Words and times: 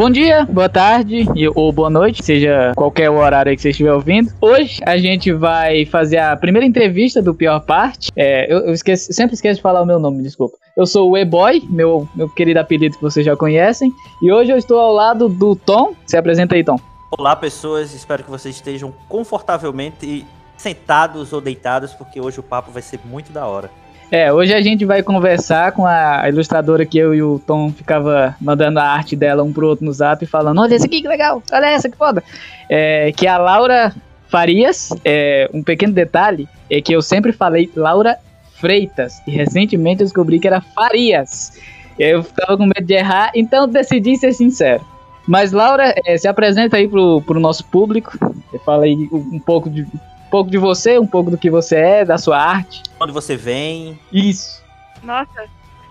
Bom 0.00 0.08
dia, 0.08 0.46
boa 0.46 0.66
tarde 0.66 1.26
ou 1.54 1.70
boa 1.70 1.90
noite, 1.90 2.24
seja 2.24 2.72
qualquer 2.74 3.10
horário 3.10 3.54
que 3.54 3.60
você 3.60 3.68
estiver 3.68 3.92
ouvindo. 3.92 4.32
Hoje 4.40 4.80
a 4.86 4.96
gente 4.96 5.30
vai 5.30 5.84
fazer 5.84 6.16
a 6.16 6.34
primeira 6.34 6.66
entrevista 6.66 7.20
do 7.20 7.34
Pior 7.34 7.60
Parte. 7.60 8.10
É, 8.16 8.50
eu, 8.50 8.60
eu 8.60 8.72
esqueço, 8.72 9.12
sempre 9.12 9.34
esqueço 9.34 9.56
de 9.56 9.62
falar 9.62 9.82
o 9.82 9.84
meu 9.84 9.98
nome, 9.98 10.22
desculpa. 10.22 10.56
Eu 10.74 10.86
sou 10.86 11.10
o 11.10 11.18
E-Boy, 11.18 11.64
meu, 11.68 12.08
meu 12.14 12.30
querido 12.30 12.58
apelido 12.60 12.96
que 12.96 13.02
vocês 13.02 13.26
já 13.26 13.36
conhecem. 13.36 13.92
E 14.22 14.32
hoje 14.32 14.50
eu 14.50 14.56
estou 14.56 14.80
ao 14.80 14.90
lado 14.90 15.28
do 15.28 15.54
Tom. 15.54 15.92
Se 16.06 16.16
apresenta 16.16 16.54
aí, 16.54 16.64
Tom. 16.64 16.80
Olá, 17.18 17.36
pessoas. 17.36 17.92
Espero 17.92 18.24
que 18.24 18.30
vocês 18.30 18.54
estejam 18.54 18.94
confortavelmente 19.06 20.24
sentados 20.56 21.30
ou 21.34 21.42
deitados, 21.42 21.92
porque 21.92 22.18
hoje 22.18 22.40
o 22.40 22.42
papo 22.42 22.70
vai 22.70 22.80
ser 22.80 23.00
muito 23.04 23.32
da 23.32 23.46
hora. 23.46 23.70
É, 24.10 24.32
hoje 24.32 24.52
a 24.52 24.60
gente 24.60 24.84
vai 24.84 25.04
conversar 25.04 25.70
com 25.70 25.86
a 25.86 26.28
ilustradora 26.28 26.84
que 26.84 26.98
eu 26.98 27.14
e 27.14 27.22
o 27.22 27.38
Tom 27.38 27.70
ficava 27.70 28.34
mandando 28.40 28.80
a 28.80 28.84
arte 28.84 29.14
dela 29.14 29.44
um 29.44 29.52
pro 29.52 29.68
outro 29.68 29.84
no 29.84 29.92
zap, 29.92 30.26
falando: 30.26 30.60
olha 30.60 30.74
esse 30.74 30.86
aqui 30.86 31.00
que 31.00 31.06
legal, 31.06 31.40
olha 31.52 31.66
essa 31.66 31.88
que 31.88 31.96
foda. 31.96 32.22
É, 32.68 33.12
que 33.12 33.28
a 33.28 33.38
Laura 33.38 33.94
Farias, 34.28 34.90
é, 35.04 35.48
um 35.54 35.62
pequeno 35.62 35.92
detalhe, 35.92 36.48
é 36.68 36.80
que 36.80 36.92
eu 36.92 37.00
sempre 37.00 37.32
falei 37.32 37.70
Laura 37.76 38.16
Freitas, 38.54 39.22
e 39.28 39.30
recentemente 39.30 40.00
eu 40.00 40.06
descobri 40.06 40.40
que 40.40 40.48
era 40.48 40.60
Farias. 40.60 41.52
Eu 41.96 42.24
tava 42.24 42.56
com 42.56 42.64
medo 42.64 42.84
de 42.84 42.94
errar, 42.94 43.30
então 43.34 43.68
decidi 43.68 44.16
ser 44.16 44.32
sincero. 44.32 44.84
Mas 45.24 45.52
Laura, 45.52 45.94
é, 46.04 46.18
se 46.18 46.26
apresenta 46.26 46.78
aí 46.78 46.88
pro, 46.88 47.22
pro 47.22 47.38
nosso 47.38 47.64
público, 47.66 48.18
fala 48.64 48.84
aí 48.84 49.08
um 49.12 49.38
pouco 49.38 49.70
de 49.70 49.86
pouco 50.30 50.50
de 50.50 50.56
você, 50.56 50.98
um 50.98 51.06
pouco 51.06 51.30
do 51.30 51.36
que 51.36 51.50
você 51.50 51.76
é, 51.76 52.04
da 52.04 52.16
sua 52.16 52.40
arte. 52.40 52.82
Onde 53.00 53.12
você 53.12 53.36
vem. 53.36 53.98
Isso. 54.12 54.62
Nossa, 55.02 55.48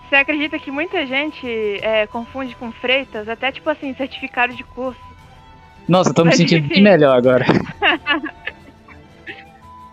você 0.08 0.16
acredita 0.16 0.58
que 0.58 0.70
muita 0.70 1.06
gente 1.06 1.46
é, 1.82 2.06
confunde 2.06 2.56
com 2.56 2.72
freitas, 2.72 3.28
até 3.28 3.52
tipo 3.52 3.68
assim, 3.68 3.94
certificado 3.94 4.54
de 4.54 4.64
curso. 4.64 4.98
Nossa, 5.86 6.14
tô 6.14 6.24
me 6.24 6.32
sentindo 6.32 6.66
bem 6.68 6.82
melhor 6.82 7.16
agora. 7.16 7.44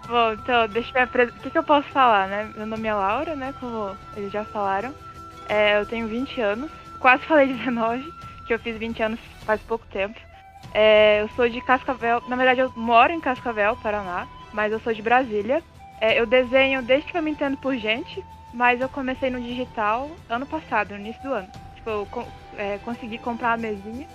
Bom, 0.08 0.34
então, 0.34 0.68
deixa 0.70 0.90
eu 0.90 0.94
me 0.94 1.02
apresentar. 1.02 1.38
O 1.38 1.42
que, 1.42 1.50
que 1.50 1.58
eu 1.58 1.64
posso 1.64 1.88
falar, 1.90 2.30
né? 2.30 2.50
Meu 2.56 2.66
nome 2.66 2.88
é 2.88 2.94
Laura, 2.94 3.36
né? 3.36 3.54
Como 3.60 3.96
eles 4.16 4.32
já 4.32 4.46
falaram. 4.46 4.94
É, 5.50 5.78
eu 5.80 5.86
tenho 5.86 6.08
20 6.08 6.40
anos. 6.40 6.72
Quase 7.00 7.24
falei 7.26 7.48
19, 7.48 8.10
que 8.46 8.54
eu 8.54 8.60
fiz 8.60 8.78
20 8.78 9.04
anos 9.04 9.20
faz 9.46 9.60
pouco 9.62 9.86
tempo. 9.88 10.18
É, 10.74 11.22
eu 11.22 11.30
sou 11.36 11.50
de 11.50 11.60
Cascavel. 11.62 12.24
Na 12.28 12.38
verdade, 12.38 12.62
eu 12.62 12.72
moro 12.76 13.12
em 13.12 13.20
Cascavel, 13.20 13.76
Paraná 13.84 14.28
mas 14.58 14.72
eu 14.72 14.80
sou 14.80 14.92
de 14.92 15.04
Brasília. 15.04 15.62
É, 16.02 16.20
eu 16.20 16.26
desenho 16.26 16.82
desde 16.82 17.12
que 17.12 17.16
eu 17.16 17.22
me 17.22 17.30
entendo 17.30 17.56
por 17.58 17.78
gente, 17.78 18.26
mas 18.52 18.82
eu 18.82 18.90
comecei 18.90 19.30
no 19.30 19.40
digital 19.40 20.10
ano 20.28 20.48
passado, 20.48 20.96
no 20.96 21.00
início 21.00 21.22
do 21.22 21.32
ano. 21.32 21.48
Tipo, 21.76 21.90
eu 21.92 22.08
é, 22.58 22.80
consegui 22.80 23.20
comprar 23.20 23.54
a 23.54 23.58
mesinha 23.58 24.08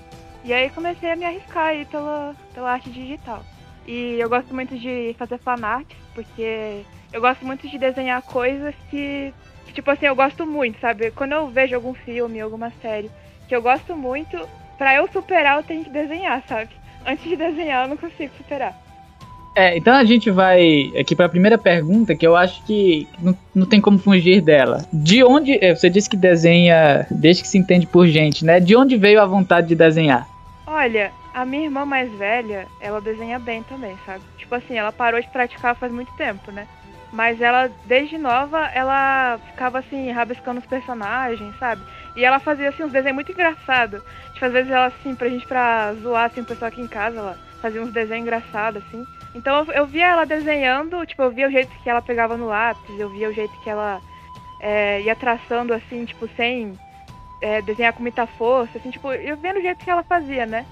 e 0.43 0.53
aí 0.53 0.69
comecei 0.70 1.13
a 1.13 1.17
me 1.17 1.25
arriscar 1.25 1.67
aí 1.67 1.85
pela, 1.85 2.35
pela 2.53 2.73
arte 2.73 2.91
digital. 2.91 3.45
E 3.87 4.17
eu 4.19 4.29
gosto 4.29 4.53
muito 4.53 4.77
de 4.77 5.15
fazer 5.17 5.39
fanart, 5.39 5.87
porque 6.13 6.85
eu 7.13 7.20
gosto 7.20 7.47
muito 7.47 7.69
de 7.69 7.79
desenhar 7.79 8.20
coisas 8.23 8.75
que, 8.91 9.33
que, 9.67 9.73
tipo 9.75 9.89
assim, 9.93 10.07
eu 10.07 10.17
gosto 10.17 10.45
muito, 10.45 10.81
sabe? 10.81 11.13
Quando 11.13 11.33
eu 11.33 11.51
vejo 11.51 11.77
algum 11.77 11.95
filme, 11.95 12.41
alguma 12.41 12.73
série 12.83 13.13
que 13.47 13.55
eu 13.55 13.63
gosto 13.63 13.97
muito, 13.97 14.37
pra 14.77 14.97
eu 14.97 15.07
superar 15.13 15.59
eu 15.59 15.63
tenho 15.63 15.85
que 15.85 15.91
desenhar, 15.91 16.43
sabe? 16.48 16.70
Antes 17.07 17.25
de 17.29 17.37
desenhar 17.37 17.85
eu 17.85 17.91
não 17.91 17.97
consigo 17.97 18.35
superar. 18.37 18.81
É, 19.55 19.77
então 19.77 19.95
a 19.95 20.05
gente 20.05 20.31
vai 20.31 20.92
aqui 20.98 21.14
para 21.14 21.27
a 21.27 21.29
primeira 21.29 21.58
pergunta, 21.58 22.14
que 22.14 22.27
eu 22.27 22.35
acho 22.35 22.64
que 22.64 23.07
não, 23.18 23.36
não 23.55 23.67
tem 23.67 23.80
como 23.80 23.98
fugir 23.98 24.40
dela. 24.40 24.86
De 24.92 25.23
onde. 25.23 25.63
É, 25.63 25.74
você 25.74 25.90
disse 25.90 26.08
que 26.08 26.17
desenha 26.17 27.07
desde 27.11 27.42
que 27.42 27.48
se 27.48 27.58
entende 27.58 27.86
por 27.86 28.07
gente, 28.07 28.45
né? 28.45 28.61
De 28.61 28.74
onde 28.74 28.96
veio 28.96 29.20
a 29.20 29.27
vontade 29.27 29.68
de 29.68 29.74
desenhar? 29.74 30.27
Olha, 30.67 31.13
a 31.35 31.45
minha 31.45 31.64
irmã 31.64 31.85
mais 31.85 32.11
velha, 32.13 32.67
ela 32.80 33.01
desenha 33.01 33.39
bem 33.39 33.63
também, 33.63 33.96
sabe? 34.07 34.23
Tipo 34.39 34.55
assim, 34.55 34.77
ela 34.77 34.90
parou 34.90 35.20
de 35.20 35.29
praticar 35.29 35.77
faz 35.77 35.92
muito 35.92 36.13
tempo, 36.17 36.51
né? 36.51 36.67
Mas 37.13 37.42
ela, 37.42 37.70
desde 37.84 38.17
nova, 38.17 38.70
ela 38.74 39.39
ficava 39.51 39.80
assim, 39.80 40.11
rabiscando 40.11 40.61
os 40.61 40.67
personagens, 40.67 41.55
sabe? 41.58 41.83
E 42.17 42.24
ela 42.24 42.39
fazia 42.39 42.70
assim 42.70 42.84
uns 42.84 42.92
desenhos 42.92 43.17
muito 43.17 43.33
engraçados. 43.33 44.02
Tipo, 44.33 44.46
às 44.46 44.52
vezes 44.52 44.70
ela 44.70 44.86
assim, 44.86 45.14
pra 45.14 45.29
gente 45.29 45.46
pra 45.46 45.92
zoar 46.02 46.24
assim 46.24 46.40
o 46.40 46.45
pessoal 46.45 46.70
aqui 46.70 46.80
em 46.80 46.89
casa, 46.89 47.19
ela 47.19 47.39
fazia 47.61 47.83
uns 47.83 47.92
desenhos 47.92 48.23
engraçados, 48.23 48.83
assim. 48.86 49.07
Então 49.35 49.65
eu, 49.73 49.87
via 49.87 50.09
ela 50.09 50.27
desenhando, 50.27 51.05
tipo, 51.07 51.23
eu 51.23 51.31
via 51.31 51.48
o 51.48 51.51
jeito 51.51 51.75
que 51.83 51.89
ela 51.89 52.03
pegava 52.03 52.37
no 52.37 52.48
lápis, 52.48 52.98
eu 52.98 53.09
via 53.09 53.29
o 53.29 53.33
jeito 53.33 53.59
que 53.61 53.70
ela 53.70 54.03
é, 54.61 55.01
ia 55.01 55.17
traçando 55.17 55.73
assim, 55.73 56.05
tipo, 56.05 56.29
sem 56.37 56.79
é, 57.41 57.63
desenhar 57.63 57.93
com 57.93 58.03
muita 58.03 58.27
força, 58.27 58.79
assim, 58.79 58.91
tipo, 58.91 59.11
eu 59.13 59.37
via 59.37 59.59
o 59.59 59.63
jeito 59.63 59.83
que 59.83 59.91
ela 59.91 60.03
fazia, 60.03 60.45
né? 60.45 60.67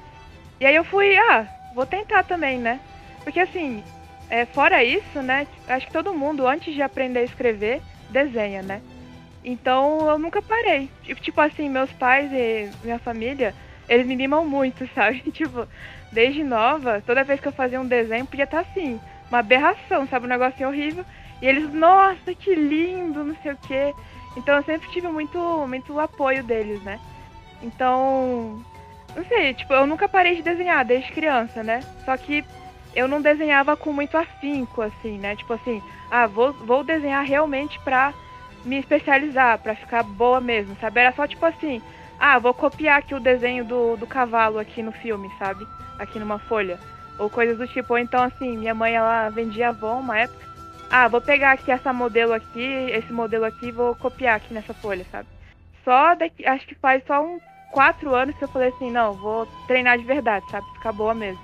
E 0.60 0.66
aí 0.66 0.76
eu 0.76 0.84
fui, 0.84 1.16
ah, 1.16 1.46
vou 1.74 1.86
tentar 1.86 2.22
também, 2.24 2.58
né? 2.58 2.80
Porque 3.24 3.40
assim, 3.40 3.82
é, 4.28 4.44
fora 4.46 4.84
isso, 4.84 5.22
né? 5.22 5.46
Acho 5.66 5.86
que 5.86 5.92
todo 5.92 6.14
mundo, 6.14 6.46
antes 6.46 6.74
de 6.74 6.82
aprender 6.82 7.20
a 7.20 7.24
escrever, 7.24 7.82
desenha, 8.10 8.62
né? 8.62 8.82
Então 9.42 10.08
eu 10.08 10.18
nunca 10.18 10.42
parei. 10.42 10.90
Tipo 11.22 11.40
assim, 11.40 11.68
meus 11.68 11.90
pais 11.92 12.30
e 12.32 12.70
minha 12.84 12.98
família, 12.98 13.54
eles 13.90 14.06
me 14.06 14.14
mimam 14.14 14.46
muito, 14.46 14.88
sabe? 14.94 15.20
tipo, 15.32 15.66
desde 16.12 16.44
nova, 16.44 17.02
toda 17.04 17.24
vez 17.24 17.40
que 17.40 17.48
eu 17.48 17.52
fazia 17.52 17.80
um 17.80 17.86
desenho, 17.86 18.24
podia 18.24 18.44
estar 18.44 18.60
assim, 18.60 19.00
uma 19.28 19.40
aberração, 19.40 20.06
sabe? 20.06 20.26
Um 20.26 20.28
negocinho 20.28 20.68
horrível. 20.68 21.04
E 21.42 21.46
eles, 21.46 21.72
nossa, 21.72 22.32
que 22.32 22.54
lindo, 22.54 23.24
não 23.24 23.34
sei 23.42 23.52
o 23.52 23.56
quê. 23.56 23.92
Então 24.36 24.56
eu 24.56 24.62
sempre 24.62 24.88
tive 24.90 25.08
muito, 25.08 25.38
muito 25.66 25.98
apoio 25.98 26.44
deles, 26.44 26.80
né? 26.84 27.00
Então, 27.60 28.62
não 29.16 29.24
sei, 29.24 29.54
tipo, 29.54 29.72
eu 29.74 29.86
nunca 29.86 30.08
parei 30.08 30.36
de 30.36 30.42
desenhar 30.42 30.84
desde 30.84 31.10
criança, 31.10 31.64
né? 31.64 31.80
Só 32.04 32.16
que 32.16 32.44
eu 32.94 33.08
não 33.08 33.20
desenhava 33.20 33.76
com 33.76 33.92
muito 33.92 34.16
afinco, 34.16 34.82
assim, 34.82 35.18
né? 35.18 35.34
Tipo 35.34 35.54
assim, 35.54 35.82
ah, 36.08 36.28
vou, 36.28 36.52
vou 36.52 36.84
desenhar 36.84 37.24
realmente 37.24 37.78
pra 37.80 38.14
me 38.64 38.78
especializar, 38.78 39.58
pra 39.58 39.74
ficar 39.74 40.04
boa 40.04 40.40
mesmo, 40.40 40.76
sabe? 40.80 41.00
Era 41.00 41.12
só 41.12 41.26
tipo 41.26 41.44
assim, 41.44 41.82
ah, 42.20 42.38
vou 42.38 42.54
copiar 42.54 42.98
aqui 42.98 43.14
o 43.14 43.20
desenho 43.20 43.64
do, 43.64 43.96
do 43.96 44.06
cavalo 44.06 44.58
aqui 44.58 44.82
no 44.82 44.92
filme, 44.92 45.28
sabe? 45.38 45.66
aqui 46.00 46.18
numa 46.18 46.38
folha. 46.38 46.78
Ou 47.18 47.28
coisas 47.28 47.58
do 47.58 47.68
tipo. 47.68 47.92
Ou 47.92 47.98
então, 47.98 48.24
assim, 48.24 48.56
minha 48.56 48.74
mãe, 48.74 48.94
ela 48.94 49.28
vendia 49.28 49.68
Avon 49.68 50.00
uma 50.00 50.18
época. 50.18 50.48
Ah, 50.90 51.06
vou 51.06 51.20
pegar 51.20 51.52
aqui 51.52 51.70
essa 51.70 51.92
modelo 51.92 52.32
aqui, 52.32 52.64
esse 52.90 53.12
modelo 53.12 53.44
aqui 53.44 53.70
vou 53.70 53.94
copiar 53.94 54.36
aqui 54.36 54.52
nessa 54.52 54.74
folha, 54.74 55.06
sabe? 55.12 55.28
Só 55.84 56.16
daqui, 56.16 56.44
acho 56.44 56.66
que 56.66 56.74
faz 56.74 57.04
só 57.06 57.22
uns 57.22 57.40
quatro 57.70 58.12
anos 58.12 58.36
que 58.36 58.42
eu 58.42 58.48
falei 58.48 58.70
assim, 58.70 58.90
não, 58.90 59.12
vou 59.12 59.46
treinar 59.68 59.98
de 59.98 60.04
verdade, 60.04 60.44
sabe? 60.50 60.66
Ficar 60.72 60.90
boa 60.90 61.14
mesmo. 61.14 61.40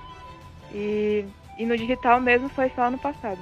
E, 0.73 1.25
e 1.59 1.65
no 1.65 1.77
digital 1.77 2.21
mesmo 2.21 2.49
foi 2.49 2.71
só 2.71 2.83
ano 2.83 2.99
passado. 2.99 3.39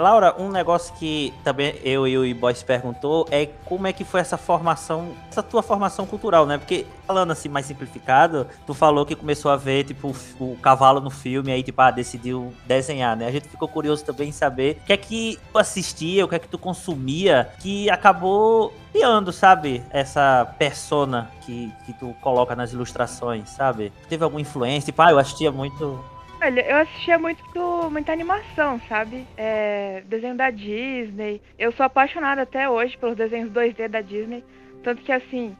Laura, 0.00 0.34
um 0.38 0.50
negócio 0.50 0.94
que 0.94 1.32
também 1.44 1.74
eu 1.84 2.06
e 2.06 2.16
o 2.18 2.24
E-Boys 2.24 2.62
perguntou 2.62 3.26
é 3.30 3.46
como 3.64 3.86
é 3.86 3.92
que 3.92 4.04
foi 4.04 4.20
essa 4.20 4.36
formação, 4.36 5.12
essa 5.30 5.42
tua 5.42 5.62
formação 5.62 6.06
cultural, 6.06 6.46
né? 6.46 6.58
Porque, 6.58 6.86
falando 7.06 7.30
assim 7.30 7.48
mais 7.48 7.66
simplificado, 7.66 8.46
tu 8.66 8.74
falou 8.74 9.04
que 9.04 9.14
começou 9.14 9.50
a 9.50 9.56
ver, 9.56 9.84
tipo, 9.84 10.14
o, 10.40 10.56
cavalo 10.56 11.00
no 11.00 11.10
filme, 11.10 11.52
aí, 11.52 11.62
tipo, 11.62 11.80
ah, 11.80 11.90
decidiu 11.90 12.52
desenhar, 12.66 13.16
né? 13.16 13.26
A 13.26 13.30
gente 13.30 13.48
ficou 13.48 13.68
curioso 13.68 14.04
também 14.04 14.30
em 14.30 14.32
saber 14.32 14.78
o 14.82 14.86
que 14.86 14.92
é 14.92 14.96
que 14.96 15.38
tu 15.52 15.58
assistia, 15.58 16.24
o 16.24 16.28
que 16.28 16.34
é 16.34 16.38
que 16.38 16.48
tu 16.48 16.58
consumia, 16.58 17.50
que 17.60 17.88
acabou 17.90 18.72
criando, 18.92 19.32
sabe? 19.32 19.82
Essa 19.90 20.54
persona 20.58 21.30
que, 21.42 21.72
que 21.86 21.92
tu 21.92 22.14
coloca 22.20 22.56
nas 22.56 22.72
ilustrações, 22.72 23.50
sabe? 23.50 23.92
Teve 24.08 24.24
alguma 24.24 24.40
influência? 24.40 24.86
Tipo, 24.86 25.02
ah, 25.02 25.10
eu 25.10 25.18
assistia 25.18 25.52
muito 25.52 26.02
Olha, 26.42 26.62
eu 26.62 26.78
assistia 26.78 27.18
muito, 27.18 27.44
muita 27.90 28.12
animação, 28.12 28.80
sabe? 28.88 29.26
É, 29.36 30.02
desenho 30.06 30.34
da 30.34 30.48
Disney. 30.48 31.42
Eu 31.58 31.70
sou 31.72 31.84
apaixonada 31.84 32.42
até 32.42 32.66
hoje 32.66 32.96
pelos 32.96 33.14
desenhos 33.14 33.50
2D 33.50 33.88
da 33.88 34.00
Disney. 34.00 34.42
Tanto 34.82 35.02
que, 35.02 35.12
assim, 35.12 35.54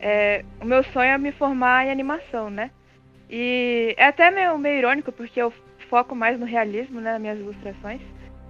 é, 0.00 0.44
o 0.60 0.64
meu 0.64 0.82
sonho 0.82 1.12
é 1.12 1.18
me 1.18 1.30
formar 1.30 1.86
em 1.86 1.92
animação, 1.92 2.50
né? 2.50 2.72
E 3.30 3.94
é 3.96 4.06
até 4.06 4.28
meio, 4.32 4.58
meio 4.58 4.78
irônico, 4.78 5.12
porque 5.12 5.40
eu 5.40 5.52
foco 5.88 6.16
mais 6.16 6.36
no 6.36 6.46
realismo, 6.46 7.00
né? 7.00 7.12
Nas 7.12 7.20
minhas 7.20 7.38
ilustrações. 7.38 8.00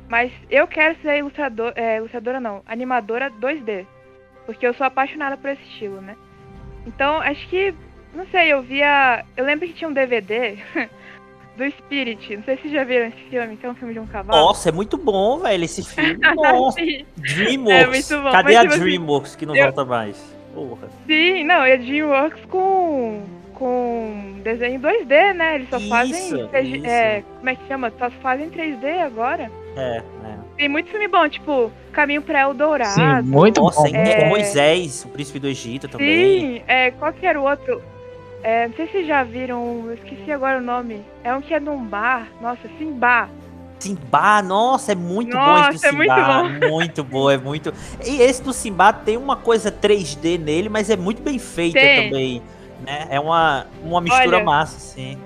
Mas 0.08 0.32
eu 0.48 0.66
quero 0.66 0.96
ser 1.02 1.18
ilustrador, 1.18 1.74
é, 1.76 1.98
ilustradora, 1.98 2.40
não, 2.40 2.62
animadora 2.64 3.30
2D. 3.30 3.86
Porque 4.46 4.66
eu 4.66 4.72
sou 4.72 4.86
apaixonada 4.86 5.36
por 5.36 5.50
esse 5.50 5.62
estilo, 5.64 6.00
né? 6.00 6.16
Então, 6.86 7.18
acho 7.20 7.46
que, 7.48 7.74
não 8.14 8.26
sei, 8.28 8.54
eu 8.54 8.62
via. 8.62 9.22
Eu 9.36 9.44
lembro 9.44 9.68
que 9.68 9.74
tinha 9.74 9.88
um 9.88 9.92
DVD. 9.92 10.56
do 11.56 11.70
Spirit. 11.70 12.36
Não 12.36 12.44
sei 12.44 12.56
se 12.56 12.62
vocês 12.62 12.74
já 12.74 12.84
viram 12.84 13.06
esse 13.06 13.20
filme, 13.30 13.56
que 13.56 13.66
é 13.66 13.70
um 13.70 13.74
filme 13.74 13.94
de 13.94 14.00
um 14.00 14.06
cavalo. 14.06 14.38
Nossa, 14.38 14.68
é 14.68 14.72
muito 14.72 14.96
bom, 14.96 15.38
velho, 15.38 15.64
esse 15.64 15.84
filme. 15.84 16.18
Nossa. 16.34 16.80
Dreamworks. 17.16 18.10
É 18.10 18.22
Cadê 18.30 18.56
a 18.56 18.60
tipo 18.62 18.74
assim, 18.74 18.82
Dreamworks 18.82 19.36
que 19.36 19.46
não 19.46 19.56
eu... 19.56 19.64
volta 19.64 19.84
mais? 19.84 20.34
Porra. 20.54 20.88
Sim, 21.06 21.44
não, 21.44 21.62
é 21.62 21.76
Dreamworks 21.76 22.44
com 22.46 23.22
com 23.54 24.40
desenho 24.42 24.80
2D, 24.80 25.32
né? 25.32 25.54
Eles 25.54 25.68
só 25.70 25.78
isso, 25.78 25.88
fazem. 25.88 26.28
Isso. 26.28 26.86
É, 26.86 27.22
como 27.38 27.48
é 27.48 27.54
que 27.54 27.66
chama? 27.68 27.92
Só 27.98 28.10
fazem 28.10 28.50
3D 28.50 29.00
agora. 29.00 29.50
É, 29.76 29.98
é. 29.98 30.38
Tem 30.56 30.68
muito 30.68 30.90
filme 30.90 31.08
bom, 31.08 31.28
tipo 31.28 31.70
Caminho 31.92 32.22
para 32.22 32.42
Eldorado. 32.42 32.94
Sim, 32.94 33.30
muito 33.30 33.60
Nossa, 33.60 33.82
bom. 33.82 33.96
É... 33.96 34.28
Moisés, 34.28 35.04
o 35.04 35.08
príncipe 35.08 35.38
do 35.38 35.48
Egito 35.48 35.88
também. 35.88 36.58
Sim, 36.58 36.62
é, 36.66 36.90
qual 36.92 37.12
que 37.12 37.26
era 37.26 37.40
o 37.40 37.44
outro? 37.44 37.82
É, 38.44 38.68
não 38.68 38.74
sei 38.76 38.86
se 38.86 38.92
vocês 38.92 39.06
já 39.06 39.24
viram, 39.24 39.84
eu 39.86 39.94
esqueci 39.94 40.30
agora 40.30 40.58
o 40.58 40.62
nome. 40.62 41.02
É 41.24 41.34
um 41.34 41.40
que 41.40 41.54
é 41.54 41.58
num 41.58 41.82
bar. 41.82 42.28
Nossa, 42.42 42.68
Simba. 42.78 43.28
Simba, 43.78 44.42
nossa, 44.42 44.92
é 44.92 44.94
muito 44.94 45.34
Nossa, 45.36 45.50
bom 45.50 45.58
esse 45.74 45.78
do 45.80 45.86
é 45.86 45.90
Simba. 45.90 46.42
muito 46.44 46.60
muito 46.70 47.04
bom, 47.04 47.30
é 47.30 47.38
muito. 47.38 47.72
E 48.04 48.20
esse 48.20 48.42
do 48.42 48.52
Simba 48.52 48.92
tem 48.92 49.16
uma 49.16 49.34
coisa 49.36 49.72
3D 49.72 50.38
nele, 50.38 50.68
mas 50.68 50.90
é 50.90 50.96
muito 50.96 51.22
bem 51.22 51.38
feita 51.38 51.80
Tem. 51.80 52.04
também. 52.04 52.42
Né? 52.86 53.06
É 53.10 53.18
uma, 53.18 53.66
uma 53.82 54.00
mistura 54.00 54.36
Olha. 54.36 54.44
massa, 54.44 54.78
sim. 54.78 55.18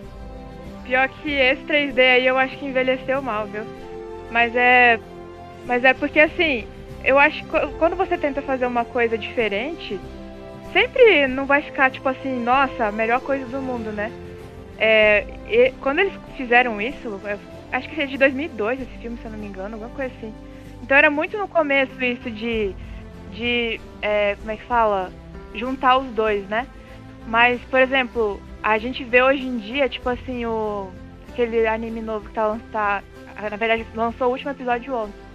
Pior 0.84 1.08
que 1.08 1.30
esse 1.32 1.62
3D 1.64 1.98
aí 1.98 2.26
eu 2.26 2.38
acho 2.38 2.56
que 2.56 2.66
envelheceu 2.66 3.20
mal, 3.20 3.46
viu? 3.46 3.64
Mas 4.30 4.54
é. 4.54 4.98
Mas 5.66 5.84
é 5.84 5.92
porque 5.92 6.20
assim, 6.20 6.66
eu 7.04 7.18
acho 7.18 7.42
que 7.44 7.50
qu- 7.50 7.68
quando 7.78 7.96
você 7.96 8.16
tenta 8.16 8.40
fazer 8.42 8.64
uma 8.66 8.84
coisa 8.84 9.18
diferente, 9.18 9.98
sempre 10.72 11.26
não 11.26 11.46
vai 11.46 11.62
ficar 11.62 11.90
tipo 11.90 12.08
assim, 12.08 12.42
nossa, 12.42 12.90
melhor 12.92 13.20
coisa 13.20 13.44
do 13.46 13.60
mundo, 13.60 13.92
né? 13.92 14.10
É, 14.78 15.26
e 15.48 15.72
quando 15.80 15.98
eles 15.98 16.12
fizeram 16.36 16.80
isso, 16.80 17.20
é, 17.24 17.36
acho 17.72 17.88
que 17.88 18.00
é 18.00 18.06
de 18.06 18.16
2002 18.16 18.80
esse 18.80 18.98
filme, 18.98 19.18
se 19.18 19.24
eu 19.24 19.30
não 19.30 19.38
me 19.38 19.46
engano, 19.46 19.74
alguma 19.74 19.90
coisa 19.90 20.12
assim. 20.16 20.32
Então 20.82 20.96
era 20.96 21.10
muito 21.10 21.36
no 21.36 21.48
começo 21.48 22.02
isso 22.02 22.30
de. 22.30 22.74
de. 23.32 23.80
é, 24.00 24.36
como 24.36 24.50
é 24.50 24.56
que 24.56 24.64
fala? 24.64 25.12
Juntar 25.54 25.98
os 25.98 26.08
dois, 26.12 26.48
né? 26.48 26.66
Mas, 27.26 27.60
por 27.64 27.80
exemplo, 27.80 28.40
a 28.62 28.78
gente 28.78 29.04
vê 29.04 29.22
hoje 29.22 29.46
em 29.46 29.58
dia, 29.58 29.88
tipo 29.88 30.08
assim, 30.08 30.46
o. 30.46 30.90
aquele 31.28 31.66
anime 31.66 32.00
novo 32.00 32.28
que 32.28 32.34
tá 32.34 32.46
lançado. 32.46 33.04
Na 33.40 33.56
verdade, 33.56 33.86
lançou 33.94 34.28
o 34.28 34.30
último 34.30 34.50
episódio 34.50 34.94
ontem. 34.94 35.28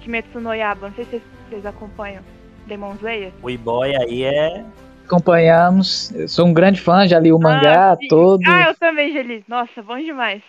Kimetsu 0.00 0.40
no 0.40 0.54
Yaba, 0.54 0.88
não 0.88 0.94
sei 0.94 1.04
se 1.04 1.22
vocês 1.48 1.66
acompanham. 1.66 2.22
Demon 2.70 2.94
Slayer. 2.94 3.32
O 3.42 3.50
E-Boy 3.50 3.96
aí 3.96 4.22
é. 4.22 4.64
Acompanhamos. 5.04 6.12
Eu 6.12 6.28
sou 6.28 6.46
um 6.46 6.54
grande 6.54 6.80
fã, 6.80 7.06
já 7.06 7.18
li 7.18 7.32
o 7.32 7.38
mangá 7.38 7.92
Ah, 7.92 7.98
todo. 8.08 8.42
Ah, 8.46 8.68
eu 8.68 8.74
também, 8.76 9.12
Geli. 9.12 9.44
Nossa, 9.48 9.82
bom 9.82 9.98
demais. 9.98 10.40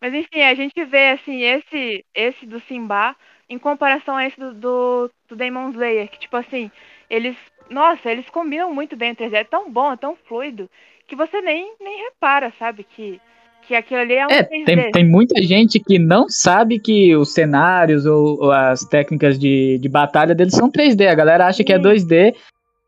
Mas 0.00 0.14
enfim, 0.14 0.40
a 0.40 0.54
gente 0.54 0.82
vê 0.84 1.10
assim, 1.10 1.42
esse, 1.42 2.04
esse 2.14 2.46
do 2.46 2.58
Simba 2.60 3.14
em 3.50 3.58
comparação 3.58 4.16
a 4.16 4.26
esse 4.26 4.38
do, 4.40 4.54
do, 4.54 5.10
do 5.28 5.36
Demon 5.36 5.70
Slayer, 5.70 6.08
que 6.08 6.18
tipo 6.18 6.36
assim, 6.36 6.70
eles. 7.10 7.36
Nossa, 7.68 8.10
eles 8.10 8.28
combinam 8.30 8.72
muito 8.72 8.96
bem 8.96 9.10
entre 9.10 9.26
eles. 9.26 9.38
É 9.38 9.44
tão 9.44 9.70
bom, 9.70 9.92
é 9.92 9.96
tão 9.96 10.16
fluido, 10.16 10.70
que 11.06 11.14
você 11.14 11.42
nem, 11.42 11.74
nem 11.78 12.04
repara, 12.04 12.50
sabe? 12.58 12.84
Que, 12.84 13.20
que 13.68 13.74
aquilo 13.74 14.00
ali 14.00 14.14
é 14.14 14.26
um 14.26 14.30
É, 14.30 14.42
3D. 14.42 14.64
tem, 14.64 14.90
tem 14.90 15.04
muita 15.08 15.40
gente 15.42 15.78
que 15.78 15.98
não 15.98 16.28
sabe 16.28 16.78
que 16.80 17.14
os 17.14 17.32
cenários 17.34 18.06
ou, 18.06 18.42
ou 18.42 18.50
as 18.50 18.80
técnicas 18.80 19.38
de, 19.38 19.78
de 19.78 19.88
batalha 19.88 20.34
deles 20.34 20.54
são 20.54 20.70
3D. 20.70 21.06
A 21.06 21.14
galera 21.14 21.46
acha 21.46 21.62
que 21.62 21.72
é 21.72 21.76
Sim. 21.76 21.82
2D. 21.82 22.34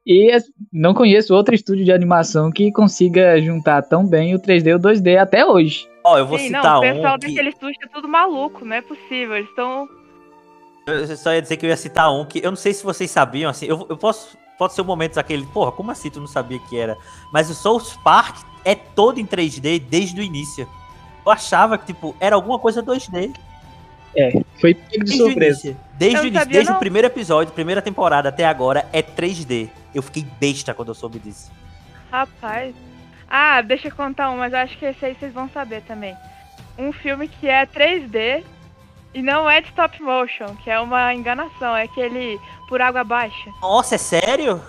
E 0.06 0.31
é- 0.32 0.38
não 0.73 0.94
conheço 0.94 1.35
outro 1.35 1.55
estúdio 1.55 1.85
de 1.85 1.93
animação 1.93 2.50
que 2.50 2.73
consiga 2.73 3.38
juntar 3.41 3.82
tão 3.82 4.06
bem 4.06 4.35
o 4.35 4.38
3D 4.41 4.71
e 4.71 4.75
o 4.75 4.79
2D 4.79 5.19
até 5.19 5.44
hoje. 5.44 5.87
Ó, 6.03 6.17
eu 6.19 6.27
vou 6.27 6.38
Sim, 6.38 6.47
citar 6.47 6.65
não, 6.65 6.77
o 6.77 6.79
um. 6.79 6.94
pessoal 6.94 7.19
Que... 7.19 7.27
daquele 7.27 7.49
estúdio 7.50 7.77
é 7.85 7.88
tudo 7.88 8.09
maluco, 8.09 8.65
não 8.65 8.75
é 8.75 8.81
possível. 8.81 9.37
Eles 9.37 9.49
estão. 9.50 9.87
Eu 10.87 11.06
só 11.17 11.35
ia 11.35 11.43
dizer 11.43 11.59
que 11.59 11.67
eu 11.67 11.71
ia 11.71 11.77
citar 11.77 12.11
um 12.12 12.25
que 12.25 12.38
eu 12.43 12.50
não 12.50 12.56
sei 12.56 12.73
se 12.73 12.82
vocês 12.82 13.11
sabiam, 13.11 13.50
assim, 13.50 13.67
eu, 13.67 13.87
eu 13.88 13.97
posso. 13.97 14.37
Pode 14.59 14.73
ser 14.75 14.81
um 14.82 14.87
momento 14.87 15.15
daquele, 15.15 15.44
porra, 15.47 15.73
como 15.73 15.91
assim 15.91 16.11
tu 16.11 16.19
não 16.21 16.27
sabia 16.27 16.59
que 16.69 16.77
era? 16.77 16.97
Mas 17.32 17.49
o 17.49 17.55
South 17.55 17.99
Park 18.03 18.37
é 18.65 18.75
todo 18.75 19.21
em 19.21 19.27
3D 19.27 19.81
desde 19.81 20.21
o 20.21 20.25
início. 20.25 20.69
Eu 21.25 21.33
achava 21.33 21.77
que, 21.79 21.87
tipo, 21.87 22.17
era 22.19 22.35
alguma 22.35 22.59
coisa 22.59 22.83
2D. 22.83 23.35
É, 24.17 24.33
foi 24.61 24.75
pego 24.75 25.05
de 25.05 25.17
surpresa. 25.17 25.69
início. 25.69 25.77
Desde 25.95 26.19
o 26.19 26.21
início, 26.23 26.39
sabia, 26.39 26.53
desde 26.53 26.73
o 26.73 26.79
primeiro 26.79 27.07
episódio, 27.07 27.53
primeira 27.53 27.81
temporada 27.81 28.29
até 28.29 28.45
agora, 28.45 28.89
é 28.93 29.03
3D. 29.03 29.69
Eu 29.95 30.03
fiquei 30.03 30.27
besta 30.41 30.75
quando 30.75 30.89
eu 30.89 30.95
soube 30.95 31.19
disso. 31.19 31.51
Rapaz. 32.11 32.75
Ah, 33.29 33.62
deixa 33.62 33.89
eu 33.89 33.95
contar 33.95 34.31
um, 34.31 34.39
mas 34.39 34.53
eu 34.53 34.59
acho 34.59 34.77
que 34.77 34.85
esse 34.85 35.05
aí 35.05 35.15
vocês 35.15 35.33
vão 35.33 35.49
saber 35.51 35.83
também. 35.83 36.17
Um 36.77 36.93
filme 36.93 37.29
que 37.29 37.47
é 37.47 37.65
3D 37.65 38.43
e 39.15 39.23
não 39.23 39.49
é 39.49 39.61
de 39.61 39.69
stop 39.69 40.03
motion, 40.03 40.56
que 40.63 40.71
é 40.71 40.81
uma 40.81 41.15
enganação, 41.15 41.77
é 41.77 41.85
aquele 41.85 42.41
Por 42.69 42.81
Água 42.81 43.05
Baixa. 43.05 43.51
Nossa, 43.61 43.95
é 43.95 43.99
sério? 43.99 44.61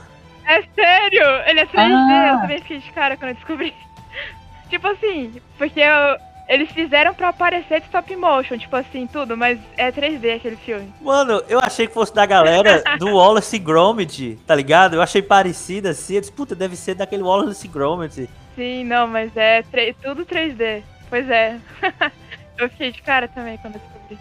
É 0.51 0.63
sério! 0.75 1.23
Ele 1.47 1.59
é 1.61 1.65
3D, 1.65 1.93
Ah. 1.93 2.31
eu 2.33 2.39
também 2.41 2.59
fiquei 2.59 2.79
de 2.79 2.91
cara 2.91 3.15
quando 3.17 3.29
eu 3.29 3.35
descobri. 3.35 3.73
tipo 4.69 4.87
assim, 4.87 5.41
porque 5.57 5.79
eu- 5.79 6.17
eles 6.49 6.69
fizeram 6.71 7.13
pra 7.13 7.31
parecer 7.31 7.79
de 7.79 7.85
stop 7.85 8.13
motion, 8.15 8.57
tipo 8.57 8.75
assim, 8.75 9.07
tudo, 9.07 9.37
mas 9.37 9.57
é 9.77 9.89
3D 9.91 10.33
aquele 10.33 10.57
filme. 10.57 10.93
Mano, 10.99 11.41
eu 11.47 11.59
achei 11.59 11.87
que 11.87 11.93
fosse 11.93 12.13
da 12.13 12.25
galera 12.25 12.83
do 12.99 13.07
Wallace 13.15 13.55
e 13.55 13.59
Gromit, 13.59 14.37
tá 14.45 14.53
ligado? 14.53 14.95
Eu 14.95 15.01
achei 15.01 15.21
parecido 15.21 15.87
assim. 15.87 16.15
Eu 16.15 16.21
disse, 16.21 16.33
puta, 16.33 16.53
deve 16.53 16.75
ser 16.75 16.95
daquele 16.95 17.23
Wallace 17.23 17.65
e 17.65 17.69
Gromit. 17.69 18.29
Sim, 18.55 18.83
não, 18.83 19.07
mas 19.07 19.35
é 19.37 19.63
tudo 20.03 20.25
3D. 20.25 20.83
Pois 21.09 21.29
é. 21.29 21.57
eu 22.57 22.69
fiquei 22.69 22.91
de 22.91 23.01
cara 23.01 23.27
também 23.29 23.57
quando 23.57 23.75
eu 23.75 23.81
descobri. 23.81 24.19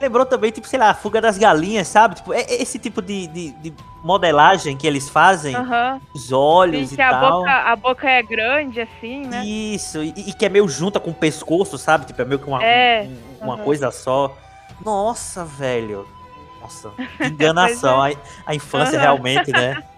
Lembrou 0.00 0.24
também, 0.24 0.50
tipo, 0.52 0.66
sei 0.68 0.78
lá, 0.78 0.90
a 0.90 0.94
fuga 0.94 1.20
das 1.20 1.36
galinhas, 1.36 1.88
sabe? 1.88 2.14
Tipo, 2.16 2.32
é 2.32 2.42
é 2.42 2.62
esse 2.62 2.78
tipo 2.78 3.02
de, 3.02 3.26
de, 3.26 3.50
de 3.52 3.74
modelagem 4.02 4.76
que 4.76 4.86
eles 4.86 5.08
fazem, 5.08 5.56
os 6.14 6.30
olhos 6.32 6.90
Sim, 6.90 6.96
e 6.98 7.02
a 7.02 7.10
tal. 7.10 7.38
boca, 7.40 7.50
a 7.50 7.76
boca 7.76 8.08
é 8.08 8.22
grande, 8.22 8.80
assim, 8.80 9.26
né? 9.26 9.44
Isso, 9.44 10.02
e, 10.02 10.08
e 10.16 10.32
que 10.32 10.46
é 10.46 10.48
meio 10.48 10.68
junta 10.68 11.00
com 11.00 11.10
o 11.10 11.14
pescoço, 11.14 11.76
sabe? 11.76 12.06
Tipo, 12.06 12.22
é 12.22 12.24
meio 12.24 12.38
que 12.38 12.46
uma, 12.46 12.64
É, 12.64 13.08
um- 13.40 13.44
uma 13.46 13.58
coisa 13.58 13.90
só. 13.90 14.36
Nossa, 14.84 15.44
velho. 15.44 16.06
Nossa, 16.62 16.90
que 17.16 17.26
enganação. 17.26 18.00
a, 18.02 18.10
a 18.46 18.54
infância 18.54 18.98
realmente, 19.00 19.50
né? 19.52 19.82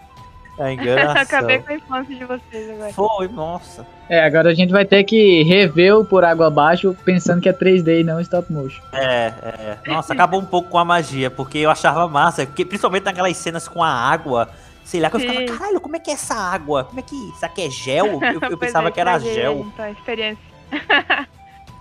A 0.63 0.73
enganação. 0.73 1.23
Acabei 1.23 1.59
com 1.61 1.73
a 1.73 1.75
infância 1.75 2.15
de 2.15 2.25
vocês 2.25 2.71
agora. 2.71 2.93
Foi, 2.93 3.29
nossa. 3.29 3.87
É, 4.11 4.23
agora 4.23 4.51
a 4.51 4.55
gente 4.55 4.71
vai 4.71 4.85
ter 4.85 5.05
que 5.05 5.43
rever 5.45 5.97
o 5.97 6.05
Por 6.05 6.23
Água 6.23 6.49
Abaixo 6.49 6.95
pensando 7.03 7.41
que 7.41 7.49
é 7.49 7.53
3D 7.53 8.01
e 8.01 8.05
não 8.05 8.21
stop 8.21 8.53
motion. 8.53 8.83
É, 8.93 9.33
é. 9.43 9.79
Nossa, 9.87 10.13
acabou 10.13 10.39
um 10.39 10.45
pouco 10.45 10.69
com 10.69 10.79
a 10.79 10.85
magia, 10.85 11.31
porque 11.31 11.59
eu 11.59 11.71
achava 11.71 12.07
massa, 12.09 12.45
porque 12.45 12.65
principalmente 12.65 13.05
naquelas 13.05 13.37
cenas 13.39 13.67
com 13.67 13.83
a 13.83 13.89
água, 13.89 14.51
sei 14.85 15.01
lá, 15.01 15.09
que 15.09 15.17
eu 15.17 15.21
ficava, 15.21 15.39
Sim. 15.39 15.47
caralho, 15.47 15.81
como 15.81 15.97
é 15.97 15.99
que 15.99 16.11
é 16.11 16.15
essa 16.15 16.35
água? 16.35 16.85
Como 16.85 17.01
é 17.01 17.03
que. 17.03 17.17
Isso 17.17 17.47
aqui 17.47 17.63
é 17.63 17.71
gel? 17.71 18.21
Eu, 18.23 18.51
eu 18.51 18.59
pensava 18.59 18.89
é, 18.89 18.91
que 18.91 19.01
era 19.01 19.19
gel. 19.19 19.67
Então, 19.73 19.91
experiência. 19.91 20.45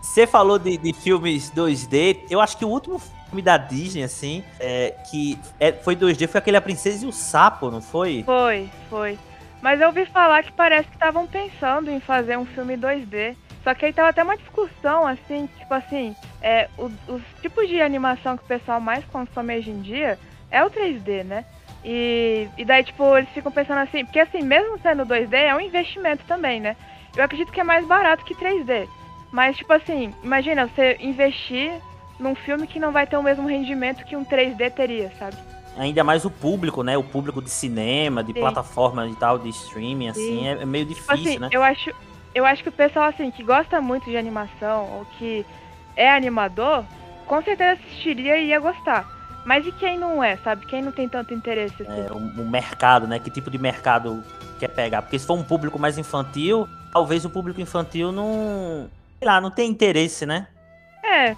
Você 0.02 0.26
falou 0.26 0.58
de, 0.58 0.78
de 0.78 0.94
filmes 0.94 1.52
2D, 1.52 2.22
eu 2.30 2.40
acho 2.40 2.58
que 2.58 2.66
o 2.66 2.70
último 2.70 3.00
filme 3.30 3.42
da 3.42 3.58
Disney, 3.58 4.04
assim, 4.04 4.44
é, 4.60 4.94
que 5.06 5.38
é- 5.60 5.72
foi 5.72 5.96
2D, 5.96 6.28
foi 6.28 6.40
aquele 6.40 6.58
A 6.58 6.62
Princesa 6.62 7.06
e 7.06 7.08
o 7.08 7.12
Sapo, 7.12 7.70
não 7.72 7.82
foi? 7.82 8.24
Foi, 8.24 8.70
foi. 8.90 9.18
Mas 9.62 9.80
eu 9.80 9.88
ouvi 9.88 10.06
falar 10.06 10.42
que 10.44 10.52
parece 10.52 10.88
que 10.88 10.96
estavam 10.96 11.28
pensando 11.28 11.92
em 11.92 12.00
fazer 12.00 12.38
um 12.38 12.46
filme 12.46 12.76
2D. 12.78 13.36
Só 13.64 13.74
que 13.76 13.86
aí 13.86 13.94
tava 13.94 14.10
até 14.10 14.24
uma 14.24 14.38
discussão, 14.38 15.06
assim, 15.06 15.48
tipo 15.60 15.74
assim, 15.74 16.16
é, 16.42 16.70
o- 16.78 16.90
os 17.08 17.22
tipos 17.42 17.68
de 17.68 17.82
animação 17.82 18.38
que 18.38 18.44
o 18.44 18.48
pessoal 18.48 18.80
mais 18.80 19.04
consome 19.06 19.58
hoje 19.58 19.70
em 19.70 19.82
dia 19.82 20.18
é 20.50 20.64
o 20.64 20.70
3D, 20.70 21.24
né? 21.24 21.44
E, 21.84 22.48
e 22.58 22.66
daí, 22.66 22.84
tipo, 22.84 23.18
eles 23.18 23.30
ficam 23.30 23.52
pensando 23.52 23.80
assim, 23.80 24.04
porque 24.06 24.20
assim, 24.20 24.42
mesmo 24.42 24.80
sendo 24.80 25.06
2D, 25.06 25.36
é 25.36 25.56
um 25.56 25.60
investimento 25.62 26.24
também, 26.26 26.60
né? 26.62 26.76
Eu 27.16 27.24
acredito 27.24 27.52
que 27.52 27.60
é 27.60 27.64
mais 27.64 27.86
barato 27.86 28.24
que 28.24 28.34
3D. 28.34 28.88
Mas, 29.32 29.58
tipo 29.58 29.72
assim, 29.74 30.14
imagina 30.24 30.68
você 30.68 30.98
investir 31.02 31.74
num 32.20 32.36
filme 32.36 32.68
que 32.68 32.80
não 32.80 32.92
vai 32.92 33.08
ter 33.08 33.18
o 33.18 33.24
mesmo 33.24 33.48
rendimento 33.48 34.04
que 34.04 34.16
um 34.16 34.26
3D 34.26 34.72
teria, 34.72 35.12
sabe? 35.18 35.38
Ainda 35.78 36.04
mais 36.04 36.26
o 36.26 36.30
público, 36.30 36.84
né? 36.84 36.98
O 36.98 37.04
público 37.04 37.42
de 37.42 37.50
cinema, 37.50 38.24
de 38.24 38.34
Sim. 38.34 38.40
plataforma 38.40 39.08
e 39.08 39.16
tal, 39.16 39.40
de 39.40 39.50
streaming, 39.50 40.10
assim, 40.10 40.22
Sim. 40.40 40.48
é, 40.48 40.52
é 40.62 40.66
meio 40.66 40.86
Tipo 40.86 41.00
difícil, 41.00 41.32
assim, 41.32 41.40
né? 41.40 41.50
eu 41.52 41.64
acho, 41.64 41.92
eu 42.36 42.46
acho 42.46 42.62
que 42.64 42.70
o 42.70 42.74
pessoal 42.74 43.06
assim 43.06 43.32
que 43.32 43.44
gosta 43.44 43.80
muito 43.80 44.10
de 44.10 44.18
animação 44.18 44.90
ou 44.92 45.06
que 45.18 45.46
é 45.96 46.12
animador, 46.12 46.84
com 47.26 47.42
certeza 47.42 47.80
assistiria 47.80 48.38
e 48.38 48.48
ia 48.48 48.60
gostar. 48.60 49.08
Mas 49.46 49.66
e 49.66 49.72
quem 49.72 49.98
não 49.98 50.24
é, 50.24 50.38
sabe? 50.38 50.66
Quem 50.66 50.82
não 50.82 50.92
tem 50.92 51.08
tanto 51.08 51.34
interesse 51.34 51.82
assim? 51.82 52.08
É, 52.08 52.12
o, 52.12 52.18
o 52.18 52.50
mercado, 52.50 53.08
né? 53.08 53.20
Que 53.20 53.32
tipo 53.32 53.50
de 53.50 53.58
mercado 53.58 54.24
quer 54.60 54.68
pegar? 54.68 55.02
Porque 55.02 55.18
se 55.18 55.26
for 55.26 55.38
um 55.38 55.44
público 55.44 55.80
mais 55.80 55.98
infantil, 55.98 56.68
talvez 56.92 57.24
o 57.24 57.30
público 57.30 57.62
infantil 57.62 58.12
não. 58.12 58.90
Sei 59.18 59.28
lá, 59.28 59.40
não 59.40 59.50
tem 59.50 59.70
interesse, 59.70 60.26
né? 60.26 60.48
É, 61.04 61.36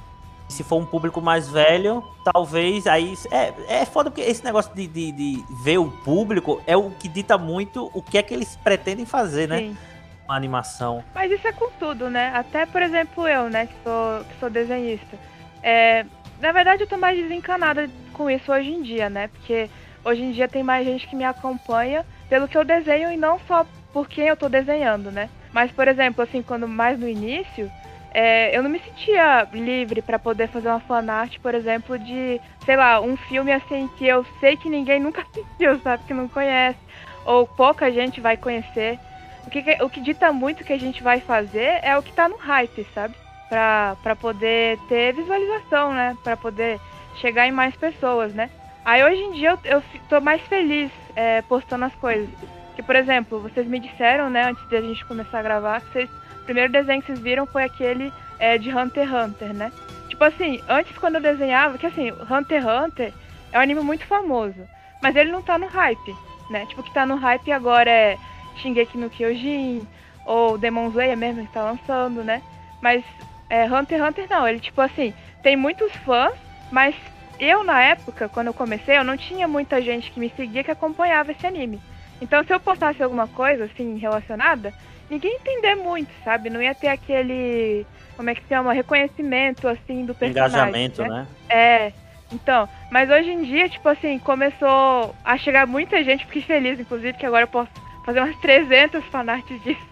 Se 0.52 0.64
for 0.64 0.78
um 0.78 0.86
público 0.86 1.22
mais 1.22 1.50
velho, 1.50 2.04
talvez 2.24 2.86
aí. 2.86 3.14
É, 3.32 3.82
é 3.82 3.86
foda 3.86 4.12
porque 4.12 4.22
esse 4.22 4.44
negócio 4.44 4.74
de, 4.76 4.86
de, 4.88 5.12
de 5.12 5.44
ver 5.64 5.78
o 5.78 5.90
público 5.90 6.62
é 6.68 6.76
o 6.76 6.92
que 6.92 7.08
dita 7.08 7.38
muito 7.38 7.90
o 7.94 8.02
que 8.02 8.18
é 8.18 8.24
que 8.24 8.34
eles 8.34 8.56
pretendem 8.58 9.06
fazer, 9.06 9.48
né? 9.48 9.58
sim. 9.60 9.78
Uma 10.26 10.36
animação. 10.38 11.04
Mas 11.14 11.32
isso 11.32 11.46
é 11.46 11.52
com 11.52 11.70
tudo, 11.72 12.10
né? 12.10 12.32
Até, 12.34 12.66
por 12.66 12.82
exemplo, 12.82 13.28
eu, 13.28 13.50
né, 13.50 13.66
que 13.66 13.74
sou, 13.84 14.24
que 14.24 14.40
sou 14.40 14.50
desenhista. 14.50 15.18
É, 15.62 16.06
na 16.40 16.52
verdade, 16.52 16.84
eu 16.84 16.88
tô 16.88 16.96
mais 16.98 17.18
desencanada 17.18 17.90
com 18.14 18.30
isso 18.30 18.52
hoje 18.52 18.72
em 18.72 18.82
dia, 18.82 19.10
né? 19.10 19.28
Porque 19.28 19.70
hoje 20.06 20.22
em 20.22 20.32
dia 20.32 20.48
tem 20.48 20.64
mais 20.64 20.86
gente 20.86 21.08
que 21.08 21.16
me 21.16 21.26
acompanha 21.26 22.06
pelo 22.30 22.48
que 22.48 22.58
eu 22.58 22.64
desenho 22.64 23.12
e 23.12 23.18
não 23.18 23.40
só 23.48 23.66
por 23.92 24.08
quem 24.08 24.28
eu 24.28 24.38
tô 24.38 24.48
desenhando, 24.48 25.12
né? 25.12 25.30
Mas, 25.52 25.72
por 25.72 25.88
exemplo, 25.88 26.24
assim, 26.24 26.42
quando 26.42 26.68
mais 26.68 26.98
no 27.00 27.08
início, 27.08 27.70
é, 28.14 28.56
eu 28.56 28.62
não 28.62 28.70
me 28.70 28.80
sentia 28.80 29.48
livre 29.54 30.02
pra 30.02 30.20
poder 30.20 30.48
fazer 30.48 30.68
uma 30.68 30.80
fanart, 30.82 31.40
por 31.40 31.56
exemplo, 31.56 31.98
de, 31.98 32.42
sei 32.66 32.76
lá, 32.76 33.00
um 33.00 33.16
filme 33.16 33.52
assim 33.52 33.90
que 33.98 34.06
eu 34.06 34.26
sei 34.40 34.58
que 34.58 34.70
ninguém 34.70 35.00
nunca 35.00 35.22
assistiu, 35.32 35.80
sabe? 35.80 36.04
Que 36.06 36.14
não 36.14 36.28
conhece. 36.28 36.80
Ou 37.26 37.48
pouca 37.48 37.92
gente 37.92 38.20
vai 38.20 38.36
conhecer. 38.36 39.00
o 39.48 39.50
que, 39.50 39.64
o 39.82 39.90
que 39.90 40.02
dita 40.02 40.32
muito 40.34 40.64
que 40.64 40.74
a 40.74 40.80
gente 40.80 41.02
vai 41.02 41.20
fazer 41.22 41.80
é 41.82 41.98
o 41.98 42.04
que 42.04 42.14
tá 42.14 42.28
no 42.28 42.38
hype, 42.38 42.86
sabe? 42.94 43.16
Pra, 43.48 43.96
pra 44.02 44.16
poder 44.16 44.78
ter 44.90 45.14
visualização, 45.14 45.94
né? 45.94 46.18
Pra 46.24 46.36
poder 46.36 46.80
chegar 47.16 47.48
em 47.48 47.52
mais 47.52 47.76
pessoas, 47.76 48.34
né? 48.34 48.50
Aí 48.84 49.04
hoje 49.04 49.22
em 49.22 49.32
dia 49.34 49.52
eu, 49.52 49.78
eu 49.78 49.84
tô 50.10 50.20
mais 50.20 50.42
feliz 50.44 50.92
é, 51.16 51.42
postando 51.44 51.86
as 51.86 51.96
coisas. 51.96 52.30
Que, 52.76 52.82
por 52.82 52.96
exemplo, 52.96 53.40
vocês 53.40 53.68
me 53.68 53.80
disseram, 53.80 54.30
né, 54.30 54.44
antes 54.44 54.68
de 54.68 54.76
a 54.76 54.82
gente 54.82 55.06
começar 55.06 55.40
a 55.40 55.44
gravar, 55.44 55.82
que 55.82 55.92
vocês, 55.92 56.10
primeiro 56.52 56.74
desenho 56.74 57.02
que 57.02 57.08
vocês 57.08 57.20
viram 57.20 57.46
foi 57.46 57.64
aquele 57.64 58.12
é, 58.38 58.58
de 58.58 58.70
Hunter 58.76 59.08
x 59.08 59.14
Hunter, 59.14 59.54
né? 59.54 59.72
Tipo 60.10 60.24
assim, 60.26 60.62
antes 60.68 60.98
quando 60.98 61.16
eu 61.16 61.22
desenhava, 61.22 61.78
que 61.78 61.86
assim, 61.86 62.12
Hunter 62.12 62.62
x 62.62 62.66
Hunter 62.66 63.14
é 63.54 63.58
um 63.58 63.62
anime 63.62 63.82
muito 63.82 64.06
famoso, 64.06 64.68
mas 65.02 65.16
ele 65.16 65.32
não 65.32 65.42
tá 65.42 65.58
no 65.58 65.68
hype, 65.68 66.14
né? 66.50 66.66
Tipo, 66.66 66.84
que 66.84 66.94
tá 66.94 67.06
no 67.06 67.16
hype 67.16 67.52
agora 67.54 67.90
é 67.90 68.18
Shingeki 68.58 68.98
no 68.98 69.10
Kyojin, 69.10 69.88
ou 70.26 70.58
Demon 70.58 70.90
Slayer 70.90 71.16
mesmo 71.16 71.46
que 71.46 71.54
tá 71.54 71.64
lançando, 71.64 72.22
né? 72.22 72.42
Mas 72.82 73.02
é, 73.50 73.66
Hunter 73.66 74.00
x 74.00 74.10
Hunter 74.10 74.28
não, 74.30 74.46
ele 74.46 74.60
tipo 74.60 74.82
assim, 74.82 75.14
tem 75.42 75.56
muitos 75.56 75.96
fãs, 75.98 76.34
mas 76.70 76.94
eu 77.40 77.64
na 77.64 77.82
época, 77.82 78.28
quando 78.28 78.48
eu 78.48 78.54
comecei, 78.54 78.98
eu 78.98 79.06
não 79.06 79.16
tinha 79.16 79.48
muita 79.48 79.82
gente 79.82 80.12
que 80.12 80.20
me 80.20 80.30
seguia 80.36 80.66
que 80.66 80.72
acompanhava 80.72 81.32
esse 81.32 81.48
anime. 81.48 81.80
Então 82.22 82.44
se 82.44 82.54
eu 82.54 82.60
postasse 82.60 83.02
alguma 83.02 83.28
coisa 83.28 83.64
assim 83.64 83.98
relacionada, 83.98 84.74
ninguém 85.12 85.36
entender 85.36 85.76
muito, 85.76 86.10
sabe? 86.24 86.50
Não 86.50 86.62
ia 86.62 86.74
ter 86.74 86.88
aquele, 86.88 87.86
como 88.16 88.30
é 88.30 88.36
que 88.36 88.42
se 88.42 88.48
chama, 88.48 88.72
reconhecimento 88.72 89.68
assim 89.68 90.06
do 90.06 90.16
personagem. 90.16 90.58
Engajamento, 90.58 91.02
né? 91.04 91.10
né? 91.10 91.28
É. 91.50 91.94
Então, 92.32 92.68
mas 92.90 93.10
hoje 93.10 93.30
em 93.30 93.44
dia, 93.44 93.68
tipo 93.68 93.88
assim, 93.90 94.18
começou 94.18 95.14
a 95.22 95.38
chegar 95.38 95.68
muita 95.68 96.02
gente, 96.02 96.26
fiquei 96.26 96.42
feliz, 96.42 96.80
inclusive, 96.80 97.18
que 97.18 97.26
agora 97.26 97.44
eu 97.44 97.50
posso 97.50 97.70
fazer 98.06 98.22
umas 98.22 98.38
300 98.38 99.04
fanarts 99.06 99.62
disso. 99.62 99.92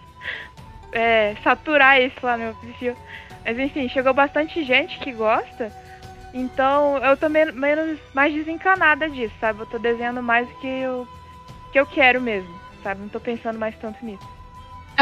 É, 0.92 1.36
saturar 1.44 2.02
isso 2.02 2.16
lá 2.20 2.36
no 2.36 2.46
meu 2.46 2.54
perfil. 2.56 2.96
Mas 3.44 3.56
enfim, 3.56 3.88
chegou 3.88 4.12
bastante 4.12 4.64
gente 4.64 4.98
que 4.98 5.12
gosta. 5.12 5.70
Então 6.34 6.98
eu 6.98 7.16
tô 7.16 7.28
menos, 7.28 8.00
mais 8.12 8.34
desencanada 8.34 9.08
disso, 9.08 9.32
sabe? 9.40 9.60
Eu 9.60 9.66
tô 9.66 9.78
desenhando 9.78 10.20
mais 10.20 10.50
o 10.50 10.54
que 10.58 10.66
eu, 10.66 11.06
que 11.70 11.78
eu 11.78 11.86
quero 11.86 12.20
mesmo, 12.20 12.52
sabe? 12.82 13.02
Não 13.02 13.08
tô 13.08 13.20
pensando 13.20 13.56
mais 13.56 13.76
tanto 13.76 14.04
nisso. 14.04 14.39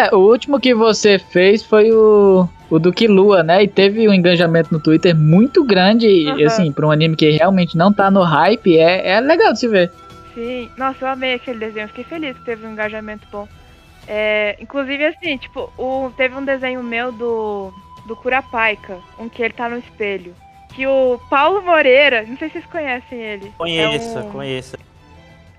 É, 0.07 0.15
o 0.15 0.19
último 0.19 0.61
que 0.61 0.75
você 0.75 1.19
fez 1.19 1.63
foi 1.63 1.91
o, 1.91 2.49
o 2.71 2.79
do 2.79 2.93
Kilua, 2.93 3.43
né? 3.43 3.63
E 3.63 3.69
teve 3.69 4.09
um 4.09 4.13
engajamento 4.13 4.73
no 4.73 4.81
Twitter 4.81 5.17
muito 5.17 5.65
grande. 5.65 6.07
Uhum. 6.07 6.39
E, 6.39 6.45
assim, 6.45 6.73
pra 6.73 6.87
um 6.87 6.91
anime 6.91 7.17
que 7.17 7.31
realmente 7.31 7.77
não 7.77 7.93
tá 7.93 8.11
no 8.11 8.23
hype, 8.23 8.79
é, 8.79 9.09
é 9.11 9.21
legal 9.21 9.53
de 9.53 9.61
se 9.61 9.69
ver. 9.69 9.93
Sim, 10.35 10.71
nossa, 10.77 11.05
eu 11.05 11.09
amei 11.09 11.35
aquele 11.35 11.59
desenho, 11.59 11.89
fiquei 11.89 12.05
feliz 12.05 12.37
que 12.39 12.45
teve 12.45 12.65
um 12.65 12.73
engajamento 12.73 13.27
bom. 13.33 13.49
É, 14.07 14.57
inclusive, 14.61 15.05
assim, 15.05 15.37
tipo, 15.37 15.71
o, 15.77 16.11
teve 16.17 16.35
um 16.37 16.45
desenho 16.45 16.83
meu 16.83 17.11
do, 17.11 17.73
do 18.07 18.15
Curapaika, 18.15 18.99
um 19.19 19.29
que 19.29 19.43
ele 19.43 19.53
tá 19.53 19.69
no 19.69 19.79
espelho. 19.79 20.35
Que 20.75 20.87
o 20.87 21.21
Paulo 21.29 21.61
Moreira, 21.63 22.25
não 22.27 22.37
sei 22.37 22.49
se 22.49 22.55
vocês 22.55 22.67
conhecem 22.67 23.19
ele. 23.19 23.53
Conheço, 23.59 24.19
é 24.19 24.23
um... 24.23 24.31
conheço. 24.31 24.77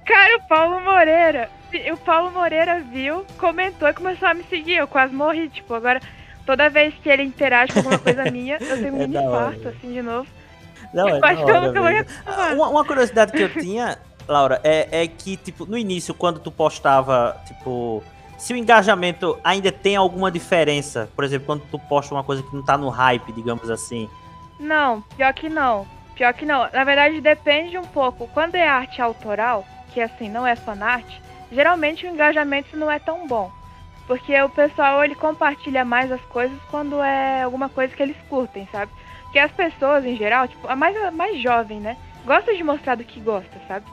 Cara, 0.09 0.37
o 0.37 0.41
Paulo 0.47 0.81
Moreira, 0.81 1.51
o 1.93 1.97
Paulo 1.97 2.31
Moreira 2.31 2.79
viu, 2.79 3.23
comentou 3.37 3.87
e 3.87 3.93
começou 3.93 4.27
a 4.27 4.33
me 4.33 4.43
seguir. 4.45 4.77
Eu 4.77 4.87
quase 4.87 5.13
morri, 5.13 5.49
tipo, 5.49 5.71
agora 5.71 6.01
toda 6.47 6.67
vez 6.67 6.95
que 6.95 7.07
ele 7.07 7.21
interage 7.21 7.71
com 7.71 7.79
alguma 7.79 7.99
coisa 7.99 8.23
minha, 8.31 8.57
eu 8.59 8.75
tenho 8.75 8.95
um 8.97 9.03
é 9.03 9.07
mini 9.07 9.23
infarto, 9.23 9.67
assim, 9.67 9.93
de 9.93 10.01
novo. 10.01 10.27
Não, 10.91 11.07
eu 11.07 11.17
é 11.17 11.19
acho 11.21 11.45
que 11.45 11.51
eu 11.51 11.61
nunca 11.61 11.79
vou 11.79 12.55
uma, 12.55 12.69
uma 12.69 12.85
curiosidade 12.85 13.31
que 13.31 13.43
eu 13.43 13.53
tinha 13.53 13.99
Laura, 14.27 14.59
é, 14.63 15.03
é 15.03 15.07
que, 15.07 15.37
tipo, 15.37 15.67
no 15.67 15.77
início, 15.77 16.11
quando 16.15 16.39
tu 16.39 16.51
postava, 16.51 17.39
tipo, 17.45 18.03
se 18.35 18.51
o 18.51 18.57
engajamento 18.57 19.37
ainda 19.43 19.71
tem 19.71 19.95
alguma 19.95 20.31
diferença, 20.31 21.07
por 21.15 21.23
exemplo, 21.23 21.45
quando 21.45 21.61
tu 21.69 21.77
posta 21.77 22.15
uma 22.15 22.23
coisa 22.23 22.41
que 22.41 22.55
não 22.55 22.65
tá 22.65 22.75
no 22.75 22.89
hype, 22.89 23.31
digamos 23.31 23.69
assim. 23.69 24.09
Não, 24.59 25.01
pior 25.15 25.33
que 25.33 25.49
não. 25.49 25.85
Pior 26.15 26.33
que 26.33 26.47
não. 26.47 26.67
Na 26.73 26.83
verdade, 26.83 27.21
depende 27.21 27.77
um 27.77 27.85
pouco. 27.85 28.27
Quando 28.33 28.55
é 28.55 28.67
arte 28.67 28.99
autoral, 29.01 29.63
que 29.93 30.01
assim, 30.01 30.29
não 30.29 30.45
é 30.45 30.55
fanart, 30.55 31.05
geralmente 31.51 32.05
o 32.05 32.09
engajamento 32.09 32.75
não 32.77 32.89
é 32.89 32.99
tão 32.99 33.27
bom. 33.27 33.51
Porque 34.07 34.39
o 34.41 34.49
pessoal, 34.49 35.03
ele 35.03 35.13
compartilha 35.13 35.85
mais 35.85 36.11
as 36.11 36.21
coisas 36.21 36.57
quando 36.71 36.99
é 37.01 37.43
alguma 37.43 37.69
coisa 37.69 37.95
que 37.95 38.01
eles 38.01 38.17
curtem, 38.27 38.67
sabe? 38.71 38.91
Porque 39.23 39.37
as 39.37 39.51
pessoas, 39.51 40.03
em 40.03 40.15
geral, 40.15 40.47
tipo, 40.47 40.67
a 40.67 40.75
mais, 40.75 40.97
a 40.97 41.11
mais 41.11 41.39
jovem, 41.39 41.79
né? 41.79 41.95
Gosta 42.25 42.55
de 42.55 42.63
mostrar 42.63 42.95
do 42.95 43.03
que 43.03 43.19
gosta, 43.19 43.61
sabe? 43.67 43.85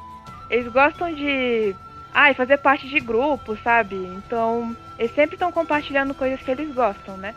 Eles 0.49 0.73
gostam 0.73 1.13
de. 1.13 1.77
Ai, 2.15 2.33
fazer 2.33 2.57
parte 2.57 2.89
de 2.89 2.99
grupo, 2.99 3.59
sabe? 3.59 3.95
Então, 3.95 4.75
eles 4.99 5.15
sempre 5.15 5.35
estão 5.35 5.53
compartilhando 5.53 6.15
coisas 6.15 6.41
que 6.41 6.51
eles 6.51 6.75
gostam, 6.75 7.19
né? 7.19 7.35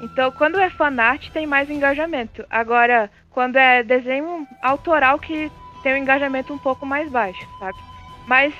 Então, 0.00 0.32
quando 0.32 0.58
é 0.58 0.68
fanart, 0.68 1.30
tem 1.30 1.46
mais 1.46 1.70
engajamento. 1.70 2.44
Agora, 2.50 3.08
quando 3.30 3.54
é 3.54 3.84
desenho 3.84 4.46
autoral, 4.60 5.18
que 5.18 5.50
tem 5.84 5.94
um 5.94 5.98
engajamento 5.98 6.52
um 6.52 6.58
pouco 6.58 6.84
mais 6.84 7.08
baixo, 7.08 7.46
sabe? 7.60 7.78
Mas, 8.26 8.52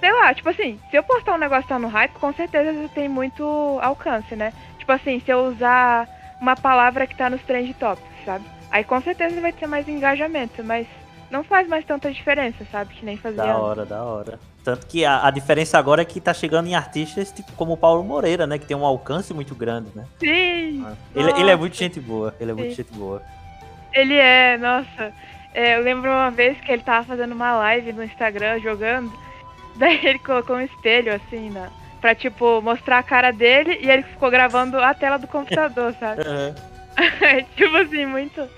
sei 0.00 0.12
lá, 0.12 0.34
tipo 0.34 0.48
assim, 0.48 0.78
se 0.90 0.96
eu 0.96 1.02
postar 1.02 1.34
um 1.34 1.38
negócio 1.38 1.68
tá 1.68 1.78
no 1.78 1.88
hype, 1.88 2.12
com 2.12 2.32
certeza 2.32 2.88
tem 2.94 3.08
muito 3.08 3.44
alcance, 3.82 4.36
né? 4.36 4.52
Tipo 4.78 4.92
assim, 4.92 5.20
se 5.20 5.30
eu 5.30 5.46
usar 5.46 6.08
uma 6.40 6.54
palavra 6.54 7.06
que 7.06 7.16
tá 7.16 7.30
nos 7.30 7.42
trend 7.42 7.72
topics, 7.74 8.24
sabe? 8.24 8.44
Aí 8.70 8.84
com 8.84 9.00
certeza 9.00 9.40
vai 9.40 9.52
ter 9.52 9.66
mais 9.66 9.88
engajamento, 9.88 10.62
mas 10.62 10.86
não 11.30 11.42
faz 11.42 11.66
mais 11.66 11.84
tanta 11.84 12.12
diferença, 12.12 12.64
sabe? 12.70 12.94
Que 12.94 13.04
nem 13.04 13.16
fazia. 13.16 13.44
Da 13.44 13.58
hora, 13.58 13.84
da 13.86 14.02
hora. 14.02 14.38
Tanto 14.62 14.86
que 14.86 15.04
a, 15.04 15.26
a, 15.26 15.30
diferença 15.30 15.78
agora 15.78 16.02
é 16.02 16.04
que 16.04 16.20
tá 16.20 16.32
chegando 16.32 16.68
em 16.68 16.74
artistas 16.74 17.30
tipo, 17.30 17.52
como 17.52 17.74
o 17.74 17.76
Paulo 17.76 18.02
Moreira, 18.02 18.46
né? 18.46 18.58
Que 18.58 18.66
tem 18.66 18.76
um 18.76 18.84
alcance 18.84 19.34
muito 19.34 19.54
grande, 19.54 19.90
né? 19.94 20.06
Sim! 20.18 20.86
Ele, 21.14 21.30
ele 21.38 21.50
é 21.50 21.56
muito 21.56 21.76
gente 21.76 22.00
boa, 22.00 22.34
ele 22.40 22.50
é 22.50 22.54
Sim. 22.54 22.60
muito 22.60 22.74
gente 22.74 22.92
boa. 22.92 23.22
Ele 23.92 24.14
é, 24.14 24.56
nossa. 24.58 25.12
É, 25.54 25.76
eu 25.76 25.82
lembro 25.82 26.10
uma 26.10 26.30
vez 26.30 26.60
que 26.60 26.70
ele 26.70 26.82
tava 26.82 27.06
fazendo 27.06 27.32
uma 27.32 27.56
live 27.58 27.92
no 27.92 28.02
Instagram 28.02 28.60
jogando. 28.60 29.12
Daí 29.76 30.04
ele 30.04 30.18
colocou 30.18 30.56
um 30.56 30.60
espelho 30.60 31.14
assim, 31.14 31.50
na, 31.50 31.70
pra 32.00 32.14
tipo, 32.14 32.60
mostrar 32.60 32.98
a 32.98 33.02
cara 33.02 33.32
dele 33.32 33.78
e 33.80 33.90
ele 33.90 34.02
ficou 34.02 34.30
gravando 34.30 34.78
a 34.78 34.92
tela 34.92 35.16
do 35.16 35.26
computador, 35.26 35.94
sabe? 35.98 36.22
Uhum. 36.22 37.44
tipo 37.56 37.76
assim, 37.76 38.04
muito 38.04 38.48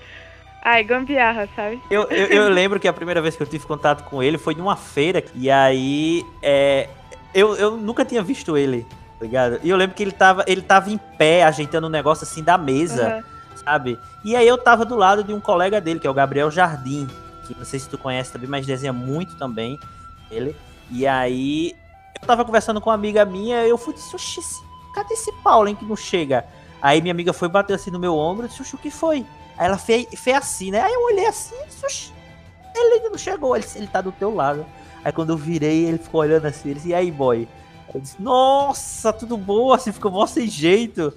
Ai, 0.69 0.83
gambiarra, 0.83 1.47
sabe? 1.55 1.81
Eu, 1.89 2.03
eu, 2.09 2.25
eu, 2.27 2.49
lembro 2.49 2.77
que 2.77 2.89
a 2.89 2.93
primeira 2.93 3.21
vez 3.21 3.37
que 3.37 3.41
eu 3.41 3.47
tive 3.47 3.65
contato 3.65 4.03
com 4.03 4.21
ele 4.21 4.37
foi 4.37 4.53
numa 4.53 4.75
feira. 4.75 5.23
E 5.33 5.49
aí, 5.49 6.25
é, 6.41 6.89
eu, 7.33 7.55
eu 7.55 7.77
nunca 7.77 8.03
tinha 8.03 8.21
visto 8.21 8.57
ele, 8.57 8.85
tá 9.17 9.25
ligado? 9.25 9.59
E 9.63 9.69
eu 9.69 9.77
lembro 9.77 9.95
que 9.95 10.03
ele 10.03 10.11
tava, 10.11 10.43
ele 10.45 10.61
tava 10.61 10.89
em 10.89 10.97
pé, 10.97 11.43
ajeitando 11.43 11.87
um 11.87 11.89
negócio 11.89 12.25
assim 12.25 12.43
da 12.43 12.57
mesa, 12.57 13.15
uhum. 13.15 13.23
Sabe? 13.67 13.99
E 14.23 14.33
aí 14.33 14.47
eu 14.47 14.57
tava 14.57 14.85
do 14.85 14.95
lado 14.95 15.21
de 15.25 15.33
um 15.33 15.41
colega 15.41 15.81
dele, 15.81 15.99
que 15.99 16.07
é 16.07 16.09
o 16.09 16.13
Gabriel 16.13 16.49
Jardim, 16.49 17.05
que 17.45 17.53
não 17.57 17.65
sei 17.65 17.77
se 17.79 17.89
tu 17.89 17.97
conhece 17.97 18.31
também, 18.31 18.49
mas 18.49 18.65
desenha 18.65 18.93
muito 18.93 19.35
também 19.35 19.77
ele. 20.31 20.55
E 20.89 21.05
aí, 21.05 21.73
eu 22.21 22.25
tava 22.25 22.45
conversando 22.45 22.79
com 22.79 22.89
uma 22.89 22.95
amiga 22.95 23.25
minha, 23.25 23.67
eu 23.67 23.77
fui 23.77 23.93
disse, 23.93 24.15
oxi, 24.15 24.39
cadê 24.95 25.13
esse 25.13 25.33
Paulo, 25.43 25.67
hein, 25.67 25.75
que 25.75 25.83
não 25.83 25.97
chega? 25.97 26.45
Aí 26.81 27.01
minha 27.01 27.11
amiga 27.11 27.33
foi 27.33 27.49
bater 27.49 27.73
assim 27.73 27.91
no 27.91 27.99
meu 27.99 28.15
ombro 28.15 28.45
e 28.45 28.49
disse, 28.49 28.73
o 28.73 28.77
que 28.77 28.89
foi? 28.89 29.25
Aí 29.57 29.65
ela 29.65 29.77
fez, 29.77 30.07
fez 30.15 30.37
assim, 30.37 30.71
né? 30.71 30.79
Aí 30.79 30.93
eu 30.93 31.03
olhei 31.03 31.25
assim, 31.25 31.55
ele 32.73 32.93
ainda 32.95 33.09
não 33.09 33.17
chegou, 33.17 33.53
ele, 33.53 33.65
ele 33.75 33.87
tá 33.87 33.99
do 33.99 34.13
teu 34.13 34.33
lado. 34.33 34.65
Aí 35.03 35.11
quando 35.11 35.31
eu 35.31 35.37
virei, 35.37 35.85
ele 35.85 35.97
ficou 35.97 36.21
olhando 36.21 36.45
assim, 36.45 36.69
ele 36.69 36.75
disse, 36.75 36.89
e 36.89 36.93
aí, 36.93 37.11
boy? 37.11 37.49
Eu 37.93 37.99
disse, 37.99 38.21
nossa, 38.21 39.11
tudo 39.11 39.35
bom? 39.35 39.73
Assim, 39.73 39.91
ficou 39.91 40.11
mó 40.11 40.25
sem 40.25 40.47
jeito. 40.47 41.13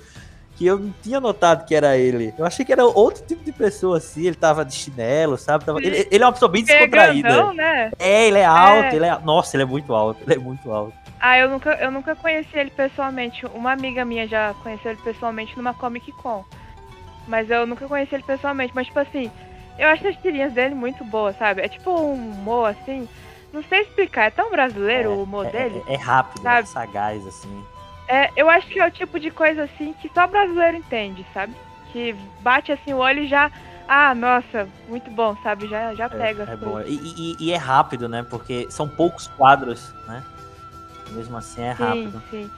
Que 0.61 0.67
eu 0.67 0.79
não 0.79 0.93
tinha 1.03 1.19
notado 1.19 1.65
que 1.65 1.75
era 1.75 1.97
ele. 1.97 2.35
Eu 2.37 2.45
achei 2.45 2.67
que 2.67 2.71
era 2.71 2.85
outro 2.85 3.25
tipo 3.25 3.43
de 3.43 3.51
pessoa, 3.51 3.97
assim. 3.97 4.27
Ele 4.27 4.37
tava 4.37 4.63
de 4.63 4.75
chinelo, 4.75 5.39
sabe? 5.39 5.65
Tava... 5.65 5.79
Ele, 5.79 6.07
ele, 6.11 6.23
é 6.23 6.27
uma 6.27 6.35
pessoa 6.35 6.51
bem 6.51 6.63
descontraída. 6.63 7.55
né? 7.55 7.91
É, 7.99 8.27
ele 8.29 8.37
é 8.37 8.45
alto, 8.45 8.93
é. 8.93 8.95
ele 8.95 9.07
é. 9.07 9.19
Nossa, 9.21 9.57
ele 9.57 9.63
é 9.63 9.67
muito 9.67 9.95
alto, 9.95 10.23
ele 10.23 10.35
é 10.35 10.39
muito 10.39 10.71
alto. 10.71 10.93
Ah, 11.19 11.39
eu 11.39 11.49
nunca, 11.49 11.71
eu 11.77 11.91
nunca 11.91 12.15
conheci 12.15 12.59
ele 12.59 12.71
pessoalmente. 12.73 13.47
Uma 13.55 13.73
amiga 13.73 14.05
minha 14.05 14.29
já 14.29 14.53
conheceu 14.63 14.91
ele 14.91 15.01
pessoalmente 15.03 15.57
numa 15.57 15.73
Comic 15.73 16.13
Con. 16.13 16.45
Mas 17.27 17.49
eu 17.49 17.67
nunca 17.67 17.89
conheci 17.89 18.15
ele 18.15 18.25
pessoalmente. 18.25 18.75
Mas, 18.75 18.87
tipo 18.87 18.99
assim, 18.99 19.31
eu 19.79 19.89
acho 19.89 20.07
as 20.07 20.17
tirinhas 20.19 20.53
dele 20.53 20.75
muito 20.75 21.03
boas, 21.07 21.39
sabe? 21.39 21.63
É 21.63 21.69
tipo 21.69 21.91
um 21.91 22.13
humor, 22.13 22.69
assim. 22.69 23.09
Não 23.51 23.65
sei 23.65 23.81
explicar, 23.81 24.27
é 24.27 24.31
tão 24.31 24.51
brasileiro 24.51 25.11
é, 25.11 25.15
o 25.15 25.23
humor 25.23 25.47
é, 25.47 25.51
dele. 25.51 25.83
É, 25.87 25.95
é 25.95 25.97
rápido, 25.97 26.41
é 26.41 26.43
sabe? 26.43 26.61
é 26.61 26.67
sagaz, 26.67 27.27
assim. 27.27 27.65
É, 28.11 28.29
eu 28.37 28.51
acho 28.51 28.67
que 28.67 28.81
é 28.81 28.87
o 28.87 28.91
tipo 28.91 29.21
de 29.21 29.31
coisa, 29.31 29.63
assim, 29.63 29.95
que 30.03 30.11
só 30.13 30.27
brasileiro 30.27 30.77
entende, 30.77 31.25
sabe? 31.33 31.55
Que 31.93 32.13
bate, 32.41 32.73
assim, 32.73 32.93
o 32.93 32.99
olho 32.99 33.21
e 33.21 33.29
já... 33.29 33.53
Ah, 33.87 34.15
nossa, 34.17 34.69
muito 34.89 35.09
bom, 35.11 35.37
sabe? 35.45 35.69
Já, 35.69 35.95
já 35.95 36.07
é, 36.07 36.09
pega. 36.09 36.43
É, 36.43 36.57
bom. 36.57 36.81
E, 36.81 36.95
e, 36.95 37.37
e, 37.39 37.53
é 37.53 37.57
rápido, 37.57 38.09
né? 38.09 38.27
Porque 38.29 38.67
são 38.69 38.89
poucos 38.89 39.29
quadros, 39.29 39.95
né? 40.09 40.25
Mesmo 41.11 41.37
assim 41.37 41.63
é 41.63 41.71
rápido. 41.71 42.21
Sim, 42.31 42.45
sim. 42.45 42.51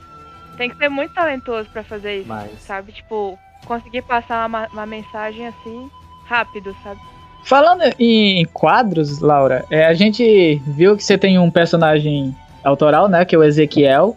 Tem 0.57 0.71
que 0.71 0.77
ser 0.77 0.89
muito 0.89 1.13
talentoso 1.15 1.69
para 1.71 1.83
fazer 1.83 2.21
isso, 2.21 2.29
Mas... 2.29 2.61
sabe? 2.63 2.93
Tipo, 2.93 3.39
conseguir 3.67 4.03
passar 4.03 4.47
uma, 4.47 4.69
uma 4.69 4.87
mensagem 4.87 5.47
assim 5.47 5.91
rápido, 6.27 6.75
sabe? 6.83 7.01
Falando 7.45 7.83
em 7.99 8.45
quadros, 8.47 9.21
Laura, 9.21 9.65
é, 9.71 9.85
a 9.85 9.95
gente 9.95 10.63
viu 10.67 10.97
que 10.97 11.03
você 11.03 11.19
tem 11.19 11.39
um 11.39 11.51
personagem 11.51 12.35
autoral, 12.63 13.09
né? 13.09 13.25
Que 13.25 13.35
é 13.35 13.39
o 13.39 13.43
Ezequiel. 13.43 14.17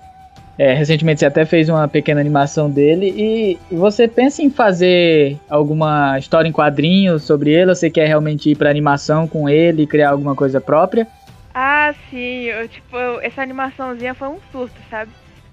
É, 0.57 0.73
recentemente 0.73 1.19
você 1.19 1.25
até 1.25 1.45
fez 1.45 1.67
uma 1.67 1.85
pequena 1.87 2.21
animação 2.21 2.69
dele 2.69 3.13
e 3.17 3.59
você 3.75 4.07
pensa 4.07 4.41
em 4.41 4.49
fazer 4.49 5.37
alguma 5.49 6.17
história 6.17 6.47
em 6.47 6.51
quadrinhos 6.51 7.23
sobre 7.23 7.51
ele? 7.51 7.69
Ou 7.69 7.75
você 7.75 7.89
quer 7.89 8.07
realmente 8.07 8.49
ir 8.49 8.55
para 8.55 8.69
animação 8.69 9.27
com 9.27 9.49
ele 9.49 9.83
e 9.83 9.87
criar 9.87 10.11
alguma 10.11 10.33
coisa 10.33 10.61
própria? 10.61 11.07
Ah, 11.53 11.93
sim. 12.09 12.43
Eu, 12.43 12.67
tipo, 12.69 12.95
eu, 12.97 13.19
essa 13.21 13.41
animaçãozinha 13.41 14.13
foi 14.13 14.29
um 14.29 14.39
surto, 14.51 14.75
sabe? 14.89 15.11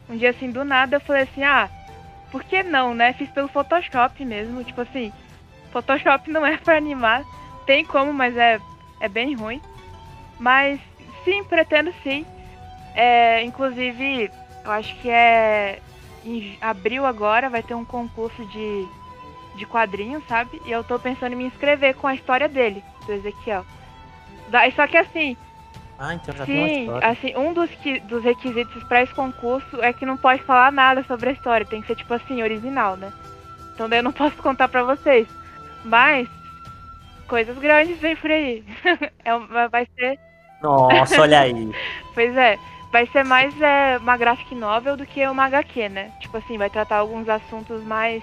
Um 0.08 0.16
dia 0.16 0.30
assim, 0.30 0.50
do 0.50 0.64
nada, 0.64 0.96
eu 0.96 1.00
falei 1.00 1.22
assim, 1.22 1.42
ah, 1.42 1.68
por 2.30 2.44
que 2.44 2.62
não, 2.62 2.94
né? 2.94 3.12
Fiz 3.12 3.28
pelo 3.30 3.48
Photoshop 3.48 4.24
mesmo. 4.24 4.62
Tipo 4.62 4.82
assim, 4.82 5.12
Photoshop 5.72 6.30
não 6.30 6.46
é 6.46 6.56
para 6.64 6.76
animar. 6.76 7.24
Tem 7.66 7.84
como, 7.84 8.12
mas 8.12 8.36
é, 8.36 8.60
é 9.00 9.08
bem 9.08 9.34
ruim. 9.34 9.60
Mas 10.38 10.80
sim, 11.24 11.42
pretendo 11.42 11.92
sim. 12.04 12.24
É, 12.94 13.42
inclusive, 13.42 14.30
eu 14.64 14.70
acho 14.70 14.94
que 15.00 15.08
é 15.08 15.80
em 16.24 16.56
abril 16.60 17.04
agora 17.04 17.50
vai 17.50 17.62
ter 17.62 17.74
um 17.74 17.84
concurso 17.84 18.44
de, 18.46 18.86
de 19.56 19.66
quadrinhos, 19.66 20.22
sabe? 20.28 20.60
E 20.64 20.70
eu 20.70 20.84
tô 20.84 20.98
pensando 20.98 21.32
em 21.32 21.36
me 21.36 21.44
inscrever 21.44 21.94
com 21.96 22.06
a 22.06 22.14
história 22.14 22.48
dele, 22.48 22.82
do 23.06 23.12
Ezequiel. 23.12 23.64
Só 24.76 24.86
que 24.86 24.96
assim. 24.96 25.36
Ah, 25.98 26.14
então 26.14 26.34
já 26.34 26.44
sim, 26.44 26.52
tem 26.52 26.58
uma 26.58 26.68
história. 26.68 27.08
assim, 27.08 27.36
um 27.36 27.52
dos, 27.52 27.70
que, 27.70 28.00
dos 28.00 28.24
requisitos 28.24 28.82
para 28.84 29.02
esse 29.02 29.14
concurso 29.14 29.82
é 29.82 29.92
que 29.92 30.06
não 30.06 30.16
pode 30.16 30.42
falar 30.42 30.72
nada 30.72 31.02
sobre 31.04 31.30
a 31.30 31.32
história. 31.32 31.66
Tem 31.66 31.80
que 31.80 31.86
ser, 31.86 31.96
tipo 31.96 32.12
assim, 32.14 32.42
original, 32.42 32.96
né? 32.96 33.12
Então 33.74 33.88
daí 33.88 33.98
eu 33.98 34.04
não 34.04 34.12
posso 34.12 34.36
contar 34.36 34.68
pra 34.68 34.84
vocês. 34.84 35.26
Mas 35.84 36.28
coisas 37.26 37.56
grandes 37.58 37.98
vem 37.98 38.16
por 38.16 38.30
aí. 38.30 38.64
é, 39.24 39.68
vai 39.68 39.86
ser. 39.98 40.18
Nossa, 40.60 41.20
olha 41.20 41.40
aí. 41.40 41.72
pois 42.14 42.36
é 42.36 42.58
vai 42.92 43.06
ser 43.06 43.24
mais 43.24 43.58
é, 43.60 43.96
uma 43.96 44.18
graphic 44.18 44.54
novel 44.54 44.98
do 44.98 45.06
que 45.06 45.26
uma 45.26 45.46
HQ, 45.46 45.88
né? 45.88 46.12
Tipo 46.20 46.36
assim, 46.36 46.58
vai 46.58 46.68
tratar 46.68 46.98
alguns 46.98 47.26
assuntos 47.26 47.82
mais. 47.82 48.22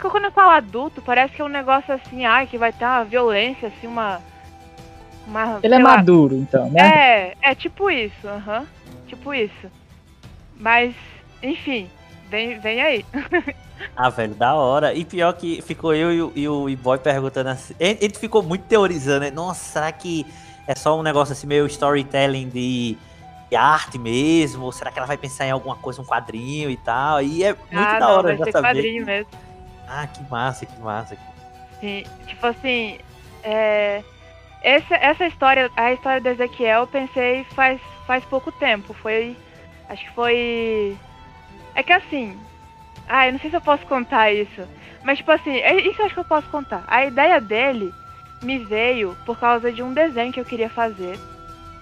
Quando 0.00 0.24
eu 0.24 0.32
falo 0.32 0.52
adulto, 0.52 1.02
parece 1.02 1.34
que 1.34 1.42
é 1.42 1.44
um 1.44 1.48
negócio 1.48 1.92
assim, 1.92 2.24
ai, 2.24 2.46
que 2.46 2.56
vai 2.56 2.72
ter 2.72 2.86
uma 2.86 3.04
violência, 3.04 3.68
assim, 3.68 3.86
uma. 3.86 4.22
uma 5.26 5.60
Ele 5.62 5.74
é 5.74 5.78
lá. 5.78 5.96
maduro, 5.98 6.34
então, 6.36 6.70
né? 6.70 6.80
É, 6.80 7.36
é 7.42 7.54
tipo 7.54 7.90
isso, 7.90 8.26
aham. 8.26 8.66
Tipo 9.06 9.34
isso. 9.34 9.70
Mas, 10.56 10.94
enfim, 11.42 11.88
vem, 12.30 12.58
vem 12.58 12.80
aí. 12.80 13.04
Ah, 13.96 14.10
velho, 14.10 14.34
da 14.34 14.54
hora. 14.54 14.92
E 14.92 15.04
pior 15.04 15.32
que 15.34 15.62
ficou 15.62 15.94
eu 15.94 16.12
e 16.12 16.20
o, 16.20 16.32
e 16.34 16.48
o 16.48 16.68
E-Boy 16.68 16.98
perguntando 16.98 17.50
assim. 17.50 17.74
Ele 17.78 18.12
ficou 18.12 18.42
muito 18.42 18.64
teorizando, 18.64 19.20
né? 19.20 19.30
Nossa, 19.30 19.64
será 19.72 19.92
que 19.92 20.26
é 20.66 20.74
só 20.74 20.98
um 20.98 21.02
negócio 21.04 21.32
assim, 21.32 21.46
meio 21.46 21.64
storytelling 21.66 22.48
de 22.48 22.98
arte 23.56 23.98
mesmo? 23.98 24.64
Ou 24.64 24.72
será 24.72 24.90
que 24.90 24.98
ela 24.98 25.06
vai 25.06 25.16
pensar 25.16 25.46
em 25.46 25.50
alguma 25.50 25.76
coisa, 25.76 26.00
um 26.02 26.04
quadrinho 26.04 26.70
e 26.70 26.76
tal? 26.76 27.22
E 27.22 27.44
é 27.44 27.54
muito 27.54 27.76
ah, 27.76 27.98
da 27.98 28.00
não, 28.00 28.10
hora 28.10 28.36
vai 28.36 28.36
já 28.38 28.52
saber. 28.52 28.68
quadrinho 28.68 29.06
mesmo. 29.06 29.30
Ah, 29.88 30.06
que 30.06 30.22
massa, 30.30 30.66
que 30.66 30.80
massa. 30.80 31.16
Sim, 31.80 32.04
tipo 32.26 32.46
assim, 32.46 32.98
é... 33.42 34.02
essa, 34.62 34.94
essa 34.96 35.26
história, 35.26 35.70
a 35.76 35.92
história 35.92 36.20
do 36.20 36.28
Ezequiel, 36.28 36.80
eu 36.80 36.86
pensei 36.86 37.44
faz, 37.54 37.80
faz 38.06 38.24
pouco 38.24 38.52
tempo. 38.52 38.92
Foi. 38.94 39.36
Acho 39.88 40.04
que 40.04 40.10
foi. 40.10 40.96
É 41.74 41.82
que 41.82 41.92
assim. 41.92 42.38
Ah, 43.08 43.26
eu 43.26 43.32
não 43.32 43.40
sei 43.40 43.48
se 43.48 43.56
eu 43.56 43.60
posso 43.60 43.86
contar 43.86 44.30
isso. 44.30 44.62
Mas, 45.02 45.18
tipo 45.18 45.32
assim, 45.32 45.56
é, 45.56 45.80
isso 45.80 46.00
eu 46.02 46.04
acho 46.04 46.14
que 46.14 46.20
eu 46.20 46.24
posso 46.24 46.46
contar. 46.48 46.84
A 46.86 47.06
ideia 47.06 47.40
dele 47.40 47.94
me 48.42 48.58
veio 48.58 49.16
por 49.24 49.38
causa 49.38 49.72
de 49.72 49.82
um 49.82 49.94
desenho 49.94 50.32
que 50.32 50.40
eu 50.40 50.44
queria 50.44 50.68
fazer. 50.68 51.18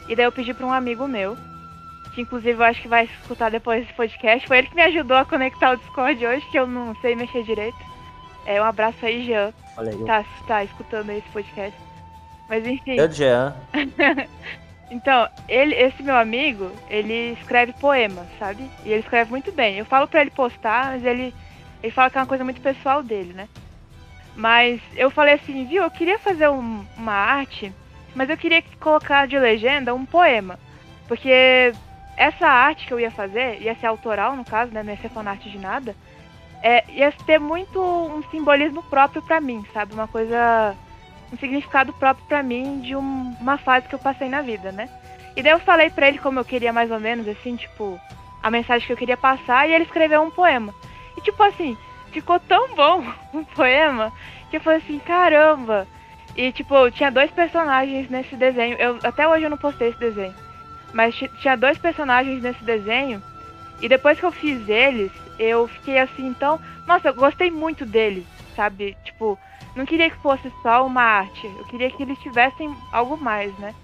E 0.09 0.15
daí 0.15 0.25
eu 0.25 0.33
pedi 0.33 0.55
para 0.55 0.67
um 0.67 0.73
amigo 0.73 1.09
meu 1.09 1.37
que 2.17 2.23
inclusive 2.23 2.59
eu 2.59 2.65
acho 2.65 2.81
que 2.81 2.89
vai 2.89 3.05
escutar 3.05 3.51
depois 3.51 3.83
desse 3.83 3.93
podcast. 3.93 4.49
Foi 4.49 4.57
ele 4.57 4.69
que 4.69 4.75
me 4.75 4.83
ajudou 4.83 5.19
a 5.19 5.25
conectar 5.27 5.73
o 5.73 5.77
Discord 5.77 6.27
hoje, 6.27 6.47
que 6.51 6.59
eu 6.59 6.67
não 6.67 6.97
sei 6.97 7.15
mexer 7.15 7.43
direito. 7.43 7.77
É, 8.47 8.61
um 8.61 8.65
abraço 8.65 9.05
aí, 9.05 9.23
Jean. 9.23 9.53
Olha 9.77 9.93
aí. 9.93 10.05
Tá, 10.05 10.25
tá 10.47 10.65
escutando 10.65 11.11
esse 11.11 11.29
podcast. 11.29 11.79
Mas 12.49 12.67
enfim. 12.67 12.97
Eu, 12.97 13.13
Jean. 13.13 13.55
então, 14.91 15.29
ele, 15.47 15.75
esse 15.75 16.03
meu 16.03 16.17
amigo, 16.17 16.73
ele 16.89 17.37
escreve 17.39 17.75
poemas, 17.75 18.27
sabe? 18.39 18.67
E 18.83 18.93
ele 18.93 19.01
escreve 19.01 19.31
muito 19.31 19.53
bem. 19.53 19.77
Eu 19.77 19.85
falo 19.85 20.09
pra 20.09 20.23
ele 20.23 20.31
postar, 20.31 20.93
mas 20.93 21.05
ele, 21.05 21.35
ele 21.83 21.93
fala 21.93 22.09
que 22.09 22.17
é 22.17 22.21
uma 22.23 22.27
coisa 22.27 22.45
muito 22.45 22.63
pessoal 22.63 23.03
dele, 23.03 23.35
né? 23.35 23.47
Mas 24.35 24.81
eu 24.97 25.11
falei 25.11 25.35
assim, 25.35 25.67
viu, 25.67 25.83
eu 25.83 25.91
queria 25.91 26.19
fazer 26.19 26.49
um, 26.49 26.83
uma 26.97 27.13
arte, 27.13 27.71
mas 28.15 28.31
eu 28.31 28.39
queria 28.39 28.63
colocar 28.81 29.27
de 29.27 29.39
legenda 29.39 29.95
um 29.95 30.07
poema. 30.07 30.59
Porque 31.07 31.73
essa 32.17 32.47
arte 32.47 32.87
que 32.87 32.93
eu 32.93 33.01
ia 33.01 33.11
fazer, 33.11 33.61
ia 33.61 33.75
ser 33.75 33.87
autoral 33.87 34.35
no 34.35 34.45
caso, 34.45 34.73
né? 34.73 34.83
Não 34.83 34.91
ia 34.93 34.99
ser 34.99 35.11
fanart 35.11 35.43
de 35.43 35.59
nada. 35.59 35.95
É, 36.63 36.85
ia 36.89 37.13
ter 37.13 37.39
muito 37.39 37.81
um 37.81 38.23
simbolismo 38.31 38.83
próprio 38.85 39.23
para 39.23 39.41
mim, 39.41 39.65
sabe? 39.73 39.95
Uma 39.95 40.09
coisa. 40.09 40.75
Um 41.33 41.37
significado 41.37 41.93
próprio 41.93 42.25
para 42.27 42.43
mim 42.43 42.81
de 42.81 42.95
um, 42.95 43.37
uma 43.41 43.59
fase 43.59 43.89
que 43.89 43.95
eu 43.95 43.99
passei 43.99 44.29
na 44.29 44.43
vida, 44.43 44.71
né? 44.73 44.89
E 45.37 45.43
daí 45.43 45.53
eu 45.53 45.59
falei 45.59 45.91
pra 45.91 46.09
ele 46.09 46.19
como 46.19 46.39
eu 46.39 46.45
queria 46.45 46.73
mais 46.73 46.91
ou 46.91 47.01
menos, 47.01 47.29
assim, 47.29 47.57
tipo, 47.57 48.01
a 48.43 48.51
mensagem 48.51 48.87
que 48.87 48.93
eu 48.93 48.97
queria 48.97 49.17
passar, 49.17 49.69
e 49.69 49.75
ele 49.75 49.85
escreveu 49.85 50.23
um 50.23 50.31
poema. 50.31 50.73
E 51.17 51.21
tipo 51.21 51.43
assim, 51.43 51.77
ficou 52.13 52.39
tão 52.41 52.75
bom 52.75 53.05
um 53.35 53.45
poema 53.45 54.13
que 54.51 54.57
eu 54.57 54.61
falei 54.61 54.79
assim, 54.79 54.99
caramba! 55.01 55.87
E 56.37 56.53
tipo, 56.53 56.91
tinha 56.91 57.11
dois 57.11 57.31
personagens 57.31 58.09
nesse 58.09 58.37
desenho. 58.37 58.77
Eu, 58.79 58.99
até 59.03 59.27
hoje 59.27 59.45
eu 59.45 59.51
não 59.51 59.59
postei 59.59 59.89
esse 59.89 59.99
desenho. 59.99 60.35
Mas 60.97 61.15
tinha 61.15 61.55
dois 61.59 61.77
personagens 61.77 62.43
nesse 62.43 62.65
desenho. 62.65 63.23
E 63.83 63.87
depois 63.87 64.19
que 64.19 64.25
eu 64.25 64.33
fiz 64.33 64.67
eles, 64.67 65.13
eu 65.39 65.69
fiquei 65.69 65.99
assim, 65.99 66.27
então. 66.27 66.59
Nossa, 66.87 67.09
eu 67.09 67.15
gostei 67.15 67.51
muito 67.51 67.85
deles, 67.85 68.25
sabe? 68.57 68.97
Tipo, 69.05 69.39
não 69.75 69.85
queria 69.85 70.09
que 70.09 70.17
fosse 70.17 70.51
só 70.63 70.87
uma 70.87 71.03
arte. 71.03 71.47
Eu 71.59 71.67
queria 71.67 71.91
que 71.91 72.03
eles 72.03 72.19
tivessem 72.21 72.75
algo 72.91 73.19
mais, 73.19 73.53
né? 73.59 73.75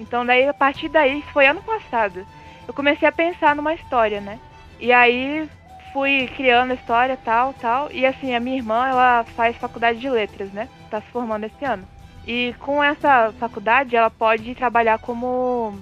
Então 0.00 0.24
daí, 0.24 0.48
a 0.48 0.54
partir 0.54 0.88
daí, 0.88 1.22
foi 1.34 1.46
ano 1.46 1.62
passado. 1.62 2.26
Eu 2.66 2.72
comecei 2.72 3.06
a 3.06 3.12
pensar 3.12 3.54
numa 3.54 3.74
história, 3.74 4.22
né? 4.22 4.40
E 4.80 4.90
aí 4.90 5.46
fui 5.92 6.30
criando 6.34 6.70
a 6.70 6.76
história, 6.76 7.18
tal, 7.22 7.52
tal. 7.52 7.92
E 7.92 8.06
assim, 8.06 8.34
a 8.34 8.40
minha 8.40 8.56
irmã, 8.56 8.88
ela 8.88 9.22
faz 9.36 9.54
faculdade 9.58 10.00
de 10.00 10.08
letras, 10.08 10.50
né? 10.50 10.66
Tá 10.90 10.98
se 11.02 11.08
formando 11.08 11.44
esse 11.44 11.62
ano. 11.62 11.86
E 12.26 12.54
com 12.58 12.82
essa 12.82 13.34
faculdade, 13.38 13.94
ela 13.94 14.08
pode 14.08 14.54
trabalhar 14.54 14.98
como 14.98 15.78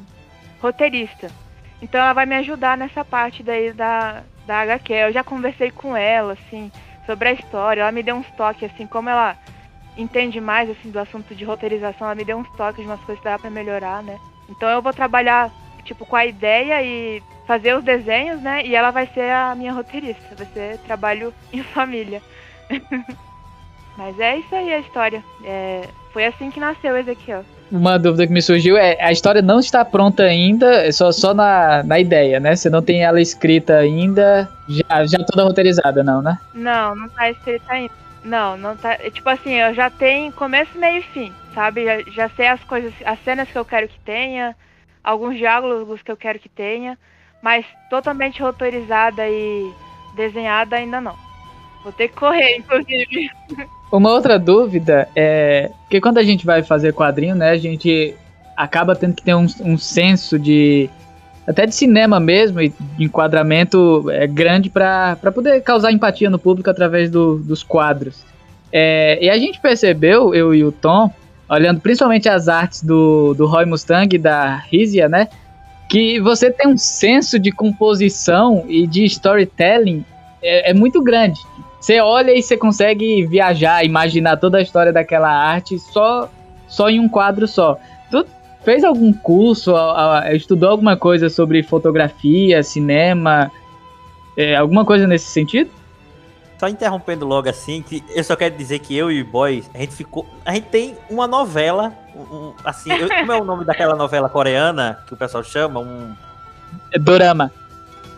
roteirista. 0.63 1.29
Então 1.83 2.01
ela 2.01 2.13
vai 2.13 2.25
me 2.25 2.37
ajudar 2.37 2.79
nessa 2.79 3.05
parte 3.05 3.43
daí 3.43 3.73
da, 3.73 4.23
da 4.47 4.61
HQ. 4.61 4.93
Eu 4.93 5.13
já 5.13 5.25
conversei 5.25 5.73
com 5.73 5.97
ela, 5.97 6.35
assim, 6.35 6.71
sobre 7.05 7.29
a 7.29 7.33
história. 7.33 7.83
Ela 7.83 7.91
me 7.91 8.05
deu 8.05 8.15
uns 8.15 8.31
toques, 8.37 8.71
assim, 8.73 8.87
como 8.87 9.09
ela 9.09 9.37
entende 9.99 10.41
mais, 10.41 10.71
assim, 10.71 10.91
do 10.91 11.01
assunto 11.01 11.35
de 11.35 11.45
roteirização, 11.45 12.07
ela 12.07 12.15
me 12.15 12.25
deu 12.25 12.39
uns 12.39 12.49
toques 12.53 12.83
de 12.83 12.89
umas 12.89 13.01
coisas 13.01 13.19
que 13.19 13.29
dá 13.29 13.39
pra 13.39 13.51
melhorar, 13.51 14.03
né? 14.03 14.19
Então 14.49 14.69
eu 14.69 14.81
vou 14.81 14.93
trabalhar, 14.93 15.51
tipo, 15.85 16.07
com 16.07 16.17
a 16.17 16.25
ideia 16.25 16.83
e 16.83 17.23
fazer 17.47 17.77
os 17.77 17.85
desenhos, 17.85 18.41
né? 18.41 18.65
E 18.65 18.75
ela 18.75 18.91
vai 18.91 19.07
ser 19.09 19.31
a 19.31 19.55
minha 19.55 19.73
roteirista. 19.73 20.35
Vai 20.37 20.47
ser 20.47 20.79
trabalho 20.79 21.35
em 21.53 21.63
família. 21.63 22.23
Mas 23.99 24.19
é 24.19 24.39
isso 24.39 24.55
aí 24.55 24.73
a 24.73 24.79
história. 24.79 25.23
É, 25.45 25.89
foi 26.13 26.25
assim 26.25 26.51
que 26.51 26.61
nasceu 26.61 26.97
Ezequiel 26.97 27.45
uma 27.73 27.99
dúvida 27.99 28.27
que 28.27 28.33
me 28.33 28.43
surgiu 28.43 28.77
é: 28.77 28.99
a 29.01 29.11
história 29.11 29.41
não 29.41 29.59
está 29.59 29.83
pronta 29.85 30.25
ainda, 30.25 30.87
é 30.87 30.93
só, 30.93 31.11
só 31.11 31.33
na, 31.33 31.83
na 31.83 31.99
ideia, 31.99 32.39
né? 32.39 32.55
Você 32.55 32.69
não 32.69 32.83
tem 32.83 33.03
ela 33.03 33.21
escrita 33.21 33.79
ainda, 33.79 34.49
já, 34.69 35.07
já 35.07 35.19
toda 35.25 35.45
roteirizada, 35.45 36.05
não, 36.05 36.21
né? 36.21 36.39
Não, 36.55 36.95
não 36.95 37.09
tá 37.09 37.31
escrita 37.31 37.73
ainda. 37.73 37.95
Não, 38.23 38.57
não 38.57 38.77
tá. 38.77 38.93
É, 38.93 39.11
tipo 39.11 39.29
assim, 39.29 39.55
eu 39.55 39.75
já 39.75 39.89
tenho 39.89 40.31
começo, 40.33 40.79
meio 40.79 40.99
e 40.99 41.03
fim, 41.03 41.33
sabe? 41.55 41.85
Já, 41.85 42.03
já 42.11 42.29
sei 42.29 42.49
as 42.49 42.63
coisas, 42.65 42.93
as 43.05 43.19
cenas 43.25 43.49
que 43.49 43.59
eu 43.59 43.65
quero 43.65 43.89
que 43.89 43.99
tenha, 44.01 44.55
alguns 45.03 45.39
diálogos 45.39 46.03
que 46.03 46.13
eu 46.13 46.17
quero 46.17 46.39
que 46.39 46.49
tenha, 46.49 46.99
mas 47.43 47.65
totalmente 47.89 48.43
roteirizada 48.43 49.27
e 49.27 49.73
desenhada 50.15 50.77
ainda 50.77 51.01
não. 51.01 51.32
Vou 51.83 51.93
ter 51.93 52.09
que 52.09 52.15
correr, 52.15 52.57
inclusive. 52.57 53.31
Uma 53.91 54.11
outra 54.11 54.39
dúvida 54.39 55.09
é 55.15 55.71
que 55.91 56.01
quando 56.01 56.19
a 56.19 56.23
gente 56.23 56.47
vai 56.47 56.63
fazer 56.63 56.95
quadrinho, 56.95 57.35
né, 57.35 57.51
a 57.51 57.59
gente 57.59 58.15
acaba 58.57 58.95
tendo 58.95 59.15
que 59.15 59.23
ter 59.23 59.35
um, 59.35 59.47
um 59.61 59.77
senso 59.77 60.39
de 60.39 60.89
até 61.47 61.67
de 61.67 61.75
cinema 61.75 62.21
mesmo 62.21 62.61
e 62.61 62.69
de 62.69 63.05
enquadramento 63.05 64.09
é 64.11 64.27
grande 64.27 64.71
para 64.71 65.17
poder 65.35 65.61
causar 65.63 65.91
empatia 65.91 66.31
no 66.31 66.39
público 66.39 66.71
através 66.71 67.11
do, 67.11 67.39
dos 67.39 67.63
quadros. 67.63 68.25
É, 68.73 69.19
e 69.21 69.29
a 69.29 69.37
gente 69.37 69.61
percebeu, 69.61 70.35
eu 70.35 70.55
e 70.55 70.65
o 70.65 70.71
Tom, 70.71 71.13
olhando 71.49 71.81
principalmente 71.81 72.29
as 72.29 72.49
artes 72.49 72.83
do, 72.83 73.35
do 73.35 73.47
Roy 73.47 73.67
Mustang 73.67 74.15
e 74.15 74.19
da 74.19 74.57
Rizia, 74.57 75.09
né? 75.09 75.29
Que 75.91 76.21
você 76.21 76.51
tem 76.51 76.69
um 76.69 76.79
senso 76.79 77.39
de 77.39 77.51
composição 77.51 78.65
e 78.69 78.87
de 78.87 79.05
storytelling 79.05 80.05
é, 80.43 80.71
é 80.71 80.75
muito 80.75 81.03
grande. 81.03 81.41
Você 81.83 82.01
olha 82.01 82.31
e 82.31 82.41
você 82.41 82.57
consegue 82.57 83.27
viajar, 83.27 83.85
imaginar 83.85 84.37
toda 84.37 84.59
a 84.59 84.63
história 84.63 84.93
daquela 84.93 85.29
arte 85.29 85.81
só, 85.81 86.31
só 86.69 86.89
em 86.89 87.01
um 87.01 87.09
quadro 87.09 87.49
só. 87.49 87.77
Tu 88.09 88.25
fez 88.65 88.85
algum 88.85 89.13
curso, 89.13 89.75
estudou 90.33 90.71
alguma 90.71 90.97
coisa 90.97 91.29
sobre 91.29 91.61
fotografia, 91.65 92.63
cinema, 92.63 93.51
é, 94.37 94.55
alguma 94.55 94.85
coisa 94.85 95.09
nesse 95.09 95.27
sentido? 95.27 95.73
Só 96.57 96.69
interrompendo 96.69 97.27
logo 97.27 97.49
assim, 97.49 97.83
que 97.83 98.05
eu 98.15 98.23
só 98.23 98.37
quero 98.37 98.57
dizer 98.57 98.79
que 98.79 98.97
eu 98.97 99.11
e 99.11 99.21
o 99.21 99.27
Boy, 99.27 99.65
a 99.75 99.79
gente 99.79 99.97
ficou. 99.97 100.25
A 100.45 100.55
gente 100.55 100.69
tem 100.69 100.97
uma 101.11 101.27
novela, 101.27 101.93
um, 102.15 102.53
assim, 102.65 102.93
eu, 102.93 103.09
como 103.09 103.33
é 103.33 103.41
o 103.41 103.45
nome 103.45 103.65
daquela 103.65 103.97
novela 103.97 104.29
coreana 104.29 105.01
que 105.09 105.15
o 105.15 105.17
pessoal 105.17 105.43
chama? 105.43 105.81
Um. 105.81 106.15
É 106.93 106.99
dorama. 107.01 107.51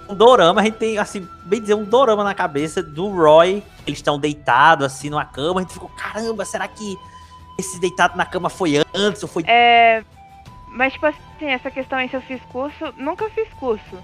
Um 0.09 0.15
dorama, 0.15 0.61
a 0.61 0.65
gente 0.65 0.77
tem, 0.77 0.99
assim, 0.99 1.27
bem 1.45 1.61
dizer, 1.61 1.75
um 1.75 1.85
dorama 1.85 2.23
na 2.23 2.35
cabeça 2.35 2.83
do 2.83 3.09
Roy. 3.09 3.63
Eles 3.87 3.99
estão 3.99 4.19
deitados, 4.19 4.85
assim, 4.85 5.09
numa 5.11 5.25
cama. 5.25 5.61
A 5.61 5.63
gente 5.63 5.73
ficou, 5.73 5.89
caramba, 5.91 6.45
será 6.45 6.69
que 6.69 6.99
esse 7.59 7.81
deitado 7.81 8.17
na 8.17 8.27
cama 8.27 8.49
foi 8.49 8.83
antes 8.95 9.23
ou 9.23 9.29
foi. 9.29 9.45
É. 9.47 10.03
Mas, 10.69 10.93
tipo 10.93 11.07
assim, 11.07 11.47
essa 11.47 11.71
questão 11.71 11.99
aí 11.99 12.09
se 12.09 12.17
eu 12.17 12.23
fiz 12.23 12.43
curso, 12.51 12.93
nunca 12.97 13.29
fiz 13.31 13.49
curso. 13.55 13.99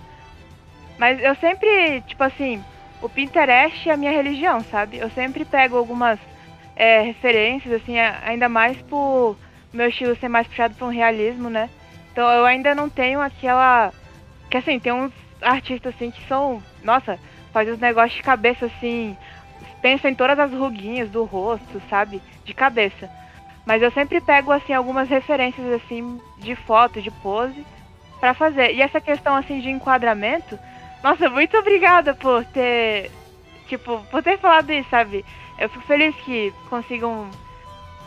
Mas 0.98 1.20
eu 1.22 1.34
sempre, 1.36 2.00
tipo 2.02 2.22
assim, 2.22 2.62
o 3.02 3.08
Pinterest 3.08 3.88
é 3.88 3.92
a 3.92 3.96
minha 3.96 4.12
religião, 4.12 4.62
sabe? 4.70 4.98
Eu 4.98 5.10
sempre 5.10 5.44
pego 5.44 5.76
algumas 5.76 6.18
é, 6.76 7.00
referências, 7.00 7.82
assim, 7.82 7.98
ainda 7.98 8.48
mais 8.48 8.80
por 8.82 9.36
meu 9.72 9.88
estilo 9.88 10.16
ser 10.16 10.28
mais 10.28 10.46
puxado 10.46 10.74
para 10.74 10.86
um 10.86 10.90
realismo, 10.90 11.50
né? 11.50 11.68
Então 12.12 12.28
eu 12.30 12.44
ainda 12.44 12.74
não 12.74 12.88
tenho 12.88 13.20
aquela. 13.20 13.92
Que 14.50 14.56
assim, 14.56 14.78
tem 14.78 14.92
uns 14.92 15.12
artistas 15.42 15.94
assim 15.94 16.10
que 16.10 16.26
são. 16.26 16.62
Nossa, 16.82 17.18
faz 17.52 17.68
uns 17.68 17.78
negócios 17.78 18.14
de 18.14 18.22
cabeça 18.22 18.66
assim. 18.66 19.16
Pensa 19.80 20.08
em 20.08 20.14
todas 20.14 20.38
as 20.38 20.52
ruguinhas 20.52 21.10
do 21.10 21.24
rosto, 21.24 21.80
sabe? 21.88 22.20
De 22.44 22.52
cabeça. 22.52 23.10
Mas 23.64 23.82
eu 23.82 23.90
sempre 23.90 24.20
pego 24.20 24.52
assim 24.52 24.72
algumas 24.72 25.08
referências 25.08 25.66
assim 25.72 26.20
de 26.38 26.54
foto, 26.54 27.00
de 27.00 27.10
pose 27.10 27.64
para 28.18 28.34
fazer. 28.34 28.74
E 28.74 28.82
essa 28.82 29.00
questão 29.00 29.34
assim 29.34 29.60
de 29.60 29.70
enquadramento, 29.70 30.58
nossa, 31.02 31.28
muito 31.28 31.56
obrigada 31.56 32.14
por 32.14 32.44
ter. 32.46 33.10
Tipo, 33.68 34.04
por 34.10 34.22
ter 34.22 34.38
falado 34.38 34.70
isso, 34.72 34.90
sabe? 34.90 35.24
Eu 35.58 35.68
fico 35.68 35.84
feliz 35.84 36.14
que 36.16 36.52
consigam 36.68 37.30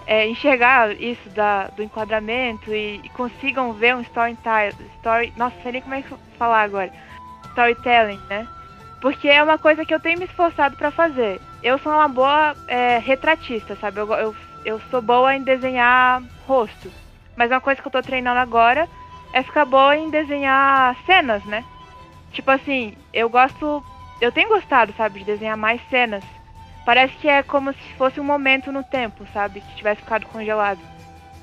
é, 0.05 0.27
enxergar 0.27 0.91
isso 0.99 1.29
da, 1.29 1.67
do 1.67 1.81
enquadramento 1.81 2.73
e, 2.73 2.99
e 3.03 3.09
consigam 3.09 3.73
ver 3.73 3.95
um 3.95 4.01
storytelling. 4.01 4.75
Story, 4.97 5.33
nossa, 5.37 5.55
sei 5.61 5.71
nem 5.73 5.81
como 5.81 5.95
é 5.95 6.01
que 6.01 6.13
falar 6.37 6.63
agora. 6.63 6.91
Storytelling, 7.53 8.19
né? 8.29 8.47
Porque 8.99 9.27
é 9.27 9.41
uma 9.41 9.57
coisa 9.57 9.85
que 9.85 9.93
eu 9.93 9.99
tenho 9.99 10.19
me 10.19 10.25
esforçado 10.25 10.75
para 10.75 10.91
fazer. 10.91 11.39
Eu 11.61 11.77
sou 11.77 11.91
uma 11.91 12.07
boa 12.07 12.55
é, 12.67 12.97
retratista, 12.97 13.75
sabe? 13.75 13.99
Eu, 13.99 14.11
eu, 14.13 14.35
eu 14.65 14.81
sou 14.89 15.01
boa 15.01 15.35
em 15.35 15.43
desenhar 15.43 16.21
rosto. 16.47 16.91
Mas 17.35 17.51
uma 17.51 17.61
coisa 17.61 17.81
que 17.81 17.87
eu 17.87 17.91
tô 17.91 18.01
treinando 18.01 18.39
agora 18.39 18.87
é 19.33 19.41
ficar 19.43 19.65
boa 19.65 19.95
em 19.95 20.09
desenhar 20.09 20.95
cenas, 21.05 21.43
né? 21.45 21.63
Tipo 22.31 22.51
assim, 22.51 22.95
eu 23.13 23.29
gosto. 23.29 23.83
Eu 24.21 24.31
tenho 24.31 24.49
gostado, 24.49 24.93
sabe, 24.93 25.19
de 25.19 25.25
desenhar 25.25 25.57
mais 25.57 25.81
cenas. 25.89 26.23
Parece 26.85 27.15
que 27.17 27.27
é 27.27 27.43
como 27.43 27.73
se 27.73 27.93
fosse 27.97 28.19
um 28.19 28.23
momento 28.23 28.71
no 28.71 28.83
tempo, 28.83 29.25
sabe? 29.33 29.61
Que 29.61 29.75
tivesse 29.75 30.01
ficado 30.01 30.25
congelado. 30.27 30.79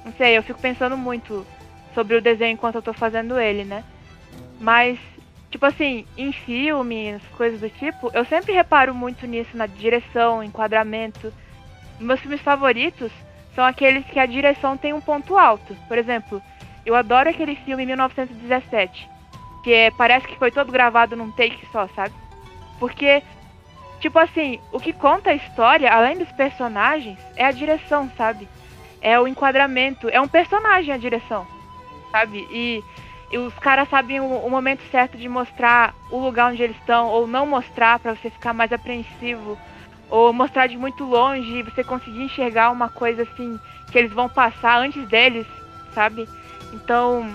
Não 0.04 0.12
sei, 0.12 0.36
eu 0.36 0.42
fico 0.42 0.60
pensando 0.60 0.96
muito 0.96 1.46
sobre 1.94 2.16
o 2.16 2.22
desenho 2.22 2.52
enquanto 2.52 2.76
eu 2.76 2.82
tô 2.82 2.92
fazendo 2.92 3.38
ele, 3.38 3.64
né? 3.64 3.84
Mas, 4.60 4.98
tipo 5.50 5.66
assim, 5.66 6.06
em 6.16 6.32
filmes, 6.32 7.22
coisas 7.36 7.60
do 7.60 7.68
tipo, 7.68 8.10
eu 8.14 8.24
sempre 8.24 8.52
reparo 8.52 8.94
muito 8.94 9.26
nisso, 9.26 9.56
na 9.56 9.66
direção, 9.66 10.42
enquadramento. 10.42 11.32
Meus 11.98 12.20
filmes 12.20 12.40
favoritos 12.40 13.12
são 13.54 13.64
aqueles 13.64 14.04
que 14.06 14.18
a 14.18 14.26
direção 14.26 14.76
tem 14.76 14.92
um 14.92 15.00
ponto 15.00 15.36
alto. 15.36 15.76
Por 15.88 15.98
exemplo, 15.98 16.42
eu 16.86 16.94
adoro 16.94 17.28
aquele 17.28 17.56
filme 17.56 17.84
1917 17.84 19.20
que 19.62 19.72
é, 19.72 19.90
parece 19.90 20.26
que 20.26 20.38
foi 20.38 20.50
todo 20.50 20.72
gravado 20.72 21.16
num 21.16 21.30
take 21.30 21.66
só, 21.70 21.86
sabe? 21.88 22.14
Porque, 22.78 23.22
tipo 24.00 24.18
assim, 24.18 24.58
o 24.72 24.80
que 24.80 24.92
conta 24.92 25.30
a 25.30 25.34
história, 25.34 25.92
além 25.92 26.16
dos 26.16 26.30
personagens, 26.32 27.18
é 27.36 27.44
a 27.44 27.50
direção, 27.50 28.10
sabe? 28.16 28.48
É 29.00 29.18
o 29.20 29.28
enquadramento. 29.28 30.08
É 30.08 30.20
um 30.20 30.28
personagem 30.28 30.94
a 30.94 30.98
direção, 30.98 31.46
sabe? 32.10 32.46
E, 32.50 32.82
e 33.30 33.38
os 33.38 33.54
caras 33.54 33.88
sabem 33.88 34.20
o, 34.20 34.24
o, 34.24 34.50
momento 34.50 34.82
certo 34.90 35.16
de 35.16 35.28
mostrar 35.28 35.94
o 36.10 36.18
lugar 36.18 36.50
onde 36.50 36.62
eles 36.62 36.76
estão, 36.76 37.08
ou 37.08 37.26
não 37.26 37.46
mostrar 37.46 37.98
para 37.98 38.14
você 38.14 38.28
ficar 38.28 38.52
mais 38.52 38.72
apreensivo, 38.72 39.58
ou 40.08 40.32
mostrar 40.32 40.66
de 40.66 40.76
muito 40.76 41.04
longe 41.04 41.58
e 41.58 41.62
você 41.62 41.84
conseguir 41.84 42.24
enxergar 42.24 42.70
uma 42.70 42.88
coisa 42.88 43.22
assim 43.22 43.58
que 43.90 43.98
eles 43.98 44.12
vão 44.12 44.28
passar 44.28 44.78
antes 44.80 45.06
deles, 45.08 45.46
sabe? 45.94 46.28
Então 46.72 47.28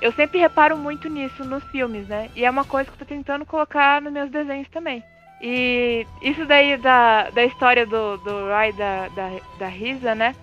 eu 0.00 0.12
sempre 0.12 0.38
reparo 0.38 0.76
muito 0.76 1.08
nisso 1.08 1.44
nos 1.44 1.62
filmes, 1.64 2.06
né? 2.08 2.30
E 2.34 2.44
é 2.44 2.50
uma 2.50 2.64
coisa 2.64 2.90
que 2.90 2.94
eu 2.94 3.06
tô 3.06 3.14
tentando 3.14 3.46
colocar 3.46 4.00
nos 4.00 4.12
meus 4.12 4.30
desenhos 4.30 4.68
também. 4.68 5.02
E 5.40 6.06
isso 6.20 6.44
daí 6.44 6.76
da, 6.76 7.30
da 7.30 7.44
história 7.44 7.86
do, 7.86 8.18
do 8.18 8.48
Rai 8.48 8.72
da, 8.72 9.08
da, 9.08 9.30
da 9.58 9.66
Risa, 9.66 10.14
né? 10.14 10.34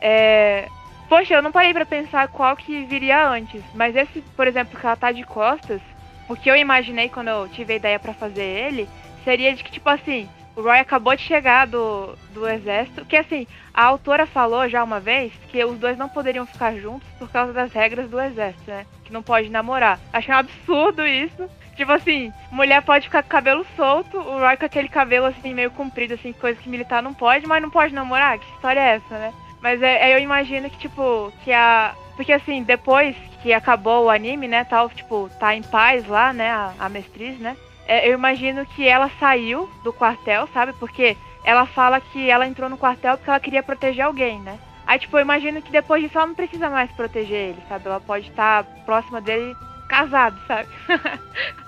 É... 0.00 0.68
Poxa, 1.08 1.34
eu 1.34 1.42
não 1.42 1.52
parei 1.52 1.72
para 1.72 1.86
pensar 1.86 2.28
qual 2.28 2.56
que 2.56 2.84
viria 2.84 3.28
antes. 3.28 3.62
Mas 3.74 3.94
esse, 3.94 4.20
por 4.36 4.46
exemplo, 4.46 4.78
que 4.78 4.84
ela 4.84 4.96
tá 4.96 5.12
de 5.12 5.22
costas, 5.22 5.80
o 6.28 6.34
que 6.34 6.50
eu 6.50 6.56
imaginei 6.56 7.08
quando 7.08 7.28
eu 7.28 7.48
tive 7.48 7.74
a 7.74 7.76
ideia 7.76 7.98
para 7.98 8.12
fazer 8.12 8.42
ele, 8.42 8.88
seria 9.24 9.54
de 9.54 9.62
que, 9.62 9.70
tipo 9.70 9.88
assim, 9.88 10.28
o 10.56 10.62
Roy 10.62 10.78
acabou 10.78 11.14
de 11.14 11.22
chegar 11.22 11.66
do, 11.66 12.16
do 12.32 12.48
exército, 12.48 13.04
que 13.04 13.16
assim, 13.16 13.46
a 13.72 13.84
autora 13.84 14.26
falou 14.26 14.68
já 14.68 14.82
uma 14.82 14.98
vez 14.98 15.32
que 15.48 15.62
os 15.64 15.78
dois 15.78 15.98
não 15.98 16.08
poderiam 16.08 16.46
ficar 16.46 16.74
juntos 16.76 17.06
por 17.18 17.30
causa 17.30 17.52
das 17.52 17.72
regras 17.72 18.08
do 18.08 18.20
exército, 18.20 18.70
né? 18.70 18.86
Que 19.04 19.12
não 19.12 19.22
pode 19.22 19.48
namorar. 19.48 20.00
Achei 20.12 20.34
um 20.34 20.38
absurdo 20.38 21.06
isso. 21.06 21.48
Tipo 21.76 21.92
assim, 21.92 22.32
mulher 22.50 22.82
pode 22.82 23.04
ficar 23.04 23.22
com 23.22 23.28
cabelo 23.28 23.66
solto, 23.76 24.16
o 24.16 24.38
Roy 24.40 24.56
com 24.56 24.64
aquele 24.64 24.88
cabelo 24.88 25.26
assim, 25.26 25.52
meio 25.52 25.70
comprido, 25.70 26.14
assim, 26.14 26.32
coisa 26.32 26.58
que 26.58 26.70
militar 26.70 27.02
não 27.02 27.12
pode, 27.12 27.46
mas 27.46 27.62
não 27.62 27.70
pode 27.70 27.92
namorar? 27.94 28.38
Que 28.38 28.50
história 28.54 28.80
é 28.80 28.94
essa, 28.96 29.18
né? 29.18 29.34
Mas 29.66 29.82
é, 29.82 30.10
é 30.10 30.14
eu 30.14 30.20
imagino 30.20 30.70
que, 30.70 30.78
tipo, 30.78 31.32
que 31.42 31.52
a. 31.52 31.92
Porque 32.14 32.32
assim, 32.32 32.62
depois 32.62 33.16
que 33.42 33.52
acabou 33.52 34.04
o 34.04 34.10
anime, 34.10 34.46
né, 34.46 34.62
tal, 34.62 34.88
tipo, 34.88 35.28
tá 35.40 35.56
em 35.56 35.62
paz 35.64 36.06
lá, 36.06 36.32
né, 36.32 36.48
a, 36.48 36.72
a 36.78 36.88
mestriz, 36.88 37.36
né? 37.40 37.56
É, 37.84 38.08
eu 38.08 38.14
imagino 38.14 38.64
que 38.64 38.86
ela 38.86 39.10
saiu 39.18 39.68
do 39.82 39.92
quartel, 39.92 40.48
sabe? 40.54 40.72
Porque 40.74 41.16
ela 41.42 41.66
fala 41.66 42.00
que 42.00 42.30
ela 42.30 42.46
entrou 42.46 42.70
no 42.70 42.78
quartel 42.78 43.16
porque 43.16 43.28
ela 43.28 43.40
queria 43.40 43.60
proteger 43.60 44.04
alguém, 44.04 44.38
né? 44.38 44.56
Aí, 44.86 45.00
tipo, 45.00 45.16
eu 45.16 45.22
imagino 45.22 45.60
que 45.60 45.72
depois 45.72 46.00
disso 46.00 46.16
ela 46.16 46.28
não 46.28 46.34
precisa 46.36 46.70
mais 46.70 46.88
proteger 46.92 47.48
ele, 47.48 47.62
sabe? 47.68 47.88
Ela 47.88 47.98
pode 47.98 48.28
estar 48.28 48.62
próxima 48.84 49.20
dele 49.20 49.56
casado, 49.88 50.38
sabe? 50.46 50.68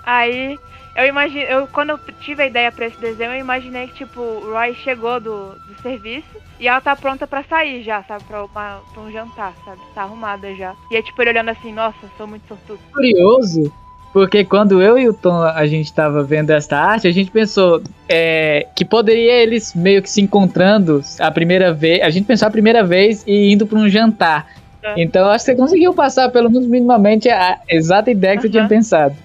Aí, 0.03 0.57
eu 0.95 1.05
imagino, 1.05 1.43
eu, 1.43 1.67
quando 1.67 1.89
eu 1.89 1.99
tive 2.21 2.43
a 2.43 2.47
ideia 2.47 2.71
para 2.71 2.85
esse 2.85 2.97
desenho, 2.97 3.33
eu 3.33 3.39
imaginei 3.39 3.89
que, 3.89 4.05
tipo, 4.05 4.21
o 4.21 4.53
Roy 4.53 4.73
chegou 4.73 5.19
do, 5.19 5.49
do 5.67 5.81
serviço 5.81 6.47
e 6.59 6.67
ela 6.67 6.81
tá 6.81 6.95
pronta 6.95 7.25
para 7.25 7.43
sair 7.43 7.83
já, 7.83 8.03
sabe? 8.03 8.23
Pra, 8.25 8.43
uma, 8.43 8.81
pra 8.93 9.01
um 9.01 9.11
jantar, 9.11 9.53
sabe? 9.63 9.79
Tá 9.95 10.03
arrumada 10.03 10.53
já. 10.55 10.75
E 10.91 10.95
aí, 10.95 11.03
tipo, 11.03 11.21
ele 11.21 11.31
olhando 11.31 11.49
assim, 11.49 11.73
nossa, 11.73 11.97
sou 12.17 12.27
muito 12.27 12.47
sortudo. 12.47 12.79
Curioso 12.93 13.71
porque 14.11 14.43
quando 14.43 14.81
eu 14.81 14.97
e 14.97 15.07
o 15.07 15.13
Tom 15.13 15.41
a 15.41 15.65
gente 15.67 15.93
tava 15.93 16.23
vendo 16.23 16.49
esta 16.49 16.77
arte, 16.79 17.07
a 17.07 17.11
gente 17.11 17.29
pensou 17.29 17.81
é, 18.07 18.65
que 18.75 18.83
poderia 18.83 19.33
eles 19.33 19.75
meio 19.75 20.01
que 20.01 20.09
se 20.09 20.19
encontrando 20.19 21.01
a 21.19 21.29
primeira 21.29 21.71
vez. 21.71 22.01
A 22.01 22.09
gente 22.09 22.25
pensou 22.25 22.47
a 22.47 22.51
primeira 22.51 22.83
vez 22.83 23.23
e 23.27 23.51
indo 23.51 23.67
para 23.67 23.77
um 23.77 23.87
jantar. 23.87 24.47
É. 24.81 24.95
Então 24.97 25.29
acho 25.29 25.45
que 25.45 25.51
você 25.51 25.57
conseguiu 25.57 25.93
passar, 25.93 26.29
pelo 26.29 26.49
menos 26.49 26.67
minimamente, 26.67 27.29
a 27.29 27.59
exata 27.69 28.09
ideia 28.09 28.33
que 28.33 28.39
uhum. 28.39 28.41
você 28.43 28.49
tinha 28.49 28.67
pensado. 28.67 29.15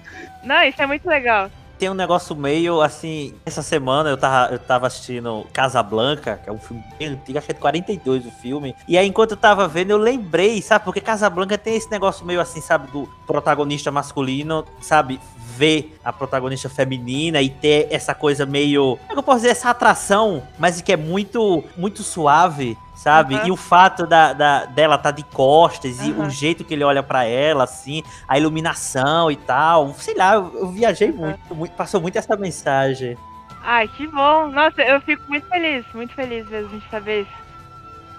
Não, 0.43 0.61
isso 0.63 0.81
é 0.81 0.85
muito 0.85 1.07
legal 1.07 1.49
tem 1.77 1.89
um 1.89 1.93
negócio 1.93 2.35
meio 2.35 2.81
assim. 2.81 3.33
Essa 3.45 3.61
semana 3.61 4.09
eu 4.09 4.17
tava, 4.17 4.53
eu 4.53 4.59
tava 4.59 4.87
assistindo 4.87 5.45
Casablanca, 5.53 6.39
que 6.43 6.49
é 6.49 6.53
um 6.53 6.57
filme 6.57 6.83
bem 6.97 7.09
antigo, 7.09 7.37
acho 7.37 7.45
que 7.45 7.51
é 7.51 7.55
de 7.55 7.61
42 7.61 8.25
o 8.25 8.31
filme. 8.31 8.75
E 8.87 8.97
aí, 8.97 9.07
enquanto 9.07 9.31
eu 9.31 9.37
tava 9.37 9.67
vendo, 9.67 9.91
eu 9.91 9.97
lembrei, 9.97 10.61
sabe? 10.61 10.85
Porque 10.85 11.01
Casablanca 11.01 11.57
tem 11.57 11.75
esse 11.75 11.89
negócio 11.89 12.25
meio 12.25 12.41
assim, 12.41 12.61
sabe? 12.61 12.91
Do 12.91 13.09
protagonista 13.27 13.91
masculino, 13.91 14.65
sabe? 14.81 15.19
Ver 15.55 15.97
a 16.03 16.11
protagonista 16.11 16.69
feminina 16.69 17.41
e 17.41 17.49
ter 17.49 17.87
essa 17.89 18.13
coisa 18.13 18.45
meio. 18.45 18.97
Como 19.07 19.13
é 19.13 19.19
eu 19.19 19.23
posso 19.23 19.37
dizer? 19.39 19.49
Essa 19.49 19.69
atração, 19.69 20.43
mas 20.59 20.81
que 20.81 20.91
é 20.91 20.97
muito, 20.97 21.63
muito 21.77 22.03
suave, 22.03 22.77
sabe? 22.95 23.35
Uhum. 23.35 23.47
E 23.47 23.51
o 23.51 23.55
fato 23.55 24.05
da, 24.05 24.33
da, 24.33 24.65
dela 24.65 24.95
estar 24.95 25.11
tá 25.11 25.15
de 25.15 25.23
costas 25.23 25.99
uhum. 25.99 26.07
e 26.07 26.11
o 26.27 26.29
jeito 26.29 26.63
que 26.63 26.73
ele 26.73 26.83
olha 26.83 27.01
para 27.01 27.23
ela, 27.23 27.63
assim, 27.63 28.03
a 28.27 28.37
iluminação 28.37 29.31
e 29.31 29.35
tal. 29.35 29.93
Sei 29.93 30.15
lá, 30.15 30.35
eu, 30.35 30.51
eu 30.59 30.67
viajei 30.67 31.11
uhum. 31.11 31.17
muito, 31.17 31.55
muito, 31.55 31.71
passou 31.73 32.01
muito 32.01 32.17
essa 32.17 32.35
mensagem. 32.35 33.17
Ai, 33.63 33.87
que 33.87 34.05
bom. 34.07 34.47
Nossa, 34.47 34.81
eu 34.81 35.01
fico 35.01 35.23
muito 35.27 35.47
feliz, 35.47 35.85
muito 35.93 36.13
feliz 36.13 36.47
mesmo 36.49 36.79
de 36.79 36.89
saber 36.89 37.21
isso. 37.21 37.45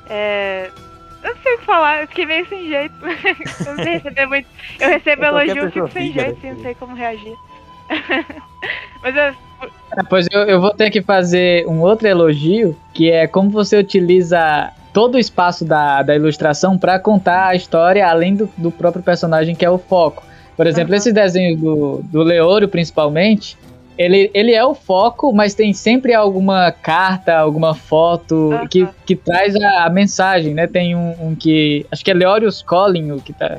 É... 0.09 0.71
Eu 1.27 1.35
não 1.35 1.43
sei 1.43 1.55
o 1.55 1.59
que 1.59 1.65
falar, 1.65 2.03
eu 2.03 2.09
fiquei 2.09 2.27
meio 2.27 2.49
sem 2.49 2.69
jeito. 2.69 2.95
eu 3.05 3.75
não 3.75 3.83
sei 3.83 3.93
receber 3.95 4.27
muito. 4.27 4.49
Eu 4.79 4.89
recebo 4.89 5.25
elogio, 5.25 5.71
fico 5.73 5.91
sem 5.91 6.13
jeito, 6.13 6.39
assim, 6.39 6.53
não 6.53 6.63
sei 6.63 6.75
como 6.77 6.95
reagir. 6.95 7.35
Mas 9.03 9.17
eu. 9.17 9.35
Ah, 9.91 10.05
pois 10.09 10.27
eu, 10.31 10.43
eu 10.43 10.61
vou 10.61 10.73
ter 10.73 10.91
que 10.91 11.03
fazer 11.03 11.67
um 11.67 11.81
outro 11.81 12.07
elogio, 12.07 12.77
que 12.95 13.11
é 13.11 13.27
como 13.27 13.51
você 13.51 13.77
utiliza 13.77 14.71
todo 14.93 15.17
o 15.17 15.19
espaço 15.19 15.65
da, 15.65 16.03
da 16.03 16.15
ilustração 16.15 16.79
para 16.79 16.99
contar 17.01 17.49
a 17.49 17.55
história 17.57 18.07
além 18.07 18.37
do, 18.37 18.49
do 18.57 18.71
próprio 18.71 19.03
personagem 19.03 19.55
que 19.55 19.65
é 19.65 19.71
o 19.71 19.79
foco. 19.79 20.23
Por 20.57 20.67
exemplo, 20.67 20.93
uhum. 20.93 20.97
esses 20.97 21.13
desenhos 21.13 21.61
do, 21.61 22.03
do 22.05 22.23
Leório, 22.23 22.69
principalmente, 22.69 23.59
ele, 23.99 24.31
ele 24.35 24.53
é 24.53 24.65
o 24.65 24.75
foco, 24.75 25.33
mas 25.33 25.55
tem 25.55 25.73
sempre 25.73 26.13
alguma 26.13 26.71
carta, 26.71 27.37
alguma 27.37 27.75
foto 27.75 28.51
que, 28.71 28.87
que 29.07 29.17
traz 29.17 29.57
a, 29.57 29.85
a, 29.85 29.91
mensagem, 29.91 30.55
né? 30.55 30.67
Tem 30.67 30.95
um, 30.95 31.15
um, 31.21 31.35
que. 31.35 31.87
Acho 31.91 32.05
que 32.05 32.11
é 32.11 32.15
Leorius 32.15 32.63
Collin, 32.63 33.13
o 33.13 33.21
que, 33.21 33.33
tá, 33.33 33.59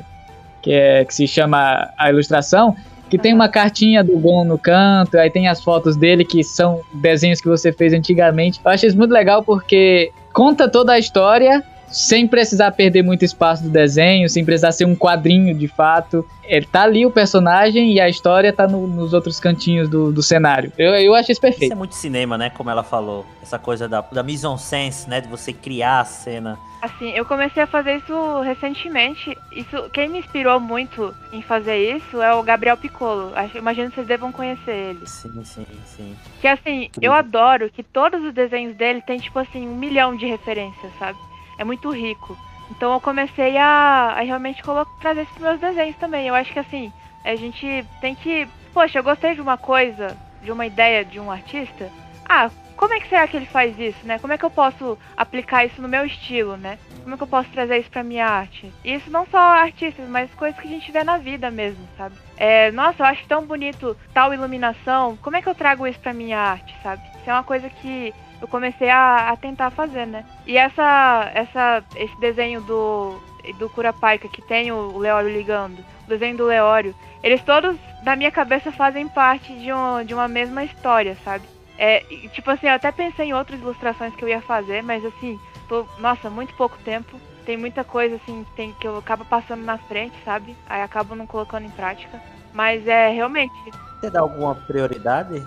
que, 0.62 0.72
é, 0.72 1.04
que 1.04 1.14
se 1.14 1.26
chama 1.26 1.90
a 1.98 2.08
ilustração, 2.08 2.76
que 3.10 3.18
tem 3.18 3.34
uma 3.34 3.48
cartinha 3.48 4.04
do 4.04 4.16
Gon 4.18 4.44
no 4.44 4.58
canto, 4.58 5.18
aí 5.18 5.30
tem 5.30 5.48
as 5.48 5.62
fotos 5.62 5.96
dele 5.96 6.24
que 6.24 6.44
são 6.44 6.80
desenhos 6.94 7.40
que 7.40 7.48
você 7.48 7.72
fez 7.72 7.92
antigamente. 7.92 8.60
Eu 8.64 8.70
acho 8.70 8.86
isso 8.86 8.96
muito 8.96 9.12
legal 9.12 9.42
porque 9.42 10.12
conta 10.32 10.68
toda 10.68 10.92
a 10.92 10.98
história 10.98 11.64
sem 11.90 12.26
precisar 12.26 12.72
perder 12.72 13.02
muito 13.02 13.24
espaço 13.24 13.62
do 13.62 13.70
desenho, 13.70 14.28
sem 14.28 14.44
precisar 14.44 14.72
ser 14.72 14.84
um 14.84 14.94
quadrinho 14.94 15.54
de 15.54 15.68
fato. 15.68 16.24
Ele 16.44 16.66
tá 16.66 16.82
ali 16.82 17.04
o 17.04 17.10
personagem 17.10 17.92
e 17.92 18.00
a 18.00 18.08
história 18.08 18.52
tá 18.52 18.66
no, 18.66 18.86
nos 18.86 19.12
outros 19.12 19.38
cantinhos 19.38 19.88
do, 19.88 20.10
do 20.10 20.22
cenário. 20.22 20.72
Eu, 20.78 20.94
eu 20.94 21.14
acho 21.14 21.30
isso 21.30 21.40
perfeito. 21.40 21.64
Isso 21.64 21.72
é 21.72 21.76
muito 21.76 21.94
cinema, 21.94 22.38
né? 22.38 22.50
Como 22.50 22.70
ela 22.70 22.82
falou. 22.82 23.26
Essa 23.42 23.58
coisa 23.58 23.86
da, 23.88 24.00
da 24.00 24.22
mise-en-scène, 24.22 24.94
né? 25.06 25.20
De 25.20 25.28
você 25.28 25.52
criar 25.52 26.00
a 26.00 26.04
cena. 26.04 26.58
Assim, 26.80 27.10
eu 27.10 27.24
comecei 27.24 27.62
a 27.62 27.66
fazer 27.66 27.96
isso 27.96 28.40
recentemente. 28.40 29.36
Isso, 29.52 29.90
quem 29.92 30.08
me 30.08 30.20
inspirou 30.20 30.60
muito 30.60 31.14
em 31.32 31.42
fazer 31.42 31.96
isso 31.96 32.22
é 32.22 32.32
o 32.32 32.42
Gabriel 32.42 32.76
Piccolo. 32.76 33.32
Acho, 33.34 33.58
imagino 33.58 33.88
que 33.88 33.96
vocês 33.96 34.06
devam 34.06 34.30
conhecer 34.30 34.70
ele. 34.70 35.06
Sim, 35.06 35.44
sim, 35.44 35.66
sim. 35.84 36.16
Que 36.40 36.46
assim, 36.46 36.88
eu 37.02 37.12
adoro 37.12 37.68
que 37.68 37.82
todos 37.82 38.22
os 38.22 38.32
desenhos 38.32 38.76
dele 38.76 39.02
tem, 39.02 39.18
tipo 39.18 39.38
assim, 39.38 39.66
um 39.66 39.74
milhão 39.74 40.16
de 40.16 40.26
referências, 40.26 40.92
sabe? 40.98 41.18
É 41.58 41.64
muito 41.64 41.90
rico. 41.90 42.38
Então 42.70 42.92
eu 42.92 43.00
comecei 43.00 43.56
a, 43.56 44.14
a 44.16 44.20
realmente 44.20 44.62
trazer 45.00 45.22
isso 45.22 45.40
meus 45.40 45.60
desenhos 45.60 45.96
também. 45.96 46.26
Eu 46.26 46.34
acho 46.34 46.52
que 46.52 46.58
assim, 46.58 46.92
a 47.24 47.34
gente 47.34 47.84
tem 48.00 48.14
que. 48.14 48.48
Poxa, 48.72 48.98
eu 48.98 49.02
gostei 49.02 49.34
de 49.34 49.40
uma 49.40 49.58
coisa, 49.58 50.16
de 50.42 50.52
uma 50.52 50.66
ideia 50.66 51.04
de 51.04 51.18
um 51.18 51.30
artista. 51.30 51.90
Ah, 52.28 52.50
como 52.76 52.94
é 52.94 53.00
que 53.00 53.08
será 53.08 53.26
que 53.26 53.36
ele 53.36 53.46
faz 53.46 53.76
isso, 53.76 54.06
né? 54.06 54.20
Como 54.20 54.32
é 54.32 54.38
que 54.38 54.44
eu 54.44 54.50
posso 54.50 54.96
aplicar 55.16 55.64
isso 55.64 55.82
no 55.82 55.88
meu 55.88 56.04
estilo, 56.04 56.56
né? 56.56 56.78
Como 57.02 57.14
é 57.14 57.16
que 57.16 57.22
eu 57.24 57.28
posso 57.28 57.50
trazer 57.50 57.78
isso 57.78 57.90
pra 57.90 58.04
minha 58.04 58.24
arte? 58.24 58.72
E 58.84 58.94
isso 58.94 59.10
não 59.10 59.26
só 59.26 59.38
artistas, 59.38 60.08
mas 60.08 60.32
coisas 60.34 60.60
que 60.60 60.68
a 60.68 60.70
gente 60.70 60.92
vê 60.92 61.02
na 61.02 61.18
vida 61.18 61.50
mesmo, 61.50 61.88
sabe? 61.96 62.14
É, 62.36 62.70
nossa, 62.70 63.02
eu 63.02 63.06
acho 63.06 63.26
tão 63.26 63.44
bonito 63.44 63.96
tal 64.14 64.32
iluminação. 64.32 65.16
Como 65.16 65.36
é 65.36 65.42
que 65.42 65.48
eu 65.48 65.56
trago 65.56 65.88
isso 65.88 65.98
pra 65.98 66.12
minha 66.12 66.38
arte, 66.38 66.72
sabe? 66.80 67.02
Isso 67.18 67.28
é 67.28 67.32
uma 67.32 67.42
coisa 67.42 67.68
que 67.68 68.14
eu 68.40 68.48
comecei 68.48 68.88
a, 68.88 69.30
a 69.30 69.36
tentar 69.36 69.70
fazer, 69.70 70.06
né? 70.06 70.24
E 70.46 70.56
essa, 70.56 71.30
essa, 71.34 71.84
esse 71.96 72.18
desenho 72.20 72.60
do, 72.60 73.20
do 73.58 73.68
Curapaika 73.70 74.28
que 74.28 74.42
tem 74.42 74.70
o 74.70 74.96
Leório 74.96 75.30
ligando, 75.30 75.78
o 76.04 76.08
desenho 76.08 76.36
do 76.36 76.46
Leório, 76.46 76.94
eles 77.22 77.42
todos, 77.42 77.76
na 78.04 78.14
minha 78.14 78.30
cabeça, 78.30 78.70
fazem 78.70 79.08
parte 79.08 79.52
de, 79.58 79.72
um, 79.72 80.04
de 80.04 80.14
uma 80.14 80.28
mesma 80.28 80.64
história, 80.64 81.16
sabe? 81.24 81.44
É, 81.76 82.00
tipo 82.32 82.50
assim, 82.50 82.66
eu 82.66 82.74
até 82.74 82.90
pensei 82.90 83.26
em 83.26 83.34
outras 83.34 83.60
ilustrações 83.60 84.14
que 84.14 84.24
eu 84.24 84.28
ia 84.28 84.40
fazer, 84.40 84.82
mas 84.82 85.04
assim, 85.04 85.38
tô, 85.68 85.86
nossa, 85.98 86.28
muito 86.28 86.54
pouco 86.54 86.76
tempo. 86.78 87.20
Tem 87.44 87.56
muita 87.56 87.82
coisa 87.82 88.16
assim 88.16 88.44
tem, 88.54 88.72
que 88.74 88.86
eu 88.86 88.98
acabo 88.98 89.24
passando 89.24 89.64
na 89.64 89.78
frente, 89.78 90.14
sabe? 90.24 90.54
Aí 90.68 90.82
acabo 90.82 91.14
não 91.14 91.26
colocando 91.26 91.64
em 91.64 91.70
prática. 91.70 92.20
Mas 92.52 92.86
é 92.86 93.08
realmente. 93.10 93.54
Você 94.00 94.10
dá 94.10 94.20
alguma 94.20 94.54
prioridade 94.54 95.42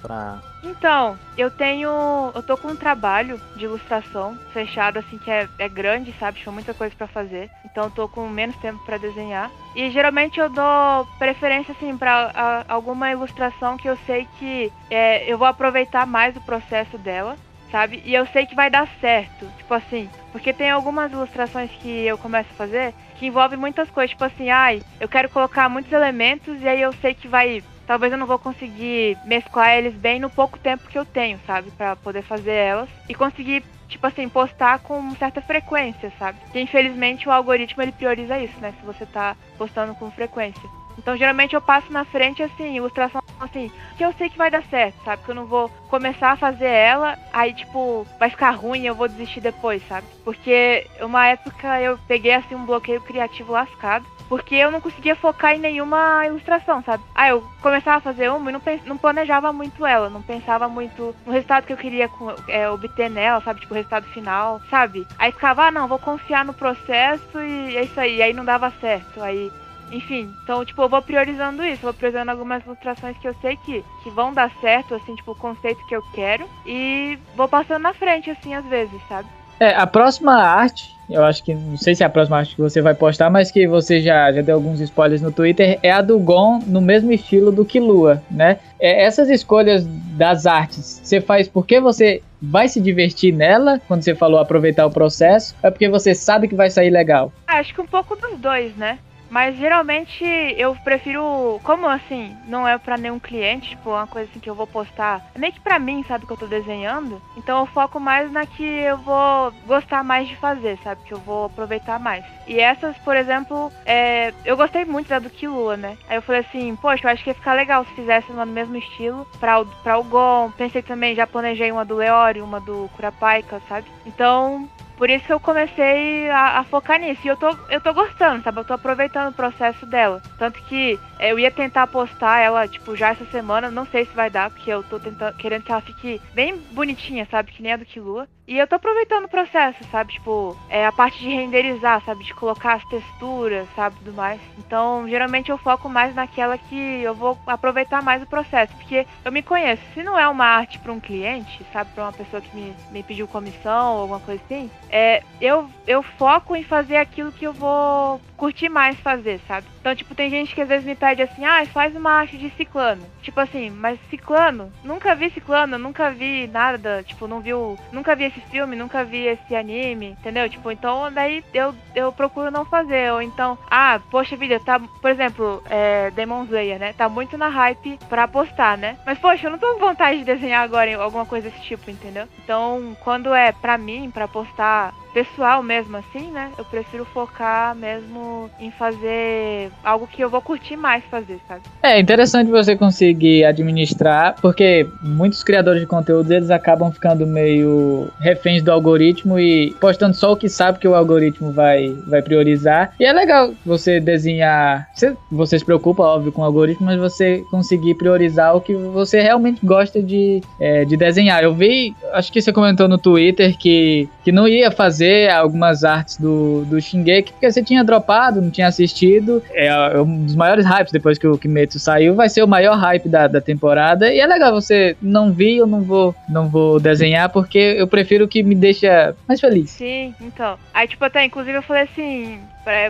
pra. 0.00 0.38
Então, 0.62 1.18
eu 1.36 1.50
tenho. 1.50 1.88
Eu 2.34 2.42
tô 2.42 2.56
com 2.56 2.68
um 2.68 2.76
trabalho 2.76 3.40
de 3.54 3.64
ilustração 3.64 4.36
fechado, 4.52 4.98
assim, 4.98 5.18
que 5.18 5.30
é, 5.30 5.48
é 5.58 5.68
grande, 5.68 6.14
sabe? 6.18 6.38
Tinha 6.40 6.52
muita 6.52 6.74
coisa 6.74 6.94
para 6.96 7.06
fazer. 7.06 7.50
Então 7.64 7.84
eu 7.84 7.90
tô 7.90 8.08
com 8.08 8.28
menos 8.28 8.56
tempo 8.56 8.78
para 8.84 8.98
desenhar. 8.98 9.50
E 9.74 9.90
geralmente 9.90 10.40
eu 10.40 10.48
dou 10.48 11.06
preferência, 11.18 11.72
assim, 11.72 11.96
pra 11.96 12.30
a, 12.34 12.64
alguma 12.72 13.10
ilustração 13.10 13.76
que 13.76 13.88
eu 13.88 13.96
sei 14.06 14.26
que 14.38 14.72
é, 14.90 15.30
eu 15.30 15.38
vou 15.38 15.46
aproveitar 15.46 16.06
mais 16.06 16.36
o 16.36 16.40
processo 16.40 16.98
dela 16.98 17.36
sabe? 17.70 18.02
E 18.04 18.14
eu 18.14 18.26
sei 18.26 18.46
que 18.46 18.54
vai 18.54 18.70
dar 18.70 18.88
certo, 19.00 19.46
tipo 19.58 19.74
assim, 19.74 20.10
porque 20.32 20.52
tem 20.52 20.70
algumas 20.70 21.12
ilustrações 21.12 21.70
que 21.82 22.06
eu 22.06 22.16
começo 22.16 22.48
a 22.50 22.56
fazer 22.56 22.94
que 23.16 23.26
envolvem 23.26 23.58
muitas 23.58 23.90
coisas, 23.90 24.10
tipo 24.10 24.24
assim, 24.24 24.48
ai, 24.48 24.80
eu 25.00 25.08
quero 25.08 25.28
colocar 25.28 25.68
muitos 25.68 25.92
elementos 25.92 26.60
e 26.62 26.68
aí 26.68 26.80
eu 26.80 26.92
sei 26.94 27.14
que 27.14 27.28
vai 27.28 27.62
talvez 27.88 28.12
eu 28.12 28.18
não 28.18 28.26
vou 28.26 28.38
conseguir 28.38 29.16
mesclar 29.24 29.78
eles 29.78 29.94
bem 29.94 30.20
no 30.20 30.28
pouco 30.28 30.58
tempo 30.58 30.86
que 30.88 30.98
eu 30.98 31.06
tenho, 31.06 31.40
sabe? 31.46 31.70
para 31.70 31.96
poder 31.96 32.22
fazer 32.22 32.52
elas. 32.52 32.90
E 33.08 33.14
conseguir, 33.14 33.64
tipo 33.88 34.06
assim, 34.06 34.28
postar 34.28 34.78
com 34.80 35.14
certa 35.16 35.40
frequência, 35.40 36.12
sabe? 36.18 36.38
Que 36.52 36.60
infelizmente 36.60 37.26
o 37.26 37.32
algoritmo 37.32 37.82
ele 37.82 37.92
prioriza 37.92 38.38
isso, 38.38 38.60
né? 38.60 38.74
Se 38.78 38.84
você 38.84 39.06
tá 39.06 39.34
postando 39.56 39.94
com 39.94 40.10
frequência. 40.10 40.77
Então 40.98 41.16
geralmente 41.16 41.54
eu 41.54 41.60
passo 41.60 41.92
na 41.92 42.04
frente 42.04 42.42
assim, 42.42 42.76
ilustração 42.76 43.22
assim, 43.40 43.70
que 43.96 44.04
eu 44.04 44.12
sei 44.14 44.28
que 44.28 44.36
vai 44.36 44.50
dar 44.50 44.64
certo, 44.64 44.96
sabe? 45.04 45.22
Que 45.22 45.30
eu 45.30 45.34
não 45.34 45.46
vou 45.46 45.70
começar 45.88 46.32
a 46.32 46.36
fazer 46.36 46.66
ela, 46.66 47.16
aí 47.32 47.54
tipo, 47.54 48.06
vai 48.18 48.28
ficar 48.28 48.50
ruim 48.50 48.82
e 48.82 48.86
eu 48.86 48.94
vou 48.94 49.08
desistir 49.08 49.40
depois, 49.40 49.80
sabe? 49.88 50.06
Porque 50.24 50.86
uma 51.00 51.26
época 51.28 51.80
eu 51.80 51.98
peguei 52.08 52.34
assim 52.34 52.54
um 52.54 52.66
bloqueio 52.66 53.00
criativo 53.00 53.52
lascado 53.52 54.04
porque 54.28 54.54
eu 54.54 54.70
não 54.70 54.80
conseguia 54.80 55.16
focar 55.16 55.54
em 55.54 55.58
nenhuma 55.58 56.26
ilustração, 56.26 56.82
sabe? 56.84 57.02
Ah, 57.14 57.30
eu 57.30 57.42
começava 57.62 57.96
a 57.96 58.00
fazer 58.00 58.30
uma 58.30 58.50
e 58.50 58.52
não, 58.52 58.62
não 58.84 58.98
planejava 58.98 59.52
muito 59.52 59.86
ela, 59.86 60.10
não 60.10 60.20
pensava 60.20 60.68
muito 60.68 61.14
no 61.24 61.32
resultado 61.32 61.64
que 61.64 61.72
eu 61.72 61.78
queria 61.78 62.10
é, 62.46 62.68
obter 62.68 63.08
nela, 63.08 63.40
sabe? 63.40 63.60
Tipo, 63.60 63.72
o 63.72 63.76
resultado 63.76 64.04
final, 64.08 64.60
sabe? 64.68 65.06
Aí 65.18 65.32
ficava, 65.32 65.64
ah, 65.64 65.70
não, 65.70 65.88
vou 65.88 65.98
confiar 65.98 66.44
no 66.44 66.52
processo 66.52 67.40
e 67.40 67.76
é 67.76 67.84
isso 67.84 67.98
aí. 67.98 68.20
Aí 68.20 68.34
não 68.34 68.44
dava 68.44 68.70
certo. 68.80 69.22
Aí 69.22 69.50
enfim, 69.92 70.32
então, 70.42 70.64
tipo, 70.64 70.82
eu 70.82 70.88
vou 70.88 71.02
priorizando 71.02 71.64
isso, 71.64 71.82
vou 71.82 71.94
priorizando 71.94 72.30
algumas 72.30 72.64
ilustrações 72.64 73.16
que 73.18 73.28
eu 73.28 73.34
sei 73.40 73.56
que, 73.56 73.84
que 74.02 74.10
vão 74.10 74.32
dar 74.32 74.50
certo, 74.60 74.94
assim, 74.94 75.14
tipo, 75.14 75.32
o 75.32 75.36
conceito 75.36 75.84
que 75.86 75.94
eu 75.94 76.02
quero, 76.12 76.48
e 76.66 77.18
vou 77.36 77.48
passando 77.48 77.82
na 77.82 77.94
frente, 77.94 78.30
assim, 78.30 78.54
às 78.54 78.64
vezes, 78.66 79.00
sabe? 79.08 79.28
É, 79.60 79.74
a 79.74 79.86
próxima 79.86 80.34
arte, 80.34 80.96
eu 81.10 81.24
acho 81.24 81.42
que 81.42 81.52
não 81.52 81.76
sei 81.76 81.92
se 81.94 82.04
é 82.04 82.06
a 82.06 82.10
próxima 82.10 82.38
arte 82.38 82.54
que 82.54 82.62
você 82.62 82.80
vai 82.80 82.94
postar, 82.94 83.28
mas 83.28 83.50
que 83.50 83.66
você 83.66 84.00
já, 84.00 84.30
já 84.30 84.40
deu 84.40 84.54
alguns 84.54 84.78
spoilers 84.80 85.20
no 85.20 85.32
Twitter, 85.32 85.80
é 85.82 85.90
a 85.90 86.00
do 86.00 86.16
Gon 86.18 86.60
no 86.64 86.80
mesmo 86.80 87.10
estilo 87.10 87.50
do 87.50 87.64
que 87.64 87.80
Lua, 87.80 88.22
né? 88.30 88.60
É, 88.78 89.04
essas 89.04 89.28
escolhas 89.28 89.84
das 90.16 90.46
artes, 90.46 91.00
você 91.02 91.20
faz 91.20 91.48
porque 91.48 91.80
você 91.80 92.22
vai 92.40 92.68
se 92.68 92.80
divertir 92.80 93.32
nela, 93.32 93.80
quando 93.88 94.02
você 94.02 94.14
falou 94.14 94.38
aproveitar 94.38 94.86
o 94.86 94.90
processo, 94.92 95.56
é 95.60 95.70
porque 95.70 95.88
você 95.88 96.14
sabe 96.14 96.46
que 96.46 96.54
vai 96.54 96.70
sair 96.70 96.90
legal? 96.90 97.32
Acho 97.48 97.74
que 97.74 97.80
um 97.80 97.86
pouco 97.86 98.14
dos 98.14 98.38
dois, 98.38 98.76
né? 98.76 99.00
Mas 99.30 99.56
geralmente 99.56 100.24
eu 100.56 100.74
prefiro, 100.76 101.60
como 101.62 101.86
assim, 101.86 102.36
não 102.46 102.66
é 102.66 102.78
para 102.78 102.96
nenhum 102.96 103.18
cliente, 103.18 103.70
tipo, 103.70 103.90
uma 103.90 104.06
coisa 104.06 104.28
assim 104.30 104.40
que 104.40 104.48
eu 104.48 104.54
vou 104.54 104.66
postar, 104.66 105.22
é 105.34 105.38
meio 105.38 105.52
que 105.52 105.60
pra 105.60 105.78
mim, 105.78 106.04
sabe, 106.06 106.26
que 106.26 106.32
eu 106.32 106.36
tô 106.36 106.46
desenhando. 106.46 107.20
Então 107.36 107.60
eu 107.60 107.66
foco 107.66 108.00
mais 108.00 108.30
na 108.32 108.46
que 108.46 108.64
eu 108.64 108.96
vou 108.98 109.52
gostar 109.66 110.02
mais 110.02 110.28
de 110.28 110.36
fazer, 110.36 110.78
sabe, 110.82 111.02
que 111.04 111.12
eu 111.12 111.18
vou 111.18 111.46
aproveitar 111.46 111.98
mais. 111.98 112.24
E 112.46 112.58
essas, 112.58 112.96
por 112.98 113.16
exemplo, 113.16 113.70
é, 113.84 114.32
eu 114.44 114.56
gostei 114.56 114.84
muito 114.84 115.08
da 115.08 115.18
do 115.18 115.30
Kilua, 115.30 115.76
né? 115.76 115.98
Aí 116.08 116.16
eu 116.16 116.22
falei 116.22 116.40
assim, 116.40 116.74
poxa, 116.76 117.06
eu 117.06 117.10
acho 117.10 117.22
que 117.22 117.30
ia 117.30 117.34
ficar 117.34 117.52
legal 117.52 117.84
se 117.84 117.92
fizesse 117.92 118.30
uma 118.32 118.46
no 118.46 118.52
mesmo 118.52 118.76
estilo 118.76 119.26
pra 119.38 119.60
o, 119.60 119.66
pra 119.66 119.98
o 119.98 120.04
Gon. 120.04 120.50
Pensei 120.56 120.82
também, 120.82 121.14
já 121.14 121.26
planejei 121.26 121.70
uma 121.70 121.84
do 121.84 121.96
Leori, 121.96 122.40
uma 122.40 122.60
do 122.60 122.88
Kurapaika, 122.96 123.60
sabe? 123.68 123.86
Então, 124.06 124.68
por 124.98 125.08
isso 125.08 125.24
que 125.24 125.32
eu 125.32 125.38
comecei 125.38 126.28
a, 126.28 126.58
a, 126.58 126.64
focar 126.64 126.98
nisso. 126.98 127.20
E 127.24 127.28
eu 127.28 127.36
tô, 127.36 127.56
eu 127.70 127.80
tô 127.80 127.94
gostando, 127.94 128.42
sabe? 128.42 128.58
Eu 128.58 128.64
tô 128.64 128.74
aproveitando 128.74 129.30
o 129.30 129.34
processo 129.34 129.86
dela. 129.86 130.20
Tanto 130.36 130.60
que 130.64 130.98
eu 131.20 131.38
ia 131.38 131.50
tentar 131.52 131.86
postar 131.86 132.40
ela, 132.40 132.66
tipo, 132.66 132.96
já 132.96 133.10
essa 133.10 133.24
semana. 133.26 133.70
Não 133.70 133.86
sei 133.86 134.04
se 134.04 134.14
vai 134.14 134.28
dar, 134.28 134.50
porque 134.50 134.70
eu 134.70 134.82
tô 134.82 134.98
tentando, 134.98 135.36
querendo 135.36 135.62
que 135.62 135.70
ela 135.70 135.80
fique 135.80 136.20
bem 136.34 136.58
bonitinha, 136.72 137.26
sabe? 137.30 137.52
Que 137.52 137.62
nem 137.62 137.72
a 137.72 137.76
do 137.76 137.86
Kilua. 137.86 138.28
E 138.48 138.56
eu 138.56 138.66
tô 138.66 138.76
aproveitando 138.76 139.26
o 139.26 139.28
processo, 139.28 139.84
sabe? 139.92 140.14
Tipo, 140.14 140.56
é 140.70 140.86
a 140.86 140.90
parte 140.90 141.18
de 141.18 141.28
renderizar, 141.28 142.02
sabe? 142.02 142.24
De 142.24 142.32
colocar 142.32 142.76
as 142.76 142.84
texturas, 142.86 143.68
sabe? 143.76 143.96
Tudo 143.96 144.14
mais. 144.14 144.40
Então, 144.56 145.06
geralmente 145.06 145.50
eu 145.50 145.58
foco 145.58 145.86
mais 145.86 146.14
naquela 146.14 146.56
que 146.56 147.02
eu 147.02 147.14
vou 147.14 147.38
aproveitar 147.46 148.02
mais 148.02 148.22
o 148.22 148.26
processo. 148.26 148.74
Porque 148.76 149.06
eu 149.22 149.30
me 149.30 149.42
conheço. 149.42 149.82
Se 149.92 150.02
não 150.02 150.18
é 150.18 150.26
uma 150.26 150.46
arte 150.46 150.78
para 150.78 150.90
um 150.90 150.98
cliente, 150.98 151.62
sabe? 151.70 151.90
Pra 151.94 152.04
uma 152.04 152.12
pessoa 152.12 152.40
que 152.40 152.56
me, 152.56 152.74
me 152.90 153.02
pediu 153.02 153.28
comissão 153.28 153.96
ou 153.96 154.00
alguma 154.00 154.20
coisa 154.20 154.42
assim, 154.42 154.70
é, 154.90 155.22
eu, 155.40 155.68
eu 155.86 156.02
foco 156.02 156.56
em 156.56 156.64
fazer 156.64 156.96
aquilo 156.96 157.32
que 157.32 157.46
eu 157.46 157.52
vou 157.52 158.20
curtir 158.38 158.68
mais 158.68 158.98
fazer, 159.00 159.40
sabe? 159.46 159.66
Então, 159.80 159.94
tipo, 159.94 160.14
tem 160.14 160.30
gente 160.30 160.54
que 160.54 160.62
às 160.62 160.68
vezes 160.68 160.86
me 160.86 160.94
pede 160.94 161.20
assim, 161.20 161.44
ah, 161.44 161.66
faz 161.66 161.94
uma 161.94 162.12
arte 162.12 162.38
de 162.38 162.48
ciclano. 162.50 163.02
Tipo 163.20 163.40
assim, 163.40 163.68
mas 163.68 163.98
ciclano? 164.08 164.72
Nunca 164.84 165.14
vi 165.14 165.28
ciclano, 165.30 165.76
nunca 165.76 166.10
vi 166.10 166.46
nada, 166.46 167.02
tipo, 167.02 167.26
não 167.26 167.40
viu. 167.40 167.76
Nunca 167.92 168.14
vi 168.14 168.24
esse 168.24 168.40
filme, 168.42 168.76
nunca 168.76 169.04
vi 169.04 169.26
esse 169.26 169.54
anime, 169.54 170.10
entendeu? 170.10 170.48
Tipo, 170.48 170.70
então 170.70 171.12
daí 171.12 171.44
eu, 171.52 171.74
eu 171.94 172.12
procuro 172.12 172.50
não 172.50 172.64
fazer. 172.64 173.12
Ou 173.12 173.20
então, 173.20 173.58
ah, 173.68 174.00
poxa 174.10 174.36
vida, 174.36 174.60
tá. 174.60 174.78
Por 174.78 175.10
exemplo, 175.10 175.62
é, 175.68 176.10
Demon 176.12 176.44
Slayer, 176.44 176.78
né? 176.78 176.92
Tá 176.92 177.08
muito 177.08 177.36
na 177.36 177.48
hype 177.48 177.98
pra 178.08 178.28
postar, 178.28 178.78
né? 178.78 178.96
Mas, 179.04 179.18
poxa, 179.18 179.46
eu 179.46 179.50
não 179.50 179.58
tô 179.58 179.74
com 179.74 179.80
vontade 179.80 180.18
de 180.18 180.24
desenhar 180.24 180.62
agora 180.62 180.96
alguma 181.02 181.26
coisa 181.26 181.50
desse 181.50 181.62
tipo, 181.62 181.90
entendeu? 181.90 182.28
Então, 182.44 182.96
quando 183.00 183.34
é 183.34 183.50
pra 183.50 183.76
mim, 183.76 184.10
pra 184.10 184.28
postar 184.28 184.94
pessoal 185.12 185.62
mesmo 185.62 185.96
assim, 185.96 186.30
né? 186.30 186.50
Eu 186.56 186.64
prefiro 186.64 187.04
focar 187.04 187.74
mesmo 187.74 188.50
em 188.60 188.70
fazer 188.70 189.70
algo 189.82 190.06
que 190.06 190.22
eu 190.22 190.30
vou 190.30 190.40
curtir 190.40 190.76
mais 190.76 191.02
fazer, 191.04 191.40
sabe? 191.48 191.62
É 191.82 191.98
interessante 191.98 192.50
você 192.50 192.76
conseguir 192.76 193.44
administrar, 193.44 194.36
porque 194.40 194.86
muitos 195.02 195.42
criadores 195.42 195.80
de 195.80 195.86
conteúdo 195.86 196.30
eles 196.32 196.50
acabam 196.50 196.92
ficando 196.92 197.26
meio 197.26 198.08
reféns 198.20 198.62
do 198.62 198.70
algoritmo 198.70 199.38
e 199.38 199.72
postando 199.80 200.14
só 200.14 200.32
o 200.32 200.36
que 200.36 200.48
sabe 200.48 200.78
que 200.78 200.88
o 200.88 200.94
algoritmo 200.94 201.52
vai, 201.52 201.88
vai 202.06 202.22
priorizar. 202.22 202.92
E 203.00 203.04
é 203.04 203.12
legal 203.12 203.52
você 203.64 204.00
desenhar. 204.00 204.88
Você, 204.94 205.16
você 205.30 205.58
se 205.58 205.64
preocupa, 205.64 206.02
óbvio, 206.02 206.32
com 206.32 206.42
o 206.42 206.44
algoritmo, 206.44 206.86
mas 206.86 206.98
você 206.98 207.42
conseguir 207.50 207.94
priorizar 207.94 208.54
o 208.54 208.60
que 208.60 208.74
você 208.74 209.20
realmente 209.20 209.64
gosta 209.64 210.02
de, 210.02 210.40
é, 210.60 210.84
de 210.84 210.96
desenhar. 210.96 211.42
Eu 211.42 211.54
vi, 211.54 211.94
acho 212.12 212.32
que 212.32 212.40
você 212.40 212.52
comentou 212.52 212.88
no 212.88 212.98
Twitter 212.98 213.56
que, 213.56 214.08
que 214.24 214.32
não 214.32 214.46
ia 214.46 214.70
fazer 214.70 214.97
algumas 215.30 215.84
artes 215.84 216.16
do, 216.16 216.64
do 216.64 216.80
Shingeki 216.80 217.32
porque 217.32 217.50
você 217.50 217.62
tinha 217.62 217.84
dropado, 217.84 218.40
não 218.40 218.50
tinha 218.50 218.66
assistido. 218.66 219.42
É, 219.52 219.66
é 219.66 220.00
um 220.00 220.24
dos 220.24 220.34
maiores 220.34 220.64
hypes 220.64 220.92
depois 220.92 221.18
que 221.18 221.26
o 221.26 221.38
Kimetsu 221.38 221.78
saiu, 221.78 222.14
vai 222.14 222.28
ser 222.28 222.42
o 222.42 222.48
maior 222.48 222.76
hype 222.76 223.08
da, 223.08 223.26
da 223.26 223.40
temporada. 223.40 224.12
E 224.12 224.20
é 224.20 224.26
legal 224.26 224.52
você 224.52 224.96
não 225.00 225.32
vi, 225.32 225.56
eu 225.56 225.66
não 225.66 225.82
vou, 225.82 226.14
não 226.28 226.48
vou 226.48 226.80
desenhar 226.80 227.28
porque 227.28 227.58
eu 227.58 227.86
prefiro 227.86 228.28
que 228.28 228.42
me 228.42 228.54
deixa 228.54 229.14
mais 229.26 229.40
feliz. 229.40 229.70
Sim, 229.70 230.14
então. 230.20 230.58
Aí, 230.72 230.86
tipo, 230.86 231.04
até, 231.04 231.24
inclusive, 231.24 231.56
eu 231.56 231.62
falei 231.62 231.82
assim, 231.82 232.40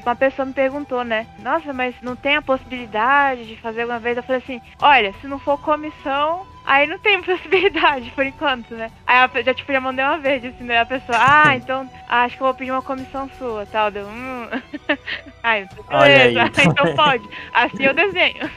uma 0.05 0.17
pessoa 0.17 0.47
me 0.47 0.53
perguntou, 0.53 1.05
né? 1.05 1.27
Nossa, 1.43 1.73
mas 1.73 1.95
não 2.03 2.17
tem 2.17 2.37
a 2.37 2.43
possibilidade 2.43 3.47
de 3.47 3.57
fazer 3.57 3.83
alguma 3.83 3.99
vez? 3.99 4.17
Eu 4.17 4.23
falei 4.23 4.43
assim, 4.43 4.61
olha, 4.81 5.13
se 5.21 5.27
não 5.27 5.39
for 5.39 5.59
comissão, 5.61 6.47
Aí 6.69 6.87
não 6.87 6.99
tem 6.99 7.21
possibilidade 7.25 8.11
por 8.11 8.27
enquanto, 8.27 8.75
né? 8.75 8.93
Aí 9.07 9.27
eu 9.35 9.43
já, 9.43 9.55
tipo, 9.55 9.73
já 9.73 9.81
mandei 9.81 10.05
uma 10.05 10.19
vez, 10.19 10.45
assim, 10.45 10.65
né? 10.65 10.81
A 10.81 10.85
pessoa, 10.87 11.17
ah, 11.19 11.57
então 11.57 11.91
acho 12.07 12.37
que 12.37 12.43
eu 12.43 12.47
vou 12.47 12.55
pedir 12.55 12.71
uma 12.71 12.83
comissão 12.83 13.29
sua, 13.39 13.65
tal. 13.65 13.91
Deu, 13.91 14.07
hum. 14.07 14.47
Aí, 15.43 15.67
beleza, 15.89 16.53
então 16.63 16.95
pode. 16.95 17.27
Assim 17.55 17.85
eu 17.85 17.95
desenho. 17.95 18.51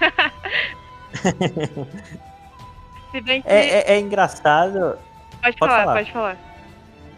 Se 3.12 3.22
bem 3.22 3.42
que... 3.42 3.48
é, 3.48 3.80
é, 3.80 3.94
é 3.94 4.00
engraçado. 4.00 5.00
Pode, 5.42 5.58
pode 5.58 5.58
falar, 5.58 5.84
falar, 5.84 5.96
pode 5.96 6.12
falar. 6.12 6.38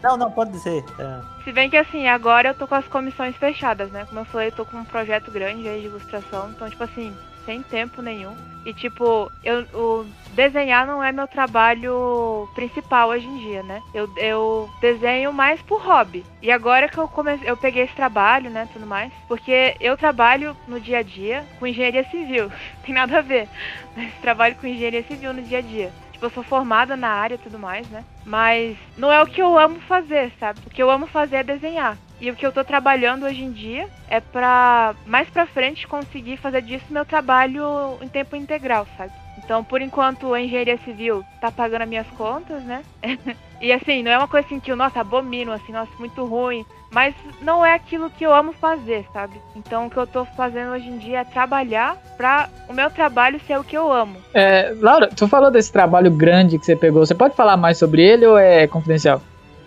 Não, 0.00 0.16
não, 0.16 0.30
pode 0.30 0.52
dizer. 0.52 0.84
É. 0.98 1.42
Se 1.42 1.50
bem 1.50 1.68
que 1.68 1.76
assim, 1.76 2.06
agora 2.06 2.50
eu 2.50 2.54
tô 2.54 2.68
com 2.68 2.74
as 2.76 2.86
comissões 2.86 3.34
fechadas, 3.36 3.90
né? 3.90 4.04
Como 4.08 4.20
eu 4.20 4.24
falei, 4.26 4.48
eu 4.48 4.52
tô 4.52 4.64
com 4.64 4.76
um 4.76 4.84
projeto 4.84 5.32
grande 5.32 5.68
aí 5.68 5.80
de 5.80 5.86
ilustração. 5.86 6.50
Então, 6.50 6.70
tipo 6.70 6.84
assim, 6.84 7.12
sem 7.44 7.62
tempo 7.62 8.02
nenhum. 8.02 8.34
E 8.64 8.72
tipo, 8.72 9.30
eu, 9.42 9.66
o 9.74 10.06
desenhar 10.32 10.86
não 10.86 11.02
é 11.02 11.12
meu 11.12 11.28
trabalho 11.28 12.48
principal 12.54 13.10
hoje 13.10 13.26
em 13.26 13.36
dia, 13.36 13.62
né? 13.62 13.82
Eu, 13.92 14.08
eu 14.16 14.70
desenho 14.80 15.32
mais 15.32 15.60
por 15.60 15.82
hobby. 15.82 16.24
E 16.40 16.50
agora 16.50 16.88
que 16.88 16.96
eu 16.96 17.06
comecei, 17.06 17.48
eu 17.48 17.56
peguei 17.56 17.82
esse 17.82 17.94
trabalho, 17.94 18.48
né, 18.50 18.66
tudo 18.72 18.86
mais, 18.86 19.12
porque 19.28 19.76
eu 19.80 19.96
trabalho 19.96 20.56
no 20.66 20.80
dia 20.80 20.98
a 20.98 21.02
dia 21.02 21.44
com 21.58 21.66
engenharia 21.66 22.04
civil. 22.04 22.50
Tem 22.84 22.94
nada 22.94 23.18
a 23.18 23.22
ver. 23.22 23.48
Mas 23.94 24.14
trabalho 24.14 24.56
com 24.56 24.66
engenharia 24.66 25.02
civil 25.04 25.34
no 25.34 25.42
dia 25.42 25.58
a 25.58 25.62
dia. 25.62 25.92
Tipo, 26.12 26.26
eu 26.26 26.30
sou 26.30 26.42
formada 26.42 26.96
na 26.96 27.08
área 27.08 27.34
e 27.34 27.38
tudo 27.38 27.58
mais, 27.58 27.86
né? 27.90 28.02
Mas 28.24 28.78
não 28.96 29.12
é 29.12 29.22
o 29.22 29.26
que 29.26 29.42
eu 29.42 29.58
amo 29.58 29.78
fazer, 29.80 30.32
sabe? 30.40 30.60
O 30.66 30.70
que 30.70 30.82
eu 30.82 30.90
amo 30.90 31.06
fazer 31.06 31.36
é 31.36 31.42
desenhar. 31.42 31.98
E 32.20 32.30
o 32.30 32.36
que 32.36 32.46
eu 32.46 32.52
tô 32.52 32.64
trabalhando 32.64 33.26
hoje 33.26 33.42
em 33.42 33.50
dia 33.50 33.86
é 34.08 34.20
pra 34.20 34.94
mais 35.04 35.28
pra 35.28 35.46
frente 35.46 35.86
conseguir 35.86 36.36
fazer 36.36 36.62
disso 36.62 36.84
meu 36.90 37.04
trabalho 37.04 37.98
em 38.00 38.08
tempo 38.08 38.36
integral, 38.36 38.86
sabe? 38.96 39.12
Então, 39.36 39.64
por 39.64 39.82
enquanto, 39.82 40.32
a 40.32 40.40
engenharia 40.40 40.78
civil 40.78 41.24
tá 41.40 41.50
pagando 41.50 41.82
as 41.82 41.88
minhas 41.88 42.06
contas, 42.08 42.62
né? 42.62 42.84
e 43.60 43.72
assim, 43.72 44.02
não 44.02 44.10
é 44.10 44.18
uma 44.18 44.28
coisa 44.28 44.46
assim 44.46 44.60
que 44.60 44.70
eu, 44.70 44.76
nossa, 44.76 45.00
abomino, 45.00 45.52
assim, 45.52 45.72
nossa, 45.72 45.90
muito 45.98 46.24
ruim. 46.24 46.64
Mas 46.90 47.14
não 47.42 47.66
é 47.66 47.74
aquilo 47.74 48.08
que 48.08 48.24
eu 48.24 48.32
amo 48.32 48.52
fazer, 48.52 49.04
sabe? 49.12 49.42
Então, 49.56 49.86
o 49.86 49.90
que 49.90 49.96
eu 49.96 50.06
tô 50.06 50.24
fazendo 50.24 50.70
hoje 50.70 50.88
em 50.88 50.98
dia 50.98 51.20
é 51.20 51.24
trabalhar 51.24 51.96
pra 52.16 52.48
o 52.68 52.72
meu 52.72 52.88
trabalho 52.88 53.40
ser 53.40 53.58
o 53.58 53.64
que 53.64 53.76
eu 53.76 53.92
amo. 53.92 54.16
É, 54.32 54.72
Laura, 54.80 55.08
tu 55.08 55.26
falou 55.26 55.50
desse 55.50 55.72
trabalho 55.72 56.10
grande 56.12 56.56
que 56.56 56.64
você 56.64 56.76
pegou. 56.76 57.04
Você 57.04 57.14
pode 57.14 57.34
falar 57.34 57.56
mais 57.56 57.76
sobre 57.76 58.00
ele 58.00 58.24
ou 58.24 58.38
é 58.38 58.68
confidencial? 58.68 59.20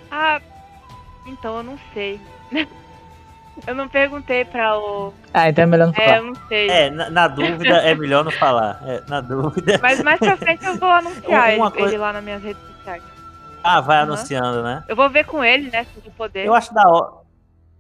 Ah, 0.10 0.40
então 1.26 1.58
eu 1.58 1.64
não 1.64 1.78
sei. 1.94 2.18
Eu 3.66 3.74
não 3.74 3.88
perguntei 3.88 4.46
pra 4.46 4.78
o. 4.78 5.14
Ah, 5.34 5.50
então 5.50 5.64
é 5.64 5.68
melhor 5.68 5.88
não 5.88 5.94
falar. 5.94 6.08
É, 6.08 6.20
eu 6.20 6.24
não 6.26 6.36
sei. 6.48 6.70
É, 6.70 6.90
na, 6.92 7.10
na 7.10 7.28
dúvida 7.28 7.78
é 7.78 7.96
melhor 7.96 8.24
não 8.24 8.32
falar. 8.32 8.82
É, 8.86 9.04
na 9.08 9.22
dúvida. 9.22 9.80
Mas 9.82 10.04
mais 10.04 10.20
pra 10.20 10.38
frente 10.38 10.64
eu 10.64 10.78
vou 10.78 10.90
anunciar 10.90 11.54
ele, 11.54 11.72
coisa... 11.72 11.88
ele, 11.88 11.98
lá 11.98 12.14
nas 12.14 12.24
minhas 12.24 12.44
redes 12.44 12.62
sociais. 12.62 13.04
Ah, 13.64 13.82
vai 13.82 13.98
uhum. 13.98 14.04
anunciando, 14.04 14.62
né? 14.62 14.84
Eu 14.88 14.96
vou 14.96 15.10
ver 15.10 15.26
com 15.26 15.44
ele, 15.44 15.72
né, 15.72 15.86
se 15.86 16.06
eu 16.06 16.12
poder. 16.12 16.46
Eu 16.46 16.54
acho 16.54 16.74
da 16.74 16.88
hora. 16.88 17.14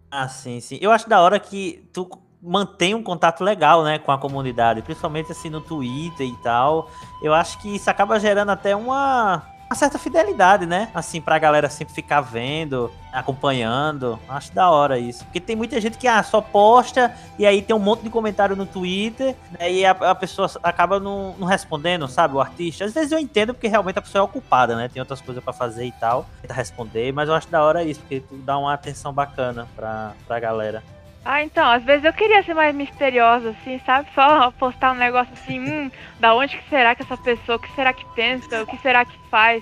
Ah, 0.09 0.27
sim, 0.27 0.59
sim. 0.59 0.79
Eu 0.81 0.91
acho 0.91 1.07
da 1.07 1.21
hora 1.21 1.39
que 1.39 1.87
tu 1.93 2.09
mantém 2.41 2.95
um 2.95 3.03
contato 3.03 3.43
legal, 3.43 3.83
né, 3.83 3.99
com 3.99 4.11
a 4.11 4.17
comunidade, 4.17 4.81
principalmente 4.81 5.31
assim 5.31 5.49
no 5.49 5.61
Twitter 5.61 6.27
e 6.27 6.35
tal. 6.37 6.89
Eu 7.21 7.33
acho 7.33 7.59
que 7.59 7.75
isso 7.75 7.89
acaba 7.89 8.19
gerando 8.19 8.49
até 8.49 8.75
uma 8.75 9.43
uma 9.69 9.75
certa 9.75 9.99
fidelidade, 9.99 10.65
né? 10.65 10.89
Assim, 10.93 11.19
pra 11.19 11.37
galera 11.37 11.69
sempre 11.69 11.93
ficar 11.93 12.21
vendo, 12.21 12.89
acompanhando. 13.11 14.17
Acho 14.27 14.53
da 14.53 14.69
hora 14.69 14.97
isso. 14.97 15.25
Porque 15.25 15.41
tem 15.41 15.55
muita 15.55 15.79
gente 15.81 15.97
que 15.97 16.07
ah, 16.07 16.23
só 16.23 16.39
posta 16.39 17.13
e 17.37 17.45
aí 17.45 17.61
tem 17.61 17.75
um 17.75 17.79
monte 17.79 18.03
de 18.03 18.09
comentário 18.09 18.55
no 18.55 18.65
Twitter 18.65 19.35
né, 19.51 19.71
e 19.71 19.85
a, 19.85 19.91
a 19.91 20.15
pessoa 20.15 20.49
acaba 20.63 20.99
não, 20.99 21.35
não, 21.37 21.47
respondendo, 21.47 22.07
sabe? 22.07 22.35
O 22.35 22.39
artista. 22.39 22.85
Às 22.85 22.93
vezes 22.93 23.11
eu 23.11 23.19
entendo 23.19 23.53
porque 23.53 23.67
realmente 23.67 23.99
a 23.99 24.01
pessoa 24.01 24.21
é 24.21 24.23
ocupada, 24.23 24.75
né? 24.75 24.87
Tem 24.87 25.01
outras 25.01 25.19
coisas 25.19 25.43
para 25.43 25.53
fazer 25.53 25.85
e 25.85 25.91
tal. 25.91 26.25
Tenta 26.41 26.53
responder, 26.53 27.11
mas 27.11 27.27
eu 27.27 27.35
acho 27.35 27.49
da 27.49 27.61
hora 27.61 27.83
isso, 27.83 27.99
porque 27.99 28.23
dá 28.31 28.57
uma 28.57 28.73
atenção 28.73 29.11
bacana 29.11 29.67
pra, 29.75 30.13
pra 30.25 30.39
galera. 30.39 30.81
Ah, 31.23 31.43
então, 31.43 31.69
às 31.69 31.83
vezes 31.83 32.05
eu 32.05 32.13
queria 32.13 32.41
ser 32.43 32.53
mais 32.53 32.73
misteriosa, 32.73 33.49
assim, 33.49 33.81
sabe? 33.85 34.07
Só 34.15 34.49
postar 34.51 34.93
um 34.93 34.95
negócio 34.95 35.33
assim, 35.33 35.59
hum, 35.59 35.91
da 36.19 36.33
onde 36.33 36.57
que 36.57 36.69
será 36.69 36.95
que 36.95 37.03
essa 37.03 37.17
pessoa, 37.17 37.57
o 37.57 37.59
que 37.59 37.69
será 37.75 37.91
que 37.91 38.05
pensa, 38.15 38.63
o 38.63 38.65
que 38.65 38.77
será 38.77 39.03
que 39.03 39.17
faz? 39.29 39.61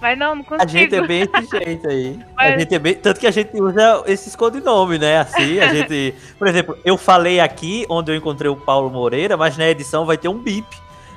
Mas 0.00 0.18
não, 0.18 0.34
não 0.34 0.44
consigo. 0.44 0.62
A 0.62 0.66
gente 0.66 0.94
é 0.94 1.06
bem 1.06 1.24
desse 1.32 1.64
jeito 1.64 1.88
aí. 1.88 2.20
Mas... 2.36 2.54
A 2.54 2.58
gente 2.58 2.74
é 2.74 2.78
bem... 2.78 2.94
Tanto 2.94 3.18
que 3.18 3.26
a 3.26 3.30
gente 3.30 3.58
usa 3.58 4.02
esses 4.06 4.36
codinomes, 4.36 5.00
né? 5.00 5.20
Assim, 5.20 5.58
a 5.58 5.72
gente... 5.72 6.14
Por 6.38 6.46
exemplo, 6.46 6.76
eu 6.84 6.98
falei 6.98 7.40
aqui 7.40 7.86
onde 7.88 8.12
eu 8.12 8.16
encontrei 8.16 8.50
o 8.50 8.56
Paulo 8.56 8.90
Moreira, 8.90 9.34
mas 9.34 9.56
na 9.56 9.66
edição 9.66 10.04
vai 10.04 10.18
ter 10.18 10.28
um 10.28 10.38
bip, 10.38 10.66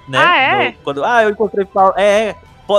né? 0.08 0.18
Ah, 0.18 0.38
é? 0.38 0.70
No... 0.70 0.74
Quando... 0.78 1.04
Ah, 1.04 1.24
eu 1.24 1.32
encontrei 1.32 1.66
o 1.66 1.68
Paulo... 1.68 1.94
É, 1.98 2.30
é, 2.30 2.36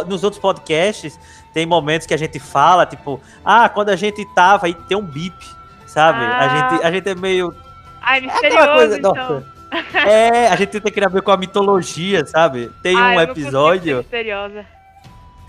nos 0.06 0.24
outros 0.24 0.40
podcasts 0.40 1.20
tem 1.52 1.66
momentos 1.66 2.06
que 2.06 2.14
a 2.14 2.18
gente 2.18 2.38
fala, 2.38 2.86
tipo... 2.86 3.20
Ah, 3.44 3.68
quando 3.68 3.90
a 3.90 3.96
gente 3.96 4.24
tava 4.34 4.64
aí 4.64 4.72
tem 4.72 4.96
um 4.96 5.04
bip 5.04 5.36
sabe? 5.88 6.20
Ah. 6.20 6.38
A, 6.38 6.48
gente, 6.48 6.86
a 6.86 6.90
gente 6.90 7.08
é 7.08 7.14
meio. 7.14 7.54
Ai, 8.00 8.20
misterioso, 8.20 8.62
é 8.62 8.74
coisa, 8.74 8.98
então. 8.98 9.44
É, 10.06 10.48
a 10.48 10.56
gente 10.56 10.80
tem 10.80 10.92
que 10.92 11.08
ver 11.08 11.22
com 11.22 11.30
a 11.30 11.36
mitologia, 11.36 12.24
sabe? 12.24 12.70
Tem 12.82 12.96
Ai, 12.96 13.16
um 13.16 13.20
episódio. 13.20 13.98
Misteriosa. 13.98 14.64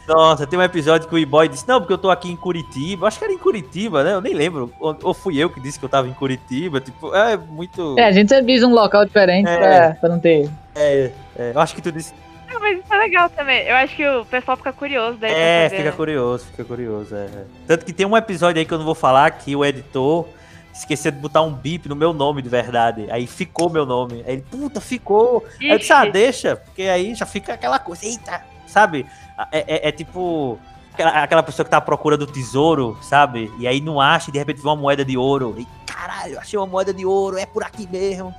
Nossa, 0.07 0.47
tem 0.47 0.57
um 0.57 0.63
episódio 0.63 1.07
que 1.07 1.13
o 1.13 1.19
E-Boy 1.19 1.47
disse, 1.47 1.67
não, 1.67 1.79
porque 1.79 1.93
eu 1.93 1.97
tô 1.97 2.09
aqui 2.09 2.31
em 2.31 2.35
Curitiba. 2.35 3.07
Acho 3.07 3.19
que 3.19 3.25
era 3.25 3.33
em 3.33 3.37
Curitiba, 3.37 4.03
né? 4.03 4.13
Eu 4.13 4.21
nem 4.21 4.33
lembro. 4.33 4.73
Ou, 4.79 5.13
fui 5.13 5.37
eu 5.37 5.51
que 5.51 5.61
disse 5.61 5.77
que 5.77 5.85
eu 5.85 5.89
tava 5.89 6.07
em 6.07 6.13
Curitiba. 6.13 6.81
Tipo, 6.81 7.13
é 7.13 7.37
muito. 7.37 7.95
É, 7.97 8.05
a 8.05 8.11
gente 8.11 8.29
sempre 8.29 8.47
diz 8.47 8.63
um 8.63 8.73
local 8.73 9.05
diferente 9.05 9.47
é, 9.47 9.57
pra, 9.57 9.95
pra 9.99 10.09
não 10.09 10.19
ter. 10.19 10.49
É, 10.75 11.11
é, 11.37 11.51
eu 11.53 11.59
acho 11.59 11.75
que 11.75 11.81
tu 11.81 11.91
disse. 11.91 12.13
Não, 12.49 12.59
mas 12.59 12.79
isso 12.79 12.93
é 12.93 12.97
legal 12.97 13.29
também. 13.29 13.67
Eu 13.67 13.75
acho 13.75 13.95
que 13.95 14.07
o 14.07 14.25
pessoal 14.25 14.57
fica 14.57 14.73
curioso 14.73 15.17
daí. 15.17 15.31
É, 15.31 15.63
saber, 15.65 15.77
fica 15.77 15.91
né? 15.91 15.95
curioso, 15.95 16.45
fica 16.45 16.65
curioso. 16.65 17.15
É. 17.15 17.45
Tanto 17.67 17.85
que 17.85 17.93
tem 17.93 18.05
um 18.05 18.17
episódio 18.17 18.59
aí 18.59 18.65
que 18.65 18.73
eu 18.73 18.77
não 18.77 18.85
vou 18.85 18.95
falar 18.95 19.29
que 19.31 19.55
o 19.55 19.63
editor 19.63 20.27
esqueci 20.73 21.11
de 21.11 21.19
botar 21.19 21.41
um 21.41 21.53
bip 21.53 21.87
no 21.87 21.95
meu 21.95 22.13
nome 22.13 22.41
de 22.41 22.49
verdade. 22.49 23.07
Aí 23.11 23.27
ficou 23.27 23.69
meu 23.69 23.85
nome. 23.85 24.23
Aí 24.25 24.33
ele, 24.33 24.45
puta, 24.49 24.81
ficou. 24.81 25.43
Ixi. 25.55 25.65
Aí 25.65 25.69
eu 25.69 25.77
disse, 25.77 25.93
ah, 25.93 26.05
deixa, 26.05 26.55
porque 26.55 26.83
aí 26.83 27.13
já 27.13 27.25
fica 27.25 27.53
aquela 27.53 27.77
coisa, 27.79 28.05
eita, 28.05 28.43
sabe? 28.65 29.05
É, 29.51 29.59
é, 29.59 29.89
é 29.89 29.91
tipo 29.91 30.59
aquela, 30.93 31.23
aquela, 31.23 31.43
pessoa 31.43 31.63
que 31.63 31.71
tá 31.71 31.77
à 31.77 31.81
procura 31.81 32.17
do 32.17 32.27
tesouro, 32.27 32.97
sabe? 33.01 33.51
E 33.59 33.67
aí 33.67 33.79
não 33.79 34.01
acha 34.01 34.29
e 34.29 34.33
de 34.33 34.39
repente 34.39 34.61
vê 34.61 34.67
uma 34.67 34.75
moeda 34.75 35.05
de 35.05 35.17
ouro. 35.17 35.55
E 35.57 35.67
caralho, 35.85 36.39
achei 36.39 36.57
uma 36.57 36.65
moeda 36.65 36.93
de 36.93 37.05
ouro, 37.05 37.37
é 37.37 37.45
por 37.45 37.63
aqui 37.63 37.87
mesmo. 37.89 38.33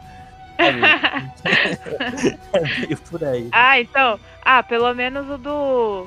É 0.61 2.61
meio 2.61 2.99
por 3.11 3.25
aí. 3.25 3.49
Ah, 3.53 3.81
então. 3.81 4.19
Ah, 4.45 4.63
pelo 4.63 4.93
menos 4.95 5.29
o 5.29 5.39
do. 5.39 6.07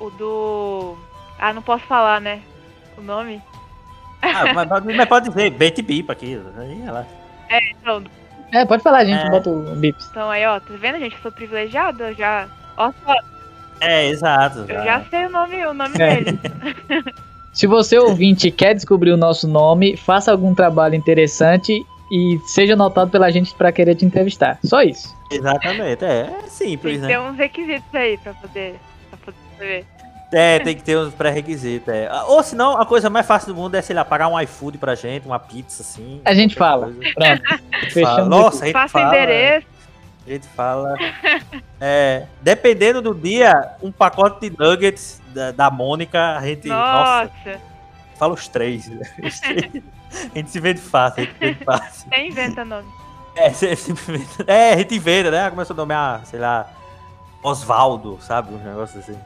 O 0.00 0.10
do. 0.10 0.96
Ah, 1.38 1.52
não 1.52 1.62
posso 1.62 1.84
falar, 1.84 2.20
né? 2.20 2.40
O 2.96 3.02
nome. 3.02 3.40
Ah, 4.22 4.52
mas, 4.54 4.68
mas 4.96 5.08
pode 5.08 5.28
dizer, 5.28 5.50
bait 5.50 5.80
bipa 5.82 6.12
aqui. 6.12 6.40
Aí 6.58 6.82
ela. 6.86 7.06
É, 7.48 7.58
então, 7.70 8.02
É, 8.52 8.64
pode 8.64 8.82
falar, 8.82 9.04
gente, 9.04 9.24
É. 9.26 9.30
bota 9.30 9.50
o 9.50 9.76
bips. 9.76 10.08
então 10.10 10.30
aí, 10.30 10.44
ó, 10.46 10.58
tá 10.58 10.74
vendo, 10.78 10.98
gente? 10.98 11.14
Eu 11.14 11.22
sou 11.22 11.32
privilegiada, 11.32 12.10
eu 12.10 12.14
já. 12.14 12.48
Ó, 12.76 12.92
só, 13.04 13.14
É, 13.80 14.08
exato. 14.08 14.60
eu 14.60 14.84
já 14.84 15.02
sei 15.08 15.26
o 15.26 15.30
nome, 15.30 15.66
o 15.66 15.74
nome 15.74 15.94
É. 16.00 16.20
dele. 16.22 16.38
Se 17.52 17.66
você 17.66 17.98
ouvinte 17.98 18.50
quer 18.50 18.74
descobrir 18.74 19.10
o 19.12 19.16
nosso 19.16 19.48
nome, 19.48 19.96
faça 19.96 20.30
algum 20.30 20.54
trabalho 20.54 20.94
interessante 20.94 21.84
e 22.10 22.38
seja 22.46 22.74
notado 22.74 23.10
pela 23.10 23.30
gente 23.30 23.54
pra 23.54 23.72
querer 23.72 23.94
te 23.94 24.04
entrevistar. 24.04 24.58
Só 24.64 24.82
isso. 24.82 25.16
Exatamente, 25.30 26.04
é, 26.04 26.20
é 26.20 26.24
Tem 26.24 26.48
simples, 26.48 27.00
que 27.00 27.06
ter 27.06 27.18
né? 27.18 27.20
uns 27.20 27.36
requisitos 27.36 27.94
aí 27.94 28.16
pra 28.18 28.32
poder, 28.34 28.76
pra 29.10 29.18
poder 29.18 29.38
ver. 29.58 29.86
É, 30.30 30.58
tem 30.58 30.76
que 30.76 30.82
ter 30.82 30.96
uns 30.98 31.14
pré-requisitos. 31.14 31.88
É. 31.88 32.10
Ou 32.26 32.42
senão, 32.42 32.78
a 32.78 32.84
coisa 32.84 33.08
mais 33.08 33.26
fácil 33.26 33.54
do 33.54 33.60
mundo 33.60 33.74
é, 33.74 33.80
sei 33.82 33.96
lá, 33.96 34.04
pagar 34.04 34.28
um 34.28 34.38
iFood 34.40 34.76
pra 34.76 34.94
gente, 34.94 35.26
uma 35.26 35.38
pizza 35.38 35.82
assim. 35.82 36.20
A 36.24 36.34
gente 36.34 36.54
fala. 36.54 36.92
coisa. 36.92 37.14
Pronto. 37.14 38.00
Fala. 38.02 38.24
Nossa, 38.26 38.64
a 38.64 38.66
gente 38.66 38.72
Faça 38.74 38.92
fala. 38.92 39.08
endereço. 39.08 39.66
A 40.26 40.30
gente 40.30 40.46
fala. 40.48 40.94
É, 41.80 42.26
dependendo 42.42 43.00
do 43.00 43.14
dia, 43.14 43.76
um 43.82 43.90
pacote 43.90 44.50
de 44.50 44.58
nuggets 44.58 45.22
da, 45.32 45.50
da 45.52 45.70
Mônica, 45.70 46.36
a 46.36 46.46
gente. 46.46 46.68
Nossa, 46.68 47.30
Nossa, 47.46 47.60
fala 48.18 48.34
os 48.34 48.48
três. 48.48 48.90
a 50.34 50.38
gente 50.38 50.50
se 50.50 50.60
vende 50.60 50.80
fácil, 50.80 51.22
a 51.22 51.24
gente 51.26 51.32
se 51.34 51.38
vende 51.40 51.64
fácil. 51.64 52.08
você 52.08 52.26
inventa 52.26 52.64
nome. 52.64 52.88
É, 53.34 53.50
se- 53.54 53.74
simplesmente. 53.76 54.28
É, 54.46 54.72
a 54.74 54.76
gente 54.76 54.94
inventa, 54.94 55.30
né? 55.30 55.50
Começou 55.50 55.74
a 55.74 55.76
nomear, 55.76 56.26
sei 56.26 56.40
lá, 56.40 56.68
Osvaldo, 57.42 58.18
sabe? 58.20 58.52
Um 58.54 58.58
negócio 58.58 58.98
assim. 58.98 59.16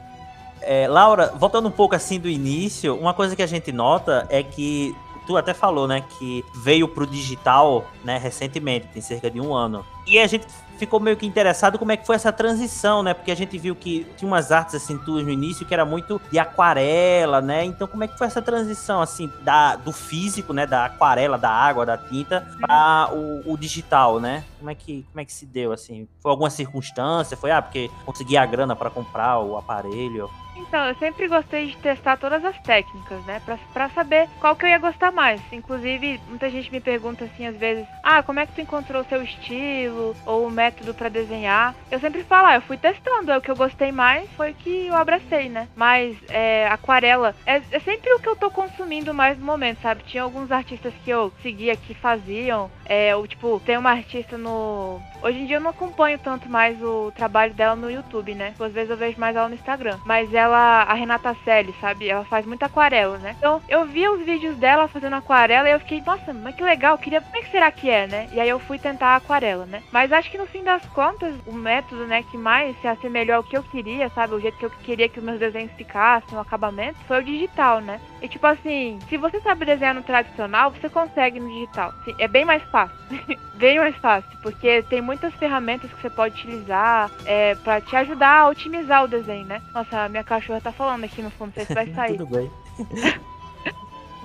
É, 0.61 0.87
Laura, 0.87 1.33
voltando 1.35 1.67
um 1.67 1.71
pouco 1.71 1.95
assim 1.95 2.19
do 2.19 2.29
início, 2.29 2.95
uma 2.97 3.13
coisa 3.13 3.35
que 3.35 3.41
a 3.41 3.47
gente 3.47 3.71
nota 3.71 4.25
é 4.29 4.41
que 4.41 4.95
tu 5.27 5.35
até 5.37 5.53
falou, 5.53 5.87
né, 5.87 6.03
que 6.17 6.43
veio 6.53 6.87
pro 6.87 7.07
digital, 7.07 7.85
né, 8.03 8.17
recentemente, 8.17 8.87
tem 8.87 9.01
cerca 9.01 9.29
de 9.29 9.39
um 9.41 9.53
ano. 9.53 9.85
E 10.05 10.19
a 10.19 10.27
gente 10.27 10.45
ficou 10.77 10.99
meio 10.99 11.17
que 11.17 11.25
interessado 11.25 11.77
como 11.79 11.91
é 11.91 11.97
que 11.97 12.05
foi 12.05 12.15
essa 12.15 12.31
transição, 12.31 13.03
né? 13.03 13.13
Porque 13.13 13.31
a 13.31 13.35
gente 13.35 13.57
viu 13.57 13.75
que 13.75 14.05
tinha 14.17 14.27
umas 14.27 14.51
artes 14.51 14.75
assim 14.75 14.97
tuas 14.97 15.23
no 15.23 15.29
início 15.29 15.65
que 15.65 15.73
era 15.73 15.85
muito 15.85 16.21
de 16.31 16.39
aquarela, 16.39 17.41
né? 17.41 17.63
Então 17.65 17.87
como 17.87 18.03
é 18.03 18.07
que 18.07 18.17
foi 18.17 18.27
essa 18.27 18.41
transição 18.41 19.01
assim 19.01 19.31
da 19.41 19.75
do 19.75 19.91
físico, 19.91 20.53
né, 20.53 20.65
da 20.65 20.85
aquarela, 20.85 21.37
da 21.37 21.49
água, 21.49 21.85
da 21.85 21.97
tinta 21.97 22.47
para 22.59 23.09
o, 23.13 23.53
o 23.53 23.57
digital, 23.57 24.19
né? 24.19 24.43
Como 24.59 24.69
é 24.69 24.75
que 24.75 25.05
como 25.11 25.19
é 25.21 25.25
que 25.25 25.33
se 25.33 25.45
deu 25.45 25.71
assim? 25.71 26.07
Foi 26.21 26.31
alguma 26.31 26.49
circunstância? 26.49 27.37
Foi 27.37 27.51
ah, 27.51 27.61
porque 27.61 27.89
consegui 28.05 28.37
a 28.37 28.45
grana 28.45 28.75
para 28.75 28.89
comprar 28.89 29.39
o 29.39 29.57
aparelho? 29.57 30.29
Então, 30.55 30.85
eu 30.87 30.95
sempre 30.95 31.27
gostei 31.27 31.67
de 31.67 31.77
testar 31.77 32.17
todas 32.17 32.43
as 32.45 32.57
técnicas, 32.59 33.23
né? 33.25 33.41
Pra, 33.45 33.57
pra 33.73 33.89
saber 33.89 34.29
qual 34.39 34.55
que 34.55 34.65
eu 34.65 34.69
ia 34.69 34.77
gostar 34.77 35.11
mais. 35.11 35.41
Inclusive, 35.51 36.19
muita 36.27 36.49
gente 36.49 36.71
me 36.71 36.79
pergunta 36.79 37.25
assim, 37.25 37.47
às 37.47 37.55
vezes, 37.57 37.87
ah, 38.01 38.21
como 38.23 38.39
é 38.39 38.45
que 38.45 38.53
tu 38.53 38.61
encontrou 38.61 39.01
o 39.01 39.05
seu 39.05 39.21
estilo 39.23 40.15
ou 40.25 40.47
o 40.47 40.51
método 40.51 40.93
pra 40.93 41.09
desenhar? 41.09 41.75
Eu 41.89 41.99
sempre 41.99 42.23
falo, 42.23 42.47
ah, 42.47 42.55
eu 42.55 42.61
fui 42.61 42.77
testando, 42.77 43.31
é 43.31 43.37
o 43.37 43.41
que 43.41 43.49
eu 43.49 43.55
gostei 43.55 43.91
mais, 43.91 44.29
foi 44.31 44.53
que 44.53 44.87
eu 44.87 44.95
abracei, 44.95 45.49
né? 45.49 45.67
Mas 45.75 46.17
é, 46.29 46.67
aquarela 46.67 47.35
é, 47.45 47.61
é 47.71 47.79
sempre 47.79 48.13
o 48.13 48.19
que 48.19 48.29
eu 48.29 48.35
tô 48.35 48.51
consumindo 48.51 49.13
mais 49.13 49.37
no 49.37 49.45
momento, 49.45 49.81
sabe? 49.81 50.03
Tinha 50.03 50.23
alguns 50.23 50.51
artistas 50.51 50.93
que 51.03 51.09
eu 51.09 51.31
seguia 51.41 51.75
que 51.75 51.93
faziam, 51.93 52.69
é, 52.85 53.15
ou 53.15 53.25
tipo, 53.27 53.59
tem 53.65 53.77
uma 53.77 53.91
artista 53.91 54.37
no. 54.37 55.01
Hoje 55.23 55.39
em 55.39 55.45
dia 55.45 55.55
eu 55.55 55.61
não 55.61 55.69
acompanho 55.69 56.19
tanto 56.19 56.49
mais 56.49 56.81
o 56.83 57.09
trabalho 57.15 57.53
dela 57.53 57.77
no 57.77 57.89
YouTube, 57.89 58.35
né? 58.35 58.53
Às 58.59 58.73
vezes 58.73 58.89
eu 58.89 58.97
vejo 58.97 59.17
mais 59.17 59.33
ela 59.33 59.47
no 59.47 59.55
Instagram. 59.55 59.97
Mas 60.05 60.33
ela, 60.33 60.83
a 60.83 60.93
Renata 60.93 61.33
Selle, 61.45 61.73
sabe? 61.79 62.09
Ela 62.09 62.25
faz 62.25 62.45
muita 62.45 62.65
aquarela, 62.65 63.17
né? 63.19 63.33
Então 63.37 63.61
eu 63.69 63.85
via 63.85 64.11
os 64.11 64.21
vídeos 64.25 64.57
dela 64.57 64.85
fazendo 64.89 65.15
aquarela 65.15 65.69
e 65.69 65.71
eu 65.71 65.79
fiquei, 65.79 66.01
nossa, 66.01 66.33
mas 66.33 66.53
que 66.53 66.61
legal, 66.61 66.97
queria. 66.97 67.21
Como 67.21 67.37
é 67.37 67.41
que 67.41 67.51
será 67.51 67.71
que 67.71 67.89
é, 67.89 68.05
né? 68.05 68.27
E 68.33 68.39
aí 68.39 68.49
eu 68.49 68.59
fui 68.59 68.77
tentar 68.77 69.13
a 69.13 69.15
aquarela, 69.15 69.65
né? 69.65 69.81
Mas 69.93 70.11
acho 70.11 70.29
que 70.29 70.37
no 70.37 70.45
fim 70.45 70.61
das 70.61 70.85
contas, 70.87 71.33
o 71.47 71.53
método, 71.53 72.05
né, 72.05 72.21
que 72.23 72.37
mais 72.37 72.75
se 72.81 72.87
assemelhou 72.87 73.37
ao 73.37 73.43
que 73.43 73.57
eu 73.57 73.63
queria, 73.63 74.09
sabe? 74.09 74.33
O 74.33 74.41
jeito 74.41 74.57
que 74.57 74.65
eu 74.65 74.69
queria 74.69 75.07
que 75.07 75.19
os 75.19 75.25
meus 75.25 75.39
desenhos 75.39 75.71
ficassem, 75.77 76.37
o 76.37 76.41
acabamento, 76.41 76.99
foi 77.07 77.21
o 77.21 77.23
digital, 77.23 77.79
né? 77.79 78.01
E 78.21 78.27
tipo 78.27 78.45
assim, 78.45 78.99
se 79.07 79.15
você 79.17 79.39
sabe 79.39 79.65
desenhar 79.65 79.95
no 79.95 80.03
tradicional, 80.03 80.71
você 80.71 80.89
consegue 80.89 81.39
no 81.39 81.49
digital. 81.49 81.93
É 82.19 82.27
bem 82.27 82.43
mais 82.43 82.61
fácil. 82.63 82.97
bem 83.55 83.79
mais 83.79 83.95
fácil, 83.97 84.29
porque 84.41 84.81
tem 84.83 85.01
muitas 85.13 85.33
ferramentas 85.35 85.91
que 85.93 86.01
você 86.01 86.09
pode 86.09 86.33
utilizar 86.33 87.11
é, 87.25 87.53
para 87.55 87.79
te 87.79 87.95
ajudar 87.95 88.39
a 88.39 88.47
otimizar 88.47 89.03
o 89.03 89.07
desenho, 89.07 89.45
né? 89.45 89.61
Nossa, 89.71 90.05
a 90.05 90.09
minha 90.09 90.23
cachorra 90.23 90.59
tá 90.59 90.71
falando 90.71 91.03
aqui 91.03 91.21
no 91.21 91.29
fundo, 91.29 91.49
não 91.49 91.53
sei 91.53 91.65
se 91.65 91.73
vai 91.73 91.87
sair. 91.93 92.17
Tudo 92.17 92.25
bem. 92.25 92.51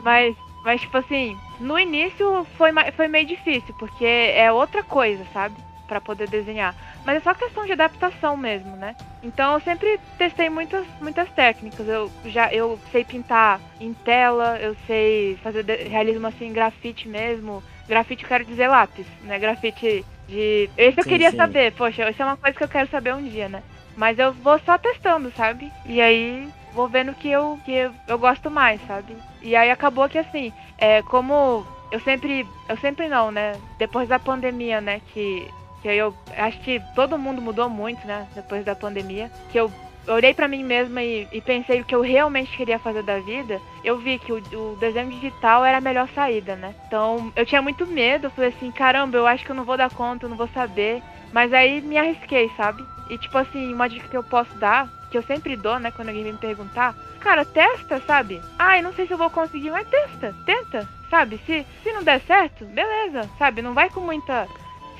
Mas, 0.02 0.36
mas 0.64 0.80
tipo 0.80 0.96
assim, 0.96 1.36
no 1.58 1.76
início 1.76 2.46
foi, 2.56 2.70
foi 2.92 3.08
meio 3.08 3.26
difícil, 3.26 3.74
porque 3.80 4.06
é 4.06 4.50
outra 4.50 4.80
coisa, 4.84 5.26
sabe? 5.32 5.56
Pra 5.88 6.00
poder 6.00 6.28
desenhar. 6.28 6.72
Mas 7.04 7.16
é 7.16 7.20
só 7.20 7.34
questão 7.34 7.66
de 7.66 7.72
adaptação 7.72 8.36
mesmo, 8.36 8.76
né? 8.76 8.94
Então 9.24 9.54
eu 9.54 9.60
sempre 9.60 9.98
testei 10.16 10.48
muitas, 10.48 10.86
muitas 11.00 11.28
técnicas. 11.30 11.86
Eu 11.88 12.08
já 12.26 12.52
eu 12.54 12.78
sei 12.92 13.04
pintar 13.04 13.60
em 13.80 13.92
tela, 13.92 14.56
eu 14.60 14.76
sei 14.86 15.36
fazer 15.42 15.64
realismo 15.88 16.28
assim, 16.28 16.52
grafite 16.52 17.08
mesmo. 17.08 17.60
Grafite 17.88 18.22
eu 18.22 18.28
quero 18.28 18.44
dizer 18.44 18.68
lápis, 18.68 19.06
né? 19.24 19.36
Grafite 19.36 20.06
de. 20.28 20.70
Esse 20.76 21.00
eu 21.00 21.04
Sim, 21.04 21.10
queria 21.10 21.30
sim. 21.30 21.36
saber, 21.36 21.72
poxa, 21.72 22.08
isso 22.10 22.22
é 22.22 22.24
uma 22.24 22.36
coisa 22.36 22.56
que 22.56 22.64
eu 22.64 22.68
quero 22.68 22.88
saber 22.90 23.14
um 23.14 23.24
dia, 23.24 23.48
né? 23.48 23.62
Mas 23.96 24.18
eu 24.18 24.32
vou 24.32 24.58
só 24.60 24.78
testando, 24.78 25.32
sabe? 25.36 25.72
E 25.84 26.00
aí 26.00 26.48
vou 26.72 26.88
vendo 26.88 27.14
que 27.14 27.28
eu, 27.28 27.58
que 27.64 27.72
eu, 27.72 27.92
eu 28.06 28.18
gosto 28.18 28.50
mais, 28.50 28.80
sabe? 28.86 29.16
E 29.42 29.56
aí 29.56 29.70
acabou 29.70 30.08
que 30.08 30.18
assim, 30.18 30.52
é, 30.76 31.02
como 31.02 31.66
eu 31.90 32.00
sempre. 32.00 32.46
Eu 32.68 32.76
sempre 32.76 33.08
não, 33.08 33.30
né? 33.30 33.52
Depois 33.78 34.08
da 34.08 34.18
pandemia, 34.18 34.80
né? 34.80 35.00
Que, 35.12 35.48
que 35.82 35.88
eu 35.88 36.14
acho 36.36 36.58
que 36.60 36.80
todo 36.94 37.18
mundo 37.18 37.40
mudou 37.40 37.68
muito, 37.68 38.06
né? 38.06 38.28
Depois 38.34 38.64
da 38.64 38.76
pandemia. 38.76 39.30
Que 39.50 39.58
eu 39.58 39.72
olhei 40.14 40.34
pra 40.34 40.48
mim 40.48 40.62
mesma 40.62 41.02
e, 41.02 41.28
e 41.32 41.40
pensei 41.40 41.80
o 41.80 41.84
que 41.84 41.94
eu 41.94 42.00
realmente 42.00 42.56
queria 42.56 42.78
fazer 42.78 43.02
da 43.02 43.18
vida. 43.18 43.60
Eu 43.84 43.98
vi 43.98 44.18
que 44.18 44.32
o, 44.32 44.36
o 44.36 44.76
desenho 44.76 45.10
digital 45.10 45.64
era 45.64 45.78
a 45.78 45.80
melhor 45.80 46.08
saída, 46.14 46.56
né? 46.56 46.74
Então 46.86 47.32
eu 47.36 47.46
tinha 47.46 47.62
muito 47.62 47.86
medo. 47.86 48.26
Eu 48.26 48.30
falei 48.30 48.50
assim: 48.50 48.70
caramba, 48.70 49.16
eu 49.16 49.26
acho 49.26 49.44
que 49.44 49.50
eu 49.50 49.56
não 49.56 49.64
vou 49.64 49.76
dar 49.76 49.90
conta, 49.90 50.26
eu 50.26 50.30
não 50.30 50.36
vou 50.36 50.48
saber. 50.48 51.02
Mas 51.32 51.52
aí 51.52 51.80
me 51.80 51.98
arrisquei, 51.98 52.50
sabe? 52.56 52.84
E 53.08 53.18
tipo 53.18 53.36
assim, 53.36 53.72
uma 53.72 53.88
dica 53.88 54.08
que 54.08 54.16
eu 54.16 54.22
posso 54.22 54.54
dar, 54.56 54.88
que 55.10 55.16
eu 55.16 55.22
sempre 55.22 55.56
dou, 55.56 55.78
né, 55.78 55.90
quando 55.90 56.08
alguém 56.08 56.24
vem 56.24 56.32
me 56.32 56.38
perguntar, 56.38 56.94
cara, 57.20 57.44
testa, 57.44 58.00
sabe? 58.06 58.40
Ai, 58.58 58.82
não 58.82 58.92
sei 58.92 59.06
se 59.06 59.12
eu 59.12 59.18
vou 59.18 59.30
conseguir, 59.30 59.70
mas 59.70 59.88
testa, 59.88 60.34
tenta, 60.44 60.86
sabe? 61.10 61.40
Se, 61.46 61.66
se 61.82 61.92
não 61.92 62.02
der 62.02 62.20
certo, 62.22 62.64
beleza, 62.66 63.28
sabe? 63.38 63.62
Não 63.62 63.74
vai 63.74 63.90
com 63.90 64.00
muita 64.00 64.48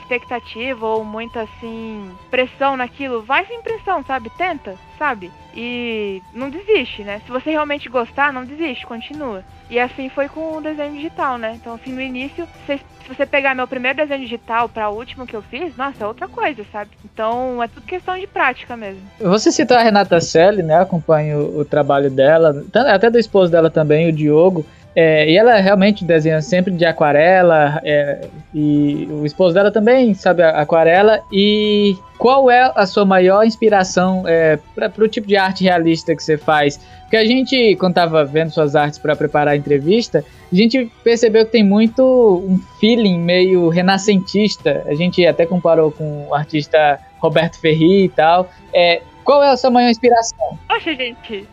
expectativa 0.09 0.87
ou 0.87 1.05
muita 1.05 1.43
assim 1.43 2.11
pressão 2.31 2.77
naquilo, 2.77 3.23
vai 3.23 3.45
sem 3.47 3.61
pressão, 3.61 4.03
sabe? 4.03 4.31
Tenta, 4.31 4.75
sabe? 4.99 5.31
E 5.55 6.23
não 6.33 6.49
desiste, 6.49 7.03
né? 7.03 7.21
Se 7.27 7.31
você 7.31 7.51
realmente 7.51 7.89
gostar, 7.89 8.33
não 8.33 8.45
desiste, 8.45 8.87
continua. 8.87 9.45
E 9.71 9.79
assim 9.79 10.09
foi 10.09 10.29
com 10.29 10.57
o 10.57 10.61
desenho 10.63 10.95
digital, 10.95 11.37
né? 11.37 11.53
Então, 11.61 11.75
assim, 11.75 11.93
no 11.93 12.01
início, 12.01 12.49
se, 12.67 12.81
você 13.09 13.27
pegar 13.27 13.55
meu 13.55 13.67
primeiro 13.67 13.97
desenho 13.97 14.21
digital 14.21 14.69
para 14.69 14.89
o 14.89 14.97
último 14.97 15.27
que 15.27 15.35
eu 15.35 15.43
fiz, 15.43 15.77
nossa, 15.77 16.05
é 16.05 16.07
outra 16.07 16.29
coisa, 16.29 16.65
sabe? 16.71 16.91
Então, 17.05 17.63
é 17.63 17.69
tudo 17.69 17.85
questão 17.85 18.19
de 18.19 18.27
prática 18.27 18.77
mesmo. 18.77 19.03
Você 19.19 19.51
citou 19.51 19.77
a 19.77 19.83
Renata 19.83 20.21
Selle, 20.21 20.63
né? 20.63 20.81
Acompanho 20.81 21.59
o, 21.59 21.65
trabalho 21.65 22.11
dela, 22.11 22.65
até 22.93 23.11
do 23.11 23.19
esposo 23.19 23.51
dela 23.51 23.71
também, 23.71 24.09
o 24.09 24.13
Diogo. 24.13 24.65
É, 24.97 25.31
e 25.31 25.37
ela 25.37 25.57
realmente 25.61 26.05
desenha 26.05 26.43
sempre 26.43 26.73
de 26.73 26.85
aquarela, 26.85 27.81
é, 27.85 28.27
e 28.53 29.07
o 29.11 29.25
esposo 29.25 29.55
dela 29.55 29.71
também 29.71 30.13
sabe 30.15 30.43
aquarela. 30.43 31.21
E 31.33 31.97
qual 32.19 32.51
é 32.51 32.73
a 32.75 32.85
sua 32.87 33.05
maior 33.05 33.45
inspiração 33.45 34.25
é, 34.27 34.59
para 34.75 35.05
o 35.05 35.09
tipo 35.09 35.27
de 35.27 35.37
arte 35.37 35.63
realista 35.65 36.17
que 36.17 36.23
você 36.23 36.37
faz? 36.37 36.81
Porque 37.03 37.17
a 37.17 37.25
gente, 37.25 37.77
quando 37.77 37.95
tava 37.95 38.25
vendo 38.25 38.51
suas 38.51 38.75
artes 38.75 38.99
para 38.99 39.15
preparar 39.15 39.55
a 39.55 39.57
entrevista, 39.57 40.25
a 40.53 40.55
gente 40.55 40.91
percebeu 41.05 41.47
que 41.47 41.53
tem 41.53 41.65
muito 41.65 42.03
um 42.03 42.59
feeling 42.81 43.19
meio 43.19 43.69
renascentista. 43.69 44.83
A 44.87 44.95
gente 44.95 45.25
até 45.27 45.47
comparou 45.47 45.93
com 45.93 46.27
o 46.29 46.35
artista 46.35 46.99
Roberto 47.19 47.61
Ferri 47.61 48.05
e 48.05 48.09
tal. 48.09 48.51
É, 48.75 49.01
qual 49.25 49.43
é 49.43 49.51
a 49.51 49.57
sua 49.57 49.71
maior 49.71 49.91
inspiração? 49.91 50.59
Poxa, 50.67 50.95
gente, 50.95 51.47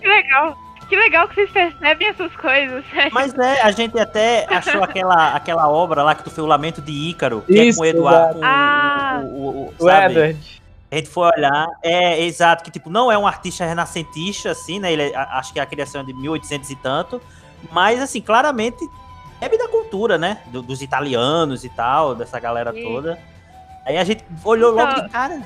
que 0.00 0.08
legal. 0.08 0.56
Que 0.88 0.96
legal 0.96 1.26
que 1.28 1.34
vocês 1.34 1.50
percebem 1.50 2.08
essas 2.08 2.34
coisas. 2.36 2.84
Mas 3.12 3.32
é, 3.38 3.62
a 3.62 3.70
gente 3.70 3.98
até 3.98 4.46
achou 4.54 4.82
aquela, 4.84 5.34
aquela 5.34 5.68
obra 5.68 6.02
lá 6.02 6.14
que 6.14 6.22
tu 6.22 6.30
fez 6.30 6.44
o 6.44 6.46
Lamento 6.46 6.80
de 6.82 6.92
Ícaro, 6.92 7.42
que 7.46 7.52
Isso, 7.62 7.82
é 7.82 7.92
com 7.92 7.96
o 7.96 7.98
Eduardo. 8.00 8.38
com 8.40 8.44
Ah. 8.44 9.20
o, 9.22 9.26
o, 9.26 9.74
o, 9.78 9.84
O? 9.84 9.90
Edward. 9.90 10.62
A 10.90 10.94
gente 10.96 11.08
foi 11.08 11.30
olhar, 11.34 11.66
é 11.82 12.20
exato, 12.22 12.62
que 12.62 12.70
tipo, 12.70 12.90
não 12.90 13.10
é 13.10 13.16
um 13.16 13.26
artista 13.26 13.64
renascentista, 13.64 14.50
assim, 14.50 14.78
né? 14.78 14.92
Ele 14.92 15.10
é- 15.10 15.16
a- 15.16 15.38
acho 15.38 15.50
que 15.52 15.58
a 15.58 15.64
criação 15.64 16.02
é 16.02 16.04
de 16.04 16.12
1800 16.12 16.68
e 16.68 16.76
tanto, 16.76 17.18
mas 17.70 17.98
assim, 18.02 18.20
claramente 18.20 18.76
bebe 19.40 19.56
da 19.56 19.68
cultura, 19.68 20.18
né? 20.18 20.38
Do- 20.48 20.60
dos 20.60 20.82
italianos 20.82 21.64
e 21.64 21.70
tal, 21.70 22.14
dessa 22.14 22.38
galera 22.38 22.72
Sim. 22.74 22.82
toda. 22.82 23.18
Aí 23.86 23.96
a 23.96 24.04
gente 24.04 24.22
olhou 24.44 24.72
logo 24.74 24.92
Então, 24.92 25.04
de 25.06 25.08
cara. 25.10 25.40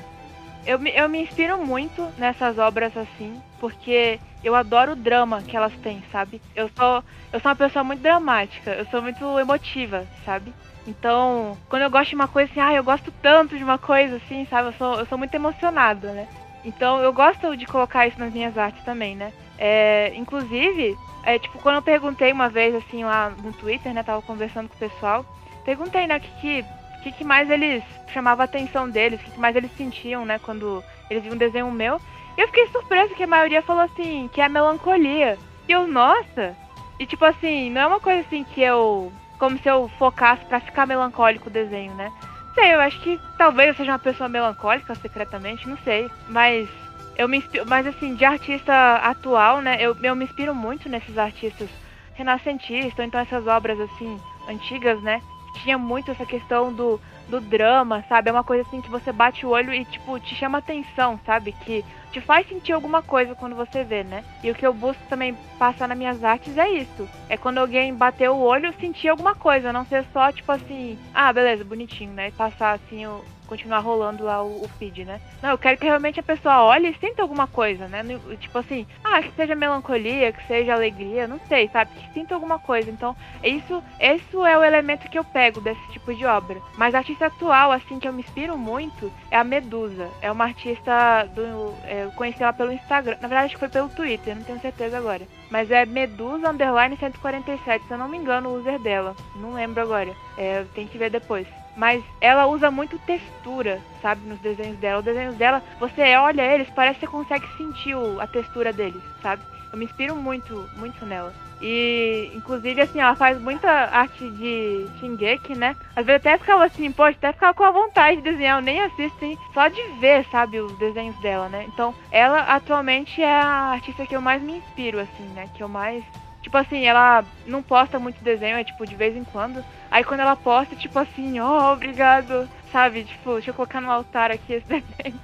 Eu 0.67 0.77
me, 0.77 0.91
eu 0.93 1.07
me 1.07 1.21
inspiro 1.21 1.65
muito 1.65 2.05
nessas 2.17 2.57
obras 2.57 2.95
assim, 2.97 3.41
porque 3.57 4.19
eu 4.43 4.53
adoro 4.53 4.91
o 4.91 4.95
drama 4.95 5.41
que 5.47 5.55
elas 5.55 5.73
têm, 5.77 6.03
sabe? 6.11 6.41
Eu 6.53 6.69
sou, 6.77 7.03
eu 7.31 7.39
sou 7.39 7.49
uma 7.49 7.55
pessoa 7.55 7.85
muito 7.85 8.01
dramática, 8.01 8.71
eu 8.71 8.85
sou 8.87 9.01
muito 9.01 9.39
emotiva, 9.39 10.05
sabe? 10.25 10.53
Então, 10.85 11.57
quando 11.69 11.83
eu 11.83 11.89
gosto 11.89 12.09
de 12.09 12.15
uma 12.15 12.27
coisa 12.27 12.51
assim, 12.51 12.59
ah, 12.59 12.73
eu 12.73 12.83
gosto 12.83 13.11
tanto 13.21 13.57
de 13.57 13.63
uma 13.63 13.77
coisa 13.77 14.17
assim, 14.17 14.45
sabe? 14.49 14.67
Eu 14.67 14.73
sou, 14.73 14.99
eu 14.99 15.05
sou 15.05 15.17
muito 15.17 15.33
emocionada, 15.33 16.11
né? 16.11 16.27
Então, 16.65 16.99
eu 16.99 17.13
gosto 17.13 17.55
de 17.55 17.65
colocar 17.65 18.05
isso 18.05 18.19
nas 18.19 18.33
minhas 18.33 18.57
artes 18.57 18.83
também, 18.83 19.15
né? 19.15 19.31
É, 19.57 20.11
inclusive, 20.15 20.97
é, 21.23 21.39
tipo, 21.39 21.59
quando 21.59 21.77
eu 21.77 21.81
perguntei 21.81 22.31
uma 22.31 22.49
vez, 22.49 22.75
assim, 22.75 23.05
lá 23.05 23.29
no 23.29 23.53
Twitter, 23.53 23.93
né? 23.93 24.03
Tava 24.03 24.21
conversando 24.21 24.67
com 24.67 24.75
o 24.75 24.89
pessoal, 24.89 25.25
perguntei, 25.63 26.07
né, 26.07 26.17
o 26.17 26.19
que, 26.21 26.29
que 26.41 26.65
que, 27.11 27.19
que 27.19 27.23
mais 27.23 27.49
eles 27.49 27.83
chamava 28.13 28.43
a 28.43 28.45
atenção 28.45 28.89
deles, 28.89 29.19
o 29.19 29.23
que, 29.23 29.31
que 29.31 29.39
mais 29.39 29.55
eles 29.55 29.71
sentiam, 29.77 30.25
né, 30.25 30.39
quando 30.39 30.83
eles 31.09 31.23
viam 31.23 31.35
um 31.35 31.37
desenho 31.37 31.71
meu. 31.71 32.01
E 32.37 32.41
eu 32.41 32.47
fiquei 32.47 32.67
surpresa 32.67 33.15
que 33.15 33.23
a 33.23 33.27
maioria 33.27 33.61
falou 33.61 33.83
assim, 33.83 34.29
que 34.31 34.41
é 34.41 34.47
melancolia. 34.47 35.37
E 35.67 35.71
eu, 35.71 35.87
nossa! 35.87 36.55
E 36.99 37.05
tipo 37.05 37.25
assim, 37.25 37.69
não 37.69 37.81
é 37.81 37.87
uma 37.87 37.99
coisa 37.99 38.21
assim 38.21 38.43
que 38.43 38.61
eu. 38.61 39.11
Como 39.37 39.57
se 39.59 39.69
eu 39.69 39.87
focasse 39.99 40.43
para 40.45 40.59
ficar 40.59 40.87
melancólico 40.87 41.47
o 41.47 41.51
desenho, 41.51 41.93
né? 41.93 42.11
Sei, 42.55 42.73
eu 42.73 42.79
acho 42.79 42.99
que 43.01 43.19
talvez 43.37 43.69
eu 43.69 43.75
seja 43.75 43.91
uma 43.91 43.99
pessoa 43.99 44.27
melancólica 44.27 44.95
secretamente, 44.95 45.69
não 45.69 45.77
sei. 45.83 46.09
Mas 46.27 46.67
eu 47.15 47.27
me 47.27 47.37
inspiro, 47.37 47.65
mas 47.67 47.85
assim, 47.85 48.15
de 48.15 48.25
artista 48.25 48.95
atual, 48.95 49.61
né? 49.61 49.77
Eu, 49.79 49.95
eu 50.01 50.15
me 50.15 50.25
inspiro 50.25 50.55
muito 50.55 50.89
nesses 50.89 51.17
artistas 51.17 51.69
renascentistas, 52.15 52.97
ou 52.97 53.05
então 53.05 53.21
essas 53.21 53.45
obras 53.45 53.79
assim, 53.79 54.19
antigas, 54.47 54.99
né? 55.03 55.21
Tinha 55.53 55.77
muito 55.77 56.11
essa 56.11 56.25
questão 56.25 56.71
do, 56.71 56.99
do 57.27 57.39
drama, 57.39 58.03
sabe? 58.07 58.29
É 58.29 58.31
uma 58.31 58.43
coisa 58.43 58.63
assim 58.67 58.81
que 58.81 58.89
você 58.89 59.11
bate 59.11 59.45
o 59.45 59.49
olho 59.49 59.73
e, 59.73 59.85
tipo, 59.85 60.19
te 60.19 60.35
chama 60.35 60.57
atenção, 60.59 61.19
sabe? 61.25 61.51
Que 61.51 61.83
te 62.11 62.21
faz 62.21 62.47
sentir 62.47 62.73
alguma 62.73 63.01
coisa 63.01 63.35
quando 63.35 63.55
você 63.55 63.83
vê, 63.83 64.03
né? 64.03 64.23
E 64.43 64.49
o 64.51 64.55
que 64.55 64.65
eu 64.65 64.73
busco 64.73 65.01
também 65.09 65.35
passar 65.57 65.87
nas 65.87 65.97
minhas 65.97 66.23
artes 66.23 66.57
é 66.57 66.69
isso. 66.69 67.07
É 67.29 67.37
quando 67.37 67.57
alguém 67.57 67.93
bater 67.93 68.29
o 68.29 68.37
olho, 68.37 68.73
sentir 68.79 69.09
alguma 69.09 69.35
coisa, 69.35 69.73
não 69.73 69.85
ser 69.85 70.05
só, 70.13 70.31
tipo 70.31 70.51
assim, 70.51 70.97
ah, 71.13 71.31
beleza, 71.31 71.63
bonitinho, 71.63 72.13
né? 72.13 72.29
E 72.29 72.31
passar 72.31 72.73
assim 72.73 73.05
o, 73.05 73.23
continuar 73.47 73.79
rolando 73.79 74.23
lá 74.23 74.43
o, 74.43 74.63
o, 74.63 74.67
feed, 74.77 75.05
né? 75.05 75.19
Não, 75.41 75.51
eu 75.51 75.57
quero 75.57 75.77
que 75.77 75.85
realmente 75.85 76.19
a 76.19 76.23
pessoa 76.23 76.63
olhe 76.65 76.89
e 76.89 76.99
sinta 76.99 77.21
alguma 77.21 77.47
coisa, 77.47 77.87
né? 77.87 78.03
Tipo 78.39 78.59
assim, 78.59 78.85
ah, 79.03 79.21
que 79.21 79.31
seja 79.31 79.55
melancolia, 79.55 80.31
que 80.31 80.45
seja 80.45 80.73
alegria, 80.73 81.27
não 81.27 81.39
sei, 81.47 81.69
sabe? 81.69 81.91
Que 81.95 82.13
sinta 82.13 82.35
alguma 82.35 82.59
coisa. 82.59 82.91
Então, 82.91 83.15
isso, 83.43 83.81
isso 83.99 84.45
é 84.45 84.57
o 84.57 84.63
elemento 84.63 85.09
que 85.09 85.17
eu 85.17 85.23
pego 85.23 85.61
desse 85.61 85.87
tipo 85.91 86.13
de 86.13 86.25
obra. 86.25 86.61
Mas 86.77 86.93
a 86.93 86.99
artista 86.99 87.27
atual, 87.27 87.71
assim, 87.71 87.99
que 87.99 88.07
eu 88.07 88.13
me 88.13 88.21
inspiro 88.21 88.57
muito, 88.57 89.11
é 89.31 89.37
a 89.37 89.43
Medusa. 89.43 90.09
É 90.21 90.31
uma 90.31 90.43
artista 90.43 91.23
do. 91.33 91.73
É, 91.85 91.96
eu 92.03 92.11
conheci 92.11 92.41
ela 92.41 92.53
pelo 92.53 92.71
Instagram. 92.71 93.17
Na 93.21 93.27
verdade, 93.27 93.45
acho 93.45 93.55
que 93.55 93.59
foi 93.59 93.69
pelo 93.69 93.89
Twitter, 93.89 94.35
não 94.35 94.43
tenho 94.43 94.59
certeza 94.59 94.97
agora. 94.97 95.27
Mas 95.49 95.71
é 95.71 95.85
Medusa 95.85 96.49
Underline 96.49 96.97
147, 96.97 97.85
se 97.85 97.93
eu 97.93 97.97
não 97.97 98.07
me 98.07 98.17
engano, 98.17 98.49
o 98.49 98.57
user 98.57 98.79
dela. 98.79 99.15
Não 99.35 99.53
lembro 99.53 99.81
agora. 99.81 100.13
É, 100.37 100.65
tem 100.73 100.87
que 100.87 100.97
ver 100.97 101.09
depois 101.09 101.47
mas 101.77 102.03
ela 102.19 102.47
usa 102.47 102.71
muito 102.71 102.97
textura, 102.97 103.79
sabe, 104.01 104.27
nos 104.27 104.39
desenhos 104.39 104.79
dela. 104.79 104.97
Os 104.97 105.05
desenhos 105.05 105.35
dela, 105.35 105.61
você 105.79 106.15
olha 106.15 106.41
eles, 106.41 106.67
parece 106.71 106.99
que 106.99 107.05
você 107.05 107.11
consegue 107.11 107.47
sentir 107.55 107.95
a 108.19 108.25
textura 108.25 108.73
deles, 108.73 109.01
sabe? 109.21 109.43
Eu 109.71 109.77
me 109.77 109.85
inspiro 109.85 110.15
muito, 110.15 110.69
muito 110.77 111.05
nela. 111.05 111.33
E, 111.61 112.31
inclusive, 112.35 112.79
assim, 112.81 112.99
ela 112.99 113.15
faz 113.15 113.39
muita 113.41 113.69
arte 113.69 114.29
de 114.29 114.87
Shingeki, 114.99 115.57
né? 115.57 115.75
Às 115.95 116.05
vezes 116.05 116.21
até 116.21 116.37
ficava 116.37 116.65
assim, 116.65 116.91
poxa, 116.91 117.17
até 117.17 117.33
ficava 117.33 117.53
com 117.53 117.63
a 117.63 117.71
vontade 117.71 118.17
de 118.17 118.23
desenhar. 118.23 118.59
Eu 118.59 118.63
nem 118.63 118.81
assisto, 118.81 119.25
hein? 119.25 119.37
só 119.53 119.67
de 119.67 119.81
ver, 119.99 120.23
sabe, 120.25 120.59
os 120.59 120.77
desenhos 120.77 121.19
dela, 121.19 121.49
né? 121.49 121.65
Então, 121.67 121.95
ela 122.11 122.41
atualmente 122.41 123.21
é 123.21 123.33
a 123.33 123.71
artista 123.73 124.05
que 124.05 124.15
eu 124.15 124.21
mais 124.21 124.41
me 124.41 124.57
inspiro, 124.57 124.99
assim, 124.99 125.23
né? 125.33 125.49
Que 125.55 125.63
eu 125.63 125.67
mais 125.67 126.03
Tipo 126.47 126.59
assim, 126.59 126.85
ela 126.85 127.25
não 127.45 127.61
posta 127.61 127.99
muito 127.99 128.23
desenho, 128.23 128.55
é 128.55 128.63
tipo 128.63 128.87
de 128.87 128.95
vez 128.95 129.17
em 129.17 129.23
quando. 129.25 129.61
Aí 129.91 130.01
quando 130.01 130.21
ela 130.21 130.33
posta, 130.33 130.77
tipo 130.77 130.97
assim, 130.97 131.41
ó, 131.41 131.71
oh, 131.71 131.73
obrigado. 131.73 132.47
Sabe? 132.71 133.03
Tipo, 133.03 133.33
deixa 133.33 133.49
eu 133.49 133.53
colocar 133.53 133.81
no 133.81 133.91
altar 133.91 134.31
aqui 134.31 134.53
esse 134.53 134.65
desenho. 134.67 135.19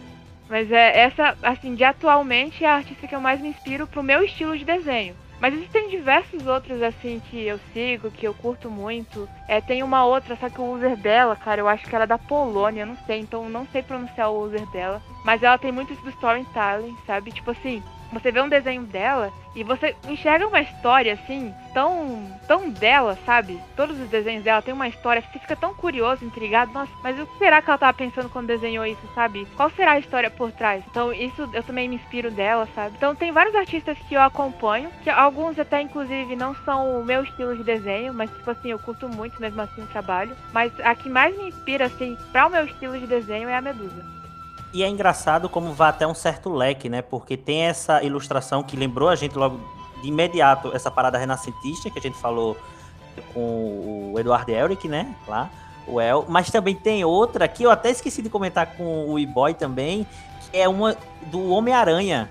Mas 0.48 0.70
é 0.70 1.00
essa, 1.00 1.36
assim, 1.42 1.74
de 1.74 1.84
atualmente 1.84 2.64
é 2.64 2.68
a 2.68 2.76
artista 2.76 3.06
que 3.06 3.14
eu 3.14 3.20
mais 3.20 3.40
me 3.40 3.48
inspiro 3.48 3.86
pro 3.86 4.02
meu 4.02 4.22
estilo 4.22 4.56
de 4.56 4.64
desenho. 4.64 5.16
Mas 5.40 5.52
existem 5.52 5.90
diversos 5.90 6.46
outros, 6.46 6.80
assim, 6.80 7.20
que 7.28 7.46
eu 7.46 7.60
sigo, 7.72 8.10
que 8.10 8.26
eu 8.26 8.32
curto 8.32 8.70
muito. 8.70 9.28
É, 9.46 9.60
tem 9.60 9.82
uma 9.82 10.04
outra, 10.04 10.34
só 10.36 10.48
que 10.48 10.60
o 10.60 10.72
user 10.72 10.96
dela, 10.96 11.36
cara, 11.36 11.60
eu 11.60 11.68
acho 11.68 11.86
que 11.86 11.94
ela 11.94 12.04
é 12.04 12.06
da 12.06 12.16
Polônia, 12.16 12.86
não 12.86 12.96
sei, 13.06 13.20
então 13.20 13.48
não 13.48 13.66
sei 13.66 13.82
pronunciar 13.82 14.30
o 14.30 14.42
user 14.42 14.64
dela. 14.70 15.02
Mas 15.24 15.42
ela 15.42 15.58
tem 15.58 15.70
muito 15.70 15.92
isso 15.92 16.02
do 16.02 16.10
storytelling, 16.10 16.96
sabe? 17.06 17.32
Tipo 17.32 17.50
assim, 17.50 17.82
você 18.12 18.30
vê 18.30 18.40
um 18.40 18.48
desenho 18.48 18.82
dela 18.82 19.32
e 19.54 19.64
você 19.64 19.96
enxerga 20.08 20.46
uma 20.46 20.60
história 20.60 21.14
assim, 21.14 21.54
tão 21.72 22.36
tão 22.46 22.70
dela, 22.70 23.18
sabe? 23.26 23.60
Todos 23.74 23.98
os 23.98 24.08
desenhos 24.08 24.44
dela 24.44 24.62
tem 24.62 24.72
uma 24.72 24.88
história, 24.88 25.22
você 25.22 25.38
fica 25.38 25.56
tão 25.56 25.74
curioso, 25.74 26.24
intrigado. 26.24 26.72
Nossa, 26.72 26.92
mas 27.02 27.18
o 27.18 27.26
que 27.26 27.38
será 27.38 27.60
que 27.60 27.68
ela 27.68 27.78
tava 27.78 27.94
pensando 27.94 28.28
quando 28.28 28.46
desenhou 28.46 28.86
isso, 28.86 29.00
sabe? 29.14 29.46
Qual 29.56 29.70
será 29.70 29.92
a 29.92 29.98
história 29.98 30.30
por 30.30 30.52
trás? 30.52 30.84
Então, 30.90 31.12
isso 31.12 31.48
eu 31.52 31.62
também 31.62 31.88
me 31.88 31.96
inspiro 31.96 32.30
dela, 32.30 32.68
sabe? 32.74 32.94
Então, 32.96 33.14
tem 33.14 33.32
vários 33.32 33.54
artistas 33.54 33.98
que 34.08 34.14
eu 34.14 34.20
acompanho, 34.20 34.90
que 35.02 35.10
alguns 35.10 35.58
até 35.58 35.80
inclusive 35.80 36.36
não 36.36 36.54
são 36.64 37.00
o 37.00 37.04
meu 37.04 37.22
estilo 37.22 37.56
de 37.56 37.64
desenho, 37.64 38.14
mas 38.14 38.30
tipo 38.30 38.50
assim, 38.50 38.70
eu 38.70 38.78
curto 38.78 39.08
muito 39.08 39.40
mesmo 39.40 39.60
assim 39.60 39.82
o 39.82 39.86
trabalho. 39.86 40.36
Mas 40.52 40.72
a 40.80 40.94
que 40.94 41.08
mais 41.08 41.36
me 41.36 41.48
inspira 41.48 41.86
assim 41.86 42.16
para 42.30 42.46
o 42.46 42.50
meu 42.50 42.64
estilo 42.64 42.98
de 42.98 43.06
desenho 43.06 43.48
é 43.48 43.56
a 43.56 43.60
Medusa. 43.60 44.15
E 44.76 44.82
é 44.82 44.88
engraçado 44.90 45.48
como 45.48 45.72
vai 45.72 45.88
até 45.88 46.06
um 46.06 46.14
certo 46.14 46.50
leque, 46.50 46.86
né? 46.90 47.00
Porque 47.00 47.34
tem 47.34 47.62
essa 47.62 48.02
ilustração 48.02 48.62
que 48.62 48.76
lembrou 48.76 49.08
a 49.08 49.16
gente 49.16 49.34
logo 49.34 49.58
de 50.02 50.08
imediato 50.08 50.70
essa 50.76 50.90
parada 50.90 51.16
renascentista 51.16 51.88
que 51.88 51.98
a 51.98 52.02
gente 52.02 52.18
falou 52.18 52.54
com 53.32 54.12
o 54.12 54.20
Eduardo 54.20 54.52
Elric, 54.52 54.86
né? 54.86 55.16
Lá, 55.26 55.48
o 55.86 55.98
El. 55.98 56.26
Mas 56.28 56.50
também 56.50 56.74
tem 56.74 57.02
outra 57.06 57.48
que 57.48 57.62
eu 57.62 57.70
até 57.70 57.88
esqueci 57.88 58.20
de 58.20 58.28
comentar 58.28 58.76
com 58.76 59.08
o 59.08 59.18
E-Boy 59.18 59.54
também, 59.54 60.06
que 60.42 60.58
é 60.58 60.68
uma 60.68 60.94
do 61.28 61.48
Homem-Aranha. 61.48 62.30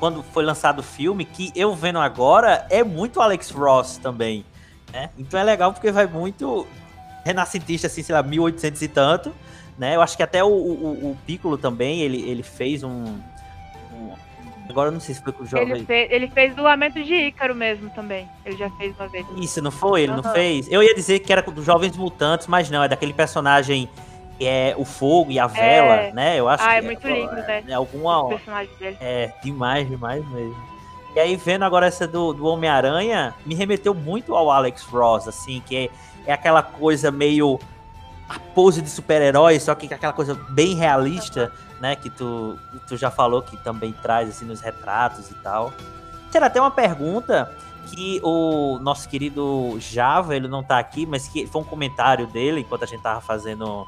Quando 0.00 0.22
foi 0.22 0.42
lançado 0.42 0.78
o 0.78 0.82
filme, 0.82 1.26
que 1.26 1.52
eu 1.54 1.74
vendo 1.74 1.98
agora 1.98 2.66
é 2.70 2.82
muito 2.82 3.20
Alex 3.20 3.50
Ross 3.50 3.98
também. 3.98 4.42
Né? 4.90 5.10
Então 5.18 5.38
é 5.38 5.44
legal 5.44 5.70
porque 5.70 5.92
vai 5.92 6.06
muito 6.06 6.66
renascentista, 7.26 7.88
assim, 7.88 8.02
sei 8.02 8.14
lá, 8.14 8.22
1800 8.22 8.80
e 8.80 8.88
tanto 8.88 9.34
né? 9.78 9.96
Eu 9.96 10.02
acho 10.02 10.16
que 10.16 10.22
até 10.22 10.42
o, 10.42 10.48
o, 10.48 11.10
o 11.10 11.16
Piccolo 11.26 11.58
também, 11.58 12.00
ele, 12.00 12.22
ele 12.28 12.42
fez 12.42 12.82
um, 12.82 13.18
um 13.92 14.12
Agora 14.68 14.88
eu 14.88 14.92
não 14.92 15.00
sei 15.00 15.14
se 15.14 15.22
foi 15.22 15.32
com 15.32 15.44
o 15.44 15.46
jovem. 15.46 15.70
Ele 15.70 15.84
fez, 15.84 16.10
ele 16.10 16.28
fez 16.28 16.54
do 16.56 16.62
Lamento 16.62 17.02
de 17.02 17.14
Ícaro 17.14 17.54
mesmo 17.54 17.90
também. 17.90 18.28
Ele 18.44 18.56
já 18.56 18.70
fez 18.70 18.94
uma 18.98 19.08
vez. 19.08 19.26
Isso, 19.36 19.60
não 19.60 19.70
foi? 19.70 20.02
Ele 20.02 20.12
uhum. 20.12 20.22
não 20.22 20.32
fez? 20.32 20.70
Eu 20.70 20.82
ia 20.82 20.94
dizer 20.94 21.18
que 21.20 21.32
era 21.32 21.42
dos 21.42 21.64
Jovens 21.64 21.96
Mutantes, 21.96 22.46
mas 22.46 22.70
não, 22.70 22.82
é 22.82 22.88
daquele 22.88 23.12
personagem 23.12 23.88
que 24.38 24.46
é 24.46 24.74
o 24.76 24.84
fogo 24.84 25.30
e 25.30 25.38
a 25.38 25.46
vela, 25.46 25.94
é. 25.94 26.12
né? 26.12 26.40
Eu 26.40 26.48
acho 26.48 26.64
ah, 26.64 26.74
é 26.74 26.80
muito 26.80 27.06
lindo, 27.06 27.32
né? 27.32 27.62
É, 27.68 27.74
alguma... 27.74 28.24
O 28.24 28.28
personagem 28.30 28.74
dele. 28.78 28.96
É, 29.00 29.32
demais, 29.42 29.88
demais 29.88 30.26
mesmo. 30.30 30.56
E 31.14 31.20
aí, 31.20 31.36
vendo 31.36 31.64
agora 31.64 31.86
essa 31.86 32.08
do, 32.08 32.32
do 32.32 32.44
Homem-Aranha, 32.46 33.32
me 33.46 33.54
remeteu 33.54 33.94
muito 33.94 34.34
ao 34.34 34.50
Alex 34.50 34.82
Ross, 34.82 35.28
assim, 35.28 35.62
que 35.64 35.76
é, 35.76 35.90
é 36.26 36.32
aquela 36.32 36.62
coisa 36.62 37.12
meio 37.12 37.60
a 38.28 38.38
pose 38.38 38.80
de 38.80 38.88
super-herói, 38.88 39.58
só 39.60 39.74
que 39.74 39.92
aquela 39.92 40.12
coisa 40.12 40.34
bem 40.50 40.74
realista, 40.74 41.52
né? 41.80 41.96
Que 41.96 42.10
tu, 42.10 42.58
tu 42.86 42.96
já 42.96 43.10
falou 43.10 43.42
que 43.42 43.56
também 43.58 43.92
traz 43.92 44.28
assim 44.28 44.44
nos 44.44 44.60
retratos 44.60 45.30
e 45.30 45.34
tal. 45.34 45.72
Será 46.30 46.46
até 46.46 46.60
uma 46.60 46.70
pergunta 46.70 47.52
que 47.90 48.20
o 48.22 48.78
nosso 48.80 49.08
querido 49.08 49.76
Java, 49.78 50.34
ele 50.34 50.48
não 50.48 50.62
tá 50.62 50.78
aqui, 50.78 51.06
mas 51.06 51.28
que 51.28 51.46
foi 51.46 51.60
um 51.60 51.64
comentário 51.64 52.26
dele 52.26 52.60
enquanto 52.60 52.84
a 52.84 52.86
gente 52.86 53.02
tava 53.02 53.20
fazendo 53.20 53.86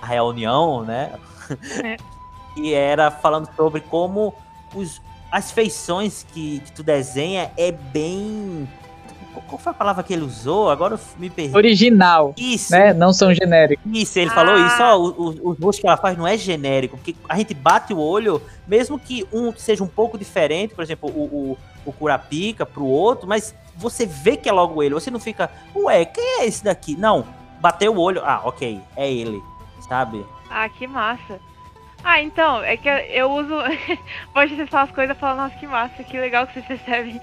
a 0.00 0.06
reunião, 0.06 0.82
né? 0.82 1.18
É. 1.82 1.96
e 2.56 2.72
era 2.72 3.10
falando 3.10 3.48
sobre 3.54 3.80
como 3.80 4.34
os, 4.74 5.00
as 5.30 5.50
feições 5.50 6.24
que, 6.32 6.60
que 6.60 6.72
tu 6.72 6.82
desenha 6.82 7.52
é 7.56 7.70
bem 7.70 8.68
qual 9.42 9.58
foi 9.58 9.70
a 9.70 9.74
palavra 9.74 10.02
que 10.02 10.12
ele 10.12 10.22
usou? 10.22 10.70
Agora 10.70 10.94
eu 10.94 11.00
me 11.18 11.28
perdi. 11.30 11.56
Original. 11.56 12.34
Isso. 12.36 12.72
Né? 12.72 12.92
Não 12.92 13.12
são 13.12 13.32
genéricos. 13.34 13.84
Isso, 13.92 14.18
ele 14.18 14.30
ah. 14.30 14.34
falou 14.34 14.56
isso. 14.56 14.82
Ó, 14.82 14.96
os, 14.96 15.36
os 15.42 15.58
rostos 15.58 15.80
que 15.80 15.86
ela 15.86 15.96
faz 15.96 16.16
não 16.16 16.26
é 16.26 16.36
genérico. 16.36 16.96
Porque 16.96 17.14
a 17.28 17.36
gente 17.36 17.54
bate 17.54 17.92
o 17.92 17.98
olho, 17.98 18.40
mesmo 18.66 18.98
que 18.98 19.26
um 19.32 19.52
seja 19.56 19.82
um 19.82 19.88
pouco 19.88 20.18
diferente, 20.18 20.74
por 20.74 20.82
exemplo, 20.82 21.10
o, 21.10 21.22
o, 21.22 21.58
o 21.84 21.92
Curapica 21.92 22.64
pro 22.64 22.84
outro, 22.84 23.28
mas 23.28 23.54
você 23.76 24.06
vê 24.06 24.36
que 24.36 24.48
é 24.48 24.52
logo 24.52 24.82
ele. 24.82 24.94
Você 24.94 25.10
não 25.10 25.20
fica, 25.20 25.50
ué, 25.74 26.04
quem 26.04 26.40
é 26.40 26.46
esse 26.46 26.64
daqui? 26.64 26.96
Não. 26.96 27.24
Bateu 27.60 27.94
o 27.94 28.00
olho, 28.00 28.22
ah, 28.24 28.42
ok, 28.44 28.80
é 28.96 29.10
ele. 29.10 29.42
Sabe? 29.88 30.24
Ah, 30.50 30.68
que 30.68 30.86
massa. 30.86 31.40
Ah, 32.06 32.20
então, 32.20 32.62
é 32.62 32.76
que 32.76 32.88
eu 32.88 33.32
uso. 33.32 33.54
Pode 34.34 34.66
falar 34.66 34.82
as 34.82 34.92
coisas 34.92 35.16
e 35.16 35.18
falar, 35.18 35.36
nossa, 35.36 35.56
que 35.56 35.66
massa, 35.66 36.04
que 36.04 36.20
legal 36.20 36.46
que 36.46 36.52
vocês 36.52 36.66
recebem. 36.66 37.18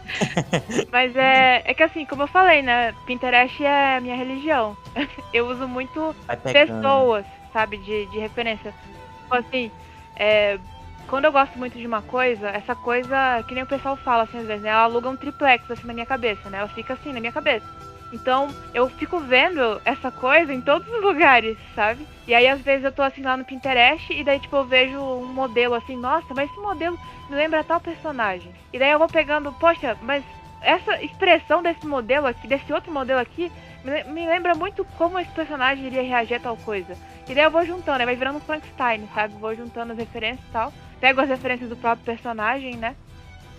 Mas 0.90 1.14
é, 1.14 1.62
é 1.66 1.74
que 1.74 1.82
assim, 1.82 2.06
como 2.06 2.22
eu 2.22 2.26
falei, 2.26 2.62
né? 2.62 2.94
Pinterest 3.04 3.62
é 3.62 4.00
minha 4.00 4.16
religião. 4.16 4.74
Eu 5.34 5.48
uso 5.48 5.68
muito 5.68 6.16
pessoas, 6.42 7.26
sabe, 7.52 7.76
de, 7.76 8.06
de 8.06 8.18
referência. 8.18 8.74
tipo 9.22 9.34
assim, 9.34 9.70
é, 10.16 10.58
quando 11.06 11.26
eu 11.26 11.32
gosto 11.32 11.56
muito 11.58 11.78
de 11.78 11.86
uma 11.86 12.02
coisa, 12.02 12.48
essa 12.48 12.74
coisa, 12.74 13.44
que 13.46 13.54
nem 13.54 13.62
o 13.64 13.66
pessoal 13.66 13.96
fala 13.96 14.24
assim 14.24 14.38
às 14.38 14.46
vezes, 14.46 14.62
né? 14.62 14.70
Ela 14.70 14.82
aluga 14.82 15.08
um 15.08 15.16
triplex 15.16 15.70
assim 15.70 15.86
na 15.86 15.92
minha 15.92 16.06
cabeça, 16.06 16.48
né? 16.50 16.58
Ela 16.58 16.68
fica 16.68 16.94
assim 16.94 17.12
na 17.12 17.20
minha 17.20 17.32
cabeça. 17.32 17.66
Então, 18.12 18.48
eu 18.74 18.88
fico 18.88 19.20
vendo 19.20 19.80
essa 19.84 20.10
coisa 20.10 20.52
em 20.52 20.60
todos 20.60 20.88
os 20.88 21.02
lugares, 21.02 21.56
sabe? 21.74 22.06
E 22.26 22.34
aí, 22.34 22.48
às 22.48 22.60
vezes, 22.60 22.84
eu 22.84 22.92
tô 22.92 23.02
assim 23.02 23.22
lá 23.22 23.36
no 23.36 23.44
Pinterest 23.44 24.12
e 24.12 24.24
daí, 24.24 24.40
tipo, 24.40 24.56
eu 24.56 24.64
vejo 24.64 24.98
um 24.98 25.26
modelo 25.26 25.74
assim, 25.74 25.96
nossa, 25.96 26.34
mas 26.34 26.50
esse 26.50 26.60
modelo 26.60 26.98
me 27.28 27.36
lembra 27.36 27.62
tal 27.62 27.80
personagem. 27.80 28.52
E 28.72 28.78
daí 28.78 28.90
eu 28.90 28.98
vou 28.98 29.08
pegando, 29.08 29.52
poxa, 29.52 29.96
mas 30.02 30.24
essa 30.60 31.02
expressão 31.02 31.62
desse 31.62 31.86
modelo 31.86 32.26
aqui, 32.26 32.46
desse 32.46 32.72
outro 32.72 32.92
modelo 32.92 33.20
aqui, 33.20 33.50
me 33.84 34.26
lembra 34.26 34.54
muito 34.54 34.84
como 34.98 35.18
esse 35.18 35.30
personagem 35.30 35.86
iria 35.86 36.02
reagir 36.02 36.34
a 36.34 36.40
tal 36.40 36.56
coisa. 36.56 36.96
E 37.28 37.34
daí 37.34 37.44
eu 37.44 37.50
vou 37.50 37.64
juntando, 37.64 38.04
vai 38.04 38.16
virando 38.16 38.40
Frankenstein, 38.40 39.08
sabe? 39.14 39.34
Vou 39.34 39.54
juntando 39.54 39.92
as 39.92 39.98
referências 39.98 40.46
e 40.48 40.52
tal. 40.52 40.72
Pego 41.00 41.20
as 41.20 41.28
referências 41.28 41.68
do 41.68 41.76
próprio 41.76 42.04
personagem, 42.04 42.76
né? 42.76 42.94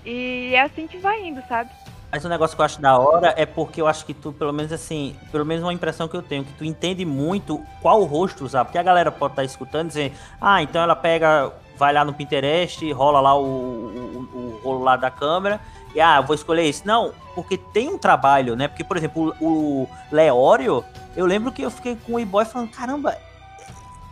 E 0.05 0.51
é 0.53 0.61
assim 0.61 0.87
que 0.87 0.97
vai 0.97 1.25
indo, 1.25 1.41
sabe? 1.47 1.69
Mas 2.11 2.25
o 2.25 2.29
negócio 2.29 2.57
que 2.57 2.61
eu 2.61 2.65
acho 2.65 2.81
da 2.81 2.97
hora 2.97 3.33
é 3.37 3.45
porque 3.45 3.81
eu 3.81 3.87
acho 3.87 4.05
que 4.05 4.13
tu, 4.13 4.33
pelo 4.33 4.51
menos 4.51 4.73
assim, 4.73 5.15
pelo 5.31 5.45
menos 5.45 5.63
uma 5.63 5.73
impressão 5.73 6.09
que 6.09 6.15
eu 6.15 6.21
tenho, 6.21 6.43
que 6.43 6.51
tu 6.53 6.65
entende 6.65 7.05
muito 7.05 7.61
qual 7.81 8.03
rosto 8.03 8.43
usar. 8.43 8.65
Porque 8.65 8.77
a 8.77 8.83
galera 8.83 9.09
pode 9.09 9.31
estar 9.31 9.43
tá 9.43 9.45
escutando 9.45 9.85
e 9.85 9.87
dizer, 9.87 10.13
ah, 10.41 10.61
então 10.61 10.81
ela 10.81 10.95
pega, 10.95 11.53
vai 11.77 11.93
lá 11.93 12.03
no 12.03 12.13
Pinterest, 12.13 12.91
rola 12.91 13.21
lá 13.21 13.33
o, 13.33 13.43
o, 13.43 14.29
o 14.33 14.61
rolo 14.61 14.83
lá 14.83 14.97
da 14.97 15.09
câmera, 15.09 15.61
e 15.95 16.01
ah, 16.01 16.19
vou 16.19 16.35
escolher 16.35 16.65
esse. 16.65 16.85
Não, 16.85 17.13
porque 17.33 17.57
tem 17.57 17.87
um 17.87 17.97
trabalho, 17.97 18.57
né? 18.57 18.67
Porque, 18.67 18.83
por 18.83 18.97
exemplo, 18.97 19.33
o, 19.39 19.45
o 19.45 19.89
Leório, 20.11 20.83
eu 21.15 21.25
lembro 21.25 21.49
que 21.49 21.61
eu 21.61 21.71
fiquei 21.71 21.95
com 21.95 22.15
o 22.15 22.19
e-boy 22.19 22.43
falando, 22.43 22.71
caramba, 22.71 23.17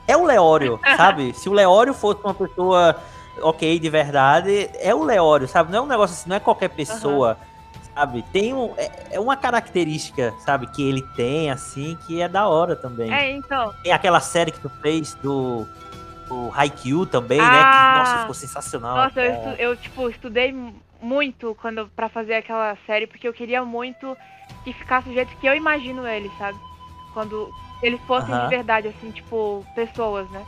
é 0.08 0.16
o 0.16 0.24
Leório, 0.24 0.80
sabe? 0.96 1.34
Se 1.34 1.50
o 1.50 1.54
Leório 1.54 1.94
fosse 1.94 2.22
uma 2.24 2.34
pessoa 2.34 2.96
ok, 3.42 3.78
de 3.78 3.90
verdade, 3.90 4.70
é 4.76 4.96
o 4.96 5.04
Leório, 5.04 5.50
sabe? 5.50 5.70
Não 5.70 5.80
é 5.80 5.82
um 5.82 5.86
negócio 5.86 6.14
assim, 6.14 6.30
não 6.30 6.38
é 6.38 6.40
qualquer 6.40 6.70
pessoa. 6.70 7.32
Uhum 7.32 7.49
sabe? 8.00 8.24
Tem 8.32 8.54
um, 8.54 8.74
é, 8.78 8.90
é, 9.12 9.20
uma 9.20 9.36
característica, 9.36 10.34
sabe, 10.40 10.68
que 10.68 10.82
ele 10.82 11.02
tem, 11.16 11.52
assim, 11.52 11.98
que 12.08 12.22
é 12.22 12.30
da 12.30 12.48
hora 12.48 12.76
também. 12.76 13.14
É, 13.14 13.32
então. 13.32 13.74
Tem 13.84 13.92
aquela 13.92 14.22
série 14.22 14.52
que 14.52 14.60
tu 14.60 14.70
fez 14.82 15.16
do, 15.16 15.68
do 16.28 16.50
Haikyuu 16.56 17.06
também, 17.06 17.40
ah, 17.42 17.52
né? 17.52 17.60
Que, 17.60 18.00
nossa, 18.00 18.20
ficou 18.22 18.34
sensacional. 18.34 18.96
Nossa, 18.96 19.22
eu, 19.22 19.34
estu, 19.34 19.62
eu, 19.62 19.76
tipo, 19.76 20.10
estudei 20.10 20.56
muito 21.02 21.56
quando 21.62 21.90
para 21.94 22.08
fazer 22.08 22.36
aquela 22.36 22.78
série, 22.86 23.06
porque 23.06 23.28
eu 23.28 23.34
queria 23.34 23.66
muito 23.66 24.16
que 24.64 24.72
ficasse 24.72 25.10
do 25.10 25.14
jeito 25.14 25.36
que 25.38 25.48
eu 25.48 25.56
imagino 25.56 26.08
ele, 26.08 26.32
sabe? 26.38 26.58
Quando 27.14 27.50
eles 27.82 28.00
fossem 28.02 28.34
uh 28.34 28.38
-huh. 28.38 28.44
de 28.44 28.50
verdade, 28.50 28.88
assim, 28.88 29.12
tipo, 29.12 29.66
pessoas, 29.76 30.30
né? 30.30 30.46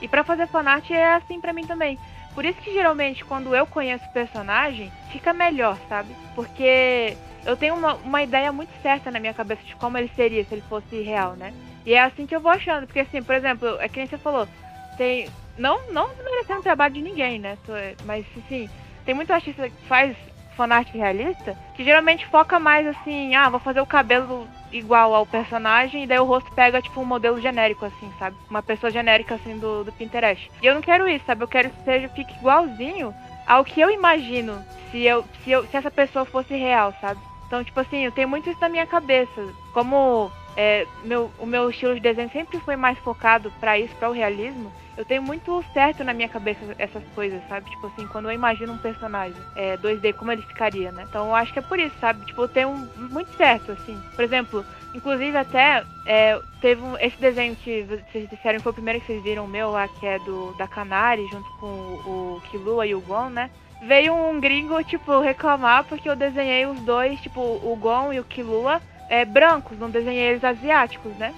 E 0.00 0.06
para 0.06 0.22
fazer 0.22 0.46
fanart 0.46 0.88
é 0.90 1.14
assim 1.14 1.40
para 1.40 1.52
mim 1.52 1.66
também. 1.66 1.98
Por 2.34 2.44
isso 2.44 2.60
que 2.60 2.72
geralmente 2.72 3.24
quando 3.24 3.54
eu 3.54 3.66
conheço 3.66 4.04
o 4.06 4.12
personagem, 4.12 4.90
fica 5.10 5.32
melhor, 5.32 5.78
sabe? 5.88 6.16
Porque 6.34 7.16
eu 7.46 7.56
tenho 7.56 7.74
uma, 7.74 7.94
uma 7.94 8.22
ideia 8.22 8.50
muito 8.50 8.72
certa 8.82 9.10
na 9.10 9.20
minha 9.20 9.34
cabeça 9.34 9.62
de 9.62 9.76
como 9.76 9.96
ele 9.96 10.10
seria 10.16 10.44
se 10.44 10.54
ele 10.54 10.62
fosse 10.62 11.00
real, 11.02 11.34
né? 11.34 11.54
E 11.86 11.94
é 11.94 12.02
assim 12.02 12.26
que 12.26 12.34
eu 12.34 12.40
vou 12.40 12.50
achando, 12.50 12.86
porque 12.86 13.00
assim, 13.00 13.22
por 13.22 13.34
exemplo, 13.34 13.76
é 13.80 13.88
que 13.88 13.98
nem 13.98 14.08
você 14.08 14.18
falou, 14.18 14.48
tem. 14.96 15.30
Não, 15.56 15.92
não 15.92 16.08
merecendo 16.24 16.60
o 16.60 16.64
trabalho 16.64 16.94
de 16.94 17.02
ninguém, 17.02 17.38
né? 17.38 17.56
Mas 18.04 18.26
assim, 18.36 18.68
tem 19.04 19.14
muito 19.14 19.32
artista 19.32 19.68
que 19.68 19.86
faz 19.86 20.16
fanart 20.56 20.88
realista 20.92 21.56
que 21.74 21.84
geralmente 21.84 22.26
foca 22.26 22.58
mais 22.58 22.86
assim, 22.86 23.34
ah, 23.34 23.48
vou 23.48 23.60
fazer 23.60 23.80
o 23.80 23.86
cabelo 23.86 24.48
igual 24.74 25.14
ao 25.14 25.24
personagem 25.24 26.02
e 26.02 26.06
daí 26.06 26.18
o 26.18 26.24
rosto 26.24 26.50
pega, 26.52 26.82
tipo, 26.82 27.00
um 27.00 27.04
modelo 27.04 27.40
genérico, 27.40 27.84
assim, 27.84 28.12
sabe? 28.18 28.36
Uma 28.50 28.62
pessoa 28.62 28.90
genérica, 28.90 29.36
assim, 29.36 29.56
do, 29.58 29.84
do 29.84 29.92
Pinterest. 29.92 30.50
E 30.60 30.66
eu 30.66 30.74
não 30.74 30.82
quero 30.82 31.08
isso, 31.08 31.24
sabe? 31.24 31.42
Eu 31.42 31.48
quero 31.48 31.70
que 31.70 31.84
seja, 31.84 32.08
fique 32.08 32.34
igualzinho 32.34 33.14
ao 33.46 33.64
que 33.64 33.80
eu 33.80 33.90
imagino 33.90 34.64
se, 34.90 35.02
eu, 35.02 35.24
se, 35.42 35.50
eu, 35.50 35.66
se 35.66 35.76
essa 35.76 35.90
pessoa 35.90 36.24
fosse 36.24 36.54
real, 36.54 36.92
sabe? 37.00 37.20
Então, 37.46 37.62
tipo 37.62 37.78
assim, 37.78 38.04
eu 38.04 38.12
tenho 38.12 38.28
muito 38.28 38.50
isso 38.50 38.60
na 38.60 38.68
minha 38.68 38.86
cabeça. 38.86 39.46
Como 39.72 40.30
é, 40.56 40.86
meu, 41.04 41.30
o 41.38 41.46
meu 41.46 41.70
estilo 41.70 41.94
de 41.94 42.00
desenho 42.00 42.30
sempre 42.30 42.58
foi 42.58 42.74
mais 42.74 42.98
focado 42.98 43.52
para 43.60 43.78
isso, 43.78 43.94
para 43.96 44.10
o 44.10 44.12
realismo 44.12 44.72
eu 44.96 45.04
tenho 45.04 45.22
muito 45.22 45.64
certo 45.72 46.04
na 46.04 46.12
minha 46.12 46.28
cabeça 46.28 46.60
essas 46.78 47.02
coisas, 47.14 47.42
sabe? 47.48 47.70
Tipo 47.70 47.88
assim, 47.88 48.06
quando 48.06 48.26
eu 48.26 48.32
imagino 48.32 48.72
um 48.72 48.78
personagem 48.78 49.36
é, 49.56 49.76
2D, 49.76 50.14
como 50.14 50.30
ele 50.30 50.42
ficaria, 50.42 50.92
né? 50.92 51.04
Então 51.08 51.28
eu 51.28 51.34
acho 51.34 51.52
que 51.52 51.58
é 51.58 51.62
por 51.62 51.78
isso, 51.78 51.94
sabe? 52.00 52.24
Tipo, 52.26 52.42
eu 52.42 52.48
tenho 52.48 52.70
muito 52.96 53.34
certo, 53.36 53.72
assim. 53.72 54.00
Por 54.14 54.24
exemplo, 54.24 54.64
inclusive 54.94 55.36
até 55.36 55.84
é, 56.06 56.40
teve 56.60 56.80
um, 56.82 56.96
esse 56.98 57.18
desenho 57.20 57.56
que 57.56 57.82
vocês 58.10 58.28
disseram 58.28 58.60
foi 58.60 58.70
o 58.70 58.74
primeiro 58.74 59.00
que 59.00 59.06
vocês 59.06 59.22
viram 59.22 59.46
meu 59.46 59.70
lá, 59.70 59.88
que 59.88 60.06
é 60.06 60.18
do 60.20 60.54
da 60.56 60.68
Canari, 60.68 61.26
junto 61.26 61.50
com 61.58 61.66
o, 61.66 62.36
o 62.36 62.40
Kilua 62.50 62.86
e 62.86 62.94
o 62.94 63.00
Gon, 63.00 63.30
né? 63.30 63.50
Veio 63.82 64.14
um 64.14 64.40
gringo, 64.40 64.82
tipo, 64.84 65.20
reclamar 65.20 65.84
porque 65.84 66.08
eu 66.08 66.16
desenhei 66.16 66.66
os 66.66 66.80
dois, 66.80 67.20
tipo, 67.20 67.40
o 67.40 67.76
Gon 67.76 68.12
e 68.12 68.20
o 68.20 68.24
Kilua, 68.24 68.80
é, 69.08 69.24
brancos, 69.24 69.78
não 69.78 69.90
desenhei 69.90 70.30
eles 70.30 70.44
asiáticos, 70.44 71.14
né? 71.16 71.34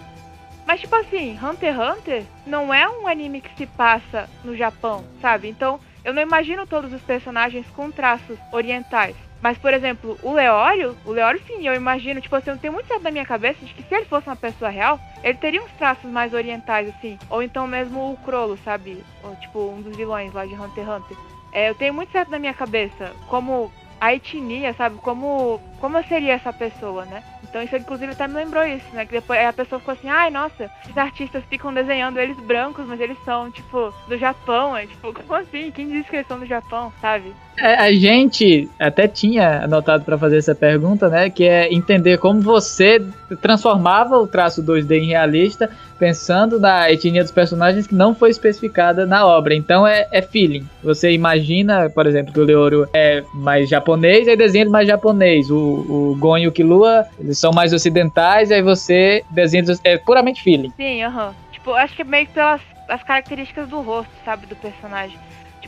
Mas, 0.67 0.81
tipo 0.81 0.97
assim, 0.97 1.39
Hunter 1.41 1.75
x 1.75 1.99
Hunter 1.99 2.25
não 2.45 2.75
é 2.75 2.89
um 2.89 3.07
anime 3.07 3.41
que 3.41 3.55
se 3.57 3.67
passa 3.67 4.29
no 4.43 4.57
Japão, 4.57 5.05
sabe? 5.23 5.49
Então, 5.49 5.79
eu 6.05 6.13
não 6.13 6.21
imagino 6.21 6.67
todos 6.67 6.93
os 6.93 7.01
personagens 7.03 7.67
com 7.71 7.91
traços 7.91 8.37
orientais. 8.51 9.15
Mas, 9.41 9.57
por 9.59 9.73
exemplo, 9.73 10.19
o 10.23 10.33
Leório, 10.33 10.97
o 11.05 11.13
Leório 11.13 11.41
sim, 11.47 11.67
eu 11.69 11.75
imagino, 11.75 12.21
tipo 12.21 12.35
assim, 12.35 12.51
eu 12.51 12.59
tenho 12.59 12.73
muito 12.73 12.89
certo 12.89 13.03
na 13.03 13.13
minha 13.13 13.25
cabeça 13.25 13.65
de 13.65 13.73
que 13.73 13.83
se 13.83 13.95
ele 13.95 14.07
fosse 14.07 14.29
uma 14.29 14.35
pessoa 14.35 14.71
real, 14.71 14.99
ele 15.23 15.39
teria 15.39 15.63
uns 15.63 15.71
traços 15.73 16.11
mais 16.11 16.33
orientais, 16.35 16.89
assim. 16.89 17.17
Ou 17.31 17.43
então 17.43 17.67
mesmo 17.67 18.13
o 18.13 18.17
Crollo, 18.17 18.59
sabe? 18.65 19.05
Ou, 19.23 19.37
tipo, 19.37 19.61
um 19.61 19.83
dos 19.83 19.95
vilões 19.95 20.33
lá 20.33 20.45
de 20.47 20.55
Hunter 20.55 20.85
x 20.85 20.89
Hunter. 20.89 21.17
É, 21.53 21.71
eu 21.71 21.75
tenho 21.77 21.95
muito 21.95 22.11
certo 22.11 22.31
na 22.31 22.41
minha 22.41 22.55
cabeça 22.55 23.15
como 23.29 23.71
a 24.01 24.15
etnia, 24.15 24.75
sabe? 24.75 24.97
Como, 24.99 25.61
como 25.81 26.03
seria 26.05 26.35
essa 26.35 26.53
pessoa, 26.53 27.05
né? 27.05 27.23
Então 27.49 27.63
isso 27.63 27.77
inclusive 27.77 28.13
até 28.13 28.27
me 28.27 28.35
lembrou 28.35 28.65
isso, 28.65 28.87
né? 28.93 29.07
Que 29.07 29.13
depois 29.13 29.41
a 29.41 29.53
pessoa 29.53 29.79
ficou 29.79 29.93
assim, 29.95 30.09
ai, 30.09 30.31
nossa, 30.31 30.71
esses 30.83 30.97
artistas 30.97 31.45
ficam 31.47 31.73
desenhando 31.73 32.19
eles 32.19 32.39
brancos, 32.41 32.87
mas 32.87 33.01
eles 33.01 33.19
são, 33.25 33.51
tipo, 33.51 33.93
do 34.09 34.17
Japão. 34.19 34.77
É 34.77 34.87
tipo, 34.87 35.13
como 35.15 35.35
assim? 35.35 35.71
Quem 35.71 35.89
diz 35.89 36.09
que 36.09 36.17
eles 36.17 36.27
são 36.27 36.39
do 36.39 36.47
Japão, 36.47 36.93
sabe? 37.01 37.35
É, 37.59 37.75
a 37.75 37.93
gente 37.93 38.69
até 38.79 39.09
tinha 39.09 39.65
anotado 39.65 40.05
para 40.05 40.19
fazer 40.19 40.37
essa 40.37 40.55
pergunta, 40.55 41.09
né? 41.09 41.31
Que 41.31 41.45
é 41.45 41.73
entender 41.73 42.19
como 42.19 42.41
você 42.41 43.03
transformava 43.41 44.19
o 44.19 44.27
traço 44.27 44.63
2D 44.63 44.99
em 44.99 45.07
realista, 45.09 45.71
pensando 45.99 46.61
na 46.61 46.91
etnia 46.91 47.23
dos 47.23 47.33
personagens 47.33 47.87
que 47.87 47.95
não 47.95 48.15
foi 48.15 48.31
especificada 48.31 49.07
na 49.07 49.27
obra. 49.27 49.55
Então 49.55 49.87
é, 49.87 50.07
é 50.13 50.21
feeling. 50.21 50.67
Você 50.83 51.13
imagina, 51.13 51.89
por 51.91 52.07
exemplo, 52.07 52.33
que 52.33 52.41
o 52.41 52.45
Leoro 52.45 52.89
é 52.93 53.25
mais 53.35 53.69
japonês, 53.69 54.29
aí 54.29 54.37
desenha 54.37 54.65
ele 54.65 54.71
mais 54.71 54.87
japonês. 54.87 55.51
O, 55.51 55.57
o 55.57 56.17
Gon 56.19 56.39
e 56.39 56.49
o 56.49 56.53
Killua, 56.53 57.07
eles 57.19 57.39
são 57.39 57.53
mais 57.53 57.73
ocidentais, 57.73 58.51
aí 58.51 58.63
você 58.63 59.23
desenha. 59.31 59.65
É 59.83 59.97
puramente 59.97 60.43
feeling. 60.43 60.73
Sim, 60.77 61.03
aham. 61.03 61.29
Uhum. 61.29 61.35
Tipo, 61.53 61.73
acho 61.73 61.97
que 61.97 62.03
é 62.03 62.05
meio 62.05 62.29
pelas 62.29 62.61
as 62.89 63.03
características 63.03 63.69
do 63.69 63.81
rosto, 63.81 64.13
sabe, 64.25 64.47
do 64.47 64.57
personagem. 64.57 65.19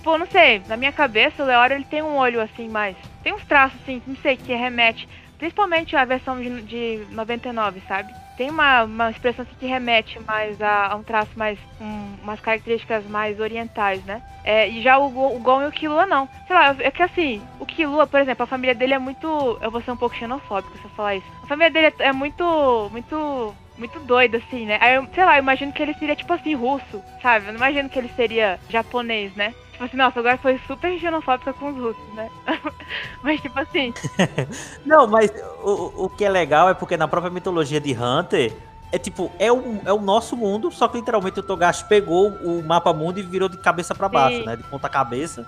Tipo, 0.08 0.16
não 0.16 0.26
sei, 0.28 0.62
na 0.66 0.76
minha 0.78 0.90
cabeça 0.90 1.42
o 1.42 1.46
Leório 1.46 1.76
ele 1.76 1.84
tem 1.84 2.02
um 2.02 2.16
olho 2.16 2.40
assim 2.40 2.66
mais. 2.66 2.96
Tem 3.22 3.34
uns 3.34 3.44
traços 3.44 3.78
assim, 3.82 4.00
não 4.06 4.16
sei, 4.22 4.38
que 4.38 4.54
remete. 4.54 5.06
Principalmente 5.36 5.94
a 5.94 6.04
versão 6.06 6.40
de, 6.40 6.62
de 6.62 7.06
99, 7.10 7.82
sabe? 7.86 8.14
Tem 8.34 8.48
uma, 8.48 8.84
uma 8.84 9.10
expressão 9.10 9.44
assim, 9.44 9.54
que 9.60 9.66
remete 9.66 10.18
mais 10.20 10.58
a, 10.62 10.92
a 10.92 10.96
um 10.96 11.02
traço 11.02 11.30
mais. 11.36 11.58
Um, 11.78 12.16
umas 12.22 12.40
características 12.40 13.04
mais 13.04 13.38
orientais, 13.38 14.02
né? 14.06 14.22
É, 14.44 14.66
e 14.66 14.80
já 14.80 14.96
o, 14.96 15.36
o 15.36 15.38
Gon 15.40 15.62
e 15.62 15.66
o 15.66 15.72
Killua 15.72 16.06
não. 16.06 16.26
Sei 16.46 16.56
lá, 16.56 16.74
é 16.78 16.90
que 16.90 17.02
assim, 17.02 17.42
o 17.60 17.66
Killua, 17.66 18.06
por 18.06 18.18
exemplo, 18.18 18.44
a 18.44 18.46
família 18.46 18.74
dele 18.74 18.94
é 18.94 18.98
muito. 18.98 19.58
Eu 19.60 19.70
vou 19.70 19.82
ser 19.82 19.90
um 19.90 19.96
pouco 19.96 20.16
xenofóbico 20.16 20.78
se 20.78 20.84
eu 20.84 20.90
falar 20.90 21.16
isso. 21.16 21.26
A 21.42 21.46
família 21.46 21.70
dele 21.70 21.94
é, 21.98 22.06
é 22.06 22.12
muito. 22.14 22.88
muito 22.90 23.54
muito 23.78 24.00
doido, 24.00 24.36
assim, 24.36 24.66
né? 24.66 24.78
Aí, 24.80 24.94
eu, 24.96 25.06
sei 25.14 25.24
lá, 25.24 25.36
eu 25.36 25.42
imagino 25.42 25.72
que 25.72 25.82
ele 25.82 25.94
seria, 25.94 26.16
tipo 26.16 26.32
assim, 26.32 26.54
russo, 26.54 27.02
sabe? 27.22 27.46
Eu 27.46 27.52
não 27.52 27.58
imagino 27.58 27.88
que 27.88 27.98
ele 27.98 28.10
seria 28.14 28.58
japonês, 28.68 29.34
né? 29.34 29.54
Tipo 29.72 29.84
assim, 29.84 29.96
nossa, 29.96 30.18
agora 30.18 30.36
foi 30.38 30.60
super 30.66 30.98
xenofóbica 30.98 31.52
com 31.52 31.70
os 31.70 31.76
russos, 31.76 32.14
né? 32.14 32.28
mas, 33.22 33.40
tipo 33.40 33.58
assim. 33.58 33.94
não, 34.84 35.06
mas 35.06 35.32
o, 35.62 36.04
o 36.04 36.08
que 36.10 36.24
é 36.24 36.28
legal 36.28 36.68
é 36.68 36.74
porque 36.74 36.96
na 36.96 37.08
própria 37.08 37.32
mitologia 37.32 37.80
de 37.80 37.92
Hunter. 37.92 38.52
É 38.90 38.98
tipo, 38.98 39.30
é 39.38 39.52
o, 39.52 39.82
é 39.84 39.92
o 39.92 40.00
nosso 40.00 40.34
mundo, 40.34 40.70
só 40.70 40.88
que 40.88 40.96
literalmente 40.96 41.38
o 41.38 41.42
Togashi 41.42 41.84
pegou 41.84 42.30
o 42.30 42.64
mapa 42.66 42.90
mundo 42.90 43.20
e 43.20 43.22
virou 43.22 43.46
de 43.46 43.58
cabeça 43.58 43.94
para 43.94 44.08
baixo, 44.08 44.38
Sim. 44.38 44.46
né? 44.46 44.56
De 44.56 44.62
ponta 44.62 44.88
cabeça, 44.88 45.46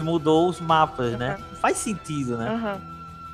mudou 0.00 0.48
os 0.48 0.60
mapas, 0.60 1.12
uhum. 1.12 1.18
né? 1.18 1.38
Faz 1.60 1.76
sentido, 1.76 2.36
né? 2.36 2.50
Uhum 2.50 2.89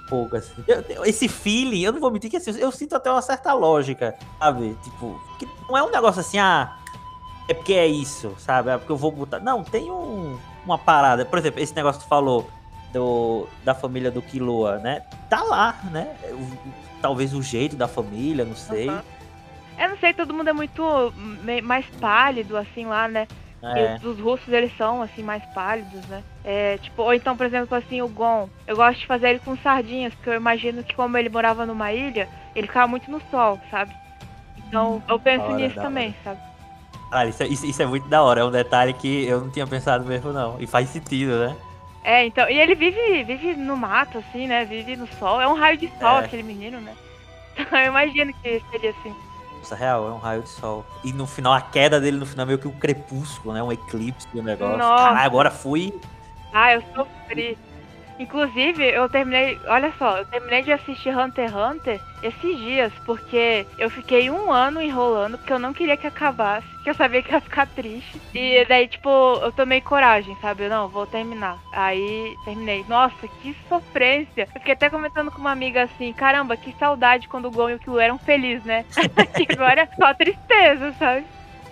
pouco, 0.09 0.37
assim. 0.37 0.65
Eu, 0.67 1.05
esse 1.05 1.29
feeling, 1.29 1.83
eu 1.83 1.93
não 1.93 2.01
vou 2.01 2.11
mentir 2.11 2.31
que 2.31 2.37
assim, 2.37 2.57
eu 2.59 2.71
sinto 2.73 2.95
até 2.97 3.11
uma 3.11 3.23
certa 3.23 3.53
lógica, 3.53 4.15
sabe? 4.39 4.77
Tipo, 4.83 5.21
que 5.39 5.49
não 5.69 5.77
é 5.77 5.83
um 5.83 5.91
negócio 5.91 6.21
assim, 6.21 6.39
ah, 6.39 6.77
é 7.49 7.55
porque 7.55 7.75
é 7.75 7.87
isso, 7.87 8.35
sabe? 8.39 8.71
É 8.71 8.79
porque 8.79 8.93
eu 8.93 8.97
vou 8.97 9.11
botar. 9.11 9.41
Não, 9.41 9.63
tem 9.63 9.91
um, 9.91 10.39
uma 10.65 10.79
parada. 10.79 11.25
Por 11.25 11.39
exemplo, 11.39 11.61
esse 11.61 11.75
negócio 11.75 12.01
que 12.01 12.07
tu 12.07 12.09
falou 12.09 12.49
do, 12.93 13.47
da 13.65 13.75
família 13.75 14.11
do 14.11 14.23
Killua, 14.23 14.79
né? 14.79 15.03
Tá 15.29 15.43
lá, 15.43 15.79
né? 15.93 16.17
O, 16.33 16.77
talvez 17.01 17.35
o 17.35 17.43
jeito 17.43 17.77
da 17.77 17.87
família, 17.87 18.45
não 18.45 18.57
sei. 18.57 18.89
Uhum. 18.89 19.01
Eu 19.79 19.91
não 19.91 19.99
sei, 19.99 20.15
todo 20.15 20.33
mundo 20.33 20.49
é 20.49 20.53
muito 20.55 21.13
mais 21.63 21.85
pálido, 22.01 22.57
assim, 22.57 22.87
lá, 22.87 23.07
né? 23.07 23.29
É. 23.75 23.95
E 24.03 24.07
os, 24.07 24.17
os 24.17 24.21
russos, 24.21 24.49
eles 24.49 24.75
são, 24.77 25.03
assim, 25.03 25.23
mais 25.23 25.45
pálidos, 25.47 26.05
né? 26.09 26.23
É, 26.45 26.79
tipo, 26.79 27.03
ou 27.03 27.13
então, 27.15 27.37
por 27.37 27.47
exemplo, 27.47 27.77
assim, 27.77 28.01
o 28.03 28.09
Gon. 28.09 28.49
Eu 28.67 28.77
gosto 28.77 29.01
de 29.01 29.07
fazer 29.07 29.31
ele 29.31 29.39
com 29.41 29.57
sardinhas, 29.59 30.15
porque 30.15 30.31
eu 30.31 30.35
imagino 30.35 30.83
que 30.85 30.95
como 30.95 31.17
ele 31.17 31.29
morava 31.29 31.67
numa 31.67 31.93
ilha, 31.93 32.29
ele 32.55 32.67
ficava 32.67 32.87
muito 32.87 33.11
no 33.11 33.21
sol, 33.31 33.59
sabe? 33.71 33.95
Então, 34.69 35.03
eu 35.09 35.19
penso 35.19 35.45
hora, 35.45 35.55
nisso 35.57 35.77
também, 35.77 36.15
sabe? 36.23 36.41
Ah, 37.11 37.25
isso, 37.27 37.43
é- 37.43 37.47
isso- 37.47 37.67
isso 37.67 37.83
é 37.83 37.87
muito 37.87 38.09
da 38.09 38.23
hora, 38.23 38.41
é 38.41 38.45
um 38.45 38.51
detalhe 38.51 38.93
que 38.93 39.25
eu 39.27 39.41
não 39.41 39.51
tinha 39.51 39.67
pensado 39.67 40.05
mesmo, 40.05 40.33
não. 40.33 40.61
E 40.61 40.67
faz 40.67 40.89
sentido, 40.89 41.39
né? 41.39 41.57
É, 42.05 42.25
então, 42.25 42.49
e 42.49 42.59
ele 42.59 42.75
vive, 42.77 43.25
vive 43.25 43.57
no 43.57 43.77
mato, 43.77 44.19
assim, 44.19 44.47
né? 44.47 44.65
Vive 44.65 44.95
no 44.97 45.09
sol. 45.19 45.41
É 45.41 45.49
um 45.49 45.55
raio 45.55 45.77
de 45.77 45.89
sol 45.99 46.19
É. 46.19 46.25
aquele 46.25 46.43
menino, 46.45 46.81
né? 46.81 46.95
Então 47.59 47.79
eu 47.79 47.87
imagino 47.87 48.33
que 48.43 48.63
seria 48.71 48.91
assim. 48.91 49.15
É 49.75 49.77
real, 49.77 50.09
é 50.09 50.13
um 50.13 50.19
raio 50.19 50.43
de 50.43 50.49
sol. 50.49 50.85
E 51.03 51.13
no 51.13 51.27
final, 51.27 51.53
a 51.53 51.61
queda 51.61 52.01
dele 52.01 52.17
no 52.19 52.27
final 52.27 52.45
é 52.45 52.47
meio 52.47 52.59
que 52.59 52.69
um 52.69 52.73
crepúsculo, 52.73 53.55
né? 53.55 53.63
Um 53.63 53.73
eclipse 53.73 54.27
do 54.33 54.43
negócio. 54.43 54.79
Nossa. 54.79 55.05
Caralho, 55.05 55.27
agora 55.27 55.51
fui. 55.51 55.99
Ah, 56.53 56.75
eu 56.75 56.83
sofri. 56.95 57.59
Inclusive, 58.19 58.83
eu 58.85 59.09
terminei. 59.09 59.59
Olha 59.67 59.93
só, 59.99 60.19
eu 60.19 60.25
terminei 60.25 60.63
de 60.63 60.73
assistir 60.73 61.17
Hunter 61.17 61.51
x 61.51 61.55
Hunter 61.55 62.01
esses 62.23 62.59
dias, 62.59 62.93
porque 63.05 63.67
eu 63.79 63.91
fiquei 63.91 64.31
um 64.31 64.51
ano 64.51 64.81
enrolando, 64.81 65.37
porque 65.37 65.53
eu 65.53 65.59
não 65.59 65.73
queria 65.73 65.97
que 65.97 66.07
acabasse, 66.07 66.67
porque 66.69 66.91
eu 66.91 66.95
sabia 66.95 67.23
que 67.23 67.31
ia 67.31 67.41
ficar 67.41 67.67
triste. 67.67 68.21
E 68.35 68.65
daí, 68.65 68.89
tipo, 68.89 69.09
eu 69.09 69.53
tomei 69.53 69.81
coragem, 69.81 70.37
sabe? 70.41 70.69
Não, 70.69 70.89
vou 70.89 71.07
terminar. 71.07 71.59
Aí 71.73 72.35
terminei. 72.45 72.85
Nossa, 72.89 73.29
que 73.43 73.55
sofrência. 73.69 74.49
Eu 74.55 74.61
fiquei 74.61 74.73
até 74.73 74.89
comentando 74.89 75.31
com 75.31 75.39
uma 75.39 75.53
amiga 75.53 75.83
assim: 75.83 76.13
caramba, 76.13 76.57
que 76.57 76.73
saudade 76.79 77.29
quando 77.29 77.47
o 77.47 77.51
Gon 77.51 77.71
e 77.71 77.75
o 77.75 77.79
Killua 77.79 78.05
eram 78.05 78.19
felizes, 78.19 78.65
né? 78.65 78.85
que 79.35 79.47
agora 79.53 79.83
é 79.83 79.97
só 79.97 80.15
tristeza, 80.15 80.93
sabe? 80.99 81.25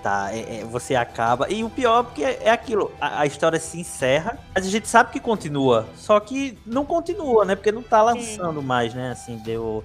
Tá, 0.05 0.29
é- 0.35 0.61
é, 0.61 0.65
você 0.65 0.95
acaba. 0.95 1.51
E 1.51 1.65
o 1.65 1.71
pior 1.71 2.05
porque 2.05 2.23
é, 2.23 2.39
é 2.45 2.51
aquilo, 2.51 2.93
a, 3.01 3.23
a 3.23 3.27
história 3.27 3.59
se 3.59 3.81
encerra, 3.81 4.37
mas 4.55 4.67
a 4.67 4.69
gente 4.71 4.87
sabe 4.87 5.11
que 5.11 5.19
continua. 5.19 5.87
Só 5.97 6.21
que 6.21 6.59
não 6.67 6.85
continua, 6.85 7.47
né? 7.47 7.57
Porque 7.57 7.73
não 7.73 7.83
tá 7.83 8.03
lançando 8.03 8.63
mais, 8.63 8.93
né? 8.93 9.13
Assim, 9.13 9.39
deu. 9.39 9.83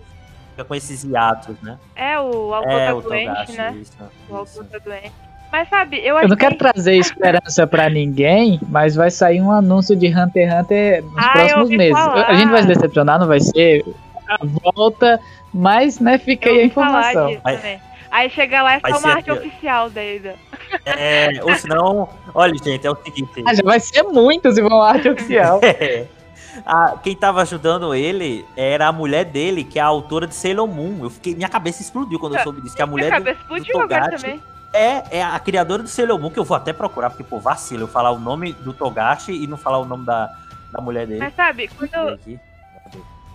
Fica 0.52 0.66
com 0.66 0.76
esses 0.76 1.06
hiatos, 1.06 1.56
né? 1.62 1.78
É, 1.96 2.20
o 2.20 2.54
autor 2.54 2.70
é, 2.70 2.88
tá 2.88 2.96
o 2.96 3.02
doente, 3.02 3.28
Togashi, 3.30 3.52
né? 3.58 3.78
isso, 3.82 3.94
O 4.30 4.36
autor 4.36 4.66
tá 4.66 4.78
doente. 4.80 5.12
Mas 5.54 5.70
sabe, 5.70 6.06
eu 6.06 6.18
achei. 6.18 6.26
Eu 6.26 6.30
não 6.30 6.36
quero 6.38 6.58
trazer 6.58 6.96
esperança 6.98 7.66
pra 7.66 7.90
ninguém, 7.90 8.60
mas 8.68 8.96
vai 8.98 9.10
sair 9.10 9.40
um 9.42 9.50
anúncio 9.54 9.96
de 9.96 10.08
Hunter 10.08 10.50
x 10.50 10.60
Hunter 10.60 11.04
nos 11.06 11.18
Ah, 11.18 11.30
próximos 11.32 11.70
meses. 11.70 11.98
falar. 11.98 12.26
A 12.28 12.34
gente 12.34 12.50
vai 12.52 12.62
se 12.64 12.68
decepcionar, 12.68 13.18
não 13.20 13.26
vai 13.28 13.40
ser 13.40 13.86
a 14.28 14.38
volta, 14.46 15.18
mas 15.54 15.98
né, 16.02 16.18
fica 16.18 16.50
Eu 16.50 16.56
aí 16.56 16.60
a 16.62 16.66
informação. 16.66 17.28
disso 17.30 17.42
Vai- 17.42 17.56
também. 17.56 17.82
Aí 18.12 18.30
chega 18.30 18.62
lá 18.64 18.74
é 18.74 18.80
vai 18.80 18.92
só 18.94 19.00
uma 19.00 19.14
arte 19.16 19.32
oficial 19.32 19.90
da 19.90 20.04
Ida. 20.04 20.36
É, 20.86 21.30
ou 21.44 21.56
senão, 21.56 22.10
olha, 22.34 22.54
gente, 22.64 22.86
é 22.86 22.92
o 22.92 22.96
seguinte. 22.96 23.44
Ah, 23.46 23.54
já 23.54 23.62
vai 23.64 23.80
ser 23.80 24.04
muito 24.04 24.52
se 24.52 24.62
for 24.62 24.72
uma 24.72 24.90
arte 24.90 25.10
oficial. 25.10 25.60
É. 25.64 26.08
A- 26.66 26.98
quem 27.04 27.16
tava 27.16 27.42
ajudando 27.44 27.94
ele 27.94 28.44
era 28.58 28.88
a 28.88 28.92
mulher 28.92 29.24
dele, 29.24 29.64
que 29.64 29.78
é 29.78 29.82
a 29.82 29.86
autora 29.86 30.26
de 30.28 30.34
Sailor 30.34 30.68
Moon. 30.68 31.04
Eu 31.04 31.10
fiquei, 31.10 31.36
minha 31.36 31.48
cabeça 31.48 31.82
explodiu 31.82 32.20
quando 32.20 32.36
eu 32.36 32.44
soube 32.44 32.60
disso. 32.62 32.76
Que 32.76 32.82
a 32.82 32.86
Minha 32.88 32.92
mulher 32.98 33.10
do, 33.12 33.12
cabeça 33.24 33.40
explodiu 33.42 33.80
agora 33.80 34.02
Togashi 34.06 34.24
também. 34.24 34.44
é, 34.74 35.20
é 35.20 35.24
a 35.24 35.40
criadora 35.40 35.84
do 35.84 35.88
Sailor 35.88 36.20
Moon, 36.20 36.32
que 36.32 36.40
eu 36.40 36.44
vou 36.44 36.58
até 36.58 36.74
procurar, 36.74 37.12
porque, 37.12 37.24
pô, 37.24 37.40
vacilo 37.40 37.84
eu 37.84 37.88
falar 37.88 38.12
o 38.12 38.20
nome 38.20 38.52
do 38.54 38.74
Togashi 38.74 39.32
e 39.32 39.46
não 39.48 39.58
falar 39.58 39.78
o 39.78 39.86
nome 39.86 40.06
da, 40.06 40.28
da 40.74 40.82
mulher 40.82 41.06
dele. 41.06 41.20
Mas 41.20 41.36
sabe, 41.36 41.70
quando. 41.78 42.20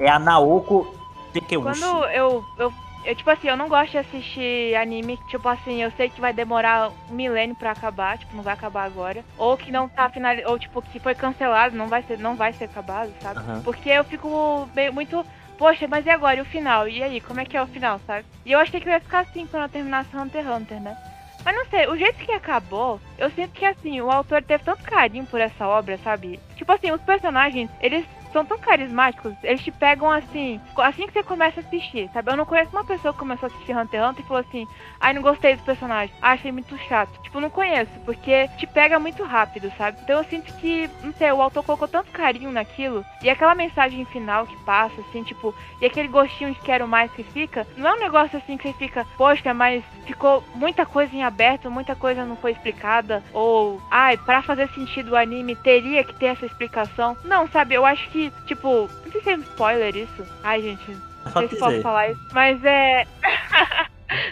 É 0.00 0.08
a 0.10 0.18
Naoko 0.18 0.94
Takeuchi. 1.32 1.80
quando 1.80 2.04
eu, 2.06 2.44
eu, 2.58 2.72
eu, 3.05 3.14
tipo 3.14 3.30
assim, 3.30 3.48
eu 3.48 3.57
não 3.57 3.68
gosto 3.68 3.92
de 3.92 3.98
assistir 3.98 4.74
anime, 4.76 5.18
tipo 5.28 5.48
assim, 5.48 5.82
eu 5.82 5.90
sei 5.92 6.09
que 6.09 6.20
vai 6.20 6.32
demorar 6.32 6.90
um 7.11 7.14
milênio 7.14 7.55
pra 7.55 7.72
acabar, 7.72 8.18
tipo, 8.18 8.34
não 8.34 8.42
vai 8.42 8.55
acabar 8.55 8.84
agora. 8.84 9.24
Ou 9.36 9.57
que 9.57 9.70
não 9.70 9.88
tá 9.88 10.09
finalizado, 10.09 10.50
ou 10.50 10.59
tipo, 10.59 10.80
que 10.82 10.98
foi 10.98 11.14
cancelado, 11.14 11.76
não 11.76 11.88
vai 11.88 12.02
ser, 12.02 12.18
não 12.18 12.36
vai 12.36 12.52
ser 12.55 12.64
acabado, 12.64 13.12
sabe? 13.22 13.40
Aham. 13.40 13.62
Porque 13.62 13.88
eu 13.88 14.05
fico 14.05 14.68
meio, 14.74 14.92
muito. 14.92 15.24
Poxa, 15.59 15.86
mas 15.86 16.05
e 16.05 16.11
agora? 16.11 16.38
E 16.38 16.40
o 16.40 16.46
final? 16.46 16.88
E 16.88 17.02
aí, 17.02 17.20
como 17.20 17.40
é 17.40 17.44
que 17.44 17.57
é 17.57 17.62
o 17.62 17.66
final, 17.66 18.00
sabe? 18.07 18.26
E 18.44 18.50
eu 18.52 18.59
achei 18.59 18.80
que 18.80 18.88
ia 18.88 19.00
ficar 19.00 19.20
assim 19.20 19.46
quando 19.46 19.64
eu 19.64 19.68
terminasse 19.68 20.16
Hunter 20.16 20.44
x 20.44 20.50
Hunter, 20.50 20.80
né? 20.80 20.96
Mas 21.44 21.55
não 21.55 21.66
sei, 21.66 21.86
o 21.86 21.96
jeito 21.96 22.24
que 22.24 22.32
acabou, 22.32 22.98
eu 23.18 23.30
sinto 23.32 23.52
que 23.52 23.66
assim, 23.66 24.00
o 24.00 24.11
autor 24.11 24.42
teve 24.42 24.64
tanto 24.64 24.82
carinho 24.82 25.26
por 25.26 25.40
essa 25.40 25.68
obra, 25.68 25.98
sabe? 26.02 26.40
Tipo 26.57 26.72
assim, 26.72 26.90
os 26.90 27.02
personagens, 27.02 27.68
eles 27.80 28.07
são 28.35 28.45
tão 28.45 28.59
carismáticos, 28.59 29.32
eles 29.45 29.62
te 29.62 29.70
pegam 29.70 30.11
assim, 30.11 30.61
assim 30.76 31.07
que 31.07 31.12
você 31.12 31.22
começa 31.22 31.61
a 31.61 31.62
assistir, 31.62 32.11
sabe? 32.12 32.32
Eu 32.32 32.37
não 32.37 32.45
conheço 32.45 32.72
uma 32.72 32.85
pessoa 32.85 33.14
que 33.14 33.20
começou 33.20 33.47
a 33.47 33.53
assistir 33.53 33.76
Hunter 33.76 34.01
x 34.01 34.11
Hunter 34.11 34.24
e 34.24 34.28
falou 34.28 34.41
assim, 34.41 34.68
ai, 35.01 35.12
não 35.12 35.22
gostei 35.22 35.55
dos 35.55 35.64
personagens, 35.64 36.16
ai, 36.20 36.35
achei 36.35 36.51
muito 36.51 36.76
chato. 36.76 37.22
Tipo, 37.22 37.41
não 37.41 37.49
conheço, 37.49 37.93
porque 38.05 38.49
te 38.59 38.66
pega 38.66 38.99
muito 38.99 39.22
rápido, 39.22 39.72
sabe? 39.78 39.99
Então 40.03 40.18
eu 40.18 40.24
sinto 40.24 40.53
que, 40.55 40.91
não 41.03 41.12
sei, 41.12 41.30
o 41.30 41.41
autor 41.41 41.62
colocou 41.62 41.87
tanto 41.87 42.11
carinho 42.11 42.51
naquilo, 42.51 43.05
e 43.22 43.30
aquela 43.30 43.55
mensagem 43.55 44.05
final 44.07 44.47
que 44.47 44.57
passa, 44.64 45.01
assim, 45.01 45.22
tipo, 45.22 45.55
e 45.80 45.87
aquele 45.87 46.09
gostinho 46.09 46.53
de 46.53 46.61
quero 46.61 46.89
mais 46.89 47.12
que 47.12 47.22
fica, 47.22 47.64
não 47.76 47.91
é 47.91 47.95
um 47.95 48.01
negócio 48.01 48.37
assim 48.37 48.57
que 48.57 48.68
você 48.68 48.74
fica, 48.76 49.07
poxa, 49.16 49.55
mas 49.55 49.85
ficou 50.07 50.43
muita 50.57 50.85
coisa 50.85 51.14
em 51.14 51.22
aberto, 51.22 51.70
muita 51.70 51.95
coisa 51.95 52.24
não 52.24 52.37
foi 52.37 52.51
explicada, 52.51 53.22
ou, 53.32 53.80
ai, 53.91 54.16
pra 54.16 54.43
fazer 54.43 54.68
sentido 54.70 55.12
o 55.12 55.16
anime 55.16 55.55
teria 55.55 56.03
que 56.03 56.14
ter 56.14 56.26
essa 56.26 56.47
explicação. 56.47 57.16
Não, 57.24 57.47
sabe, 57.49 57.74
eu 57.74 57.87
acho 57.87 58.09
que, 58.11 58.23
tipo, 58.46 58.88
não 59.04 59.12
sei 59.12 59.20
se 59.22 59.30
é 59.30 59.36
um 59.36 59.40
spoiler 59.40 59.96
isso. 59.96 60.26
Ai, 60.42 60.62
gente, 60.62 60.90
não 60.90 60.98
sei 60.98 61.32
Pode 61.32 61.48
se 61.50 61.58
posso 61.58 61.82
falar 61.82 62.10
isso, 62.10 62.28
mas 62.32 62.64
é. 62.64 63.06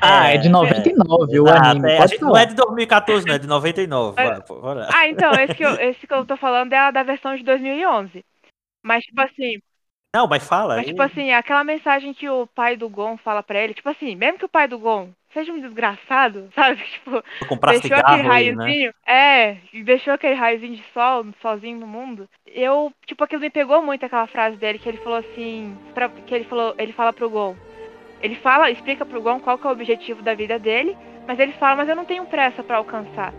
Ah, 0.00 0.28
é 0.28 0.36
de 0.36 0.48
99 0.48 1.40
o 1.40 1.46
Exato, 1.48 1.66
anime. 1.66 1.90
é, 1.90 1.96
pode 1.96 2.20
não 2.20 2.36
é 2.36 2.46
de 2.46 2.54
2014, 2.54 3.26
não, 3.26 3.34
é 3.34 3.38
de 3.38 3.46
99. 3.46 4.14
Mas- 4.16 4.40
bora. 4.46 4.88
Ah, 4.92 5.08
então, 5.08 5.32
esse 5.32 5.54
que, 5.54 5.64
eu, 5.64 5.74
esse 5.80 6.06
que 6.06 6.14
eu 6.14 6.24
tô 6.24 6.36
falando 6.36 6.72
é 6.72 6.76
a 6.78 6.90
da 6.90 7.02
versão 7.02 7.34
de 7.36 7.42
2011. 7.42 8.24
Mas, 8.82 9.04
tipo 9.04 9.20
assim, 9.20 9.60
Não, 10.14 10.26
mas 10.26 10.46
fala. 10.46 10.76
Mas, 10.76 10.86
tipo 10.86 11.00
assim, 11.00 11.32
aquela 11.32 11.64
mensagem 11.64 12.12
que 12.12 12.28
o 12.28 12.46
pai 12.46 12.76
do 12.76 12.86
Gon 12.88 13.16
fala 13.16 13.42
pra 13.42 13.58
ele, 13.58 13.72
tipo 13.72 13.88
assim, 13.88 14.14
mesmo 14.14 14.38
que 14.38 14.44
o 14.44 14.48
pai 14.48 14.68
do 14.68 14.78
Gon 14.78 15.08
seja 15.32 15.50
um 15.50 15.58
desgraçado, 15.60 16.50
sabe? 16.54 16.82
Tipo, 16.82 17.22
deixou 17.80 17.96
aquele 17.96 18.22
né? 18.22 18.28
raiozinho. 18.28 18.94
É, 19.06 19.56
e 19.72 19.82
deixou 19.82 20.12
aquele 20.12 20.34
raiozinho 20.34 20.76
de 20.76 20.84
sol 20.92 21.24
sozinho 21.40 21.78
no 21.78 21.86
mundo. 21.86 22.28
Eu, 22.46 22.92
tipo, 23.06 23.24
aquilo 23.24 23.40
me 23.40 23.48
pegou 23.48 23.82
muito 23.82 24.04
aquela 24.04 24.26
frase 24.26 24.56
dele, 24.56 24.78
que 24.78 24.86
ele 24.88 24.98
falou 24.98 25.18
assim. 25.18 25.74
Pra, 25.94 26.10
que 26.10 26.34
ele 26.34 26.44
falou, 26.44 26.74
ele 26.76 26.92
fala 26.92 27.12
pro 27.14 27.30
Gon. 27.30 27.56
Ele 28.20 28.34
fala, 28.36 28.70
explica 28.70 29.06
pro 29.06 29.22
Gon 29.22 29.40
qual 29.40 29.56
que 29.56 29.66
é 29.66 29.70
o 29.70 29.72
objetivo 29.72 30.22
da 30.22 30.34
vida 30.34 30.58
dele, 30.58 30.94
mas 31.26 31.38
ele 31.40 31.52
fala, 31.54 31.76
mas 31.76 31.88
eu 31.88 31.96
não 31.96 32.04
tenho 32.04 32.26
pressa 32.26 32.62
pra 32.62 32.76
alcançar. 32.76 33.32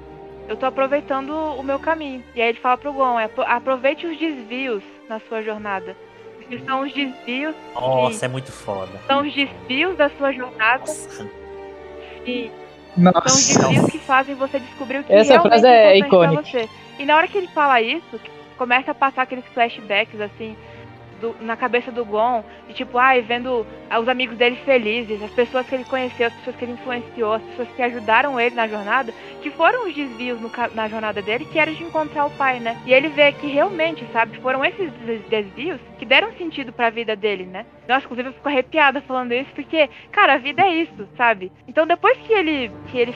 Eu 0.50 0.58
tô 0.58 0.66
aproveitando 0.66 1.30
o 1.30 1.62
meu 1.64 1.78
caminho. 1.80 2.24
E 2.36 2.42
aí 2.42 2.50
ele 2.50 2.60
fala 2.60 2.78
pro 2.78 2.92
Gon, 2.92 3.20
é, 3.20 3.26
"Apro- 3.26 3.46
aproveite 3.48 4.08
os 4.08 4.18
desvios 4.18 4.84
na 5.08 5.20
sua 5.22 5.44
jornada. 5.44 5.96
Porque 6.48 6.60
são 6.66 6.82
os 6.82 6.94
desvios 6.94 7.56
Nossa, 7.74 8.26
é 8.26 8.28
muito 8.30 8.52
foda. 8.52 8.92
são 9.08 9.22
os 9.26 9.34
desvios 9.34 9.98
da 9.98 10.10
sua 10.12 10.32
jornada 10.32 10.80
Nossa. 10.80 11.30
e 12.26 12.52
são 12.96 13.10
os 13.10 13.14
Nossa. 13.14 13.60
desvios 13.70 13.92
que 13.92 14.00
fazem 14.00 14.36
você 14.36 14.60
descobrir 14.60 15.00
o 15.00 15.04
que 15.04 15.14
Essa 15.14 15.34
realmente 15.34 15.50
frase 15.52 15.68
é 15.68 15.94
é 15.94 15.98
importante 15.98 16.08
icônica. 16.08 16.42
pra 16.52 16.62
você. 16.62 16.70
E 17.00 17.06
na 17.06 17.18
hora 17.18 17.28
que 17.28 17.38
ele 17.38 17.48
fala 17.48 17.82
isso, 17.82 18.20
que 18.24 18.30
começa 18.58 18.92
a 18.92 18.94
passar 18.96 19.24
aqueles 19.24 19.46
flashbacks 19.54 20.20
assim 20.22 20.56
do- 21.24 21.36
na 21.42 21.56
cabeça 21.56 21.92
do 21.92 22.04
Gon, 22.04 22.44
de 22.68 22.74
tipo, 22.74 22.98
ai, 22.98 23.22
vendo 23.22 23.66
os 24.00 24.08
amigos 24.10 24.38
dele 24.38 24.58
felizes, 24.66 25.22
as 25.24 25.32
pessoas 25.32 25.66
que 25.66 25.74
ele 25.76 25.86
conheceu, 25.86 26.28
as 26.28 26.34
pessoas 26.34 26.56
que 26.58 26.66
ele 26.66 26.74
influenciou, 26.74 27.34
as 27.34 27.42
pessoas 27.44 27.70
que 27.76 27.82
ajudaram 27.82 28.40
ele 28.40 28.54
na 28.56 28.68
jornada, 28.68 29.14
que 29.42 29.50
foram 29.52 29.88
os 29.88 29.94
desvios 29.96 30.40
no 30.42 30.52
na 30.74 30.88
jornada 30.90 31.22
dele, 31.22 31.46
que 31.46 31.58
era 31.58 31.72
de 31.72 31.84
encontrar 31.84 32.26
o 32.26 32.32
pai, 32.32 32.60
né? 32.60 32.78
E 32.86 32.94
ele 32.94 33.08
vê 33.10 33.32
que 33.32 33.48
realmente, 33.48 34.06
sabe, 34.12 34.38
foram 34.40 34.64
esses 34.66 34.92
des- 35.06 35.22
desvios 35.30 35.80
que 35.98 36.06
deram 36.06 36.32
sentido 36.34 36.74
pra 36.74 36.90
vida 36.90 37.16
dele, 37.16 37.46
né? 37.46 37.66
Nossa, 37.88 38.06
inclusive 38.06 38.30
eu 38.30 38.34
fico 38.34 38.50
arrepiada 38.50 39.02
falando 39.02 39.34
isso, 39.34 39.50
porque, 39.56 39.90
cara, 40.12 40.34
a 40.34 40.38
vida 40.38 40.62
é 40.64 40.76
isso, 40.76 41.08
sabe? 41.18 41.52
Então 41.68 41.88
depois 41.88 42.18
que 42.20 42.34
ele, 42.34 42.72
que 42.92 42.98
ele 42.98 43.14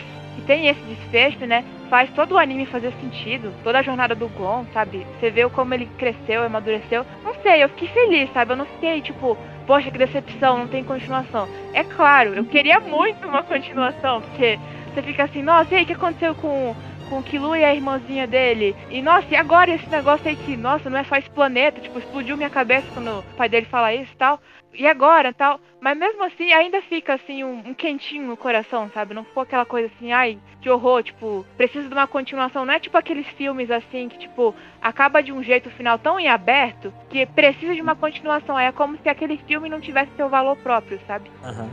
tem 0.47 0.67
esse 0.67 0.81
desfecho, 0.81 1.45
né? 1.45 1.63
Faz 1.89 2.09
todo 2.11 2.33
o 2.33 2.37
anime 2.39 2.65
fazer 2.65 2.91
sentido, 2.93 3.53
toda 3.63 3.79
a 3.79 3.83
jornada 3.83 4.15
do 4.15 4.27
Gon, 4.29 4.65
sabe? 4.73 5.05
Você 5.19 5.29
vê 5.29 5.47
como 5.49 5.73
ele 5.73 5.87
cresceu, 5.97 6.43
amadureceu. 6.43 7.05
Não 7.23 7.35
sei, 7.41 7.63
eu 7.63 7.69
fiquei 7.69 7.89
feliz, 7.89 8.31
sabe? 8.33 8.53
Eu 8.53 8.57
não 8.57 8.65
fiquei 8.65 9.01
tipo, 9.01 9.37
poxa, 9.67 9.91
que 9.91 9.97
decepção, 9.97 10.57
não 10.57 10.67
tem 10.67 10.83
continuação. 10.83 11.47
É 11.73 11.83
claro, 11.83 12.33
eu 12.33 12.45
queria 12.45 12.79
muito 12.79 13.27
uma 13.27 13.43
continuação, 13.43 14.21
porque 14.21 14.57
você 14.93 15.01
fica 15.03 15.25
assim, 15.25 15.43
nossa, 15.43 15.73
e 15.73 15.77
aí, 15.77 15.83
o 15.83 15.85
que 15.85 15.93
aconteceu 15.93 16.33
com, 16.33 16.75
com 17.09 17.19
o 17.19 17.23
Kilu 17.23 17.55
e 17.55 17.63
a 17.63 17.75
irmãzinha 17.75 18.25
dele? 18.25 18.75
E 18.89 19.01
nossa, 19.01 19.27
e 19.29 19.35
agora 19.35 19.71
esse 19.71 19.87
negócio 19.89 20.27
aí 20.27 20.35
que, 20.35 20.57
nossa, 20.57 20.89
não 20.89 20.97
é 20.97 21.03
só 21.03 21.17
esse 21.17 21.29
planeta, 21.29 21.79
tipo, 21.79 21.99
explodiu 21.99 22.35
minha 22.35 22.49
cabeça 22.49 22.87
quando 22.93 23.19
o 23.19 23.23
pai 23.35 23.47
dele 23.47 23.67
fala 23.67 23.93
isso 23.93 24.11
e 24.11 24.17
tal. 24.17 24.39
E 24.73 24.85
agora 24.85 25.33
tal? 25.33 25.59
Mas 25.79 25.97
mesmo 25.97 26.23
assim, 26.23 26.51
ainda 26.51 26.81
fica 26.81 27.13
assim 27.13 27.43
um, 27.43 27.59
um 27.65 27.73
quentinho 27.73 28.27
no 28.27 28.37
coração, 28.37 28.89
sabe? 28.93 29.13
Não 29.13 29.23
ficou 29.23 29.43
aquela 29.43 29.65
coisa 29.65 29.91
assim, 29.95 30.11
ai, 30.11 30.37
que 30.61 30.69
horror, 30.69 31.03
tipo, 31.03 31.45
precisa 31.55 31.87
de 31.87 31.93
uma 31.93 32.07
continuação. 32.07 32.65
Não 32.65 32.73
é 32.73 32.79
tipo 32.79 32.97
aqueles 32.97 33.27
filmes 33.29 33.71
assim 33.71 34.09
que, 34.09 34.17
tipo, 34.17 34.53
acaba 34.81 35.21
de 35.21 35.31
um 35.31 35.41
jeito 35.41 35.69
o 35.69 35.71
final 35.71 35.97
tão 35.97 36.19
em 36.19 36.27
aberto 36.27 36.93
que 37.09 37.25
precisa 37.25 37.73
de 37.73 37.81
uma 37.81 37.95
continuação. 37.95 38.59
É 38.59 38.71
como 38.71 38.97
se 38.97 39.09
aquele 39.09 39.37
filme 39.37 39.69
não 39.69 39.79
tivesse 39.79 40.11
seu 40.15 40.29
valor 40.29 40.57
próprio, 40.57 40.99
sabe? 41.07 41.31
Aham. 41.43 41.69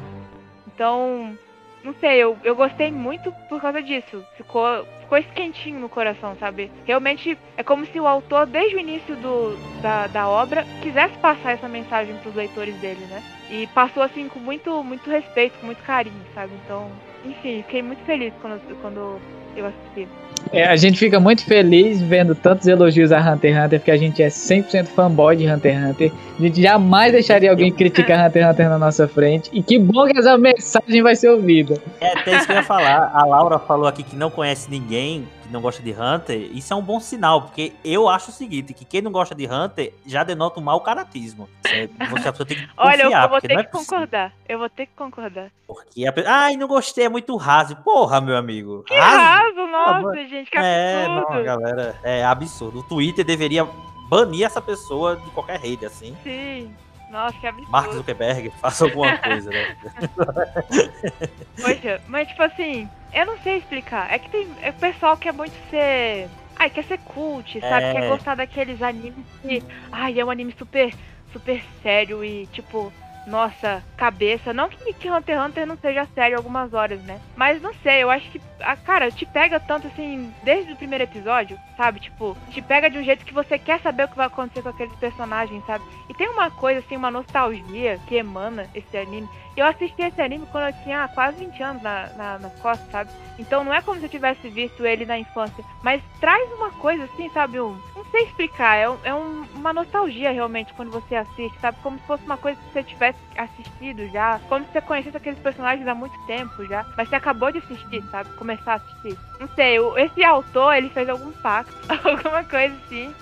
Então, 0.67 1.39
não 1.85 1.95
sei, 2.01 2.17
eu, 2.17 2.37
eu 2.43 2.57
gostei 2.57 2.91
muito 2.91 3.31
por 3.49 3.61
causa 3.61 3.83
disso. 3.83 4.25
Ficou, 4.37 4.87
ficou 5.15 5.19
ficou 5.19 5.19
esse 5.19 5.29
quentinho 5.29 5.81
no 5.81 5.89
coração, 5.89 6.37
sabe? 6.39 6.71
Realmente 6.85 7.39
é 7.57 7.63
como 7.63 7.87
se 7.87 8.01
o 8.01 8.07
autor, 8.07 8.47
desde 8.47 8.77
o 8.77 8.81
início 8.81 9.15
do, 9.17 9.57
da, 9.81 10.07
da 10.07 10.29
obra, 10.29 10.65
quisesse 10.83 11.17
passar 11.19 11.53
essa 11.53 11.69
mensagem 11.69 12.17
pros 12.19 12.35
leitores 12.35 12.75
dele, 12.77 13.05
né? 13.07 13.23
E 13.51 13.67
passou 13.69 14.03
assim 14.03 14.29
com 14.29 14.39
muito, 14.39 14.83
muito 14.83 15.09
respeito, 15.09 15.59
com 15.59 15.67
muito 15.67 15.83
carinho, 15.83 16.25
sabe? 16.35 16.53
Então, 16.65 16.91
enfim, 17.25 17.63
fiquei 17.63 17.83
muito 17.83 18.05
feliz 18.05 18.33
quando, 18.41 18.81
quando 18.81 19.21
eu 19.57 19.67
assisti. 19.67 20.09
É, 20.53 20.65
a 20.67 20.77
gente 20.77 20.99
fica 20.99 21.19
muito 21.19 21.45
feliz 21.45 22.01
vendo 22.01 22.35
tantos 22.35 22.67
elogios 22.69 23.11
a 23.11 23.19
Hunter 23.19 23.55
x 23.55 23.65
Hunter, 23.65 23.81
porque 23.81 23.91
a 23.91 23.97
gente 23.97 24.23
é 24.23 24.29
100% 24.29 24.87
fanboy 24.87 25.37
de 25.37 25.47
Hunter 25.49 25.75
x 25.75 25.85
Hunter. 25.85 26.13
A 26.39 26.43
gente 26.43 26.63
jamais 26.63 27.13
deixaria 27.13 27.51
alguém 27.51 27.73
criticar 27.73 28.25
Hunter 28.27 28.43
x 28.43 28.53
Hunter 28.53 28.69
na 28.69 28.79
nossa 28.79 29.09
frente. 29.09 29.51
E 29.53 29.63
que 29.63 29.79
bom 29.79 30.07
que 30.07 30.19
essa 30.19 30.39
mensagem 30.39 31.03
vai 31.03 31.17
ser 31.17 31.31
ouvida. 31.31 31.81
É 32.01 32.19
até 32.19 32.37
isso 32.37 32.47
que 32.47 32.53
eu 32.53 32.57
ia 32.57 32.63
falar. 32.63 33.11
A 33.15 33.25
Laura 33.25 33.59
falou 33.59 33.87
aqui 33.87 34.03
que 34.03 34.15
não 34.15 34.31
conhece 34.31 34.71
ninguém 34.71 35.27
que 35.45 35.53
não 35.53 35.61
gosta 35.61 35.83
de 35.83 35.93
Hunter. 35.93 36.51
Isso 36.53 36.73
é 36.73 36.77
um 36.77 36.83
bom 36.83 36.99
sinal, 36.99 37.43
porque 37.43 37.73
eu 37.85 38.09
acho 38.09 38.31
o 38.31 38.33
seguinte, 38.33 38.73
que 38.73 38.85
quem 38.85 39.03
não 39.03 39.13
gosta 39.13 39.35
de 39.35 39.47
Hunter 39.47 39.93
já 40.07 40.25
denota 40.25 40.59
um 40.59 40.63
mau 40.63 40.81
caratismo. 40.81 41.49
Você, 41.63 41.91
você, 42.11 42.29
a 42.29 42.33
pessoa 42.33 42.47
tem 42.47 42.57
que 42.57 42.67
confiar, 42.67 42.77
Olha, 42.77 43.03
eu, 43.03 43.29
vou 43.29 43.41
ter 43.41 43.49
não 43.49 43.57
que 43.57 43.61
é 43.61 43.71
possível. 43.71 43.95
concordar. 43.95 44.33
Eu 44.49 44.59
vou 44.59 44.69
ter 44.69 44.87
que 44.87 44.93
concordar. 44.97 45.51
Porque 45.67 46.07
a 46.07 46.13
pessoa, 46.13 46.35
ai, 46.35 46.57
não 46.57 46.67
gostei, 46.67 47.05
é 47.05 47.09
muito 47.09 47.37
raso. 47.37 47.77
Porra, 47.77 48.21
meu 48.21 48.37
amigo. 48.37 48.85
Que 48.85 48.95
raso, 48.95 49.67
nossa, 49.67 50.24
gente, 50.29 50.51
que 50.51 50.57
É, 50.59 51.07
não, 51.09 51.19
absurdo. 51.19 51.45
galera, 51.45 52.01
é 52.03 52.25
absurdo. 52.25 52.79
O 52.81 52.83
Twitter 52.83 53.25
deveria 53.25 53.67
banir 54.09 54.45
essa 54.45 54.61
pessoa 54.61 55.17
de 55.17 55.31
qualquer 55.31 55.59
rede, 55.61 55.87
assim. 55.87 56.17
Sim. 56.23 56.75
Nossa, 57.11 57.39
que 57.39 57.47
absurdo. 57.47 57.71
Mark 57.71 57.93
Zuckerberg, 57.93 58.51
faça 58.61 58.85
alguma 58.85 59.17
coisa, 59.19 59.51
né? 59.51 59.77
Poxa, 61.61 62.01
mas 62.09 62.29
tipo 62.29 62.43
assim, 62.43 62.89
eu 63.13 63.27
não 63.27 63.39
sei 63.39 63.59
explicar. 63.59 64.13
É 64.13 64.19
que 64.19 64.29
tem 64.31 64.49
é 64.63 64.71
o 64.71 64.75
pessoal 64.75 65.17
que 65.17 65.29
é 65.29 65.33
muito 65.33 65.55
ser. 65.71 66.29
Ai, 66.57 66.71
quer 66.71 66.85
ser 66.85 66.99
cult, 66.99 67.61
sabe? 67.61 67.85
É. 67.85 67.93
Quer 67.93 68.09
gostar 68.09 68.35
daqueles 68.35 68.83
animes 68.83 69.25
que. 69.43 69.63
Ai, 69.93 70.19
é 70.19 70.25
um 70.25 70.31
anime 70.31 70.55
super, 70.59 70.93
super 71.33 71.63
sério 71.83 72.25
e 72.25 72.47
tipo. 72.49 72.93
Nossa, 73.27 73.83
cabeça. 73.97 74.53
Não 74.53 74.69
que, 74.69 74.77
Hunter 75.11 75.37
x 75.37 75.47
Hunter 75.47 75.67
não 75.67 75.77
seja 75.77 76.07
sério 76.15 76.37
algumas 76.37 76.75
horas, 76.75 77.03
né? 77.03 77.21
Mas 77.37 77.61
não 77.61 77.73
sei, 77.83 78.03
eu 78.03 78.11
acho 78.11 78.31
que. 78.31 78.41
A, 78.61 78.77
cara, 78.77 79.11
te 79.11 79.25
pega 79.27 79.59
tanto 79.59 79.87
assim, 79.87 80.33
desde 80.43 80.73
o 80.73 80.77
primeiro 80.77 81.05
episódio, 81.05 81.59
sabe? 81.77 82.01
Tipo, 82.01 82.37
te 82.51 82.61
pega 82.61 82.91
de 82.91 82.99
um 82.99 83.03
jeito 83.03 83.25
que 83.25 83.35
você 83.35 83.59
quer 83.59 83.81
saber 83.81 84.05
o 84.05 84.09
que 84.09 84.17
vai 84.17 84.27
acontecer 84.27 84.63
com 84.63 84.69
aqueles 84.69 84.95
personagens, 84.97 85.65
sabe? 85.67 85.85
E 86.09 86.15
tem 86.15 86.29
uma 86.29 86.51
coisa, 86.51 86.81
assim, 86.81 86.97
uma 86.97 87.11
nostalgia 87.11 87.99
que 88.07 88.17
emana 88.17 88.69
esse 88.75 88.97
anime. 88.97 89.29
Eu 89.57 89.67
assisti 89.67 90.03
esse 90.03 90.21
anime 90.21 90.47
quando 90.47 90.67
eu 90.75 90.83
tinha 90.83 91.07
quase 91.09 91.39
20 91.39 91.63
anos 91.63 91.83
na, 91.83 92.09
na, 92.17 92.39
nas 92.39 92.53
costas, 92.57 92.91
sabe? 92.91 93.11
Então 93.39 93.65
não 93.65 93.73
é 93.75 93.81
como 93.83 93.99
se 93.99 94.07
eu 94.07 94.11
tivesse 94.11 94.49
visto 94.49 94.85
ele 94.87 95.05
na 95.07 95.19
infância. 95.19 95.65
Mas 95.83 96.03
traz 96.21 96.53
uma 96.53 96.71
coisa 96.73 97.05
assim, 97.05 97.29
sabe? 97.31 97.61
Um, 97.61 97.77
não 97.95 98.05
sei 98.11 98.25
explicar. 98.25 98.77
É, 98.77 98.89
um- 98.89 98.99
é 99.05 99.15
um- 99.15 99.45
uma 99.55 99.73
nostalgia 99.73 100.31
realmente 100.33 100.73
quando 100.75 100.91
você 100.91 101.15
assiste, 101.17 101.59
sabe? 101.61 101.79
Como 101.83 101.99
se 101.99 102.07
fosse 102.07 102.25
uma 102.25 102.37
coisa 102.39 102.61
que 102.61 102.73
você 102.73 102.83
tivesse 102.85 103.19
assistido 103.37 104.09
já. 104.09 104.41
Como 104.49 104.65
se 104.65 104.73
você 104.73 104.81
conhecesse 104.81 105.17
aqueles 105.17 105.39
personagens 105.41 105.87
há 105.87 105.95
muito 105.95 106.19
tempo 106.27 106.65
já. 106.67 106.85
Mas 106.97 107.09
você 107.09 107.17
acabou 107.17 107.51
de 107.51 107.59
assistir, 107.59 108.03
sabe? 108.11 108.31
Começar 108.37 108.73
a 108.73 108.77
assistir. 108.77 109.17
Não 109.41 109.49
sei, 109.55 109.77
esse 109.99 110.25
autor, 110.25 110.75
ele 110.75 110.91
fez 110.91 111.09
algum 111.09 111.33
pacto, 111.33 111.75
alguma 112.05 112.45
coisa 112.45 112.75
assim. 112.87 113.15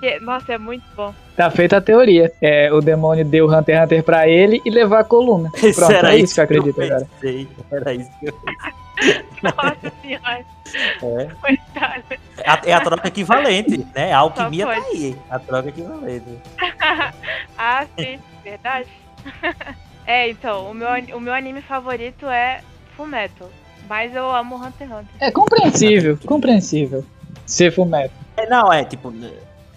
Que- 0.00 0.20
nossa, 0.20 0.52
é 0.54 0.58
muito 0.58 0.84
bom. 0.96 1.12
Tá 1.36 1.50
feita 1.50 1.76
a 1.76 1.80
teoria. 1.80 2.32
É, 2.40 2.72
o 2.72 2.80
demônio 2.80 3.24
deu 3.24 3.46
Hunter 3.46 3.76
x 3.76 3.84
Hunter 3.84 4.02
pra 4.02 4.28
ele 4.28 4.60
e 4.64 4.70
levou 4.70 4.96
a 4.98 5.04
coluna. 5.04 5.50
Isso 5.62 5.78
Pronto, 5.80 5.92
era 5.92 6.14
é 6.14 6.18
isso 6.18 6.34
que 6.34 6.40
eu 6.40 6.44
acredito 6.44 6.82
agora. 6.82 7.06
Era 7.70 7.94
isso 7.94 8.10
que 8.20 8.28
eu 8.28 8.34
Nossa 9.42 9.92
senhora, 10.02 10.44
é. 11.02 11.28
A- 12.44 12.60
É 12.64 12.72
a 12.74 12.80
troca 12.80 13.08
equivalente, 13.08 13.86
né? 13.94 14.12
A 14.12 14.18
alquimia 14.18 14.66
tá 14.66 14.72
aí. 14.72 15.16
A 15.30 15.38
troca 15.38 15.68
equivalente. 15.68 16.24
ah, 17.56 17.86
sim, 17.98 18.18
verdade. 18.42 18.88
é, 20.06 20.28
então, 20.30 20.70
o 20.70 20.74
meu, 20.74 20.88
o 21.16 21.20
meu 21.20 21.32
anime 21.32 21.62
favorito 21.62 22.26
é 22.26 22.60
Fullmetal. 22.96 23.48
Mas 23.88 24.14
eu 24.14 24.28
amo 24.34 24.56
Hunter 24.56 24.86
x 24.86 24.90
Hunter. 24.90 25.06
É 25.20 25.30
compreensível, 25.30 26.18
compreensível. 26.26 27.04
Ser 27.46 27.72
fumeto. 27.72 28.12
É, 28.36 28.46
não, 28.48 28.70
é 28.72 28.84
tipo. 28.84 29.10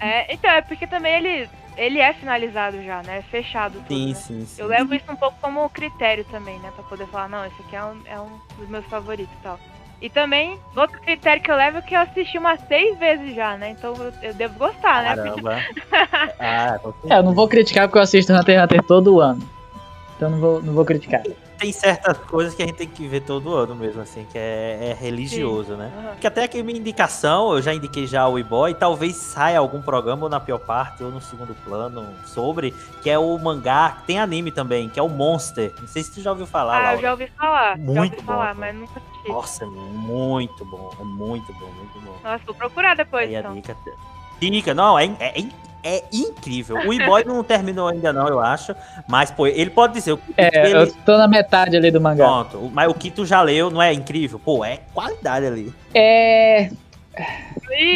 É, 0.02 0.34
então, 0.34 0.50
é 0.50 0.62
porque 0.62 0.88
também 0.88 1.14
ele, 1.14 1.50
ele 1.78 2.00
é 2.00 2.12
finalizado 2.14 2.84
já, 2.84 3.04
né? 3.04 3.22
Fechado 3.30 3.76
tudo. 3.82 3.88
Sim, 3.88 4.10
né? 4.10 4.16
sim, 4.16 4.46
sim. 4.46 4.62
Eu 4.62 4.68
levo 4.68 4.96
isso 4.96 5.10
um 5.12 5.16
pouco 5.16 5.38
como 5.40 5.70
critério 5.70 6.26
também, 6.26 6.58
né? 6.60 6.72
Pra 6.76 6.84
poder 6.84 7.06
falar, 7.08 7.30
não, 7.30 7.46
esse 7.46 7.62
aqui 7.62 7.76
é 7.76 7.84
um, 7.84 8.02
é 8.06 8.20
um 8.20 8.40
dos 8.58 8.68
meus 8.68 8.86
favoritos 8.88 9.34
e 9.40 9.44
tal. 9.44 9.60
E 10.02 10.10
também, 10.10 10.58
outro 10.76 11.00
critério 11.00 11.44
que 11.44 11.52
eu 11.52 11.56
levo 11.56 11.78
é 11.78 11.82
que 11.84 11.96
eu 11.96 12.00
assisti 12.00 12.40
umas 12.40 12.60
seis 12.62 12.98
vezes 12.98 13.36
já, 13.36 13.56
né? 13.56 13.70
Então 13.70 13.94
eu, 14.24 14.34
devo 14.34 14.58
gostar, 14.58 15.04
né? 15.04 15.16
Caramba. 15.16 15.60
ah, 16.40 16.80
É, 17.08 17.18
eu 17.20 17.24
não 17.24 17.36
vou 17.36 17.48
criticar 17.48 17.88
porque 17.88 18.00
eu 18.00 18.02
assisto 18.02 18.34
Hunter 18.34 18.56
x 18.56 18.64
Hunter 18.64 18.84
todo 18.84 19.22
ano. 19.22 19.48
Então 20.18 20.32
não 20.32 20.40
vou, 20.40 20.62
não 20.64 20.74
vou 20.74 20.84
criticar. 20.84 21.22
Tem 21.62 21.72
certas 21.72 22.18
coisas 22.18 22.56
que 22.56 22.64
a 22.64 22.66
gente 22.66 22.76
tem 22.78 22.88
que 22.88 23.08
ver 23.08 23.22
todo 23.22 23.54
ano 23.54 23.76
mesmo, 23.76 24.02
assim, 24.02 24.26
que 24.32 24.36
é, 24.36 24.90
é 24.90 24.94
religioso, 25.00 25.76
né? 25.76 25.94
Aham. 25.96 26.12
Porque 26.14 26.26
até 26.26 26.44
aqui 26.46 26.64
minha 26.64 26.80
indicação, 26.80 27.54
eu 27.54 27.62
já 27.62 27.72
indiquei 27.72 28.08
já 28.08 28.28
o 28.28 28.40
e-boy, 28.40 28.74
talvez 28.74 29.16
saia 29.16 29.60
algum 29.60 29.80
programa 29.80 30.24
ou 30.24 30.30
na 30.30 30.40
pior 30.40 30.58
parte 30.58 31.04
ou 31.04 31.12
no 31.12 31.22
segundo 31.22 31.54
plano 31.64 32.04
sobre, 32.26 32.74
que 33.04 33.12
é 33.12 33.20
o 33.20 33.38
mangá, 33.38 33.98
que 34.00 34.08
tem 34.08 34.20
anime 34.20 34.50
também, 34.52 34.90
que 34.90 35.00
é 35.00 35.04
o 35.04 35.08
Monster. 35.08 35.72
Não 35.80 35.88
sei 35.88 36.02
se 36.02 36.12
tu 36.16 36.20
já 36.22 36.32
ouviu 36.32 36.48
falar, 36.48 36.78
Ah, 36.78 36.80
eu 36.80 36.86
Laura. 36.86 37.02
já 37.02 37.12
ouvi 37.12 37.28
falar. 37.38 37.78
já 37.78 37.84
Muito 37.84 38.00
ouvi 38.16 38.16
bom, 38.26 38.34
falar, 38.34 38.56
mas 38.56 38.76
nunca 38.76 39.00
assisti. 39.00 39.30
Nossa, 39.30 39.64
é 39.64 39.68
muito 39.68 40.66
bom, 40.66 40.90
é 41.00 41.04
muito 41.04 41.54
bom, 41.54 41.68
muito 41.78 42.00
bom. 42.02 42.16
Nossa, 42.24 42.44
vou 42.44 42.56
procurar 42.56 42.96
depois, 42.96 43.30
Aí 43.30 43.36
a 43.36 43.40
então. 43.40 43.54
dica. 43.54 43.78
Dica, 44.40 44.74
não, 44.74 44.98
é, 44.98 45.06
é, 45.20 45.40
é, 45.84 45.98
é 45.98 46.04
incrível. 46.12 46.78
O 46.78 46.94
e-boy 46.94 47.24
não 47.26 47.44
terminou 47.44 47.88
ainda 47.88 48.12
não, 48.14 48.28
eu 48.28 48.40
acho, 48.40 48.76
mas 49.08 49.32
pô, 49.32 49.48
ele 49.48 49.70
pode 49.70 49.94
dizer, 49.94 50.14
o 50.14 50.18
que 50.18 50.34
É, 50.38 50.70
ele... 50.70 50.78
eu 50.78 50.94
tô 51.06 51.18
na 51.18 51.28
metade 51.28 51.76
ali 51.76 51.92
do 51.92 52.00
mangá. 52.00 52.26
Pronto, 52.26 52.72
mas 52.74 52.90
o 52.90 52.94
que 52.94 53.10
tu 53.12 53.26
já 53.26 53.42
leu 53.42 53.70
não 53.70 53.82
é 53.82 53.94
incrível? 53.94 54.40
Pô, 54.40 54.64
é 54.64 54.80
qualidade 54.94 55.46
ali. 55.46 55.74
É. 55.94 56.70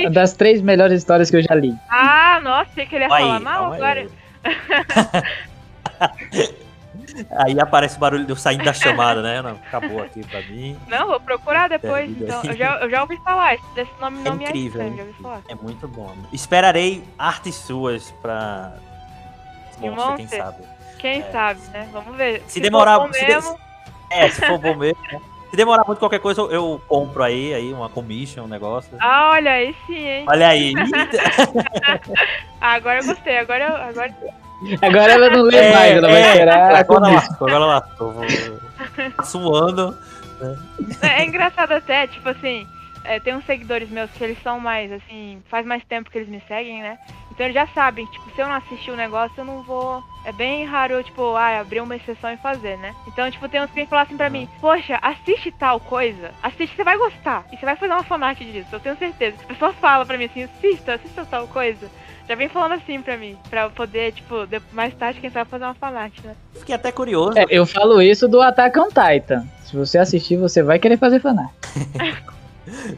Uma 0.02 0.10
das 0.12 0.34
três 0.34 0.62
melhores 0.62 1.00
histórias 1.00 1.30
que 1.30 1.38
eu 1.38 1.42
já 1.42 1.56
li. 1.56 1.74
Ah, 1.90 2.40
nossa, 2.44 2.70
sei 2.76 2.86
que 2.86 2.96
ele 2.96 3.06
ia 3.06 3.14
Aí, 3.14 3.24
falar 3.24 3.40
mal 3.40 3.74
agora. 3.74 4.08
aí. 7.32 7.60
Aparece 7.60 7.98
o 7.98 8.00
barulho 8.00 8.26
de 8.26 8.32
eu 8.32 8.36
saindo 8.36 8.64
da 8.64 8.74
chamada, 8.74 9.22
né? 9.22 9.42
Não, 9.42 9.52
acabou 9.52 10.02
aqui 10.02 10.26
pra 10.28 10.42
mim. 10.42 10.78
Não, 10.88 11.08
vou 11.08 11.20
procurar 11.20 11.70
depois. 11.70 12.10
Então, 12.10 12.42
eu 12.44 12.56
já, 12.56 12.78
eu 12.80 12.90
já 12.90 13.02
ouvi 13.02 13.18
falar. 13.24 13.56
esse- 13.56 13.64
Desse 13.76 13.92
nome 14.00 14.20
É 14.20 14.24
não 14.24 14.36
me 14.36 14.46
é 14.46 14.48
incrível, 14.50 14.82
estranho, 14.88 15.10
é 15.18 15.22
falar. 15.22 15.42
É 15.50 15.56
muito 15.56 15.88
bom. 15.88 16.14
Esperarei 16.34 17.04
artes 17.18 17.56
suas 17.56 18.12
pra. 18.22 18.74
De 19.80 19.90
Monster, 19.90 20.16
quem 20.16 20.28
sabe. 20.28 20.58
Quem 21.00 21.32
sabe, 21.32 21.60
né? 21.74 21.90
Vamos 21.92 22.16
ver. 22.16 22.42
Se 22.48 22.60
demorar- 22.60 22.96
for 23.00 23.08
bom 23.08 23.14
se 23.14 23.20
de- 23.20 23.28
mesmo, 23.28 23.60
É, 24.10 24.30
se 24.30 24.42
for 24.46 24.58
bom 24.58 24.76
mesmo. 24.76 25.02
né? 25.12 25.20
Se 25.52 25.56
demorar 25.58 25.84
muito 25.86 26.00
qualquer 26.00 26.20
coisa, 26.20 26.42
eu, 26.42 26.52
eu 26.52 26.82
compro 26.88 27.24
aí, 27.24 27.54
aí, 27.54 27.72
uma 27.72 27.88
commission, 27.88 28.44
um 28.44 28.48
negócio. 28.48 28.92
Ah, 29.00 29.30
olha 29.34 29.52
aí 29.52 29.76
sim, 29.86 29.98
hein? 29.98 30.26
Olha 30.28 30.48
aí. 30.48 30.74
Ah, 32.62 32.74
agora 32.74 33.00
eu 33.00 33.06
gostei. 33.06 33.38
Agora, 33.38 33.66
eu- 33.68 33.76
agora 33.90 34.14
Agora 34.82 35.14
ela 35.14 35.30
não 35.30 35.44
lê 35.44 35.58
É, 35.58 35.74
mais, 35.74 35.92
ela 35.98 36.08
vai 36.08 36.22
é, 36.22 36.30
esperar. 36.30 36.76
Agora 36.76 37.08
lascou, 37.08 37.48
agora 37.48 37.66
lascou. 37.66 38.16
Suando. 39.24 39.98
É, 41.02 41.22
é 41.22 41.26
engraçado 41.26 41.72
até, 41.72 42.08
tipo 42.08 42.28
assim, 42.30 42.68
é, 43.04 43.20
tem 43.20 43.36
uns 43.36 43.46
seguidores 43.46 43.90
meus 43.90 44.10
que 44.12 44.24
eles 44.24 44.42
são 44.42 44.60
mais, 44.60 44.92
assim, 44.92 45.42
faz 45.50 45.66
mais 45.66 45.84
tempo 45.86 46.10
que 46.10 46.18
eles 46.18 46.30
me 46.30 46.42
seguem, 46.48 46.82
né? 46.82 46.98
Então 47.32 47.46
eles 47.46 47.54
já 47.54 47.68
sabem, 47.68 48.06
tipo, 48.06 48.32
se 48.34 48.42
eu 48.42 48.48
não 48.48 48.56
assistir 48.56 48.92
o 48.92 48.96
negócio, 48.96 49.34
eu 49.38 49.46
não 49.46 49.62
vou. 49.62 50.02
É 50.24 50.32
bem 50.32 50.66
raro 50.66 50.94
eu, 50.94 51.04
tipo, 51.04 51.36
ah, 51.36 51.60
abrir 51.60 51.82
uma 51.82 51.96
exceção 51.96 52.32
e 52.32 52.38
fazer, 52.38 52.78
né? 52.78 52.96
Então, 53.08 53.30
tipo, 53.30 53.48
tem 53.48 53.62
uns 53.62 53.70
que 53.70 53.76
vêm 53.76 53.86
falar 53.86 54.04
assim 54.04 54.18
pra 54.18 54.30
mim, 54.30 54.50
poxa, 54.60 54.98
assiste 55.02 55.52
tal 55.52 55.80
coisa, 55.80 56.32
assiste, 56.42 56.76
você 56.76 56.84
vai 56.84 56.98
gostar. 56.98 57.46
E 57.52 57.58
você 57.58 57.66
vai 57.66 57.76
fazer 57.76 57.92
uma 57.92 58.04
fanart 58.04 58.40
disso, 58.40 58.70
eu 58.72 58.80
tenho 58.80 58.98
certeza. 58.98 59.38
A 59.44 59.48
pessoa 59.48 59.74
fala 59.74 60.06
pra 60.06 60.18
mim 60.18 60.26
assim, 60.26 60.44
assista, 60.44 60.96
assista 60.96 61.26
tal 61.26 61.48
coisa. 61.48 61.90
Já 62.28 62.36
vem 62.36 62.50
falando 62.50 62.74
assim 62.74 63.02
pra 63.02 63.18
mim, 63.18 63.38
pra 63.50 63.64
eu 63.64 63.72
poder, 63.72 64.12
tipo, 64.14 64.36
mais 64.72 64.94
tarde, 64.96 65.20
quem 65.20 65.30
sabe, 65.30 65.50
fazer 65.50 65.66
uma 65.66 65.76
fanart, 65.76 66.14
né? 66.24 66.36
Fiquei 66.56 66.74
até 66.74 66.92
curioso. 66.92 67.38
É, 67.38 67.46
eu 67.50 67.66
falo 67.66 68.02
isso 68.02 68.28
do 68.28 68.42
Attack 68.42 68.80
on 68.80 68.88
Titan. 68.88 69.46
Se 69.64 69.76
você 69.76 69.98
assistir, 69.98 70.36
você 70.38 70.64
vai 70.64 70.80
querer 70.80 70.98
fazer 70.98 71.20
fanart. 71.20 71.52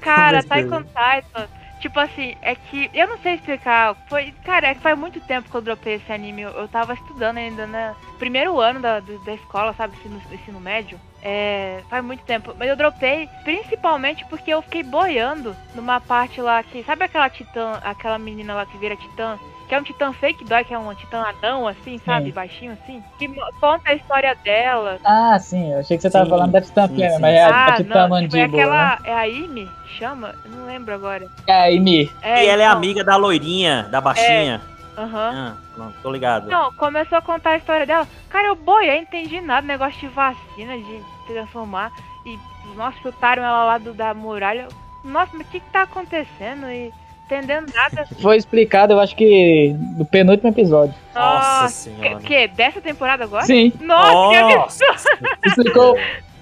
Cara, 0.01 0.41
certeza. 0.41 0.69
Taikon 0.69 0.83
Titan, 0.83 1.47
tipo 1.79 1.99
assim, 1.99 2.35
é 2.41 2.55
que 2.55 2.89
eu 2.93 3.07
não 3.07 3.17
sei 3.17 3.33
explicar. 3.33 3.95
Foi, 4.07 4.33
cara, 4.43 4.67
é 4.67 4.75
que 4.75 4.81
faz 4.81 4.97
muito 4.97 5.19
tempo 5.19 5.49
que 5.49 5.55
eu 5.55 5.61
dropei 5.61 5.95
esse 5.95 6.11
anime. 6.11 6.43
Eu, 6.43 6.51
eu 6.51 6.67
tava 6.67 6.93
estudando 6.93 7.37
ainda 7.37 7.67
no 7.67 7.95
primeiro 8.17 8.59
ano 8.59 8.79
da, 8.79 8.99
da 8.99 9.33
escola, 9.33 9.73
sabe, 9.73 9.95
ensino, 9.97 10.21
ensino 10.31 10.59
médio. 10.59 10.99
É, 11.29 11.83
faz 11.89 12.01
muito 12.05 12.23
tempo. 12.23 12.55
Mas 12.57 12.69
eu 12.69 12.77
dropei 12.77 13.27
principalmente 13.43 14.25
porque 14.27 14.49
eu 14.49 14.61
fiquei 14.61 14.81
boiando 14.81 15.53
numa 15.75 15.99
parte 15.99 16.39
lá 16.39 16.63
que. 16.63 16.81
Sabe 16.85 17.03
aquela 17.03 17.29
titã, 17.29 17.81
aquela 17.83 18.17
menina 18.17 18.53
lá 18.53 18.65
que 18.65 18.77
vira 18.77 18.95
titã? 18.95 19.37
Que 19.67 19.75
é 19.75 19.79
um 19.79 19.83
titã 19.83 20.13
fake 20.13 20.45
dói, 20.45 20.63
que 20.63 20.73
é 20.73 20.79
um 20.79 20.95
titã 20.95 21.21
anão, 21.23 21.67
assim, 21.67 21.97
sabe? 22.05 22.27
Sim. 22.27 22.31
Baixinho 22.31 22.71
assim. 22.71 23.03
Que 23.19 23.27
conta 23.59 23.89
a 23.89 23.95
história 23.95 24.33
dela. 24.41 24.99
Ah, 25.03 25.37
sim, 25.37 25.73
eu 25.73 25.79
achei 25.79 25.97
que 25.97 26.03
você 26.03 26.09
tava 26.09 26.23
Sim, 26.23 26.31
falando 26.31 26.51
da 26.53 26.61
Titã 26.61 26.87
sim, 26.87 26.95
Plena, 26.95 27.15
sim. 27.15 27.21
mas 27.21 27.35
é 27.35 27.43
a, 27.43 27.49
ah, 27.49 27.65
a 27.65 27.75
Titã 27.75 28.07
não, 28.07 28.21
tipo, 28.21 28.37
é 28.37 28.39
Mandíbula, 28.47 28.47
né? 28.47 28.83
aquela. 28.93 28.99
É 29.03 29.13
a 29.13 29.27
Ime? 29.27 29.69
Chama? 29.99 30.33
Eu 30.45 30.51
não 30.51 30.65
lembro 30.65 30.93
agora. 30.93 31.27
É 31.45 31.53
a 31.53 31.69
Imi. 31.69 32.09
É, 32.21 32.45
e 32.45 32.47
ela 32.47 32.61
é 32.61 32.65
então, 32.65 32.77
amiga 32.77 33.03
da 33.03 33.17
loirinha, 33.17 33.85
da 33.91 33.99
baixinha. 33.99 34.61
aham. 34.97 35.31
Ah, 35.35 35.53
não, 35.77 35.91
tô 36.01 36.09
ligado. 36.09 36.47
Não, 36.47 36.71
começou 36.71 37.17
a 37.17 37.21
contar 37.21 37.49
a 37.49 37.57
história 37.57 37.85
dela. 37.85 38.07
Cara, 38.29 38.47
eu 38.47 38.55
boiei, 38.55 38.99
entendi 38.99 39.41
nada. 39.41 39.67
Negócio 39.67 39.99
de 39.99 40.07
vacina, 40.07 40.77
de 40.77 41.16
transformar. 41.27 41.91
E, 42.25 42.37
nossa, 42.75 42.97
chutaram 43.01 43.43
ela 43.43 43.65
lá 43.65 43.77
do, 43.77 43.93
da 43.93 44.13
muralha. 44.13 44.67
Nossa, 45.03 45.31
mas 45.35 45.47
o 45.47 45.49
que 45.49 45.59
que 45.59 45.69
tá 45.71 45.83
acontecendo? 45.83 46.67
E 46.69 46.91
entendendo 47.25 47.71
nada. 47.73 48.05
Foi 48.21 48.35
explicado, 48.37 48.93
eu 48.93 48.99
acho 48.99 49.15
que 49.15 49.75
no 49.97 50.05
penúltimo 50.05 50.49
episódio. 50.49 50.93
Nossa 51.13 51.65
Que, 51.67 51.71
senhora. 51.97 52.19
que? 52.21 52.47
Dessa 52.49 52.81
temporada 52.81 53.23
agora? 53.23 53.45
Sim, 53.45 53.71
Nossa, 53.81 54.29
que 54.29 54.53
absurdo! 54.53 54.91
Nossa, 54.91 55.17
explicou. 55.45 55.97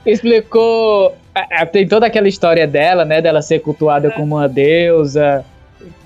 explicou. 0.05 1.15
a- 1.33 1.61
a- 1.61 1.65
Tem 1.65 1.88
toda 1.88 2.05
aquela 2.07 2.27
história 2.27 2.65
dela, 2.67 3.05
né? 3.05 3.21
Dela 3.21 3.41
ser 3.41 3.59
cultuada 3.59 4.09
como 4.11 4.36
uma 4.38 4.47
deusa. 4.49 5.45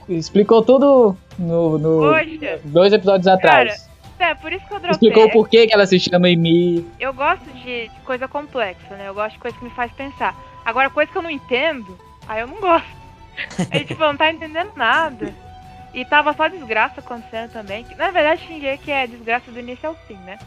Explicou 0.07 0.61
tudo 0.63 1.15
no, 1.37 1.77
no- 1.77 2.11
dois 2.65 2.91
episódios 2.93 3.27
atrás. 3.27 3.88
É, 4.19 4.35
por 4.35 4.51
isso 4.51 4.65
que 4.67 4.73
eu 4.73 4.79
dropei. 4.79 4.91
Explicou 4.91 5.25
o 5.25 5.31
porquê 5.31 5.65
que 5.67 5.73
ela 5.73 5.85
se 5.85 5.99
chama 5.99 6.29
Imi. 6.29 6.85
Eu 6.99 7.13
gosto 7.13 7.45
de, 7.51 7.89
coisa 8.05 8.27
complexa, 8.27 8.95
né? 8.95 9.07
Eu 9.07 9.13
gosto 9.13 9.33
de 9.33 9.39
coisa 9.39 9.57
que 9.57 9.63
me 9.63 9.69
faz 9.71 9.91
pensar. 9.93 10.35
Agora, 10.65 10.89
coisa 10.89 11.09
que 11.11 11.17
eu 11.17 11.21
não 11.21 11.29
entendo, 11.29 11.97
aí 12.27 12.41
eu 12.41 12.47
não 12.47 12.57
gosto. 12.59 12.99
Aí, 13.71 13.85
tipo, 13.85 14.03
eu 14.03 14.07
não 14.07 14.17
tá 14.17 14.29
entendendo 14.29 14.71
nada. 14.75 15.33
E 15.93 16.03
tava 16.03 16.33
só 16.33 16.49
desgraça 16.49 16.99
acontecendo 16.99 17.51
também. 17.53 17.85
que, 17.85 17.95
Na 17.95 18.11
verdade, 18.11 18.41
xinguei 18.45 18.77
que 18.77 18.91
é 18.91 19.07
desgraça 19.07 19.49
do 19.49 19.57
início 19.59 19.87
ao 19.87 19.95
fim, 19.95 20.17
né? 20.25 20.37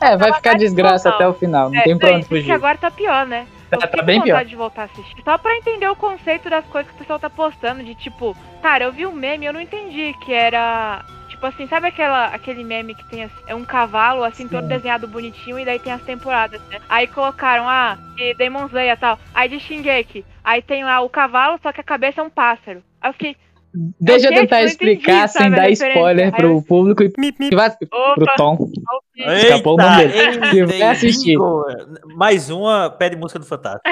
É, 0.00 0.16
vai 0.16 0.32
ficar 0.32 0.54
desgraça 0.56 1.10
até 1.10 1.28
o 1.28 1.34
final, 1.34 1.68
não 1.70 1.78
É, 1.78 1.82
tem 1.82 1.98
pra 1.98 2.12
onde 2.14 2.24
fugir. 2.26 2.50
agora 2.52 2.78
tá 2.78 2.90
pior, 2.90 3.26
né? 3.26 3.46
Tá- 3.68 3.76
Eu 3.82 3.88
tá 3.88 4.02
bem 4.02 4.22
pior. 4.22 4.34
vontade 4.34 4.48
de 4.48 4.56
voltar 4.56 4.82
a 4.82 4.84
assistir. 4.86 5.22
Só 5.22 5.36
pra 5.36 5.56
entender 5.56 5.88
o 5.88 5.94
conceito 5.96 6.48
das 6.48 6.64
coisas 6.66 6.90
que 6.90 6.96
o 6.96 6.98
pessoal 7.00 7.18
tá 7.18 7.28
postando, 7.28 7.82
de 7.84 7.94
tipo, 7.94 8.34
cara, 8.62 8.84
eu 8.84 8.92
vi 8.92 9.04
um 9.06 9.12
meme 9.12 9.44
e 9.44 9.48
eu 9.48 9.52
não 9.52 9.60
entendi 9.60 10.14
que 10.24 10.32
era. 10.32 11.04
Tipo 11.38 11.46
assim, 11.46 11.68
sabe 11.68 11.86
aquela, 11.86 12.24
aquele 12.26 12.64
meme 12.64 12.96
que 12.96 13.04
tem 13.04 13.30
é 13.46 13.54
um 13.54 13.64
cavalo, 13.64 14.24
assim, 14.24 14.48
todo 14.48 14.62
Sim. 14.62 14.70
desenhado 14.70 15.06
bonitinho, 15.06 15.56
e 15.56 15.64
daí 15.64 15.78
tem 15.78 15.92
as 15.92 16.02
temporadas, 16.02 16.60
né? 16.68 16.80
Aí 16.88 17.06
colocaram, 17.06 17.68
ah, 17.68 17.96
de 18.16 18.34
Demon 18.34 18.66
Slayer 18.66 18.94
e 18.94 18.96
tal. 18.96 19.16
Aí 19.32 19.48
de 19.48 19.60
Shingeki. 19.60 20.24
Aí 20.42 20.60
tem 20.60 20.82
lá 20.82 21.00
o 21.00 21.08
cavalo, 21.08 21.56
só 21.62 21.72
que 21.72 21.80
a 21.80 21.84
cabeça 21.84 22.20
é 22.20 22.24
um 22.24 22.28
pássaro. 22.28 22.82
Aí 23.00 23.10
eu 23.10 23.12
fiquei, 23.12 23.36
Deixa 24.00 24.26
eu 24.26 24.34
tentar 24.34 24.62
eu 24.62 24.68
entendi, 24.68 24.90
explicar 24.90 25.28
sem 25.28 25.48
dar 25.52 25.70
spoiler 25.70 26.32
pro 26.32 26.48
eu- 26.48 26.62
público 26.62 27.04
e 27.04 27.08
que 27.08 27.54
vai, 27.54 27.70
pro 27.70 28.34
Tom. 28.36 28.58
Escapou 29.16 29.74
o 29.74 29.76
nome 29.76 30.08
dele. 30.08 30.50
Que 30.50 30.64
vai 30.64 30.82
assistir. 30.82 31.38
Mais 32.16 32.50
uma, 32.50 32.90
pede 32.90 33.14
música 33.14 33.38
do 33.38 33.46
Fantástico. 33.46 33.84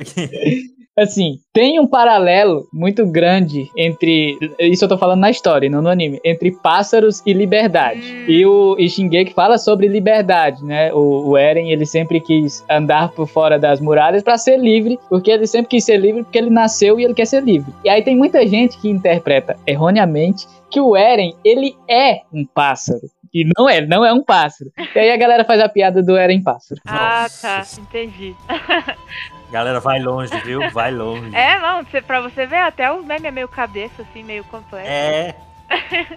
Assim, 0.98 1.38
tem 1.52 1.78
um 1.78 1.86
paralelo 1.86 2.66
muito 2.72 3.06
grande 3.06 3.70
entre. 3.76 4.38
Isso 4.58 4.84
eu 4.84 4.88
tô 4.88 4.96
falando 4.96 5.20
na 5.20 5.30
história, 5.30 5.68
não 5.68 5.82
no 5.82 5.90
anime. 5.90 6.18
Entre 6.24 6.50
pássaros 6.50 7.22
e 7.26 7.34
liberdade. 7.34 8.00
Hum. 8.00 8.24
E 8.26 8.46
o 8.46 8.76
Shingeki 8.88 9.34
fala 9.34 9.58
sobre 9.58 9.88
liberdade, 9.88 10.64
né? 10.64 10.90
O, 10.94 11.30
o 11.30 11.36
Eren, 11.36 11.70
ele 11.70 11.84
sempre 11.84 12.18
quis 12.18 12.64
andar 12.70 13.10
por 13.10 13.26
fora 13.26 13.58
das 13.58 13.78
muralhas 13.78 14.22
pra 14.22 14.38
ser 14.38 14.56
livre, 14.58 14.98
porque 15.10 15.30
ele 15.30 15.46
sempre 15.46 15.68
quis 15.68 15.84
ser 15.84 15.98
livre 15.98 16.22
porque 16.22 16.38
ele 16.38 16.50
nasceu 16.50 16.98
e 16.98 17.04
ele 17.04 17.14
quer 17.14 17.26
ser 17.26 17.42
livre. 17.42 17.72
E 17.84 17.90
aí 17.90 18.02
tem 18.02 18.16
muita 18.16 18.46
gente 18.46 18.78
que 18.78 18.88
interpreta 18.88 19.56
erroneamente 19.66 20.46
que 20.70 20.80
o 20.80 20.96
Eren, 20.96 21.34
ele 21.44 21.76
é 21.88 22.22
um 22.32 22.46
pássaro. 22.46 23.02
E 23.34 23.46
não 23.56 23.68
é, 23.68 23.76
ele 23.76 23.86
não 23.86 24.02
é 24.02 24.12
um 24.14 24.22
pássaro. 24.22 24.70
E 24.94 24.98
aí 24.98 25.10
a 25.10 25.16
galera 25.16 25.44
faz 25.44 25.60
a 25.60 25.68
piada 25.68 26.02
do 26.02 26.16
Eren 26.16 26.42
pássaro. 26.42 26.80
Ah, 26.86 27.24
Nossa 27.24 27.48
tá, 27.48 27.82
entendi. 27.82 28.34
Galera, 29.50 29.80
vai 29.80 30.00
longe, 30.00 30.36
viu? 30.40 30.70
Vai 30.70 30.90
longe. 30.90 31.34
É, 31.34 31.58
não, 31.58 31.84
pra 31.84 32.20
você 32.20 32.46
ver, 32.46 32.58
até 32.58 32.90
o 32.90 33.02
meme 33.02 33.28
é 33.28 33.30
meio 33.30 33.48
cabeça, 33.48 34.02
assim, 34.02 34.22
meio 34.22 34.44
complexo. 34.44 34.88
É. 34.88 35.34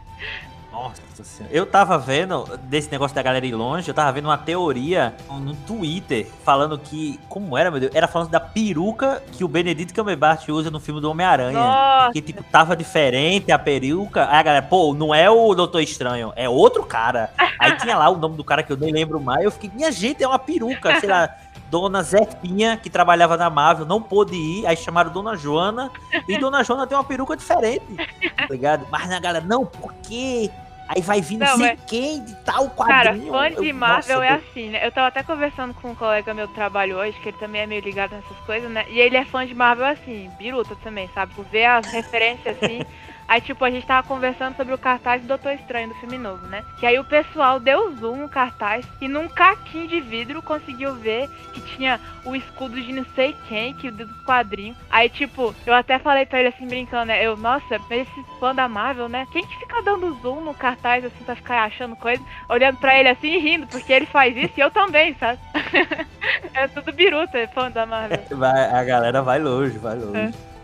Nossa 0.72 1.24
senhora. 1.24 1.54
Eu 1.54 1.66
tava 1.66 1.98
vendo, 1.98 2.46
desse 2.64 2.92
negócio 2.92 3.16
da 3.16 3.24
galera 3.24 3.46
ir 3.46 3.54
longe, 3.54 3.90
eu 3.90 3.94
tava 3.94 4.12
vendo 4.12 4.26
uma 4.26 4.38
teoria 4.38 5.16
no 5.30 5.56
Twitter 5.56 6.28
falando 6.44 6.78
que. 6.78 7.20
Como 7.28 7.58
era, 7.58 7.72
meu 7.72 7.80
Deus? 7.80 7.92
Era 7.96 8.08
falando 8.08 8.30
da 8.30 8.40
peruca 8.40 9.22
que 9.32 9.44
o 9.44 9.48
Benedito 9.48 9.94
Cumberbatch 9.94 10.48
usa 10.50 10.70
no 10.70 10.80
filme 10.80 11.02
do 11.02 11.10
Homem-Aranha. 11.10 12.10
Que, 12.14 12.22
tipo, 12.22 12.44
tava 12.44 12.76
diferente 12.76 13.52
a 13.52 13.58
peruca. 13.58 14.28
Aí 14.30 14.38
a 14.38 14.44
galera, 14.44 14.66
pô, 14.66 14.94
não 14.94 15.14
é 15.14 15.30
o 15.30 15.54
Doutor 15.56 15.82
Estranho, 15.82 16.32
é 16.36 16.48
outro 16.48 16.84
cara. 16.84 17.32
Aí 17.60 17.76
tinha 17.78 17.98
lá 17.98 18.10
o 18.10 18.18
nome 18.18 18.38
do 18.38 18.44
cara 18.44 18.62
que 18.62 18.72
eu 18.72 18.78
nem 18.78 18.92
lembro 18.92 19.20
mais. 19.20 19.44
Eu 19.44 19.52
fiquei, 19.52 19.72
minha 19.74 19.92
gente, 19.92 20.24
é 20.24 20.28
uma 20.28 20.40
peruca, 20.40 21.00
sei 21.00 21.10
lá. 21.10 21.30
Dona 21.70 22.02
Zefinha, 22.04 22.78
que 22.78 22.90
trabalhava 22.90 23.38
na 23.38 23.50
Marvel, 23.50 23.86
não 23.86 24.02
pôde 24.02 24.36
ir. 24.36 24.66
Aí 24.68 24.76
chamaram 24.76 25.12
Dona 25.12 25.36
Joana. 25.36 25.92
E 26.28 26.38
Dona 26.40 26.64
Joana 26.64 26.88
tem 26.88 26.98
uma 26.98 27.04
peruca 27.04 27.36
diferente. 27.38 27.86
Tá 27.96 28.48
ligado? 28.50 28.88
Mas 28.92 29.12
a 29.12 29.20
galera, 29.20 29.46
não, 29.46 29.66
por 29.66 29.94
quê? 30.04 30.50
Aí 30.88 31.04
vai 31.04 31.22
vir 31.22 31.38
não, 31.38 31.56
sei 31.56 31.68
mas- 31.68 31.80
quem 31.86 32.26
de 32.26 32.36
tal 32.38 32.68
cara, 32.72 33.12
quadrinho. 33.12 33.32
fã 33.32 33.52
de 33.52 33.72
Marvel 33.72 34.16
nossa, 34.22 34.26
é 34.26 34.34
assim, 34.34 34.70
né? 34.70 34.84
Eu 34.88 34.92
tava 34.92 35.08
até 35.08 35.22
conversando 35.22 35.72
com 35.76 35.92
um 35.92 35.96
colega 35.96 36.34
meu 36.34 36.48
do 36.48 36.54
trabalho 36.56 36.98
hoje, 36.98 37.16
que 37.20 37.30
ele 37.30 37.38
também 37.38 37.62
é 37.62 37.68
meio 37.68 37.82
ligado 37.82 38.16
nessas 38.16 38.38
coisas, 38.44 38.72
né? 38.72 38.86
E 38.90 39.00
ele 39.00 39.16
é 39.16 39.24
fã 39.24 39.46
de 39.46 39.54
Marvel 39.54 39.86
assim, 39.86 40.32
biruta 40.40 40.76
também, 40.84 41.08
sabe? 41.14 41.32
Por 41.36 41.46
ver 41.46 41.66
as 41.66 41.86
referências 41.86 42.58
assim. 42.60 42.82
Aí, 43.30 43.40
tipo, 43.42 43.64
a 43.64 43.70
gente 43.70 43.86
tava 43.86 44.08
conversando 44.08 44.56
sobre 44.56 44.74
o 44.74 44.78
cartaz 44.78 45.22
do 45.22 45.28
Doutor 45.28 45.52
Estranho 45.52 45.90
do 45.90 45.94
filme 45.94 46.18
novo, 46.18 46.48
né? 46.48 46.64
Que 46.80 46.86
aí 46.88 46.98
o 46.98 47.04
pessoal 47.04 47.60
deu 47.60 47.96
zoom 47.98 48.16
no 48.16 48.28
cartaz 48.28 48.84
e 49.00 49.08
num 49.08 49.28
caquinho 49.28 49.88
de 49.88 50.02
vidro 50.02 50.42
conseguiu 50.42 50.96
ver 50.96 51.30
que 51.54 51.62
tinha 51.62 52.00
o 52.26 52.36
escudo 52.36 52.82
de 52.82 52.92
não 52.92 53.06
sei 53.14 53.36
quem, 53.48 53.76
que 53.76 53.92
do 53.92 54.08
quadrinho. 54.26 54.76
Aí, 54.90 55.10
tipo, 55.10 55.54
eu 55.64 55.76
até 55.76 56.00
falei 56.00 56.26
pra 56.26 56.40
ele 56.40 56.50
assim, 56.50 56.66
brincando, 56.66 57.06
né? 57.06 57.24
Eu, 57.24 57.38
nossa, 57.38 57.80
mas 57.88 58.08
esse 58.08 58.26
fã 58.40 58.56
da 58.56 58.68
Marvel, 58.68 59.08
né? 59.08 59.28
Quem 59.32 59.46
que 59.46 59.60
fica 59.60 59.84
dando 59.84 60.12
zoom 60.24 60.42
no 60.42 60.56
cartaz 60.56 61.06
assim 61.06 61.24
pra 61.24 61.36
ficar 61.36 61.66
achando 61.66 61.96
coisa? 61.96 62.24
Olhando 62.50 62.78
pra 62.78 62.98
ele 63.00 63.10
assim 63.10 63.28
e 63.28 63.38
rindo, 63.38 63.68
porque 63.68 63.94
ele 63.94 64.08
faz 64.08 64.36
isso 64.36 64.54
e 64.58 64.62
eu 64.62 64.72
também, 64.72 65.16
sabe? 65.20 65.38
é 66.56 66.68
tudo 66.68 66.92
biruta, 66.92 67.48
fã 67.54 67.70
da 67.70 67.86
Marvel. 67.86 68.26
Vai- 68.32 68.72
a 68.72 68.84
galera 68.84 69.22
vai 69.22 69.38
longe, 69.38 69.78
vai 69.78 69.96
longe. 69.96 70.18
É. 70.18 70.59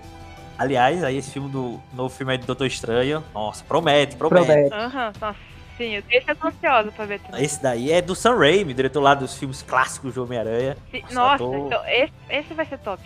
Aliás, 0.57 1.03
aí 1.03 1.17
esse 1.17 1.31
filme 1.31 1.49
do 1.49 1.79
novo 1.93 2.09
filme 2.13 2.31
aí 2.33 2.37
do 2.37 2.45
Doutor 2.45 2.65
Estranho, 2.67 3.23
nossa, 3.33 3.63
promete, 3.65 4.15
promete. 4.15 4.45
Promete. 4.45 4.73
Aham, 4.73 5.11
nossa, 5.19 5.39
sim, 5.77 5.95
eu 5.95 6.01
deixo 6.03 6.31
ansiosa 6.31 6.91
pra 6.91 7.05
ver 7.05 7.19
também. 7.19 7.43
Esse 7.43 7.61
daí 7.61 7.91
é 7.91 8.01
do 8.01 8.15
Sam 8.15 8.37
Raimi, 8.37 8.73
diretor 8.73 9.01
lá 9.01 9.13
dos 9.13 9.37
filmes 9.37 9.61
clássicos 9.61 10.13
de 10.13 10.19
Homem-Aranha. 10.19 10.77
Nossa, 11.11 11.13
Nossa, 11.13 11.37
tô- 11.39 11.67
então, 11.67 11.81
esse, 11.87 12.13
esse 12.29 12.53
vai 12.53 12.65
ser 12.65 12.77
top. 12.79 13.03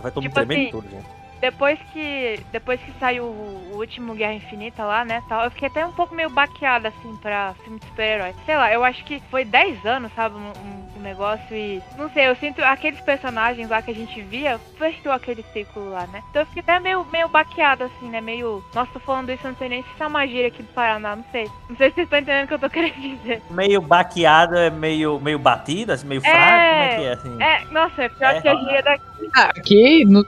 Vai 0.00 0.10
todo 0.12 0.22
mundo 0.22 0.32
Tipo 0.32 0.34
tremendo 0.34 0.60
assim, 0.62 0.70
tudo, 0.70 0.90
gente. 0.90 1.06
Depois 1.40 1.78
que, 1.92 2.40
depois 2.50 2.80
que 2.80 2.92
saiu 2.98 3.24
o, 3.24 3.72
o 3.72 3.76
último 3.76 4.14
Guerra 4.14 4.32
Infinita 4.34 4.84
lá, 4.84 5.04
né, 5.04 5.22
tal, 5.28 5.44
eu 5.44 5.50
fiquei 5.50 5.68
até 5.68 5.84
um 5.84 5.92
pouco 5.92 6.14
meio 6.14 6.30
baqueada, 6.30 6.88
assim, 6.88 7.14
pra 7.16 7.54
filme 7.62 7.78
de 7.78 7.86
super-herói. 7.86 8.34
Sei 8.46 8.56
lá, 8.56 8.72
eu 8.72 8.82
acho 8.82 9.04
que 9.04 9.20
foi 9.30 9.44
10 9.44 9.84
anos, 9.84 10.10
sabe, 10.14 10.34
um, 10.34 10.38
um- 10.48 10.85
um 10.85 10.85
negócio 11.06 11.54
e... 11.56 11.80
Não 11.96 12.10
sei, 12.10 12.28
eu 12.28 12.36
sinto 12.36 12.62
aqueles 12.62 13.00
personagens 13.00 13.68
lá 13.70 13.80
que 13.80 13.90
a 13.90 13.94
gente 13.94 14.20
via, 14.22 14.58
fechou 14.78 15.12
aquele 15.12 15.44
ciclo 15.52 15.90
lá, 15.90 16.06
né? 16.08 16.22
Então 16.30 16.42
eu 16.42 16.46
fiquei 16.46 16.62
até 16.62 16.78
meio, 16.80 17.04
meio 17.12 17.28
baqueada, 17.28 17.84
assim, 17.86 18.10
né, 18.10 18.20
meio... 18.20 18.62
Nossa, 18.74 18.90
tô 18.92 19.00
falando 19.00 19.30
isso, 19.30 19.46
eu 19.46 19.50
não 19.52 19.58
sei 19.58 19.68
nem 19.68 19.82
se 19.82 19.88
isso 19.94 20.02
é 20.02 20.06
uma 20.06 20.26
gíria 20.26 20.48
aqui 20.48 20.62
do 20.62 20.72
Paraná, 20.72 21.16
não 21.16 21.24
sei. 21.32 21.48
Não 21.70 21.76
sei 21.76 21.88
se 21.88 21.94
vocês 21.94 22.04
estão 22.06 22.18
entendendo 22.18 22.44
o 22.44 22.48
que 22.48 22.54
eu 22.54 22.58
tô 22.58 22.68
querendo 22.70 22.94
dizer. 23.00 23.42
Meio 23.50 23.80
baqueada, 23.80 24.58
é 24.66 24.70
meio, 24.70 25.18
meio 25.20 25.38
batida, 25.38 25.94
assim, 25.94 26.06
meio 26.06 26.20
fraco, 26.20 26.36
como 26.38 26.82
é 26.82 26.96
que 26.96 27.04
é, 27.04 27.12
assim? 27.12 27.42
É, 27.42 27.64
nossa, 27.72 28.02
é 28.02 28.08
pior 28.08 28.34
É. 28.34 28.40
que 28.40 28.48
a 28.48 28.54
gíria 28.56 28.82
daqui. 28.82 29.02
Ah, 29.34 29.50
aqui, 29.56 30.04
no, 30.04 30.24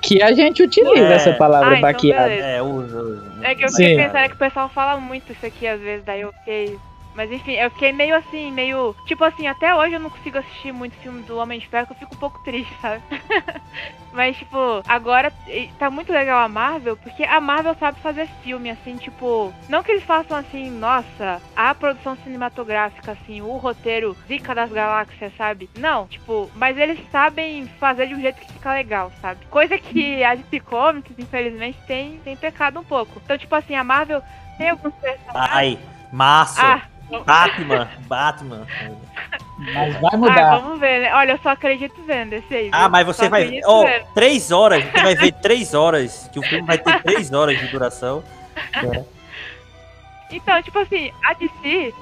que 0.00 0.22
a 0.22 0.32
gente 0.32 0.62
utiliza 0.62 1.06
É. 1.06 1.12
essa 1.14 1.32
palavra 1.34 1.68
Ah, 1.70 1.78
então 1.78 1.82
baqueada. 1.82 2.28
beleza. 2.28 2.46
É, 2.46 2.62
usa, 2.62 3.02
usa. 3.02 3.32
É 3.42 3.54
que 3.54 3.64
eu 3.64 3.68
fiquei 3.70 3.88
Sim. 3.88 3.96
pensando 3.96 4.28
que 4.28 4.34
o 4.34 4.38
pessoal 4.38 4.68
fala 4.68 4.98
muito 5.00 5.32
isso 5.32 5.44
aqui 5.44 5.66
às 5.66 5.80
vezes, 5.80 6.04
daí 6.04 6.20
eu 6.22 6.32
fiquei. 6.32 6.78
Mas 7.14 7.30
enfim, 7.30 7.52
eu 7.52 7.70
fiquei 7.70 7.92
meio 7.92 8.16
assim, 8.16 8.50
meio. 8.50 8.94
Tipo 9.06 9.24
assim, 9.24 9.46
até 9.46 9.74
hoje 9.74 9.94
eu 9.94 10.00
não 10.00 10.10
consigo 10.10 10.38
assistir 10.38 10.72
muito 10.72 10.96
filme 10.98 11.22
do 11.22 11.36
Homem 11.36 11.58
de 11.58 11.68
Ferro, 11.68 11.86
que 11.86 11.92
eu 11.92 11.98
fico 11.98 12.14
um 12.14 12.18
pouco 12.18 12.42
triste, 12.42 12.74
sabe? 12.80 13.02
Mas, 14.12 14.36
tipo, 14.36 14.82
agora 14.86 15.32
tá 15.78 15.90
muito 15.90 16.12
legal 16.12 16.44
a 16.44 16.48
Marvel, 16.48 16.96
porque 16.98 17.24
a 17.24 17.40
Marvel 17.40 17.74
sabe 17.76 17.98
fazer 18.00 18.28
filme, 18.42 18.70
assim, 18.70 18.96
tipo. 18.96 19.52
Não 19.68 19.82
que 19.82 19.90
eles 19.90 20.04
façam 20.04 20.36
assim, 20.36 20.70
nossa, 20.70 21.40
a 21.56 21.74
produção 21.74 22.16
cinematográfica, 22.16 23.12
assim, 23.12 23.40
o 23.40 23.56
roteiro 23.56 24.16
Zica 24.28 24.54
das 24.54 24.70
Galáxias, 24.70 25.32
sabe? 25.36 25.70
Não, 25.76 26.06
tipo, 26.06 26.50
mas 26.54 26.76
eles 26.76 26.98
sabem 27.10 27.66
fazer 27.80 28.06
de 28.06 28.14
um 28.14 28.20
jeito 28.20 28.40
que 28.40 28.52
fica 28.52 28.74
legal, 28.74 29.10
sabe? 29.20 29.46
Coisa 29.46 29.78
que 29.78 30.22
a 30.22 30.34
DC 30.34 30.60
Comics, 30.60 31.18
infelizmente, 31.18 31.78
tem, 31.86 32.18
tem 32.18 32.36
pecado 32.36 32.80
um 32.80 32.84
pouco. 32.84 33.20
Então, 33.24 33.38
tipo 33.38 33.54
assim, 33.54 33.74
a 33.74 33.82
Marvel 33.84 34.22
tem 34.58 34.68
alguns 34.68 34.94
personagens. 34.94 35.32
Ai, 35.34 35.78
Márcio, 36.12 36.62
Ah, 36.62 36.82
Batman, 37.20 37.88
Batman. 38.08 38.66
Mas 39.58 39.94
vai 40.00 40.10
Ah, 40.12 40.16
mudar. 40.16 40.58
vamos 40.60 40.80
ver, 40.80 41.00
né? 41.02 41.14
Olha, 41.14 41.32
eu 41.32 41.38
só 41.38 41.50
acredito 41.50 41.94
vendo 42.06 42.32
esse 42.32 42.54
aí. 42.54 42.68
Ah, 42.72 42.82
viu? 42.82 42.90
mas 42.90 43.06
você 43.06 43.24
Só 43.24 43.30
vai. 43.30 43.60
Ó, 43.64 43.84
vendo. 43.84 44.04
três 44.14 44.50
horas. 44.50 44.84
Você 44.84 45.02
vai 45.02 45.14
ver 45.14 45.32
três 45.32 45.74
horas. 45.74 46.28
Que 46.32 46.38
o 46.38 46.42
filme 46.42 46.66
vai 46.66 46.78
ter 46.78 47.02
três 47.02 47.32
horas 47.32 47.58
de 47.58 47.66
duração. 47.68 48.24
Então, 50.30 50.62
tipo 50.62 50.78
assim, 50.78 51.12
a 51.24 51.34
DC. 51.34 51.94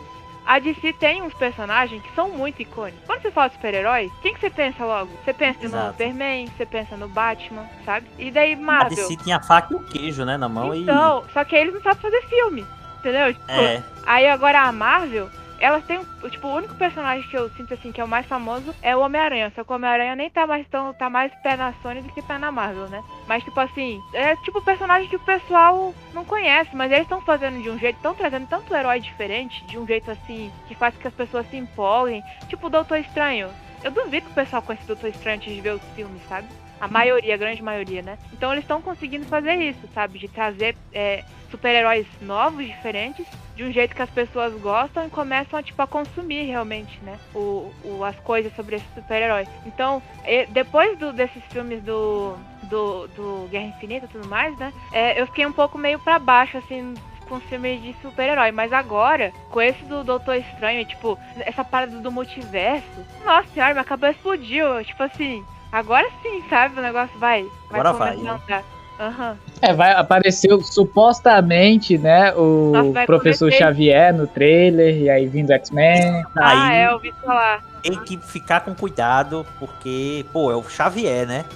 A 0.46 0.58
DC 0.58 0.92
tem 0.94 1.22
uns 1.22 1.34
personagens 1.34 2.02
que 2.02 2.12
são 2.14 2.28
muito 2.30 2.61
icônicos. 2.62 3.00
Quando 3.06 3.22
você 3.22 3.30
fala 3.30 3.48
de 3.48 3.54
super-herói, 3.54 4.11
quem 4.22 4.34
que 4.34 4.40
você 4.40 4.50
pensa 4.50 4.84
logo? 4.84 5.11
Você 5.24 5.32
pensa 5.32 5.64
Exato. 5.64 5.84
no 5.84 5.90
Superman, 5.92 6.46
você 6.56 6.66
pensa 6.66 6.96
no 6.96 7.08
Batman, 7.08 7.66
sabe? 7.84 8.06
E 8.18 8.30
daí 8.30 8.54
A 8.54 8.56
Marvel. 8.56 8.96
DC 8.96 9.16
tinha 9.18 9.36
a 9.36 9.42
faca 9.42 9.72
e 9.74 9.76
o 9.76 9.84
queijo, 9.84 10.24
né? 10.24 10.36
Na 10.36 10.48
mão 10.48 10.74
Então, 10.74 11.22
só 11.32 11.44
que 11.44 11.54
eles 11.54 11.74
não 11.74 11.80
sabem 11.82 12.00
fazer 12.00 12.22
filme. 12.22 12.64
Entendeu? 13.01 13.34
Tipo. 13.34 13.51
É. 13.53 13.82
Aí 14.07 14.28
agora 14.28 14.61
a 14.62 14.72
Marvel, 14.72 15.28
ela 15.59 15.80
tem. 15.80 15.98
um- 15.98 16.11
Tipo, 16.30 16.48
o 16.48 16.55
único 16.55 16.74
personagem 16.74 17.26
que 17.30 17.34
eu 17.36 17.48
sinto 17.51 17.72
assim 17.72 17.90
que 17.90 18.01
é 18.01 18.05
o 18.05 18.09
mais 18.09 18.26
famoso 18.26 18.74
é 18.82 18.94
o 18.94 19.01
Homem-Aranha. 19.01 19.51
Só 19.57 19.64
que 19.64 19.72
o 19.72 19.74
Homem-Aranha 19.74 20.14
nem 20.14 20.28
tá 20.28 20.46
mais 20.46 20.66
tão. 20.68 20.92
tá 20.92 21.09
mais 21.09 21.32
pé 21.42 21.57
na 21.57 21.72
Sony 21.82 22.03
do 22.03 22.12
que 22.12 22.20
pé 22.20 22.36
na 22.36 22.53
Marvel, 22.53 22.88
né? 22.88 23.03
Mas 23.26 23.42
tipo 23.42 23.59
assim, 23.59 23.98
é 24.12 24.36
tipo 24.36 24.61
personagem 24.61 25.09
que 25.09 25.16
o 25.16 25.20
pessoal 25.20 25.94
não 26.12 26.24
conhece, 26.26 26.76
mas 26.76 26.92
eles 26.92 27.05
estão 27.05 27.22
fazendo 27.22 27.62
de 27.62 27.70
um 27.70 27.78
jeito, 27.78 27.96
estão 27.96 28.14
trazendo 28.14 28.46
tanto 28.48 28.74
herói 28.74 29.01
diferente, 29.01 29.64
de 29.64 29.78
um 29.78 29.86
jeito 29.86 30.11
assim, 30.11 30.53
que 30.68 30.74
faz 30.74 30.94
com 30.94 31.01
que 31.01 31.09
as 31.09 31.14
pessoas 31.14 31.48
se 31.48 31.57
empolguem. 31.57 32.22
Tipo 32.48 32.66
o 32.66 32.70
Doutor 32.70 32.98
Estranho. 32.98 33.48
Eu 33.82 33.90
duvido 33.90 34.26
que 34.26 34.32
o 34.32 34.34
pessoal 34.34 34.61
conheça 34.61 34.84
o 34.84 34.88
Doutor 34.88 35.09
Estranho 35.09 35.36
antes 35.38 35.55
de 35.55 35.61
ver 35.62 35.72
os 35.72 35.82
filmes, 35.96 36.20
sabe? 36.28 36.46
A 36.81 36.89
maioria, 36.89 37.35
a 37.35 37.39
grande 37.39 37.62
maioria, 37.62 38.01
né? 38.03 38.18
Então 38.33 38.53
eles 38.53 38.64
estão 38.64 38.81
conseguindo 38.81 39.26
fazer 39.26 39.55
isso, 39.55 39.81
sabe? 39.95 40.18
De 40.18 40.28
trazer 40.28 40.74
é, 40.93 41.22
super-heróis 41.51 42.07
novos, 42.20 42.64
diferentes, 42.66 43.26
de 43.55 43.64
um 43.64 43.70
jeito 43.72 43.95
que 43.95 44.01
as 44.03 44.09
pessoas 44.11 44.55
gostam 44.61 45.07
e 45.07 45.11
começam 45.11 45.59
a, 45.59 45.62
tipo, 45.62 45.81
a 45.83 45.87
consumir 45.87 46.45
realmente, 46.47 46.99
né? 47.05 47.18
O, 47.35 47.70
o- 47.85 48.05
as 48.05 48.16
coisas 48.20 48.55
sobre 48.57 48.76
esses 48.76 48.89
super-heróis. 48.95 49.49
Então, 49.66 50.03
depois 50.51 50.97
do- 50.99 51.12
desses 51.12 51.43
filmes 51.53 51.83
do, 51.83 52.35
do, 52.62 53.07
do 53.09 53.49
Guerra 53.51 53.66
Infinita 53.66 54.07
e 54.07 54.09
tudo 54.09 54.26
mais, 54.26 54.57
né? 54.59 54.72
é, 54.93 55.20
eu 55.20 55.26
fiquei 55.26 55.45
um 55.45 55.53
pouco 55.53 55.76
meio 55.76 55.99
pra 55.99 56.18
baixo, 56.18 56.57
assim, 56.57 56.95
com 57.28 57.39
filmes 57.41 57.83
de 57.83 57.95
super-herói. 58.01 58.51
Mas 58.53 58.72
agora, 58.72 59.33
com 59.51 59.61
esse 59.61 59.85
do 59.85 60.03
Doutor 60.03 60.37
Estranho, 60.37 60.85
tipo, 60.87 61.18
essa 61.41 61.62
parada 61.64 61.99
do 61.99 62.11
multiverso, 62.11 63.05
nossa 63.24 63.49
senhora, 63.51 63.74
minha 63.74 63.85
cabeça 63.85 64.12
explodiu. 64.16 64.83
Tipo 64.85 65.03
assim, 65.03 65.45
agora 65.73 66.09
sim, 66.23 66.43
sabe? 66.49 66.79
O 66.79 66.83
negócio 66.83 67.18
vai, 67.18 67.43
vai 67.71 67.81
Agora 67.81 67.93
vai, 67.93 68.16
andar. 68.16 68.64
Aham. 68.99 69.37
É, 69.62 69.73
vai 69.73 69.93
aparecer 69.93 70.51
supostamente, 70.62 71.97
né, 71.97 72.35
o 72.35 72.73
Nossa, 72.75 72.91
vai 72.93 73.07
professor 73.07 73.47
cometer- 73.47 73.64
Xavier 73.64 74.12
no 74.14 74.27
trailer, 74.27 74.95
e 74.95 75.09
aí 75.09 75.27
vindo 75.27 75.53
X-Men. 75.53 76.23
Ah, 76.37 76.68
Aí 76.68 76.77
é, 76.81 76.87
eu 76.89 76.93
ouvi 76.93 77.11
falar. 77.25 77.62
tem 77.83 77.99
que 78.05 78.18
ficar 78.18 78.61
com 78.61 78.75
cuidado, 78.75 79.47
porque, 79.59 80.27
pô, 80.35 80.53
é 80.53 80.55
o 80.57 80.62
Xavier, 80.68 81.27
né? 81.27 81.47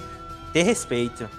Ter 0.51 0.63
respeito. 0.63 1.29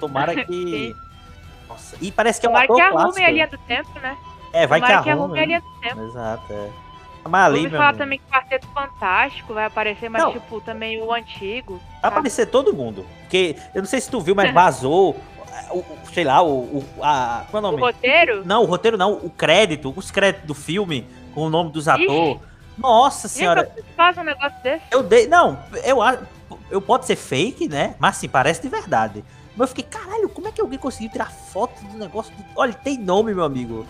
Tomara 0.00 0.34
que. 0.44 0.96
Nossa. 1.68 1.96
E 2.00 2.10
parece 2.10 2.40
que 2.40 2.46
é 2.46 2.48
um 2.48 2.52
Tomara 2.52 2.64
ator 2.64 2.76
que 2.76 2.82
arrumem 2.82 3.02
clássico. 3.04 3.26
a 3.26 3.30
linha 3.30 3.46
do 3.48 3.58
tempo, 3.58 3.90
né? 4.00 4.16
É, 4.54 4.66
vai 4.66 4.80
que 4.80 4.86
Tomara 4.86 5.02
que 5.04 5.10
arrume. 5.10 5.24
arrumem 5.24 5.42
a 5.42 5.46
linha 5.46 5.60
do 5.60 5.80
tempo. 5.80 6.02
Exato, 6.08 6.52
é. 6.52 6.68
Mas 7.24 7.46
ali, 7.46 7.58
ouvi 7.60 7.70
falar 7.70 7.88
amigo, 7.88 7.98
também 7.98 8.18
que 8.18 8.24
o 8.26 8.28
Quarteto 8.32 8.66
Fantástico 8.68 9.54
vai 9.54 9.64
aparecer, 9.66 10.08
mas 10.08 10.22
Não. 10.22 10.32
tipo, 10.32 10.60
também 10.60 11.00
o 11.00 11.12
antigo. 11.12 11.74
vai 11.74 12.00
sabe? 12.00 12.14
aparecer 12.14 12.46
todo 12.46 12.72
mundo. 12.74 13.06
Porque, 13.20 13.56
eu 13.74 13.80
não 13.82 13.88
sei 13.88 14.00
se 14.00 14.10
tu 14.10 14.20
viu, 14.20 14.34
mas 14.34 14.52
vazou, 14.52 15.16
o, 15.70 15.78
o- 15.78 15.98
sei 16.12 16.24
lá, 16.24 16.42
o, 16.42 16.78
o- 16.78 16.84
a, 17.00 17.44
qual 17.50 17.62
é 17.62 17.66
o 17.66 17.68
O 17.68 17.70
nome? 17.72 17.82
roteiro? 17.82 18.44
Não, 18.44 18.62
o 18.62 18.66
roteiro 18.66 18.96
não, 18.98 19.12
o 19.14 19.30
crédito, 19.30 19.92
os 19.96 20.10
créditos 20.10 20.46
do 20.48 20.54
filme, 20.54 21.06
com 21.34 21.42
o 21.42 21.50
nome 21.50 21.70
dos 21.70 21.86
atores. 21.88 22.38
Nossa 22.76 23.28
Gente, 23.28 23.38
senhora, 23.38 23.64
como 23.66 23.76
que 23.76 23.92
faz 23.94 24.18
um 24.18 24.22
negócio 24.24 24.62
desse? 24.62 24.82
eu 24.90 25.02
dei. 25.02 25.26
Não, 25.28 25.58
eu 25.84 26.00
acho. 26.02 26.20
Eu 26.70 26.80
pode 26.80 27.04
ser 27.06 27.16
fake, 27.16 27.68
né? 27.68 27.94
Mas 27.98 28.16
assim, 28.16 28.28
parece 28.28 28.62
de 28.62 28.68
verdade. 28.68 29.22
Mas 29.54 29.60
eu 29.70 29.76
fiquei, 29.76 29.84
caralho, 29.84 30.28
como 30.30 30.48
é 30.48 30.52
que 30.52 30.60
alguém 30.60 30.78
conseguiu 30.78 31.10
tirar 31.12 31.30
foto 31.30 31.84
do 31.84 31.98
negócio? 31.98 32.32
Olha, 32.56 32.72
tem 32.72 32.96
nome, 32.98 33.34
meu 33.34 33.44
amigo. 33.44 33.86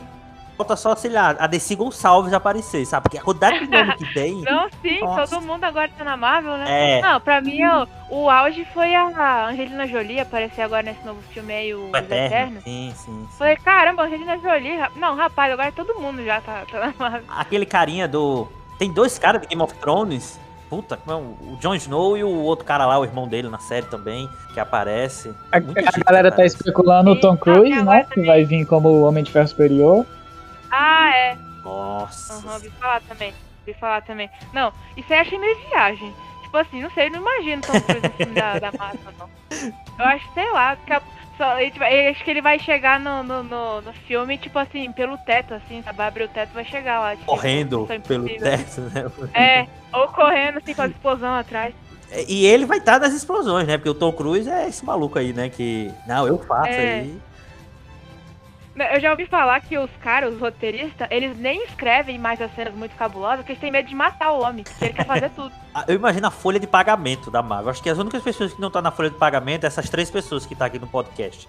Falta 0.62 0.76
só, 0.76 0.94
sei 0.94 1.10
lá, 1.10 1.34
a 1.40 1.48
Desi 1.48 1.74
Gonçalves 1.74 2.32
aparecer, 2.32 2.86
sabe? 2.86 3.02
Porque 3.02 3.18
a 3.18 3.22
quantidade 3.22 3.66
de 3.66 3.68
nome 3.68 3.96
que 3.96 4.14
tem. 4.14 4.42
Não, 4.48 4.68
sim, 4.80 5.00
Nossa. 5.00 5.34
todo 5.34 5.44
mundo 5.44 5.64
agora 5.64 5.90
tá 5.98 6.04
na 6.04 6.16
Marvel, 6.16 6.56
né? 6.56 6.98
É. 6.98 7.02
Não, 7.02 7.20
pra 7.20 7.40
mim 7.40 7.58
o, 7.64 7.88
o 8.10 8.30
auge 8.30 8.64
foi 8.72 8.94
a 8.94 9.48
Angelina 9.48 9.88
Jolie 9.88 10.20
aparecer 10.20 10.62
agora 10.62 10.84
nesse 10.84 11.04
novo 11.04 11.20
filme 11.32 11.52
aí, 11.52 11.74
o 11.74 11.88
Eterno. 11.88 12.26
Eternos. 12.26 12.62
Sim, 12.62 12.92
sim, 12.94 13.26
sim. 13.28 13.28
Falei, 13.36 13.56
caramba, 13.56 14.04
Angelina 14.04 14.38
Jolie. 14.38 14.78
Não, 14.94 15.16
rapaz, 15.16 15.52
agora 15.52 15.72
todo 15.72 15.98
mundo 15.98 16.24
já 16.24 16.40
tá, 16.40 16.62
tá 16.70 16.78
na 16.78 16.94
Marvel. 16.96 17.24
Aquele 17.28 17.66
carinha 17.66 18.06
do. 18.06 18.46
Tem 18.78 18.92
dois 18.92 19.18
caras 19.18 19.40
de 19.42 19.48
Game 19.48 19.62
of 19.62 19.74
Thrones. 19.74 20.38
Puta, 20.70 20.96
como 20.96 21.12
é 21.12 21.20
o 21.20 21.56
Jon 21.60 21.74
Snow 21.74 22.16
e 22.16 22.22
o 22.22 22.30
outro 22.44 22.64
cara 22.64 22.86
lá, 22.86 22.98
o 23.00 23.04
irmão 23.04 23.26
dele 23.26 23.48
na 23.48 23.58
série 23.58 23.86
também, 23.86 24.28
que 24.54 24.60
aparece. 24.60 25.34
A, 25.50 25.58
Muita 25.60 25.80
a 25.80 25.92
que 25.92 26.00
galera 26.04 26.30
tá 26.30 26.36
aparece. 26.36 26.56
especulando 26.56 27.10
o 27.10 27.20
Tom 27.20 27.36
Cruise, 27.36 27.82
né, 27.82 28.06
que 28.10 28.24
vai 28.24 28.44
vir 28.44 28.64
como 28.64 28.88
o 28.88 29.02
Homem 29.02 29.22
de 29.24 29.30
Ferro 29.30 29.48
Superior. 29.48 30.06
Ah, 30.72 31.10
é. 31.14 31.36
Nossa. 31.62 32.32
Aham, 32.34 32.54
ouvi 32.54 32.70
falar 32.80 33.00
também. 33.02 33.34
Ouvi 33.60 33.78
falar 33.78 34.00
também. 34.02 34.30
Não, 34.52 34.72
isso 34.96 35.12
aí 35.12 35.20
achei 35.20 35.38
meio 35.38 35.56
viagem. 35.68 36.12
Tipo 36.42 36.56
assim, 36.56 36.82
não 36.82 36.90
sei, 36.90 37.08
não 37.10 37.20
imagino 37.20 37.62
Cruise 37.62 38.06
no 38.06 38.12
filme 38.14 38.34
da, 38.34 38.58
da 38.58 38.72
Marvel, 38.72 39.12
não. 39.18 39.28
Eu 39.98 40.04
acho, 40.06 40.24
sei 40.34 40.50
lá, 40.52 40.76
que 40.76 40.92
a- 40.92 41.02
só, 41.36 41.58
ele, 41.60 41.70
tipo, 41.70 41.84
eu 41.84 42.10
acho 42.10 42.24
que 42.24 42.30
ele 42.30 42.42
vai 42.42 42.58
chegar 42.58 42.98
no, 43.00 43.22
no, 43.22 43.42
no, 43.42 43.80
no 43.82 43.92
filme, 44.06 44.36
tipo 44.38 44.58
assim, 44.58 44.90
pelo 44.92 45.16
teto, 45.18 45.54
assim, 45.54 45.82
sabe? 45.82 45.96
Vai 45.98 46.08
abrir 46.08 46.24
o 46.24 46.28
teto 46.28 46.50
e 46.50 46.54
vai 46.54 46.64
chegar 46.64 47.00
lá. 47.00 47.12
Tipo, 47.16 47.26
Correndo 47.26 47.80
Missão 47.80 48.00
pelo 48.00 48.26
teto, 48.28 48.80
né? 48.80 49.04
É, 49.34 49.66
ou 49.92 50.08
correndo, 50.08 50.58
assim, 50.58 50.74
com 50.74 50.82
a 50.82 50.86
explosão 50.86 51.34
atrás. 51.34 51.74
E 52.28 52.44
ele 52.44 52.66
vai 52.66 52.76
estar 52.78 53.00
nas 53.00 53.14
explosões, 53.14 53.66
né? 53.66 53.78
Porque 53.78 53.88
o 53.88 53.94
Tom 53.94 54.12
Cruise 54.12 54.48
é 54.50 54.68
esse 54.68 54.84
maluco 54.84 55.18
aí, 55.18 55.32
né? 55.32 55.48
Que. 55.48 55.90
Não, 56.06 56.26
eu 56.26 56.38
faço 56.38 56.78
É. 56.80 57.00
aí. 57.00 57.18
Eu 58.74 59.00
já 59.00 59.10
ouvi 59.10 59.26
falar 59.26 59.60
que 59.60 59.76
os 59.76 59.90
caras, 60.02 60.32
os 60.32 60.40
roteiristas, 60.40 61.06
eles 61.10 61.36
nem 61.38 61.62
escrevem 61.64 62.18
mais 62.18 62.40
as 62.40 62.54
cenas 62.54 62.74
muito 62.74 62.96
cabulosas, 62.96 63.38
porque 63.38 63.52
eles 63.52 63.60
têm 63.60 63.70
medo 63.70 63.86
de 63.88 63.94
matar 63.94 64.32
o 64.32 64.40
homem, 64.42 64.64
porque 64.64 64.84
ele 64.86 64.94
quer 64.94 65.04
fazer 65.06 65.28
tudo. 65.36 65.52
Ah, 65.74 65.84
Eu 65.86 65.96
imagino 65.96 66.26
a 66.26 66.30
folha 66.30 66.58
de 66.58 66.66
pagamento 66.66 67.30
da 67.30 67.42
Marvel. 67.42 67.70
Acho 67.70 67.82
que 67.82 67.90
as 67.90 67.98
únicas 67.98 68.22
pessoas 68.22 68.52
que 68.54 68.60
não 68.60 68.68
estão 68.68 68.80
na 68.80 68.90
folha 68.90 69.10
de 69.10 69.16
pagamento 69.16 69.64
é 69.64 69.66
essas 69.66 69.90
três 69.90 70.10
pessoas 70.10 70.46
que 70.46 70.54
estão 70.54 70.66
aqui 70.66 70.78
no 70.78 70.86
podcast. 70.86 71.46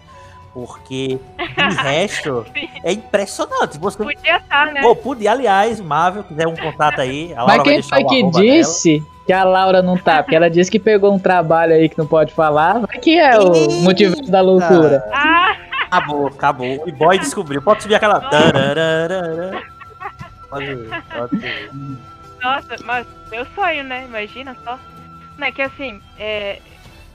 Porque 0.53 1.17
o 1.37 1.73
resto 1.81 2.45
é 2.83 2.91
impressionante. 2.91 3.77
Você. 3.79 4.03
Podia 4.03 4.37
estar, 4.37 4.67
né? 4.73 4.81
Pô, 4.81 4.93
podia, 4.95 5.31
aliás, 5.31 5.79
Marvel, 5.79 6.23
quiser 6.25 6.47
um 6.47 6.55
contato 6.55 6.99
aí. 7.01 7.33
A 7.33 7.43
Laura 7.43 7.57
Mas 7.57 7.65
vai 7.65 7.73
quem 7.73 7.81
foi 7.81 8.03
o 8.03 8.07
que 8.07 8.19
arroba 8.21 8.39
dela. 8.41 8.53
disse 8.57 9.03
que 9.25 9.33
a 9.33 9.43
Laura 9.45 9.81
não 9.81 9.97
tá? 9.97 10.21
Porque 10.21 10.35
ela 10.35 10.49
disse 10.49 10.69
que 10.69 10.77
pegou 10.77 11.11
um 11.13 11.17
trabalho 11.17 11.73
aí 11.73 11.87
que 11.89 11.97
não 11.97 12.05
pode 12.05 12.33
falar. 12.33 12.79
Vai 12.79 12.99
que 12.99 13.17
é 13.17 13.39
o 13.39 13.71
motivo 13.81 14.15
da 14.29 14.41
loucura. 14.41 15.03
Ah, 15.11 15.55
Acabou, 15.93 16.27
acabou. 16.27 16.87
O 16.87 16.91
boy 16.91 17.19
descobriu. 17.19 17.61
Pode 17.61 17.83
subir 17.83 17.95
aquela. 17.95 18.19
Pode, 20.49 20.67
pode. 21.13 21.99
Nossa, 22.41 22.75
mas 22.83 23.05
meu 23.29 23.45
sonho, 23.53 23.83
né? 23.83 24.05
Imagina 24.05 24.57
só. 24.63 24.79
Não, 25.37 25.47
é 25.47 25.51
que 25.51 25.61
assim, 25.61 26.01
é. 26.17 26.59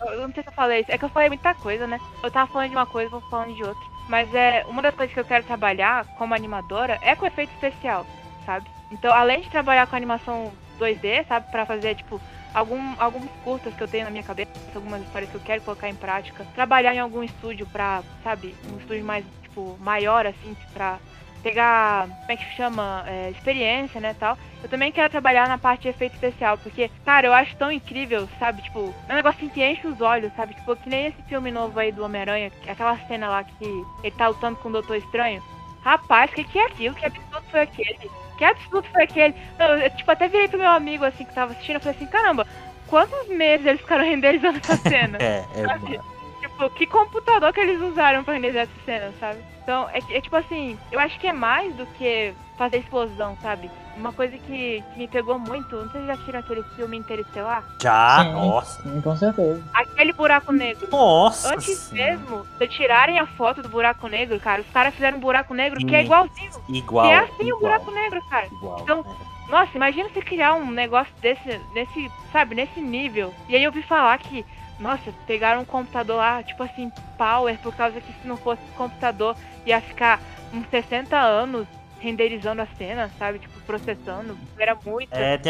Eu 0.01 0.23
não 0.29 0.33
sei 0.33 0.45
se 0.45 0.49
eu 0.49 0.53
falei 0.53 0.83
isso, 0.83 0.93
é 0.93 0.99
que 0.99 1.05
eu 1.05 1.09
falei 1.09 1.29
muita 1.29 1.53
coisa, 1.55 1.89
né? 1.89 1.99
Eu 2.23 2.31
tava 2.31 2.51
falando 2.53 2.71
de 2.71 2.77
uma 2.77 2.87
coisa, 2.87 3.11
vou 3.11 3.21
falando 3.23 3.53
de 3.53 3.65
outra. 3.65 3.83
Mas 4.09 4.33
é 4.33 4.65
uma 4.69 4.81
das 4.81 4.95
coisas 4.95 5.13
que 5.13 5.19
eu 5.19 5.25
quero 5.25 5.45
trabalhar 5.45 6.07
como 6.17 6.35
animadora 6.35 7.01
é 7.03 7.17
com 7.17 7.27
efeito 7.27 7.53
especial, 7.55 8.07
sabe? 8.47 8.67
Então, 8.93 9.13
além 9.13 9.41
de 9.41 9.51
trabalhar 9.51 9.89
com 9.89 9.97
animação 9.97 10.53
2D, 10.79 11.27
sabe, 11.27 11.51
Pra 11.51 11.67
fazer 11.67 11.97
tipo 11.97 12.21
algum, 12.55 12.95
alguns 12.99 13.31
curtas 13.45 13.75
que 13.75 13.83
eu 13.83 13.89
tenho 13.89 14.05
na 14.05 14.11
minha 14.11 14.23
cabeça, 14.23 14.51
algumas 14.75 15.03
histórias 15.03 15.31
que 15.31 15.37
eu 15.37 15.41
quero 15.41 15.63
colocar 15.63 15.89
em 15.89 15.95
prática, 15.95 16.47
trabalhar 16.55 16.95
em 16.95 16.99
algum 17.01 17.23
estúdio 17.23 17.67
pra, 17.67 18.03
sabe, 18.23 18.55
um 18.73 18.79
estúdio 18.79 19.05
mais 19.05 19.25
tipo 19.43 19.77
maior 19.81 20.27
assim, 20.27 20.57
pra 20.73 20.99
pegar, 21.43 22.09
como 22.09 22.33
é 22.33 22.37
que 22.37 22.45
chama, 22.57 23.05
é, 23.07 23.31
experiência, 23.31 24.01
né, 24.01 24.15
tal. 24.19 24.37
Eu 24.63 24.69
também 24.69 24.91
quero 24.91 25.09
trabalhar 25.09 25.47
na 25.49 25.57
parte 25.57 25.83
de 25.83 25.89
efeito 25.89 26.15
especial, 26.15 26.59
porque, 26.59 26.91
cara, 27.05 27.29
eu 27.29 27.33
acho 27.33 27.55
tão 27.57 27.71
incrível, 27.71 28.29
sabe? 28.41 28.61
Tipo, 28.63 28.93
é 29.09 29.13
um 29.13 29.17
negócio 29.17 29.49
que 29.49 29.65
enche 29.65 29.87
os 29.87 30.01
olhos, 30.01 30.33
sabe? 30.35 30.55
Tipo, 30.55 30.75
que 30.75 30.89
nem 30.89 31.07
esse 31.07 31.23
filme 31.23 31.53
novo 31.53 31.79
aí 31.79 31.93
do 31.93 32.05
Homem-Aranha, 32.05 32.51
que- 32.51 32.69
aquela 32.69 32.99
cena 33.07 33.29
lá 33.29 33.45
que 33.45 33.65
ele 34.03 34.17
tá 34.17 34.27
lutando 34.29 34.57
com 34.57 34.69
o 34.69 34.73
Doutor 34.73 34.97
Estranho. 34.97 35.41
Rapaz, 35.83 36.31
o 36.33 36.35
que, 36.35 36.43
que 36.45 36.59
é 36.59 36.67
aquilo? 36.67 36.95
Que 36.97 37.07
absurdo 37.07 37.45
foi 37.51 37.61
aquele? 37.61 38.11
Que 38.39 38.45
absurdo 38.45 38.89
foi 38.93 39.03
aquele? 39.03 39.35
Eu, 39.59 39.67
eu, 39.67 39.91
tipo, 39.91 40.11
até 40.11 40.29
virei 40.29 40.49
pro 40.49 40.59
meu 40.59 40.71
amigo, 40.71 41.05
assim, 41.05 41.25
que 41.25 41.35
tava 41.35 41.53
assistindo, 41.53 41.77
eu 41.77 41.81
falei 41.81 41.97
assim, 41.97 42.07
caramba, 42.07 42.47
quantos 42.87 43.29
meses 43.29 43.67
eles 43.67 43.81
ficaram 43.81 44.05
renderizando 44.09 44.59
essa 44.59 44.77
cena? 44.77 45.19
É, 45.21 45.45
é. 45.55 45.67
Sabe? 45.67 46.01
tipo, 46.41 46.71
que 46.71 46.87
computador 46.87 47.53
que 47.53 47.61
eles 47.61 47.81
usaram 47.81 48.23
pra 48.25 48.35
renderizar 48.35 48.63
essa 48.63 48.85
cena, 48.85 49.13
sabe? 49.19 49.41
Então, 49.63 49.89
é, 49.91 49.99
é 50.17 50.21
tipo 50.21 50.37
assim, 50.37 50.79
eu 50.91 51.01
acho 51.01 51.19
que 51.19 51.27
é 51.27 51.33
mais 51.33 51.75
do 51.75 51.85
que 51.87 52.33
fazer 52.57 52.79
explosão, 52.79 53.37
sabe? 53.43 53.71
Uma 53.99 54.13
coisa 54.13 54.39
que, 54.39 54.83
que 54.93 54.99
me 54.99 55.09
pegou 55.09 55.39
muito, 55.39 55.75
não 55.75 55.91
sei 55.91 56.01
se 56.03 56.07
já 56.07 56.13
assistiram 56.13 56.41
aquele 56.41 56.63
filme 56.77 56.97
Interestelar. 56.97 57.65
Já, 57.83 58.25
Sim. 58.25 58.33
nossa. 58.33 58.83
Sim, 58.83 59.01
com 59.01 59.17
certeza. 59.17 59.63
Aquele 59.75 60.13
buraco 60.13 60.53
negro. 60.53 60.89
Nossa. 60.91 61.53
Antes 61.55 61.77
senhora. 61.79 62.13
mesmo 62.13 62.47
de 62.59 62.69
tirarem 62.69 63.19
a 63.19 63.27
foto 63.27 63.61
do 63.61 63.69
buraco 63.69 64.07
negro, 64.07 64.39
cara, 64.39 64.63
os 64.63 64.71
caras 64.71 64.95
fizeram 64.95 65.19
um 65.19 65.21
buraco 65.21 65.53
negro 65.53 65.79
que 65.85 65.95
é 65.95 65.99
Sim. 65.99 66.05
igualzinho. 66.05 66.51
Igual. 66.69 67.07
que 67.07 67.13
é 67.13 67.19
assim 67.19 67.43
igual, 67.43 67.57
o 67.57 67.61
buraco 67.61 67.91
negro, 67.91 68.23
cara. 68.29 68.47
Igual. 68.47 68.81
Então, 68.81 69.05
Nossa, 69.49 69.71
imagina 69.75 70.09
você 70.11 70.21
criar 70.21 70.55
um 70.55 70.71
negócio 70.71 71.13
desse, 71.23 71.59
nesse, 71.73 72.11
sabe, 72.31 72.55
nesse 72.55 72.81
nível. 72.81 73.35
E 73.49 73.57
aí 73.57 73.65
eu 73.65 73.73
vi 73.73 73.83
falar 73.83 74.19
que, 74.19 74.45
nossa, 74.79 75.11
pegaram 75.27 75.63
um 75.63 75.65
computador 75.65 76.17
lá, 76.17 76.43
tipo 76.43 76.63
assim, 76.63 76.93
power, 77.17 77.59
por 77.59 77.75
causa 77.75 77.99
que 78.01 78.13
se 78.13 78.29
não 78.29 78.37
fosse 78.37 78.61
computador 78.77 79.35
ia 79.67 79.81
ficar 79.81 80.21
uns 80.53 80.69
60 80.69 81.17
anos 81.19 81.67
renderizando 82.01 82.63
a 82.63 82.67
cena, 82.79 83.11
sabe? 83.19 83.39
Tipo, 83.41 83.59
processando. 83.67 84.37
Era 84.59 84.77
muito. 84.87 85.13
É, 85.13 85.41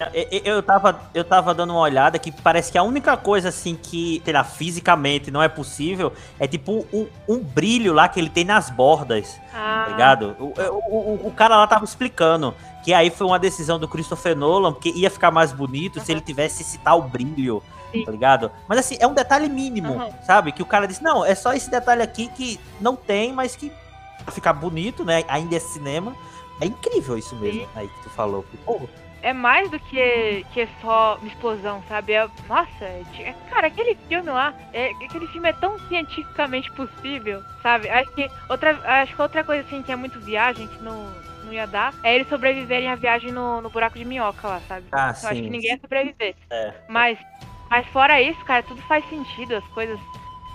eu, 0.45 0.63
tava, 0.63 1.01
eu 1.15 1.23
tava 1.25 1.55
dando 1.55 1.71
uma 1.71 1.81
olhada 1.81 2.19
que 2.19 2.33
parece 2.33 2.73
que 2.73 2.79
a 2.79 2.83
única 2.83 3.17
coisa 3.17 3.49
assim 3.51 3.75
que, 3.81 4.21
sei 4.25 4.33
lá, 4.33 4.43
fisicamente 4.45 5.31
não 5.31 5.43
é 5.43 5.49
possível 5.49 6.13
é 6.39 6.47
tipo 6.47 6.87
um, 6.93 7.07
um 7.29 7.39
brilho 7.39 7.93
lá 7.93 8.09
que 8.09 8.19
ele 8.19 8.31
tem 8.31 8.45
nas 8.45 8.71
bordas, 8.71 9.39
Ah, 9.53 9.85
tá 9.87 9.91
ligado? 9.93 10.37
O, 10.39 10.55
o, 10.91 11.27
o- 11.29 11.33
cara 11.33 11.57
lá 11.57 11.67
tava 11.67 11.85
explicando 11.85 12.55
que 12.85 12.95
aí 12.95 13.11
foi 13.11 13.27
uma 13.27 13.39
decisão 13.39 13.79
do 13.79 13.87
Christopher 13.87 14.35
Nolan, 14.37 14.73
porque 14.73 14.91
ia 14.91 15.11
ficar 15.11 15.31
mais 15.31 15.53
bonito 15.53 16.01
se 16.01 16.11
ele 16.11 16.21
tivesse 16.23 16.63
esse 16.63 16.79
tal 16.79 17.03
brilho, 17.03 17.63
Sim. 17.93 18.05
tá 18.05 18.11
ligado? 18.11 18.51
Mas 18.67 18.79
assim, 18.79 18.97
é 18.99 19.07
um 19.07 19.13
detalhe 19.13 19.49
mínimo, 19.49 19.95
Aham. 19.95 20.11
sabe? 20.23 20.53
Que 20.53 20.63
o 20.63 20.67
cara 20.67 20.87
disse, 20.87 21.03
não, 21.03 21.25
é 21.25 21.35
só 21.35 21.53
esse 21.53 21.71
detalhe 21.71 22.01
aqui 22.03 22.29
que 22.29 22.59
não 22.81 22.97
tem, 22.97 23.33
mas 23.33 23.55
que 23.55 23.71
ficar 24.33 24.53
bonito, 24.55 25.05
né? 25.05 25.25
Ainda 25.29 25.57
é 25.57 25.59
cinema. 25.59 26.15
É 26.61 26.67
incrível 26.67 27.17
isso 27.17 27.37
mesmo 27.37 27.61
Sim. 27.63 27.69
aí 27.75 27.89
que 27.89 28.03
tu 28.03 28.11
falou. 28.11 28.45
Pô, 28.65 28.81
é 29.23 29.33
mais 29.33 29.71
do 29.71 29.79
que, 29.81 30.45
que 30.53 30.69
só 30.81 31.17
uma 31.21 31.29
explosão, 31.29 31.83
sabe? 31.89 32.13
É, 32.13 32.29
nossa, 32.49 32.85
é, 32.85 33.03
é- 33.21 33.35
cara, 33.51 33.67
aquele 33.67 33.97
filme 34.09 34.31
lá, 34.31 34.55
é, 34.73 34.91
aquele 35.05 35.27
filme 35.29 35.49
é 35.49 35.53
tão 35.53 35.79
cientificamente 35.89 36.71
possível, 36.73 37.43
sabe? 37.63 37.89
Acho 37.89 38.11
que 38.13 38.31
outra, 38.49 38.79
acho 39.03 39.15
que 39.15 39.23
outra 39.23 39.45
coisa 39.45 39.67
assim 39.67 39.83
que 39.83 39.93
é 39.93 39.97
muito 39.97 40.21
viagem, 40.21 40.67
que 40.69 40.83
não, 40.83 41.05
não 41.45 41.53
ia 41.53 41.67
dar, 41.67 41.93
é 42.03 42.15
eles 42.15 42.29
sobreviverem 42.29 42.89
à 42.91 42.95
viagem 42.95 43.33
no, 43.33 43.61
no 43.61 43.71
buraco 43.71 43.99
de 43.99 44.05
minhoca 44.05 44.47
lá, 44.47 44.61
sabe? 44.69 44.87
Ah, 44.93 45.09
Eu 45.23 45.29
acho 45.29 45.35
sim. 45.37 45.43
que 45.45 45.51
ninguém 45.51 45.71
ia 45.73 45.81
sobreviver. 45.81 46.35
É. 46.51 46.75
Mas, 46.89 47.19
mas 47.71 47.87
fora 47.89 48.21
isso, 48.23 48.45
cara, 48.45 48.63
tudo 48.63 48.81
faz 48.83 49.09
sentido, 49.09 49.57
as 49.57 49.65
coisas. 49.69 49.99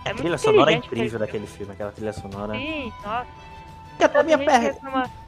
É 0.06 0.12
A 0.12 0.16
trilha 0.16 0.38
sonora 0.38 0.72
é 0.72 0.76
incrível 0.76 1.06
aquele 1.06 1.20
daquele 1.20 1.48
filme, 1.48 1.72
aquela 1.74 1.92
trilha 1.92 2.12
sonora. 2.14 2.54
Sim, 2.56 2.92
nossa. 3.04 3.28
E 4.00 4.04
até 4.04 4.20
a 4.20 4.24
minha 4.24 4.38
pergunta. 4.38 4.60
reclama- 4.60 5.23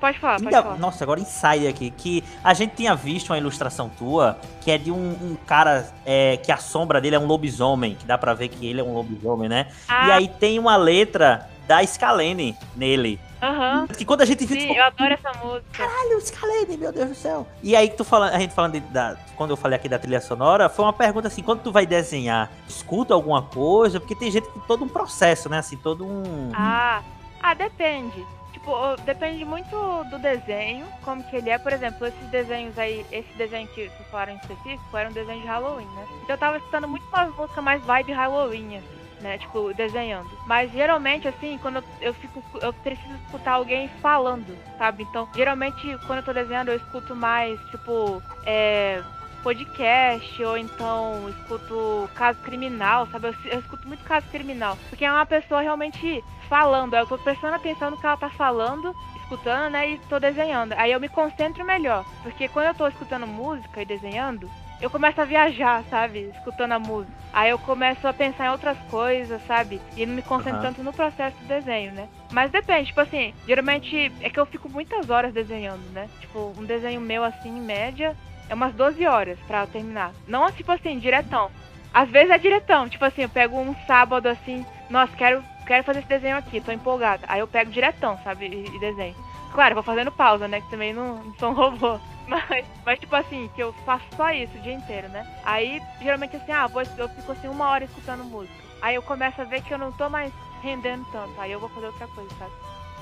Pode 0.00 0.18
falar, 0.18 0.40
pode 0.40 0.50
falar. 0.50 0.78
Nossa, 0.78 1.04
agora 1.04 1.20
insider 1.20 1.68
aqui, 1.70 1.90
que 1.90 2.22
a 2.44 2.52
gente 2.54 2.74
tinha 2.76 2.94
visto 2.94 3.30
uma 3.30 3.38
ilustração 3.38 3.88
tua, 3.88 4.38
que 4.60 4.70
é 4.70 4.78
de 4.78 4.90
um, 4.90 4.96
um 4.96 5.36
cara 5.46 5.86
é, 6.04 6.36
que 6.36 6.52
a 6.52 6.56
sombra 6.58 7.00
dele 7.00 7.16
é 7.16 7.18
um 7.18 7.26
lobisomem, 7.26 7.94
que 7.94 8.04
dá 8.04 8.16
pra 8.18 8.34
ver 8.34 8.48
que 8.48 8.66
ele 8.66 8.80
é 8.80 8.84
um 8.84 8.94
lobisomem, 8.94 9.48
né? 9.48 9.66
E 9.70 9.82
Ah, 9.88 10.14
aí 10.16 10.28
tem 10.28 10.58
uma 10.58 10.76
letra 10.76 11.48
da 11.66 11.84
Scalene 11.84 12.56
nele. 12.76 13.18
aham. 13.42 13.86
Que 13.88 14.04
quando 14.04 14.20
a 14.20 14.24
gente 14.24 14.46
viu, 14.46 14.56
Sim, 14.60 14.68
tipo, 14.68 14.78
eu 14.78 14.84
adoro 14.84 15.12
essa 15.14 15.32
música. 15.44 15.64
caralho, 15.72 16.20
Scalene, 16.20 16.76
meu 16.76 16.92
Deus 16.92 17.08
do 17.08 17.14
céu. 17.14 17.46
E 17.62 17.74
aí 17.74 17.88
que 17.88 17.96
tu 17.96 18.04
falando, 18.04 18.34
a 18.34 18.38
gente 18.38 18.54
falando 18.54 18.72
de- 18.74 18.80
da, 18.80 19.16
quando 19.36 19.50
eu 19.50 19.56
falei 19.56 19.76
aqui 19.76 19.88
da 19.88 19.98
trilha 19.98 20.20
sonora, 20.20 20.68
foi 20.68 20.84
uma 20.84 20.92
pergunta 20.92 21.26
assim, 21.28 21.42
quando 21.42 21.62
tu 21.62 21.72
vai 21.72 21.84
desenhar, 21.86 22.50
escuta 22.68 23.14
alguma 23.14 23.42
coisa? 23.42 23.98
Porque 23.98 24.14
tem 24.14 24.30
gente 24.30 24.48
que 24.48 24.60
todo 24.68 24.84
um 24.84 24.88
processo, 24.88 25.48
né? 25.48 25.58
Assim, 25.58 25.76
todo 25.76 26.06
um... 26.06 26.52
Ah, 26.54 27.02
ah, 27.42 27.52
depende. 27.54 28.24
Tipo, 28.66 28.96
depende 29.04 29.44
muito 29.44 29.76
do 30.10 30.18
desenho, 30.18 30.88
como 31.04 31.22
que 31.22 31.36
ele 31.36 31.50
é. 31.50 31.56
Por 31.56 31.72
exemplo, 31.72 32.04
esses 32.04 32.30
desenhos 32.30 32.76
aí, 32.76 33.06
esse 33.12 33.32
desenho 33.38 33.68
que 33.68 33.88
vocês 33.88 34.10
falaram 34.10 34.32
em 34.32 34.36
específico, 34.38 34.96
era 34.96 35.08
um 35.08 35.12
desenho 35.12 35.40
de 35.40 35.46
Halloween, 35.46 35.86
né? 35.94 36.04
Então 36.24 36.34
eu 36.34 36.38
tava 36.38 36.56
escutando 36.56 36.88
muito 36.88 37.06
umas 37.06 37.32
músicas 37.36 37.62
mais 37.62 37.80
vibe 37.84 38.10
Halloween, 38.10 38.78
assim, 38.78 39.20
né? 39.20 39.38
Tipo, 39.38 39.72
desenhando. 39.72 40.28
Mas 40.48 40.72
geralmente, 40.72 41.28
assim, 41.28 41.56
quando 41.58 41.76
eu, 41.76 41.84
eu 42.00 42.14
fico, 42.14 42.42
eu 42.60 42.72
preciso 42.72 43.14
escutar 43.14 43.52
alguém 43.52 43.88
falando, 44.02 44.58
sabe? 44.76 45.04
Então, 45.04 45.28
geralmente, 45.36 45.96
quando 46.04 46.18
eu 46.18 46.24
tô 46.24 46.32
desenhando, 46.32 46.70
eu 46.70 46.76
escuto 46.76 47.14
mais, 47.14 47.60
tipo, 47.70 48.20
é 48.44 49.00
podcast 49.46 50.42
ou 50.42 50.58
então 50.58 51.28
escuto 51.28 52.10
caso 52.16 52.36
criminal, 52.40 53.06
sabe? 53.12 53.28
Eu, 53.28 53.34
eu 53.44 53.60
escuto 53.60 53.86
muito 53.86 54.02
caso 54.02 54.26
criminal, 54.26 54.76
porque 54.88 55.04
é 55.04 55.12
uma 55.12 55.24
pessoa 55.24 55.60
realmente 55.60 56.24
falando, 56.48 56.96
eu 56.96 57.06
tô 57.06 57.16
prestando 57.16 57.54
atenção 57.54 57.92
no 57.92 57.96
que 57.96 58.04
ela 58.04 58.16
tá 58.16 58.28
falando, 58.28 58.92
escutando, 59.14 59.70
né, 59.70 59.90
e 59.90 59.98
tô 59.98 60.18
desenhando. 60.18 60.72
Aí 60.72 60.90
eu 60.90 60.98
me 60.98 61.08
concentro 61.08 61.64
melhor, 61.64 62.04
porque 62.24 62.48
quando 62.48 62.66
eu 62.66 62.74
tô 62.74 62.88
escutando 62.88 63.24
música 63.24 63.80
e 63.80 63.86
desenhando, 63.86 64.50
eu 64.80 64.90
começo 64.90 65.20
a 65.20 65.24
viajar, 65.24 65.84
sabe? 65.84 66.30
Escutando 66.34 66.72
a 66.72 66.78
música. 66.78 67.16
Aí 67.32 67.50
eu 67.50 67.58
começo 67.58 68.06
a 68.06 68.12
pensar 68.12 68.46
em 68.46 68.50
outras 68.50 68.78
coisas, 68.90 69.40
sabe? 69.46 69.80
E 69.96 70.04
não 70.04 70.14
me 70.14 70.22
concentro 70.22 70.58
Aham. 70.58 70.62
tanto 70.62 70.82
no 70.82 70.92
processo 70.92 71.36
do 71.38 71.46
desenho, 71.46 71.92
né? 71.92 72.08
Mas 72.30 72.50
depende, 72.50 72.88
tipo 72.88 73.00
assim, 73.00 73.32
geralmente 73.46 74.12
é 74.20 74.28
que 74.28 74.40
eu 74.40 74.46
fico 74.46 74.68
muitas 74.68 75.08
horas 75.08 75.32
desenhando, 75.32 75.88
né? 75.92 76.10
Tipo, 76.20 76.52
um 76.58 76.64
desenho 76.64 77.00
meu 77.00 77.24
assim, 77.24 77.56
em 77.56 77.60
média, 77.60 78.14
é 78.48 78.54
umas 78.54 78.74
12 78.74 79.04
horas 79.06 79.38
pra 79.46 79.62
eu 79.62 79.66
terminar. 79.66 80.12
Não 80.26 80.50
tipo 80.52 80.70
assim, 80.72 80.98
diretão. 80.98 81.50
Às 81.92 82.10
vezes 82.10 82.30
é 82.30 82.38
diretão, 82.38 82.88
tipo 82.88 83.04
assim, 83.04 83.22
eu 83.22 83.28
pego 83.28 83.58
um 83.58 83.74
sábado 83.86 84.28
assim, 84.28 84.66
nossa, 84.90 85.16
quero, 85.16 85.42
quero 85.66 85.82
fazer 85.82 86.00
esse 86.00 86.08
desenho 86.08 86.36
aqui, 86.36 86.60
tô 86.60 86.70
empolgada. 86.70 87.24
Aí 87.26 87.40
eu 87.40 87.46
pego 87.48 87.70
diretão, 87.70 88.18
sabe, 88.22 88.46
e, 88.46 88.76
e 88.76 88.78
desenho. 88.78 89.16
Claro, 89.52 89.74
vou 89.74 89.82
fazendo 89.82 90.12
pausa, 90.12 90.46
né, 90.46 90.60
que 90.60 90.68
também 90.68 90.92
não, 90.92 91.24
não 91.24 91.34
sou 91.34 91.50
um 91.50 91.54
robô. 91.54 91.98
Mas, 92.26 92.66
mas 92.84 92.98
tipo 92.98 93.14
assim, 93.14 93.48
que 93.54 93.62
eu 93.62 93.72
faço 93.84 94.04
só 94.16 94.32
isso 94.32 94.58
o 94.58 94.60
dia 94.60 94.72
inteiro, 94.72 95.08
né? 95.10 95.24
Aí, 95.44 95.80
geralmente 96.02 96.34
assim, 96.34 96.50
ah, 96.50 96.66
vou, 96.66 96.82
eu 96.98 97.08
fico 97.10 97.30
assim 97.30 97.46
uma 97.46 97.68
hora 97.68 97.84
escutando 97.84 98.24
música. 98.24 98.52
Aí 98.82 98.96
eu 98.96 99.02
começo 99.02 99.40
a 99.40 99.44
ver 99.44 99.62
que 99.62 99.72
eu 99.72 99.78
não 99.78 99.92
tô 99.92 100.08
mais 100.08 100.32
rendendo 100.60 101.06
tanto, 101.12 101.40
aí 101.40 101.52
eu 101.52 101.60
vou 101.60 101.68
fazer 101.68 101.86
outra 101.86 102.08
coisa, 102.08 102.28
sabe? 102.36 102.50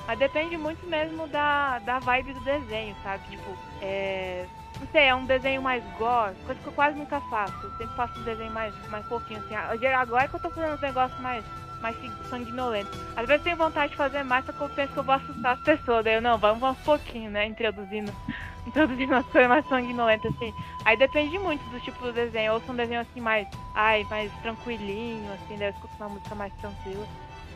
Mas 0.07 0.19
depende 0.19 0.55
muito 0.57 0.85
mesmo 0.85 1.27
da, 1.27 1.79
da 1.79 1.99
vibe 1.99 2.33
do 2.33 2.39
desenho, 2.41 2.95
sabe? 3.03 3.23
Tipo, 3.29 3.57
é. 3.81 4.45
Não 4.79 4.87
sei, 4.87 5.03
é 5.03 5.15
um 5.15 5.25
desenho 5.25 5.61
mais 5.61 5.83
gore, 5.97 6.35
coisa 6.45 6.59
que 6.59 6.67
eu 6.67 6.73
quase 6.73 6.97
nunca 6.97 7.21
faço. 7.21 7.53
Eu 7.63 7.71
sempre 7.77 7.95
faço 7.95 8.19
um 8.19 8.23
desenho 8.23 8.51
mais, 8.51 8.73
mais 8.89 9.05
fofinho, 9.07 9.39
assim. 9.39 9.55
Agora 9.55 10.27
que 10.27 10.35
eu 10.35 10.39
tô 10.39 10.49
fazendo 10.49 10.73
uns 10.73 10.81
negócios 10.81 11.19
mais, 11.21 11.45
mais 11.81 11.95
sanguinolentos. 12.29 12.91
Às 13.15 13.25
vezes 13.25 13.43
tenho 13.43 13.55
vontade 13.55 13.91
de 13.91 13.97
fazer 13.97 14.23
mais, 14.23 14.45
só 14.45 14.51
que 14.51 14.61
eu 14.61 14.69
penso 14.69 14.91
que 14.91 14.99
eu 14.99 15.03
vou 15.03 15.15
assustar 15.15 15.53
as 15.53 15.61
pessoas. 15.61 16.03
Daí 16.03 16.15
eu, 16.15 16.21
não, 16.21 16.37
vamos 16.37 16.61
aos 16.61 16.77
pouquinho, 16.79 17.31
né? 17.31 17.45
Introduzindo, 17.45 18.11
introduzindo 18.67 19.13
umas 19.13 19.25
coisas 19.27 19.49
mais 19.49 19.65
sanguinolentas, 19.67 20.33
assim. 20.35 20.53
Aí 20.83 20.97
depende 20.97 21.39
muito 21.39 21.63
do 21.69 21.79
tipo 21.79 22.03
do 22.03 22.11
desenho. 22.11 22.53
Ou 22.53 22.59
se 22.59 22.69
um 22.69 22.75
desenho 22.75 22.99
assim 22.99 23.21
mais, 23.21 23.47
ai, 23.73 24.05
mais 24.09 24.29
tranquilinho, 24.41 25.31
assim, 25.31 25.57
daí 25.57 25.69
eu 25.69 25.71
escuto 25.71 25.93
uma 25.97 26.09
música 26.09 26.35
mais 26.35 26.53
tranquila. 26.55 27.07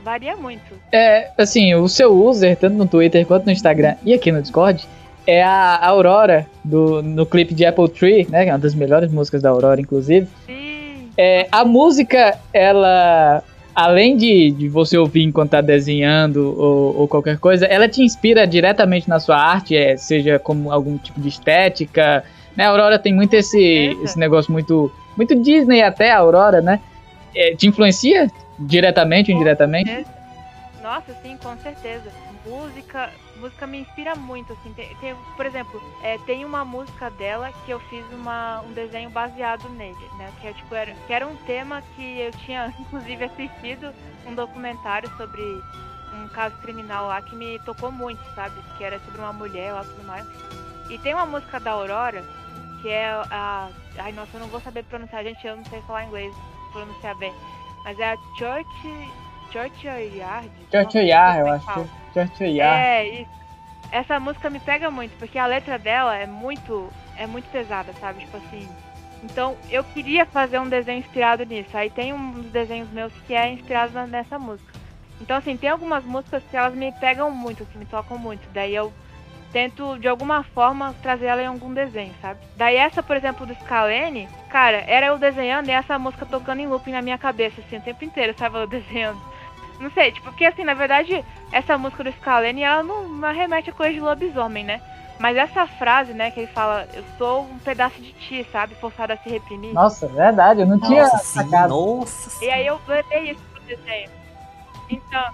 Varia 0.04 0.36
muito. 0.36 0.74
É, 0.92 1.30
assim, 1.38 1.76
o 1.76 1.88
seu 1.88 2.14
user, 2.14 2.56
tanto 2.56 2.76
no 2.76 2.88
Twitter 2.88 3.26
quanto 3.26 3.46
no 3.46 3.52
Instagram 3.52 3.96
e 4.04 4.14
aqui 4.14 4.32
no 4.32 4.42
Discord, 4.42 4.88
é 5.28 5.44
a 5.44 5.86
Aurora, 5.86 6.48
do, 6.64 7.04
no 7.04 7.26
clipe 7.26 7.54
de 7.54 7.66
Apple 7.66 7.90
Tree, 7.90 8.28
né? 8.30 8.46
Que 8.46 8.50
é 8.50 8.54
uma 8.54 8.60
das 8.60 8.74
melhores 8.74 9.12
músicas 9.12 9.42
da 9.42 9.50
Aurora, 9.50 9.80
inclusive. 9.80 10.28
Sim. 10.46 11.10
É, 11.18 11.48
a 11.52 11.66
música, 11.66 12.40
ela, 12.54 13.44
além 13.76 14.16
de, 14.16 14.52
de 14.52 14.70
você 14.70 14.98
ouvir 14.98 15.24
enquanto 15.24 15.52
tá 15.52 15.62
desenhando 15.62 16.56
ou, 16.58 17.02
ou 17.02 17.08
qualquer 17.08 17.38
coisa, 17.38 17.66
ela 17.66 17.88
te 17.88 18.02
inspira 18.02 18.48
diretamente 18.48 19.10
na 19.10 19.20
sua 19.20 19.38
arte, 19.38 19.76
é, 19.76 19.98
seja 19.98 20.40
como 20.40 20.72
algum 20.72 20.98
tipo 20.98 21.20
de 21.20 21.28
estética. 21.28 22.24
Né? 22.56 22.64
A 22.64 22.70
Aurora 22.70 22.98
tem 22.98 23.14
muito 23.14 23.34
esse, 23.34 23.96
esse 24.02 24.18
negócio 24.18 24.52
muito, 24.52 24.92
muito 25.16 25.36
Disney 25.36 25.82
até, 25.84 26.12
a 26.12 26.20
Aurora, 26.20 26.62
né? 26.62 26.80
É, 27.36 27.56
te 27.56 27.68
influencia 27.68 28.32
diretamente 28.60 29.31
indiretamente? 29.31 30.06
Nossa, 30.81 31.14
sim, 31.22 31.36
com 31.38 31.57
certeza. 31.57 32.10
Música, 32.45 33.11
música 33.36 33.68
me 33.68 33.80
inspira 33.80 34.15
muito, 34.15 34.53
assim. 34.53 34.73
Tem, 34.73 34.95
tem- 34.95 35.15
por 35.36 35.45
exemplo, 35.45 35.81
é, 36.02 36.18
tem 36.19 36.45
uma 36.45 36.64
música 36.64 37.10
dela 37.10 37.52
que 37.65 37.72
eu 37.72 37.80
fiz 37.81 38.06
uma, 38.14 38.61
um 38.61 38.72
desenho 38.72 39.10
baseado 39.10 39.68
nele, 39.69 39.98
né? 40.18 40.31
Que 40.40 40.48
é 40.48 40.53
tipo, 40.53 40.73
era, 40.73 40.94
que 41.06 41.11
era 41.11 41.27
um 41.27 41.36
tema 41.36 41.81
que 41.95 42.19
eu 42.19 42.31
tinha, 42.45 42.73
inclusive, 42.80 43.26
assistido 43.26 43.94
um 44.26 44.34
documentário 44.34 45.10
sobre 45.18 45.41
um 46.14 46.27
caso 46.30 46.56
criminal 46.61 47.07
lá 47.07 47.22
que 47.22 47.36
me 47.36 47.60
tocou 47.60 47.91
muito, 47.91 48.22
sabe? 48.34 48.56
Que 48.77 48.84
era 48.84 48.99
sobre 48.99 49.19
uma 49.19 49.34
mulher 49.34 49.73
lá 49.73 49.84
tudo 49.84 50.07
mais. 50.07 50.26
E 50.90 50.98
tem 50.98 51.14
uma 51.14 51.26
música 51.26 51.60
da 51.60 51.72
Aurora, 51.72 52.23
que 52.81 52.88
é 52.88 53.06
a. 53.30 53.69
Ai, 53.98 54.14
nossa, 54.14 54.30
eu 54.38 54.40
não 54.40 54.48
vou 54.48 54.61
saber 54.61 54.84
pronunciar, 54.86 55.23
gente, 55.26 55.45
eu 55.45 55.57
não 55.57 55.65
sei 55.65 55.81
falar 55.81 56.06
inglês, 56.06 56.34
pronunciar 56.72 57.15
bem. 57.15 57.34
Mas 57.84 58.00
é 58.00 58.12
a 58.12 58.18
Church. 58.38 59.10
Churchyard? 59.52 60.52
Churchyard, 60.72 61.40
eu 61.40 61.48
acho. 61.48 61.90
Churchyard. 62.14 62.60
É, 62.60 63.22
isso. 63.22 63.40
Essa 63.92 64.20
música 64.20 64.50
me 64.50 64.60
pega 64.60 64.92
muito, 64.92 65.18
porque 65.18 65.40
a 65.40 65.48
letra 65.48 65.80
dela 65.80 66.16
é 66.16 66.28
muito. 66.28 66.92
É 67.18 67.26
muito 67.26 67.50
pesada, 67.50 67.92
sabe? 68.00 68.20
Tipo 68.20 68.38
assim. 68.38 68.70
Então 69.24 69.58
eu 69.70 69.84
queria 69.84 70.26
fazer 70.26 70.60
um 70.60 70.70
desenho 70.70 71.00
inspirado 71.00 71.44
nisso. 71.46 71.76
Aí 71.76 71.90
tem 71.90 72.14
um 72.14 72.32
dos 72.34 72.52
desenhos 72.52 72.90
meus 72.92 73.12
que 73.26 73.34
é 73.34 73.52
inspirado 73.52 74.06
nessa 74.08 74.38
música. 74.38 74.80
Então, 75.22 75.36
assim, 75.36 75.58
tem 75.58 75.70
algumas 75.70 76.04
músicas 76.06 76.42
que 76.50 76.56
elas 76.56 76.74
me 76.74 76.92
pegam 76.94 77.30
muito, 77.30 77.64
assim, 77.64 77.78
me 77.78 77.86
tocam 77.86 78.18
muito. 78.18 78.48
Daí 78.54 78.74
eu 78.74 78.94
tento, 79.52 79.98
de 80.00 80.08
alguma 80.08 80.44
forma, 80.44 80.94
trazer 81.02 81.26
ela 81.28 81.42
em 81.42 81.48
algum 81.48 81.74
desenho, 81.74 82.14
sabe? 82.22 82.40
Daí 82.56 82.76
essa, 82.76 83.02
por 83.02 83.16
exemplo, 83.16 83.46
do 83.46 83.56
Scalene, 83.56 84.28
cara, 84.50 84.84
era 84.88 85.08
eu 85.08 85.18
desenhando 85.18 85.70
e 85.70 85.72
essa 85.72 85.98
música 85.98 86.26
tocando 86.26 86.60
em 86.60 86.68
looping 86.68 86.92
na 86.92 87.02
minha 87.02 87.18
cabeça, 87.18 87.62
assim, 87.62 87.78
o 87.78 87.82
tempo 87.82 88.04
inteiro, 88.06 88.36
sabe? 88.38 88.58
Eu 88.58 88.68
desenhando. 88.68 89.20
Não 89.80 89.90
sei, 89.92 90.12
tipo, 90.12 90.30
porque 90.30 90.46
assim, 90.46 90.64
na 90.64 90.74
verdade, 90.74 91.24
essa 91.52 91.78
música 91.78 92.04
do 92.04 92.12
Scalene, 92.12 92.64
ela 92.64 92.84
não, 92.84 93.08
não 93.08 93.34
remete 93.34 93.70
a 93.70 93.74
coisa 93.74 93.94
de 93.94 94.00
lobisomem, 94.00 94.64
né? 94.64 94.82
Mas 95.20 95.36
essa 95.36 95.68
frase, 95.68 96.14
né, 96.14 96.32
que 96.32 96.40
ele 96.40 96.48
fala, 96.48 96.88
eu 96.94 97.04
sou 97.18 97.44
um 97.44 97.60
pedaço 97.60 98.02
de 98.02 98.14
ti, 98.14 98.48
sabe? 98.52 98.74
Forçado 98.76 99.12
a 99.14 99.18
se 99.18 99.30
reprimir. 99.30 99.74
Nossa, 99.74 100.08
verdade, 100.08 100.62
eu 100.62 100.68
não 100.68 100.80
tinha 100.80 101.04
Nossa, 101.04 101.18
sim, 101.18 101.40
sacado. 101.44 101.70
nossa. 101.74 102.44
E 102.44 102.50
aí 102.50 102.66
eu 102.66 102.80
levei 102.88 103.32
isso 103.32 103.42
pro 103.52 103.62
desenho. 103.64 104.10
Então, 104.90 105.34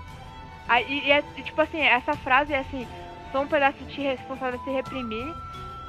aí, 0.68 1.04
e 1.06 1.12
é, 1.12 1.24
e, 1.38 1.44
tipo 1.44 1.62
assim, 1.62 1.82
essa 1.82 2.14
frase 2.16 2.52
é 2.52 2.60
assim, 2.60 2.88
sou 3.36 3.44
um 3.44 3.48
pedaço 3.48 3.78
de 3.80 3.94
ti 3.94 4.02
responsável 4.02 4.58
a 4.58 4.64
se 4.64 4.70
reprimir, 4.70 5.36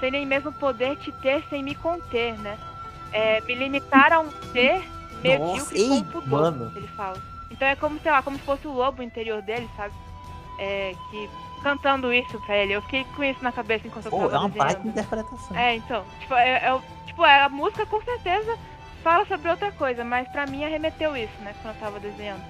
sem 0.00 0.10
nem 0.10 0.26
mesmo 0.26 0.52
poder 0.52 0.96
te 0.96 1.12
ter 1.12 1.44
sem 1.48 1.62
me 1.62 1.76
conter, 1.76 2.36
né? 2.40 2.58
É, 3.12 3.40
me 3.42 3.54
limitar 3.54 4.12
a 4.12 4.18
um 4.18 4.28
ser 4.52 4.82
medíocre 5.22 5.80
ei, 5.80 5.88
com 5.88 6.02
pudor, 6.02 6.50
mano. 6.50 6.72
ele 6.74 6.88
fala. 6.88 7.22
Então 7.48 7.68
é 7.68 7.76
como, 7.76 8.00
sei 8.00 8.10
lá, 8.10 8.20
como 8.20 8.36
se 8.36 8.42
fosse 8.42 8.66
o 8.66 8.72
lobo 8.72 9.00
interior 9.00 9.40
dele, 9.42 9.70
sabe? 9.76 9.94
É, 10.58 10.92
que 11.08 11.30
cantando 11.62 12.12
isso 12.12 12.36
pra 12.40 12.56
ele. 12.56 12.72
Eu 12.72 12.82
fiquei 12.82 13.04
com 13.14 13.22
isso 13.22 13.42
na 13.44 13.52
cabeça 13.52 13.86
enquanto 13.86 14.06
eu 14.06 14.10
tava 14.10 14.34
é 14.34 14.38
uma 14.38 14.48
baita 14.48 14.88
interpretação. 14.88 15.56
É, 15.56 15.76
então, 15.76 16.04
tipo, 16.18 16.34
é, 16.34 16.50
é 16.50 16.80
tipo, 17.06 17.24
é, 17.24 17.42
a 17.42 17.48
música 17.48 17.86
com 17.86 18.02
certeza 18.02 18.58
fala 19.04 19.24
sobre 19.26 19.48
outra 19.48 19.70
coisa, 19.70 20.02
mas 20.02 20.26
pra 20.30 20.46
mim 20.46 20.64
arremeteu 20.64 21.16
isso, 21.16 21.40
né, 21.42 21.54
quando 21.62 21.76
eu 21.76 21.80
tava 21.80 22.00
desenhando. 22.00 22.42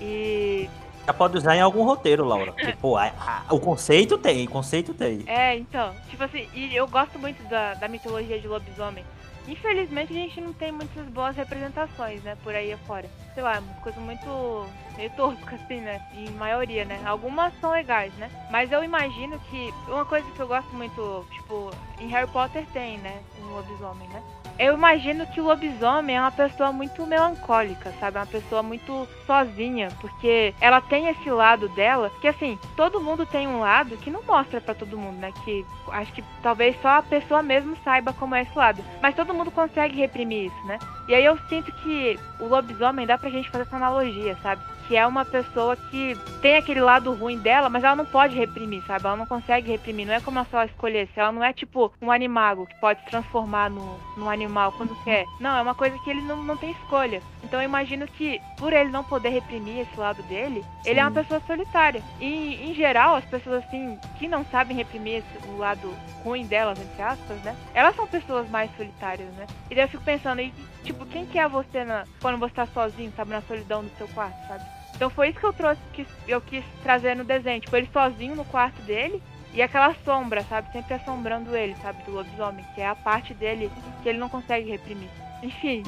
E 0.00 0.70
Já 1.06 1.12
pode 1.14 1.36
usar 1.38 1.54
em 1.56 1.60
algum 1.60 1.84
roteiro, 1.84 2.24
Laura. 2.24 2.52
Pô, 2.80 2.96
a- 2.96 3.12
a- 3.48 3.54
o 3.54 3.60
conceito 3.60 4.18
tem, 4.18 4.44
o 4.46 4.50
conceito 4.50 4.92
tem. 4.92 5.22
é, 5.26 5.56
então, 5.56 5.94
tipo 6.10 6.22
assim, 6.24 6.48
e 6.52 6.74
eu 6.74 6.86
gosto 6.88 7.18
muito 7.18 7.40
da, 7.48 7.74
da 7.74 7.86
mitologia 7.88 8.40
de 8.40 8.48
lobisomem. 8.48 9.04
Infelizmente 9.46 10.12
a 10.12 10.16
gente 10.16 10.40
não 10.40 10.52
tem 10.52 10.72
muitas 10.72 11.06
boas 11.06 11.36
representações, 11.36 12.20
né, 12.24 12.36
por 12.42 12.52
aí 12.52 12.72
afora. 12.72 13.08
Sei 13.32 13.40
lá, 13.44 13.62
coisa 13.80 14.00
muito 14.00 14.66
meio 14.96 15.08
tosca, 15.10 15.54
assim, 15.54 15.80
né, 15.80 16.00
em 16.16 16.28
maioria, 16.30 16.84
né. 16.84 17.00
Algumas 17.06 17.54
são 17.60 17.70
legais, 17.70 18.12
né, 18.14 18.28
mas 18.50 18.72
eu 18.72 18.82
imagino 18.82 19.38
que 19.48 19.72
uma 19.86 20.04
coisa 20.04 20.28
que 20.32 20.40
eu 20.40 20.48
gosto 20.48 20.74
muito, 20.74 21.24
tipo, 21.32 21.70
em 22.00 22.08
Harry 22.08 22.28
Potter 22.32 22.66
tem, 22.72 22.98
né, 22.98 23.22
um 23.40 23.54
lobisomem, 23.54 24.08
né. 24.08 24.20
Eu 24.58 24.74
imagino 24.74 25.26
que 25.26 25.40
o 25.40 25.44
lobisomem 25.44 26.16
é 26.16 26.20
uma 26.20 26.32
pessoa 26.32 26.72
muito 26.72 27.06
melancólica, 27.06 27.92
sabe? 28.00 28.16
É 28.16 28.20
uma 28.20 28.26
pessoa 28.26 28.62
muito 28.62 29.06
sozinha, 29.26 29.88
porque 30.00 30.54
ela 30.60 30.80
tem 30.80 31.08
esse 31.08 31.30
lado 31.30 31.68
dela, 31.68 32.10
que 32.20 32.28
assim, 32.28 32.58
todo 32.74 33.00
mundo 33.00 33.26
tem 33.26 33.46
um 33.46 33.60
lado 33.60 33.98
que 33.98 34.10
não 34.10 34.22
mostra 34.22 34.60
pra 34.60 34.74
todo 34.74 34.96
mundo, 34.96 35.18
né? 35.18 35.30
Que 35.44 35.66
acho 35.88 36.12
que 36.12 36.24
talvez 36.42 36.80
só 36.80 36.88
a 36.88 37.02
pessoa 37.02 37.42
mesmo 37.42 37.76
saiba 37.84 38.14
como 38.14 38.34
é 38.34 38.42
esse 38.42 38.56
lado. 38.56 38.82
Mas 39.02 39.14
todo 39.14 39.34
mundo 39.34 39.50
consegue 39.50 39.96
reprimir 39.96 40.46
isso, 40.46 40.66
né? 40.66 40.78
E 41.06 41.14
aí 41.14 41.24
eu 41.24 41.38
sinto 41.48 41.70
que 41.72 42.18
o 42.40 42.46
lobisomem 42.46 43.06
dá 43.06 43.18
pra 43.18 43.30
gente 43.30 43.50
fazer 43.50 43.64
essa 43.64 43.76
analogia, 43.76 44.36
sabe? 44.42 44.62
Que 44.88 44.96
é 44.96 45.06
uma 45.06 45.24
pessoa 45.24 45.76
que 45.76 46.16
tem 46.40 46.56
aquele 46.56 46.80
lado 46.80 47.12
ruim 47.12 47.38
dela, 47.38 47.68
mas 47.68 47.82
ela 47.82 47.96
não 47.96 48.06
pode 48.06 48.36
reprimir, 48.36 48.84
sabe? 48.86 49.06
Ela 49.06 49.16
não 49.16 49.26
consegue 49.26 49.70
reprimir. 49.70 50.06
Não 50.06 50.14
é 50.14 50.20
como 50.20 50.42
se 50.44 50.54
ela 50.54 50.64
escolhesse. 50.64 51.12
Ela 51.16 51.32
não 51.32 51.42
é 51.42 51.52
tipo 51.52 51.92
um 52.00 52.10
animago 52.10 52.66
que 52.66 52.74
pode 52.80 53.00
se 53.00 53.06
transformar 53.06 53.70
no, 53.70 53.98
num 54.16 54.30
animal 54.30 54.72
quando 54.72 54.96
quer. 55.02 55.24
Não, 55.40 55.56
é 55.56 55.62
uma 55.62 55.74
coisa 55.74 55.98
que 55.98 56.10
ele 56.10 56.22
não, 56.22 56.42
não 56.42 56.56
tem 56.56 56.70
escolha. 56.70 57.20
Então 57.42 57.60
eu 57.60 57.64
imagino 57.64 58.06
que, 58.06 58.40
por 58.58 58.72
ele 58.72 58.90
não 58.90 59.04
poder 59.04 59.30
reprimir 59.30 59.80
esse 59.80 59.98
lado 59.98 60.22
dele, 60.24 60.64
ele 60.84 61.00
é 61.00 61.02
uma 61.02 61.10
Sim. 61.10 61.22
pessoa 61.22 61.40
solitária. 61.46 62.02
E, 62.20 62.70
em 62.70 62.74
geral, 62.74 63.16
as 63.16 63.24
pessoas 63.24 63.64
assim, 63.64 63.98
que 64.18 64.28
não 64.28 64.44
sabem 64.46 64.76
reprimir 64.76 65.18
esse, 65.18 65.48
o 65.48 65.58
lado 65.58 65.94
ruim 66.24 66.46
delas, 66.46 66.78
entre 66.80 67.02
aspas, 67.02 67.38
né? 67.42 67.56
Elas 67.74 67.94
são 67.94 68.06
pessoas 68.06 68.48
mais 68.48 68.70
solitárias, 68.76 69.32
né? 69.34 69.46
E 69.70 69.74
daí 69.74 69.84
eu 69.84 69.88
fico 69.88 70.02
pensando, 70.04 70.40
e, 70.40 70.52
tipo, 70.84 71.06
quem 71.06 71.24
que 71.24 71.38
é 71.38 71.48
você 71.48 71.84
na, 71.84 72.04
quando 72.20 72.38
você 72.38 72.54
tá 72.54 72.66
sozinho, 72.66 73.12
sabe, 73.16 73.30
na 73.30 73.42
solidão 73.42 73.84
do 73.84 73.90
seu 73.96 74.08
quarto, 74.08 74.36
sabe? 74.48 74.64
Então 74.96 75.10
foi 75.10 75.28
isso 75.28 75.38
que 75.38 75.46
eu 75.46 75.52
trouxe, 75.52 75.80
que 75.92 76.06
eu 76.26 76.40
quis 76.40 76.64
trazer 76.82 77.14
no 77.14 77.22
desenho. 77.22 77.60
Tipo, 77.60 77.76
ele 77.76 77.88
sozinho 77.92 78.34
no 78.34 78.44
quarto 78.46 78.80
dele 78.82 79.22
e 79.52 79.60
aquela 79.62 79.94
sombra, 80.04 80.42
sabe? 80.44 80.72
Sempre 80.72 80.94
assombrando 80.94 81.54
ele, 81.54 81.76
sabe? 81.82 82.02
Do 82.02 82.12
lobisomem, 82.12 82.64
que 82.74 82.80
é 82.80 82.88
a 82.88 82.94
parte 82.94 83.34
dele 83.34 83.70
que 84.02 84.08
ele 84.08 84.18
não 84.18 84.28
consegue 84.28 84.70
reprimir. 84.70 85.08
Enfim, 85.42 85.82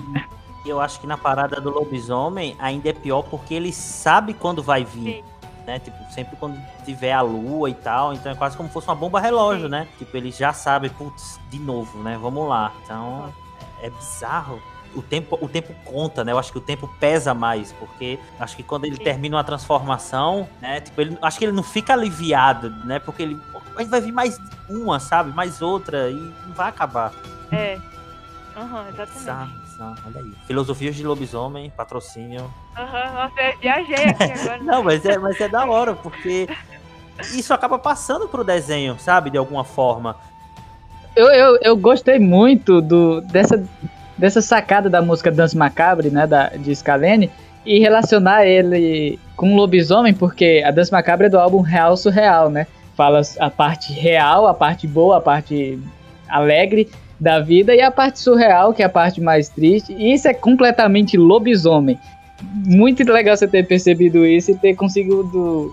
eu 0.66 0.78
acho 0.78 1.00
que 1.00 1.06
na 1.06 1.16
parada 1.16 1.58
do 1.60 1.70
lobisomem 1.70 2.54
ainda 2.58 2.90
é 2.90 2.92
pior 2.92 3.22
porque 3.22 3.54
ele 3.54 3.72
sabe 3.72 4.34
quando 4.34 4.62
vai 4.62 4.84
vir. 4.84 5.16
sim. 5.16 5.24
Né? 5.66 5.78
Tipo, 5.78 5.98
sempre 6.10 6.34
quando 6.36 6.58
tiver 6.82 7.12
a 7.12 7.20
lua 7.20 7.68
e 7.68 7.74
tal. 7.74 8.14
Então 8.14 8.32
é 8.32 8.34
quase 8.34 8.56
como 8.56 8.70
se 8.70 8.72
fosse 8.72 8.88
uma 8.88 8.94
bomba 8.94 9.20
relógio, 9.20 9.64
Sim. 9.64 9.68
né? 9.68 9.88
Tipo, 9.98 10.16
ele 10.16 10.30
já 10.30 10.50
sabe, 10.54 10.88
putz, 10.88 11.38
de 11.50 11.58
novo, 11.58 11.98
né? 12.02 12.18
Vamos 12.18 12.48
lá. 12.48 12.72
Então, 12.82 13.30
é 13.82 13.90
bizarro. 13.90 14.62
O 14.94 15.02
tempo, 15.02 15.38
o 15.40 15.48
tempo 15.48 15.74
conta, 15.84 16.24
né? 16.24 16.32
Eu 16.32 16.38
acho 16.38 16.50
que 16.50 16.58
o 16.58 16.62
tempo 16.62 16.88
pesa 16.98 17.34
mais, 17.34 17.72
porque 17.72 18.18
acho 18.38 18.56
que 18.56 18.62
quando 18.62 18.84
ele 18.84 18.96
Sim. 18.96 19.02
termina 19.02 19.36
uma 19.36 19.44
transformação, 19.44 20.48
né? 20.60 20.80
Tipo, 20.80 21.00
ele, 21.00 21.18
acho 21.20 21.38
que 21.38 21.44
ele 21.44 21.52
não 21.52 21.62
fica 21.62 21.92
aliviado, 21.92 22.70
né? 22.84 22.98
Porque 22.98 23.22
ele 23.22 23.38
vai 23.86 24.00
vir 24.00 24.12
mais 24.12 24.40
uma, 24.68 24.98
sabe? 24.98 25.34
Mais 25.34 25.62
outra 25.62 26.10
e 26.10 26.32
não 26.46 26.54
vai 26.54 26.68
acabar. 26.68 27.12
É. 27.52 27.78
Aham, 28.56 28.88
exatamente. 28.88 29.18
Bizarro. 29.18 29.68
Olha 30.06 30.20
aí. 30.20 30.32
Filosofias 30.46 30.96
de 30.96 31.04
lobisomem, 31.04 31.70
patrocínio. 31.70 32.50
Aham, 32.76 33.30
eu 33.38 33.58
viajei 33.60 34.04
aqui 34.08 34.32
agora. 34.32 34.58
Não, 34.62 34.82
mas 34.82 35.04
é, 35.04 35.18
mas 35.18 35.40
é 35.40 35.48
da 35.48 35.64
hora, 35.64 35.94
porque 35.94 36.48
isso 37.32 37.54
acaba 37.54 37.78
passando 37.78 38.28
pro 38.28 38.42
desenho, 38.42 38.98
sabe? 38.98 39.30
De 39.30 39.38
alguma 39.38 39.64
forma. 39.64 40.16
Eu, 41.14 41.26
eu, 41.28 41.58
eu 41.62 41.76
gostei 41.76 42.18
muito 42.18 42.80
do, 42.80 43.20
dessa, 43.20 43.64
dessa 44.18 44.42
sacada 44.42 44.90
da 44.90 45.00
música 45.00 45.30
Dance 45.30 45.56
Macabre, 45.56 46.10
né, 46.10 46.26
da, 46.26 46.48
de 46.48 46.74
Scalene, 46.74 47.30
e 47.64 47.78
relacionar 47.78 48.44
ele 48.44 49.18
com 49.36 49.52
o 49.52 49.56
lobisomem, 49.56 50.12
porque 50.12 50.62
a 50.66 50.70
Dance 50.70 50.90
Macabre 50.90 51.26
é 51.26 51.30
do 51.30 51.38
álbum 51.38 51.60
Real 51.60 51.96
Surreal, 51.96 52.50
né? 52.50 52.66
Fala 52.96 53.20
a 53.38 53.48
parte 53.48 53.92
real, 53.92 54.46
a 54.48 54.54
parte 54.54 54.86
boa, 54.86 55.18
a 55.18 55.20
parte 55.20 55.78
alegre 56.28 56.90
da 57.18 57.40
vida, 57.40 57.74
e 57.74 57.80
a 57.80 57.90
parte 57.90 58.18
surreal, 58.18 58.72
que 58.72 58.82
é 58.82 58.86
a 58.86 58.88
parte 58.88 59.20
mais 59.20 59.48
triste, 59.48 59.92
e 59.92 60.12
isso 60.12 60.28
é 60.28 60.34
completamente 60.34 61.16
lobisomem. 61.16 61.98
Muito 62.42 63.02
legal 63.04 63.36
você 63.36 63.48
ter 63.48 63.66
percebido 63.66 64.24
isso 64.24 64.52
e 64.52 64.56
ter 64.56 64.74
conseguido 64.74 65.72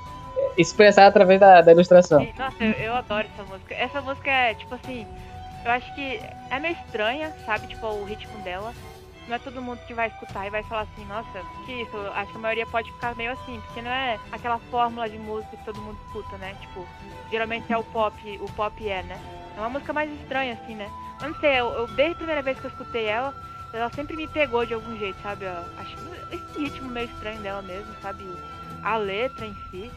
expressar 0.57 1.07
através 1.07 1.39
da, 1.39 1.61
da 1.61 1.72
ilustração. 1.72 2.27
Nossa, 2.38 2.63
eu, 2.63 2.72
eu 2.72 2.95
adoro 2.95 3.27
essa 3.34 3.43
música. 3.43 3.76
Essa 3.76 4.01
música 4.01 4.31
é, 4.31 4.53
tipo 4.53 4.73
assim, 4.76 5.05
eu 5.66 5.72
acho 5.72 5.94
que 5.96 6.22
é 6.52 6.60
meio 6.60 6.74
estranha, 6.86 7.34
sabe? 7.46 7.68
Tipo, 7.68 7.88
o 7.88 8.06
ritmo 8.06 8.38
dela. 8.44 8.74
Não 9.28 9.36
é 9.36 9.40
todo 9.40 9.60
mundo 9.60 9.80
que 9.88 9.94
vai 9.96 10.08
escutar 10.08 10.46
e 10.46 10.52
vai 10.52 10.62
falar 10.64 10.82
assim, 10.82 11.04
nossa, 11.06 11.42
que 11.66 11.72
isso? 11.82 11.98
Eu 11.98 12.14
Acho 12.14 12.32
que 12.32 12.38
a 12.38 12.42
maioria 12.42 12.66
pode 12.68 12.92
ficar 12.92 13.16
meio 13.16 13.32
assim, 13.32 13.60
porque 13.66 13.82
não 13.82 13.90
é 13.90 14.20
aquela 14.32 14.60
fórmula 14.70 15.10
de 15.10 15.18
música 15.18 15.58
que 15.58 15.66
todo 15.66 15.82
mundo 15.82 15.98
escuta, 16.06 16.38
né? 16.38 16.56
Tipo, 16.62 16.86
geralmente 17.32 17.74
é 17.74 17.78
o 17.78 17.84
pop, 17.84 18.16
o 18.40 18.46
pop 18.54 18.88
é, 18.88 19.02
né? 19.02 19.20
É 19.58 19.60
uma 19.60 19.70
música 19.70 19.92
mais 19.92 20.12
estranha, 20.22 20.54
assim, 20.54 20.76
né? 20.76 20.92
Eu 21.20 21.30
não 21.30 21.40
sei, 21.40 21.60
eu, 21.60 21.70
eu- 21.74 21.88
desde 21.88 22.14
a 22.14 22.18
primeira 22.18 22.42
vez 22.44 22.60
que 22.60 22.66
eu 22.68 22.70
escutei 22.70 23.06
ela, 23.06 23.34
ela 23.74 23.90
sempre 23.96 24.16
me 24.16 24.28
pegou 24.28 24.64
de 24.64 24.76
algum 24.76 24.96
jeito, 24.96 25.18
sabe? 25.24 25.46
Eu 25.46 25.58
acho 25.80 25.96
que 25.98 26.36
esse 26.36 26.60
ritmo 26.60 26.88
meio 26.90 27.08
estranho 27.10 27.40
dela 27.42 27.64
mesmo, 27.64 27.92
sabe? 28.04 28.24
A 28.84 28.96
letra 28.98 29.44
em 29.48 29.56
si 29.72 29.92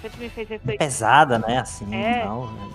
sempre 0.00 0.20
me 0.20 0.30
fez 0.30 0.48
refletir. 0.48 0.78
Pesada, 0.78 1.38
né? 1.38 1.58
Assim, 1.58 1.94
É. 1.94 2.24
não, 2.24 2.50
né? 2.50 2.68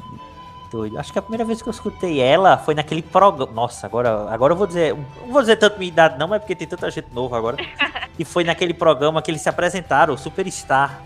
Doido. 0.75 0.99
Acho 0.99 1.13
que 1.13 1.17
a 1.17 1.21
primeira 1.21 1.45
vez 1.45 1.61
que 1.61 1.69
eu 1.69 1.71
escutei 1.71 2.19
ela 2.19 2.57
foi 2.57 2.75
naquele 2.75 3.01
programa. 3.01 3.49
Nossa, 3.53 3.87
agora, 3.87 4.29
agora 4.29 4.51
eu 4.51 4.57
vou 4.57 4.67
dizer. 4.67 4.93
Não 4.93 5.31
vou 5.31 5.39
dizer 5.39 5.55
tanto 5.55 5.79
minha 5.79 5.87
idade, 5.87 6.19
não, 6.19 6.27
mas 6.27 6.41
porque 6.41 6.53
tem 6.53 6.67
tanta 6.67 6.91
gente 6.91 7.07
nova 7.13 7.37
agora. 7.37 7.55
e 8.19 8.25
foi 8.25 8.43
naquele 8.43 8.73
programa 8.73 9.21
que 9.21 9.31
eles 9.31 9.41
se 9.41 9.47
apresentaram, 9.47 10.13
o 10.13 10.17
Superstar. 10.17 11.01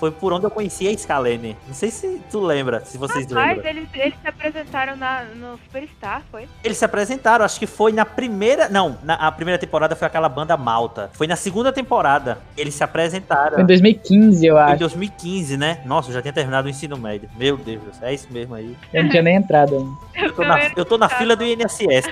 Foi 0.00 0.10
por 0.10 0.32
onde 0.32 0.46
eu 0.46 0.50
conheci 0.50 0.88
a 0.88 0.96
Scalene. 0.96 1.54
Não 1.68 1.74
sei 1.74 1.90
se 1.90 2.20
tu 2.30 2.40
lembra, 2.40 2.82
se 2.86 2.96
vocês 2.96 3.26
Mas 3.30 3.56
lembram. 3.56 3.70
eles, 3.70 3.88
eles 3.94 4.14
se 4.20 4.26
apresentaram 4.26 4.96
na, 4.96 5.24
no 5.36 5.58
Superstar, 5.58 6.22
foi? 6.30 6.48
Eles 6.64 6.78
se 6.78 6.84
apresentaram, 6.86 7.44
acho 7.44 7.58
que 7.58 7.66
foi 7.66 7.92
na 7.92 8.06
primeira. 8.06 8.66
Não, 8.70 8.96
na, 9.04 9.14
a 9.14 9.30
primeira 9.30 9.58
temporada 9.58 9.94
foi 9.94 10.06
aquela 10.06 10.28
banda 10.28 10.56
Malta. 10.56 11.10
Foi 11.12 11.26
na 11.26 11.36
segunda 11.36 11.70
temporada. 11.70 12.38
Eles 12.56 12.74
se 12.74 12.82
apresentaram. 12.82 13.54
Foi 13.54 13.62
em 13.62 13.66
2015, 13.66 14.46
eu 14.46 14.56
Em 14.56 14.60
acho. 14.60 14.78
2015, 14.78 15.56
né? 15.58 15.80
Nossa, 15.84 16.08
eu 16.08 16.14
já 16.14 16.22
tinha 16.22 16.32
terminado 16.32 16.66
o 16.66 16.70
ensino 16.70 16.96
médio. 16.96 17.28
Meu 17.36 17.58
Deus, 17.58 17.82
do 17.82 17.94
céu, 17.94 18.08
é 18.08 18.14
isso 18.14 18.26
mesmo 18.30 18.54
aí. 18.54 18.74
Eu 18.94 19.02
não 19.02 19.10
tinha 19.10 19.22
nem 19.22 19.36
entrado 19.36 19.76
ainda. 19.76 20.10
Eu 20.20 20.34
tô 20.34 20.44
na, 20.44 20.58
eu 20.76 20.84
tô 20.84 20.98
na 20.98 21.08
fila 21.08 21.34
do 21.34 21.42
INSS. 21.44 22.06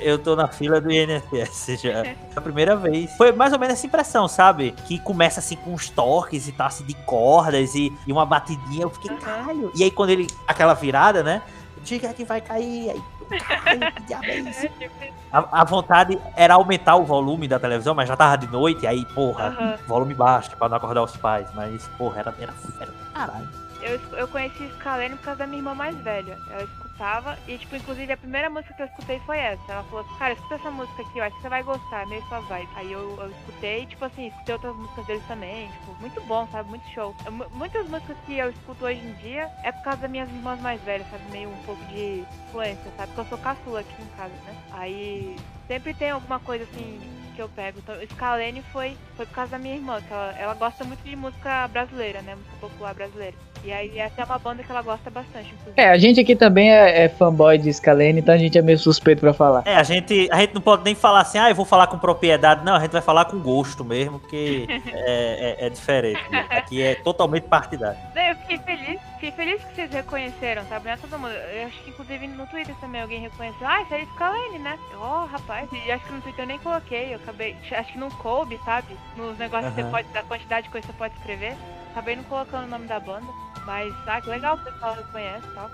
Eu 0.00 0.18
tô 0.18 0.34
na 0.34 0.48
fila 0.48 0.80
do 0.80 0.90
INSS 0.90 1.80
já. 1.82 1.90
É 1.90 2.16
a 2.34 2.40
primeira 2.40 2.74
vez. 2.74 3.10
Foi 3.16 3.32
mais 3.32 3.52
ou 3.52 3.58
menos 3.58 3.74
essa 3.74 3.86
impressão, 3.86 4.26
sabe? 4.26 4.74
Que 4.86 4.98
começa 4.98 5.40
assim 5.40 5.56
com 5.56 5.72
uns 5.74 5.90
toques 5.90 6.48
e 6.48 6.52
tal, 6.52 6.68
assim, 6.68 6.81
de 6.82 6.94
cordas 7.04 7.74
e, 7.74 7.92
e 8.06 8.12
uma 8.12 8.26
batidinha. 8.26 8.82
Eu 8.82 8.90
fiquei, 8.90 9.16
caralho. 9.16 9.70
E 9.74 9.82
aí 9.84 9.90
quando 9.90 10.10
ele. 10.10 10.26
Aquela 10.46 10.74
virada, 10.74 11.22
né? 11.22 11.42
Diga 11.82 12.12
que 12.14 12.24
vai 12.24 12.40
cair. 12.40 12.90
Aí 12.90 13.02
caralho, 13.40 13.92
que 13.94 14.02
diabo 14.06 14.24
é 14.26 14.36
isso? 14.38 14.66
É, 14.66 14.68
tipo, 14.68 14.94
A, 15.32 15.62
a 15.62 15.64
vontade 15.64 16.18
era 16.36 16.54
aumentar 16.54 16.96
o 16.96 17.04
volume 17.04 17.48
da 17.48 17.58
televisão, 17.58 17.94
mas 17.94 18.08
já 18.08 18.16
tava 18.16 18.36
de 18.36 18.46
noite, 18.46 18.86
aí, 18.86 19.04
porra, 19.06 19.46
Aham. 19.48 19.76
volume 19.86 20.14
baixo, 20.14 20.56
pra 20.56 20.68
não 20.68 20.76
acordar 20.76 21.02
os 21.02 21.16
pais. 21.16 21.48
Mas, 21.54 21.88
porra, 21.98 22.20
era, 22.20 22.34
era, 22.38 22.54
era 22.80 22.92
caralho. 23.14 23.48
eu, 23.82 23.98
eu 24.18 24.28
conheci 24.28 24.70
Scalene 24.78 25.16
por 25.16 25.24
causa 25.24 25.38
da 25.40 25.46
minha 25.46 25.58
irmã 25.58 25.74
mais 25.74 25.96
velha. 25.96 26.38
Ela 26.50 26.66
escutava 27.02 27.36
e, 27.48 27.58
tipo, 27.58 27.74
inclusive 27.76 28.12
a 28.12 28.16
primeira 28.16 28.48
música 28.48 28.74
que 28.74 28.82
eu 28.82 28.86
escutei 28.86 29.18
foi 29.20 29.38
essa. 29.38 29.72
Ela 29.72 29.82
falou 29.84 30.00
assim, 30.04 30.18
cara, 30.18 30.34
escuta 30.34 30.54
essa 30.54 30.70
música 30.70 31.02
aqui, 31.02 31.18
eu 31.18 31.24
acho 31.24 31.36
que 31.36 31.42
você 31.42 31.48
vai 31.48 31.62
gostar, 31.62 32.02
é 32.02 32.06
meio 32.06 32.22
sua 32.28 32.40
vibe. 32.40 32.68
Aí 32.76 32.92
eu, 32.92 33.20
eu 33.20 33.30
escutei, 33.30 33.86
tipo 33.86 34.04
assim, 34.04 34.26
escutei 34.28 34.54
outras 34.54 34.76
músicas 34.76 35.06
deles 35.06 35.26
também, 35.26 35.68
tipo, 35.68 35.96
muito 36.00 36.20
bom, 36.22 36.46
sabe? 36.48 36.68
Muito 36.68 36.86
show. 36.90 37.14
Mu- 37.30 37.50
muitas 37.50 37.88
músicas 37.88 38.16
que 38.24 38.38
eu 38.38 38.50
escuto 38.50 38.84
hoje 38.84 39.00
em 39.00 39.12
dia 39.14 39.50
é 39.62 39.72
por 39.72 39.82
causa 39.82 40.02
das 40.02 40.10
minhas 40.10 40.28
irmãs 40.28 40.60
mais 40.60 40.80
velhas, 40.82 41.08
sabe? 41.10 41.24
Meio 41.30 41.50
um 41.50 41.62
pouco 41.64 41.84
de 41.86 42.24
influência, 42.48 42.90
sabe? 42.96 43.08
Porque 43.08 43.20
eu 43.20 43.26
sou 43.26 43.38
caçula 43.38 43.80
aqui 43.80 44.02
em 44.02 44.16
casa, 44.16 44.34
né? 44.46 44.54
Aí 44.70 45.36
sempre 45.66 45.94
tem 45.94 46.10
alguma 46.10 46.38
coisa 46.38 46.64
assim 46.64 47.00
que 47.34 47.42
eu 47.42 47.48
pego. 47.48 47.78
Então, 47.78 47.94
Scalene 48.12 48.62
foi, 48.72 48.96
foi 49.16 49.26
por 49.26 49.34
causa 49.34 49.52
da 49.52 49.58
minha 49.58 49.74
irmã, 49.74 50.00
que 50.00 50.12
ela, 50.12 50.32
ela 50.38 50.54
gosta 50.54 50.84
muito 50.84 51.02
de 51.02 51.16
música 51.16 51.66
brasileira, 51.68 52.22
né? 52.22 52.34
Música 52.36 52.56
popular 52.60 52.94
brasileira. 52.94 53.36
E 53.64 53.72
aí 53.72 53.98
essa 53.98 54.22
é 54.22 54.24
uma 54.24 54.38
banda 54.38 54.62
que 54.62 54.70
ela 54.70 54.82
gosta 54.82 55.08
bastante, 55.10 55.46
inclusive. 55.54 55.72
É, 55.76 55.88
a 55.88 55.96
gente 55.98 56.18
aqui 56.20 56.34
também 56.34 56.72
é, 56.72 57.04
é 57.04 57.08
fanboy 57.08 57.56
de 57.58 57.72
Scalene, 57.72 58.18
então 58.20 58.34
a 58.34 58.38
gente 58.38 58.58
é 58.58 58.62
meio 58.62 58.78
suspeito 58.78 59.20
pra 59.20 59.32
falar. 59.32 59.62
É, 59.64 59.76
a 59.76 59.82
gente, 59.82 60.28
a 60.32 60.38
gente 60.40 60.54
não 60.54 60.60
pode 60.60 60.82
nem 60.84 60.94
falar 60.94 61.20
assim, 61.20 61.38
ah, 61.38 61.48
eu 61.48 61.54
vou 61.54 61.64
falar 61.64 61.86
com 61.86 61.98
propriedade. 61.98 62.64
Não, 62.64 62.74
a 62.74 62.80
gente 62.80 62.90
vai 62.92 63.00
falar 63.02 63.26
com 63.26 63.38
gosto 63.38 63.84
mesmo, 63.84 64.18
porque 64.18 64.66
é, 64.92 65.56
é- 65.60 65.66
é 65.66 65.70
diferente. 65.70 66.20
né? 66.30 66.46
Aqui 66.50 66.82
é 66.82 66.94
totalmente 66.96 67.44
partidário. 67.44 67.98
Eu 68.16 68.34
fiquei 68.36 68.58
feliz, 68.58 69.00
fiquei 69.14 69.30
feliz 69.32 69.62
que 69.64 69.74
vocês 69.74 69.90
reconheceram, 69.92 70.62
sabe? 70.68 70.86
Não 70.86 70.92
é 70.92 70.96
todo 70.96 71.18
mundo. 71.18 71.32
Eu 71.32 71.66
acho 71.66 71.82
que 71.84 71.90
inclusive 71.90 72.26
no 72.26 72.46
Twitter 72.46 72.74
também 72.80 73.00
alguém 73.00 73.20
reconheceu. 73.20 73.66
Ah, 73.66 73.82
isso 73.82 73.94
aí 73.94 74.02
é 74.02 74.06
Scalene, 74.06 74.58
né? 74.58 74.78
Ó, 75.00 75.24
rapaz. 75.26 75.68
E 75.72 75.92
acho 75.92 76.04
que 76.04 76.12
no 76.12 76.20
Twitter 76.20 76.42
eu 76.44 76.48
nem 76.48 76.58
coloquei. 76.58 77.12
Eu 77.12 77.16
acabei. 77.16 77.56
Acho 77.70 77.92
que 77.92 77.98
não 77.98 78.10
coube, 78.10 78.58
sabe? 78.64 78.96
Nos 79.16 79.38
negócios 79.38 79.72
que 79.74 79.82
você 79.82 79.88
pode. 79.88 80.08
Da 80.08 80.22
quantidade 80.22 80.64
de 80.64 80.70
coisa 80.70 80.86
que 80.86 80.92
você 80.92 80.98
pode 80.98 81.14
escrever. 81.14 81.54
Acabei 81.92 82.16
não 82.16 82.24
colocando 82.24 82.64
o 82.64 82.68
nome 82.68 82.86
da 82.86 82.98
banda. 82.98 83.26
Mas, 83.66 83.94
ah, 84.06 84.20
que 84.20 84.28
legal 84.30 84.56
que 84.58 84.68
o 84.68 84.72
pessoal 84.72 84.94
reconhece 84.94 85.46
e 85.46 85.54
tal. 85.54 85.70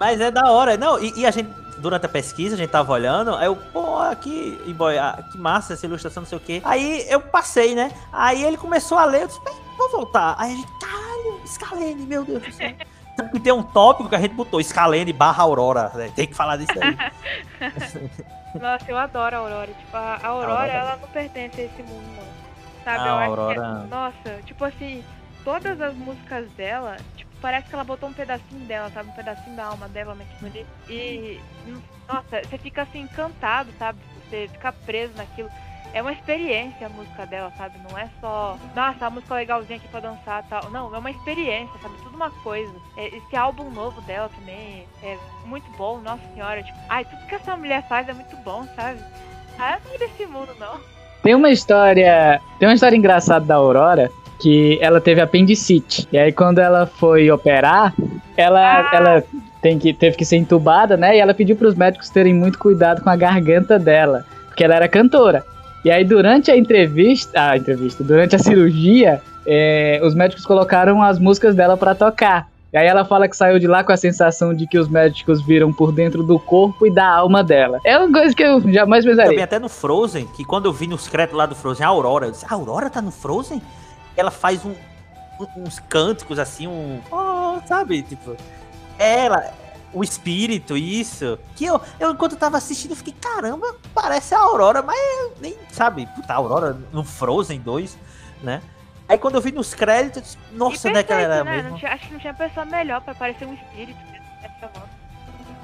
Mas 0.00 0.20
é 0.20 0.30
da 0.30 0.50
hora. 0.50 0.76
Não, 0.76 0.98
e, 0.98 1.12
e 1.20 1.26
a 1.26 1.30
gente, 1.30 1.48
durante 1.78 2.06
a 2.06 2.08
pesquisa, 2.08 2.54
a 2.54 2.58
gente 2.58 2.70
tava 2.70 2.92
olhando, 2.92 3.34
aí 3.34 3.46
eu, 3.46 3.56
pô, 3.56 3.98
aqui, 3.98 4.60
e 4.66 4.72
boy, 4.74 4.98
ah, 4.98 5.22
que 5.30 5.38
massa 5.38 5.72
essa 5.74 5.86
ilustração, 5.86 6.22
não 6.22 6.28
sei 6.28 6.38
o 6.38 6.40
quê. 6.40 6.60
Aí 6.64 7.06
eu 7.08 7.20
passei, 7.20 7.74
né? 7.74 7.90
Aí 8.12 8.42
ele 8.44 8.56
começou 8.56 8.98
a 8.98 9.04
ler, 9.04 9.22
eu 9.22 9.26
disse, 9.28 9.42
"Bem, 9.44 9.54
vou 9.78 9.90
voltar. 9.90 10.34
Aí 10.38 10.52
a 10.52 10.56
gente, 10.56 10.68
caralho, 10.78 11.40
Scalene, 11.46 12.06
meu 12.06 12.24
Deus 12.24 12.42
do 12.42 12.52
céu. 12.52 12.74
Tanto 13.16 13.32
que 13.32 13.40
tem 13.40 13.52
um 13.52 13.62
tópico 13.62 14.10
que 14.10 14.14
a 14.14 14.20
gente 14.20 14.34
botou, 14.34 14.62
Scalene 14.62 15.10
barra 15.12 15.42
Aurora, 15.42 15.90
né? 15.94 16.10
Tem 16.14 16.26
que 16.26 16.34
falar 16.34 16.58
disso 16.58 16.72
aí. 16.78 16.96
Nossa, 18.60 18.84
eu 18.90 18.96
adoro 18.96 19.36
a 19.36 19.38
Aurora. 19.38 19.66
Tipo, 19.68 19.96
a 19.96 20.00
a 20.22 20.26
Aurora, 20.28 20.52
Aurora. 20.52 20.72
ela 20.72 20.96
não 20.96 21.08
pertence 21.08 21.60
a 21.60 21.64
esse 21.64 21.82
mundo, 21.82 22.04
não. 22.16 22.84
Sabe? 22.84 22.98
A 22.98 23.02
acho 23.02 23.18
que 23.18 23.22
é- 23.22 23.26
Aurora- 23.26 23.86
Nossa, 23.90 24.42
tipo 24.44 24.64
assim, 24.64 25.04
todas 25.44 25.80
as 25.80 25.94
músicas 25.94 26.46
dela, 26.52 26.96
parece 27.46 27.68
que 27.68 27.74
ela 27.76 27.84
botou 27.84 28.08
um 28.08 28.12
pedacinho 28.12 28.66
dela, 28.66 28.90
sabe? 28.90 29.08
Um 29.08 29.12
pedacinho 29.12 29.54
da 29.54 29.66
alma 29.66 29.88
dela 29.88 30.16
naquilo 30.16 30.50
ali. 30.50 30.66
E, 30.88 31.40
nossa, 32.08 32.42
você 32.42 32.58
fica 32.58 32.82
assim, 32.82 33.02
encantado, 33.02 33.70
sabe? 33.78 34.00
Você 34.28 34.48
fica 34.48 34.72
preso 34.72 35.12
naquilo. 35.16 35.48
É 35.92 36.02
uma 36.02 36.10
experiência 36.10 36.88
a 36.88 36.90
música 36.90 37.24
dela, 37.24 37.52
sabe? 37.56 37.78
Não 37.88 37.96
é 37.96 38.10
só, 38.20 38.58
nossa, 38.74 39.06
a 39.06 39.10
música 39.10 39.36
legalzinha 39.36 39.76
aqui 39.76 39.86
pra 39.86 40.00
dançar 40.00 40.42
tal. 40.48 40.68
Não, 40.70 40.92
é 40.92 40.98
uma 40.98 41.10
experiência, 41.12 41.72
sabe? 41.80 41.94
Tudo 42.02 42.16
uma 42.16 42.32
coisa. 42.42 42.74
É, 42.96 43.16
esse 43.16 43.36
álbum 43.36 43.70
novo 43.70 44.00
dela 44.00 44.28
também 44.40 44.84
é 45.04 45.16
muito 45.44 45.70
bom, 45.78 46.00
nossa 46.00 46.22
senhora. 46.34 46.64
Tipo, 46.64 46.78
ai, 46.88 47.04
tudo 47.04 47.26
que 47.28 47.34
essa 47.36 47.56
mulher 47.56 47.86
faz 47.86 48.08
é 48.08 48.12
muito 48.12 48.36
bom, 48.38 48.66
sabe? 48.74 48.98
Ah, 49.56 49.78
não 49.84 49.94
é 49.94 49.98
desse 49.98 50.26
mundo, 50.26 50.52
não. 50.58 50.80
Tem 51.22 51.32
uma 51.32 51.50
história. 51.50 52.40
Tem 52.58 52.66
uma 52.66 52.74
história 52.74 52.96
engraçada 52.96 53.46
da 53.46 53.54
Aurora 53.54 54.10
que 54.38 54.78
ela 54.80 55.00
teve 55.00 55.20
apendicite. 55.20 56.06
E 56.12 56.18
aí 56.18 56.32
quando 56.32 56.58
ela 56.58 56.86
foi 56.86 57.30
operar, 57.30 57.94
ela, 58.36 58.80
Ah. 58.80 58.90
ela 58.96 59.24
tem 59.62 59.78
que, 59.78 59.92
teve 59.92 60.16
que 60.16 60.24
ser 60.24 60.36
entubada, 60.36 60.96
né? 60.96 61.16
E 61.16 61.20
ela 61.20 61.34
pediu 61.34 61.56
para 61.56 61.68
os 61.68 61.74
médicos 61.74 62.08
terem 62.10 62.34
muito 62.34 62.58
cuidado 62.58 63.02
com 63.02 63.10
a 63.10 63.16
garganta 63.16 63.78
dela, 63.78 64.24
porque 64.46 64.62
ela 64.64 64.74
era 64.76 64.88
cantora. 64.88 65.44
E 65.84 65.90
aí 65.90 66.04
durante 66.04 66.50
a 66.50 66.56
entrevista, 66.56 67.50
a 67.50 67.56
entrevista, 67.56 68.02
durante 68.04 68.34
a 68.36 68.38
cirurgia, 68.38 69.20
é, 69.46 70.00
os 70.02 70.14
médicos 70.14 70.44
colocaram 70.44 71.02
as 71.02 71.18
músicas 71.18 71.54
dela 71.54 71.76
para 71.76 71.94
tocar. 71.94 72.48
E 72.72 72.76
aí 72.76 72.86
ela 72.86 73.04
fala 73.04 73.26
que 73.28 73.36
saiu 73.36 73.58
de 73.58 73.66
lá 73.66 73.82
com 73.84 73.92
a 73.92 73.96
sensação 73.96 74.52
de 74.52 74.66
que 74.66 74.78
os 74.78 74.88
médicos 74.88 75.40
viram 75.40 75.72
por 75.72 75.92
dentro 75.92 76.22
do 76.24 76.38
corpo 76.38 76.86
e 76.86 76.90
da 76.90 77.06
alma 77.08 77.42
dela. 77.42 77.78
É 77.84 77.96
uma 77.96 78.12
coisa 78.12 78.34
que 78.34 78.42
eu 78.42 78.60
jamais 78.72 79.04
Também 79.04 79.16
pensaria. 79.16 79.44
até 79.44 79.58
no 79.58 79.68
Frozen, 79.68 80.26
que 80.36 80.44
quando 80.44 80.66
eu 80.66 80.72
vi 80.72 80.86
nos 80.86 81.08
créditos 81.08 81.38
lá 81.38 81.46
do 81.46 81.54
Frozen, 81.54 81.86
a 81.86 81.88
Aurora, 81.88 82.26
eu 82.26 82.30
disse, 82.32 82.44
a 82.48 82.52
Aurora 82.54 82.90
tá 82.90 83.00
no 83.00 83.10
Frozen? 83.12 83.62
Ela 84.16 84.30
faz 84.30 84.64
um, 84.64 84.74
uns 85.56 85.78
cânticos 85.78 86.38
assim, 86.38 86.66
um. 86.66 87.00
Oh, 87.10 87.60
sabe? 87.66 88.02
Tipo. 88.02 88.36
Ela, 88.98 89.52
o 89.92 90.02
espírito, 90.02 90.76
isso. 90.76 91.38
Que 91.54 91.66
eu, 91.66 91.80
eu 92.00 92.10
enquanto 92.10 92.32
eu 92.32 92.38
tava 92.38 92.56
assistindo, 92.56 92.92
eu 92.92 92.96
fiquei, 92.96 93.14
caramba, 93.20 93.76
parece 93.94 94.34
a 94.34 94.38
Aurora, 94.40 94.82
mas 94.82 94.98
nem, 95.40 95.56
sabe, 95.70 96.06
puta, 96.14 96.32
a 96.32 96.36
Aurora 96.36 96.78
no 96.92 97.04
Frozen 97.04 97.60
2, 97.60 97.98
né? 98.42 98.62
Aí 99.08 99.16
quando 99.18 99.36
eu 99.36 99.40
vi 99.40 99.52
nos 99.52 99.72
créditos, 99.72 100.16
eu 100.16 100.22
disse, 100.22 100.38
nossa, 100.52 100.90
né, 100.90 101.02
que 101.02 101.12
ela 101.12 101.22
era 101.22 101.44
perfeito, 101.44 101.46
né? 101.46 101.56
mesmo. 101.56 101.70
Não 101.70 101.78
tinha- 101.78 101.92
acho 101.92 102.06
que 102.06 102.12
não 102.12 102.20
tinha 102.20 102.34
pessoa 102.34 102.66
melhor 102.66 103.00
pra 103.02 103.14
parecer 103.14 103.44
um 103.46 103.54
espírito. 103.54 103.98
Né? 104.10 104.20
Não, 104.62 104.70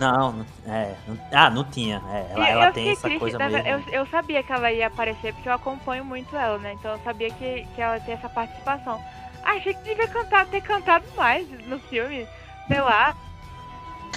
não, 0.02 0.46
é, 0.66 0.94
não- 1.06 1.18
ah, 1.32 1.50
não 1.50 1.64
tinha. 1.64 2.02
É, 2.10 2.26
ela, 2.34 2.48
ela 2.48 2.72
tem 2.72 2.90
essa 2.90 3.02
triste, 3.02 3.18
coisa 3.20 3.38
mesmo. 3.38 3.58
Eu, 3.68 3.80
eu 3.90 4.06
sabia 4.06 4.42
que 4.42 4.52
ela 4.52 4.70
ia 4.72 4.86
aparecer, 4.88 5.32
porque 5.34 5.48
eu 5.48 5.52
acompanho 5.54 6.04
muito 6.04 6.36
ela, 6.36 6.58
né? 6.58 6.72
Então 6.74 6.92
eu 6.92 6.98
sabia 7.04 7.30
que, 7.30 7.66
que 7.74 7.80
ela 7.80 7.98
ter 8.00 8.12
essa 8.12 8.28
participação. 8.28 9.02
Achei 9.44 9.74
que 9.74 9.82
devia 9.82 10.08
cantar, 10.08 10.46
ter 10.46 10.60
cantado 10.60 11.04
mais 11.16 11.48
no 11.66 11.78
filme. 11.80 12.26
Sei 12.68 12.80
lá. 12.80 13.14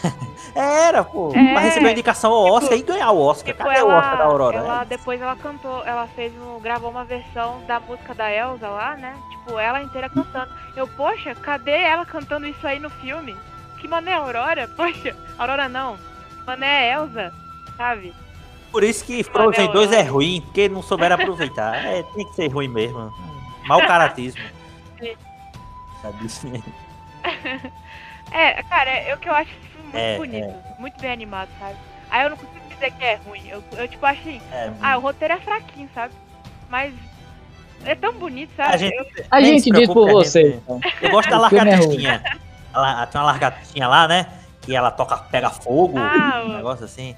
Era, 0.55 1.03
pô. 1.03 1.31
É. 1.35 1.51
Pra 1.51 1.61
receber 1.61 1.85
uma 1.85 1.91
indicação 1.91 2.31
ao 2.31 2.45
Oscar 2.45 2.77
e 2.77 2.81
ganhar 2.81 3.11
o 3.11 3.19
Oscar. 3.19 3.53
Tipo, 3.53 3.63
Cadê 3.67 3.79
ela, 3.79 3.93
o 3.93 3.97
Oscar 3.97 4.17
da 4.17 4.23
Aurora? 4.25 4.57
ela 4.57 4.83
depois 4.83 5.21
ela 5.21 5.35
cantou, 5.35 5.83
ela 5.85 6.07
fez 6.15 6.31
um, 6.39 6.59
gravou 6.59 6.89
uma 6.91 7.03
versão 7.03 7.61
da 7.65 7.79
música 7.79 8.13
da 8.13 8.31
Elsa 8.31 8.67
lá, 8.67 8.95
né? 8.95 9.15
Tipo, 9.31 9.57
ela 9.59 9.81
inteira 9.81 10.09
cantando. 10.09 10.51
Eu, 10.75 10.87
poxa, 10.87 11.33
cadê 11.35 11.71
ela 11.71 12.05
cantando 12.05 12.45
isso 12.47 12.65
aí 12.65 12.79
no 12.79 12.89
filme? 12.89 13.35
Que 13.85 13.89
mané 13.89 14.11
é 14.11 14.15
Aurora? 14.15 14.67
Poxa, 14.75 15.15
Aurora 15.37 15.69
não. 15.69 15.95
Mané 16.47 16.87
é 16.87 16.93
Elsa, 16.93 17.31
sabe? 17.77 18.11
Por 18.71 18.83
isso 18.83 19.05
que 19.05 19.23
Frozen 19.23 19.67
Não, 19.67 19.73
2 19.73 19.91
é 19.91 20.03
não. 20.03 20.13
ruim, 20.13 20.41
porque 20.41 20.67
não 20.67 20.81
souberam 20.81 21.15
aproveitar. 21.17 21.75
É, 21.85 22.01
tem 22.01 22.25
que 22.27 22.33
ser 22.33 22.47
ruim 22.47 22.67
mesmo. 22.67 23.13
Mau 23.67 23.79
caratismo. 23.85 24.41
Sabe? 26.01 26.17
É, 28.31 28.63
cara, 28.63 28.89
é, 28.89 29.09
é 29.09 29.13
o 29.13 29.19
que 29.19 29.29
eu 29.29 29.33
acho 29.35 29.51
esse 29.51 29.69
filme 29.69 29.83
muito 29.91 29.97
É, 29.97 30.17
bonito, 30.17 30.79
muito 30.79 30.99
bem 30.99 31.11
animado, 31.11 31.47
sabe? 31.59 31.75
Aí 32.09 32.23
eu 32.23 32.31
não 32.31 32.37
consigo 32.37 32.67
dizer 32.69 32.91
que 32.91 33.03
é 33.03 33.15
ruim. 33.23 33.47
Eu, 33.47 33.63
eu 33.77 33.87
tipo, 33.87 34.03
acho 34.03 34.19
assim, 34.19 34.41
É, 34.51 34.71
ah, 34.81 34.97
o 34.97 35.01
roteiro 35.01 35.35
é 35.35 35.37
fraquinho, 35.37 35.87
sabe? 35.93 36.11
Mas 36.69 36.91
é 37.85 37.93
tão 37.93 38.13
bonito, 38.13 38.49
sabe? 38.57 38.73
A 38.73 38.77
gente- 38.77 38.95
Eu- 38.97 39.05
A 39.29 39.41
gente 39.41 39.69
diz 39.69 39.87
por 39.87 40.09
você. 40.11 40.41
gente- 40.43 40.57
então. 40.57 40.81
Eu 41.03 41.11
gosto 41.11 41.29
da 41.29 41.35
é 41.35 41.39
ruim. 41.39 41.53
largatinha. 41.55 42.23
Ela, 42.75 43.05
tem 43.07 43.19
uma 43.21 43.27
largatinha 43.27 43.87
lá, 43.87 44.07
né? 44.07 44.27
Que 44.61 44.75
ela 44.75 44.91
toca, 44.91 45.17
pega 45.17 45.49
fogo, 45.49 45.97
Ah, 45.97 46.43
um 46.45 46.53
negócio 46.57 46.83
assim. 46.85 47.15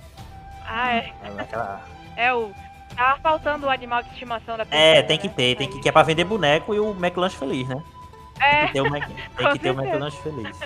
ah, 0.66 0.96
é, 0.96 1.14
É, 1.24 1.42
aquela- 1.42 1.82
é 2.16 2.34
o. 2.34 2.52
Tava 2.96 3.20
faltando 3.20 3.68
o 3.68 3.70
animal 3.70 4.02
de 4.04 4.10
estimação 4.10 4.58
da 4.58 4.64
é, 4.64 4.66
princesa, 4.66 5.04
tem 5.08 5.18
que 5.20 5.28
né? 5.28 5.34
ter, 5.36 5.56
tem 5.56 5.70
que, 5.70 5.80
que 5.80 5.90
é 5.90 5.92
pra 5.92 6.02
vender 6.04 6.24
boneco 6.26 6.74
e 6.74 6.80
o 6.80 6.92
McLanche 6.92 7.38
feliz, 7.38 7.68
né? 7.68 7.82
Tem 8.40 8.48
É, 8.48 8.68
que 8.68 8.74
ter 8.74 8.82
o, 8.82 8.90
Mac, 8.90 9.04
tem 9.06 9.16
que 9.52 9.60
ter 9.60 9.72
o. 9.72 9.74
McLanche 9.82 10.18
feliz. 10.22 10.60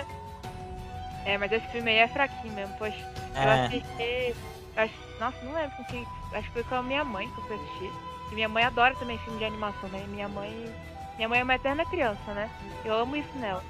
é, 1.26 1.36
mas 1.38 1.52
esse 1.52 1.66
filme 1.68 1.90
aí 1.90 1.98
é 1.98 2.08
fraquinho 2.08 2.52
mesmo. 2.54 2.74
Eu 2.80 2.86
É, 3.34 3.66
assisti. 3.66 4.34
acho- 4.76 4.94
nossa, 5.20 5.36
não 5.44 5.52
lembro 5.54 5.76
com 5.76 5.84
quem. 5.84 6.06
Acho 6.32 6.46
que 6.48 6.52
foi 6.52 6.64
com 6.64 6.74
a 6.76 6.82
minha 6.82 7.04
mãe 7.04 7.28
que 7.28 7.38
eu 7.38 7.44
fui 7.44 7.56
assistir. 7.56 7.92
E 8.30 8.34
minha 8.34 8.48
mãe 8.48 8.64
adora 8.64 8.94
também 8.94 9.18
filme 9.18 9.38
de 9.38 9.44
animação, 9.44 9.88
né? 9.90 10.02
Minha 10.08 10.28
mãe. 10.28 10.74
Minha 11.16 11.28
mãe 11.28 11.40
é 11.40 11.44
uma 11.44 11.54
eterna 11.54 11.84
criança, 11.84 12.32
né? 12.32 12.48
Eu 12.84 12.94
amo 12.94 13.14
isso 13.16 13.28
nela. 13.36 13.62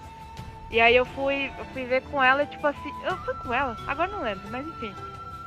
E 0.73 0.81
aí 0.81 0.97
eu 0.97 1.05
fui, 1.05 1.53
eu 1.59 1.65
fui 1.67 1.85
ver 1.85 2.01
com 2.05 2.23
ela, 2.23 2.47
tipo 2.47 2.67
assim. 2.67 2.93
Eu 3.05 3.17
fui 3.19 3.35
com 3.35 3.53
ela, 3.53 3.77
agora 3.87 4.11
não 4.11 4.23
lembro, 4.23 4.43
mas 4.51 4.67
enfim. 4.67 4.95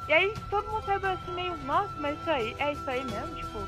E 0.07 0.13
aí 0.13 0.33
todo 0.51 0.67
mundo 0.69 0.85
saiu 0.85 0.99
assim 1.03 1.31
meio, 1.31 1.57
nossa, 1.65 1.89
mas 1.97 2.17
isso 2.19 2.29
aí, 2.29 2.55
é 2.59 2.71
isso 2.73 2.87
aí 2.89 3.03
mesmo, 3.03 3.35
tipo. 3.35 3.59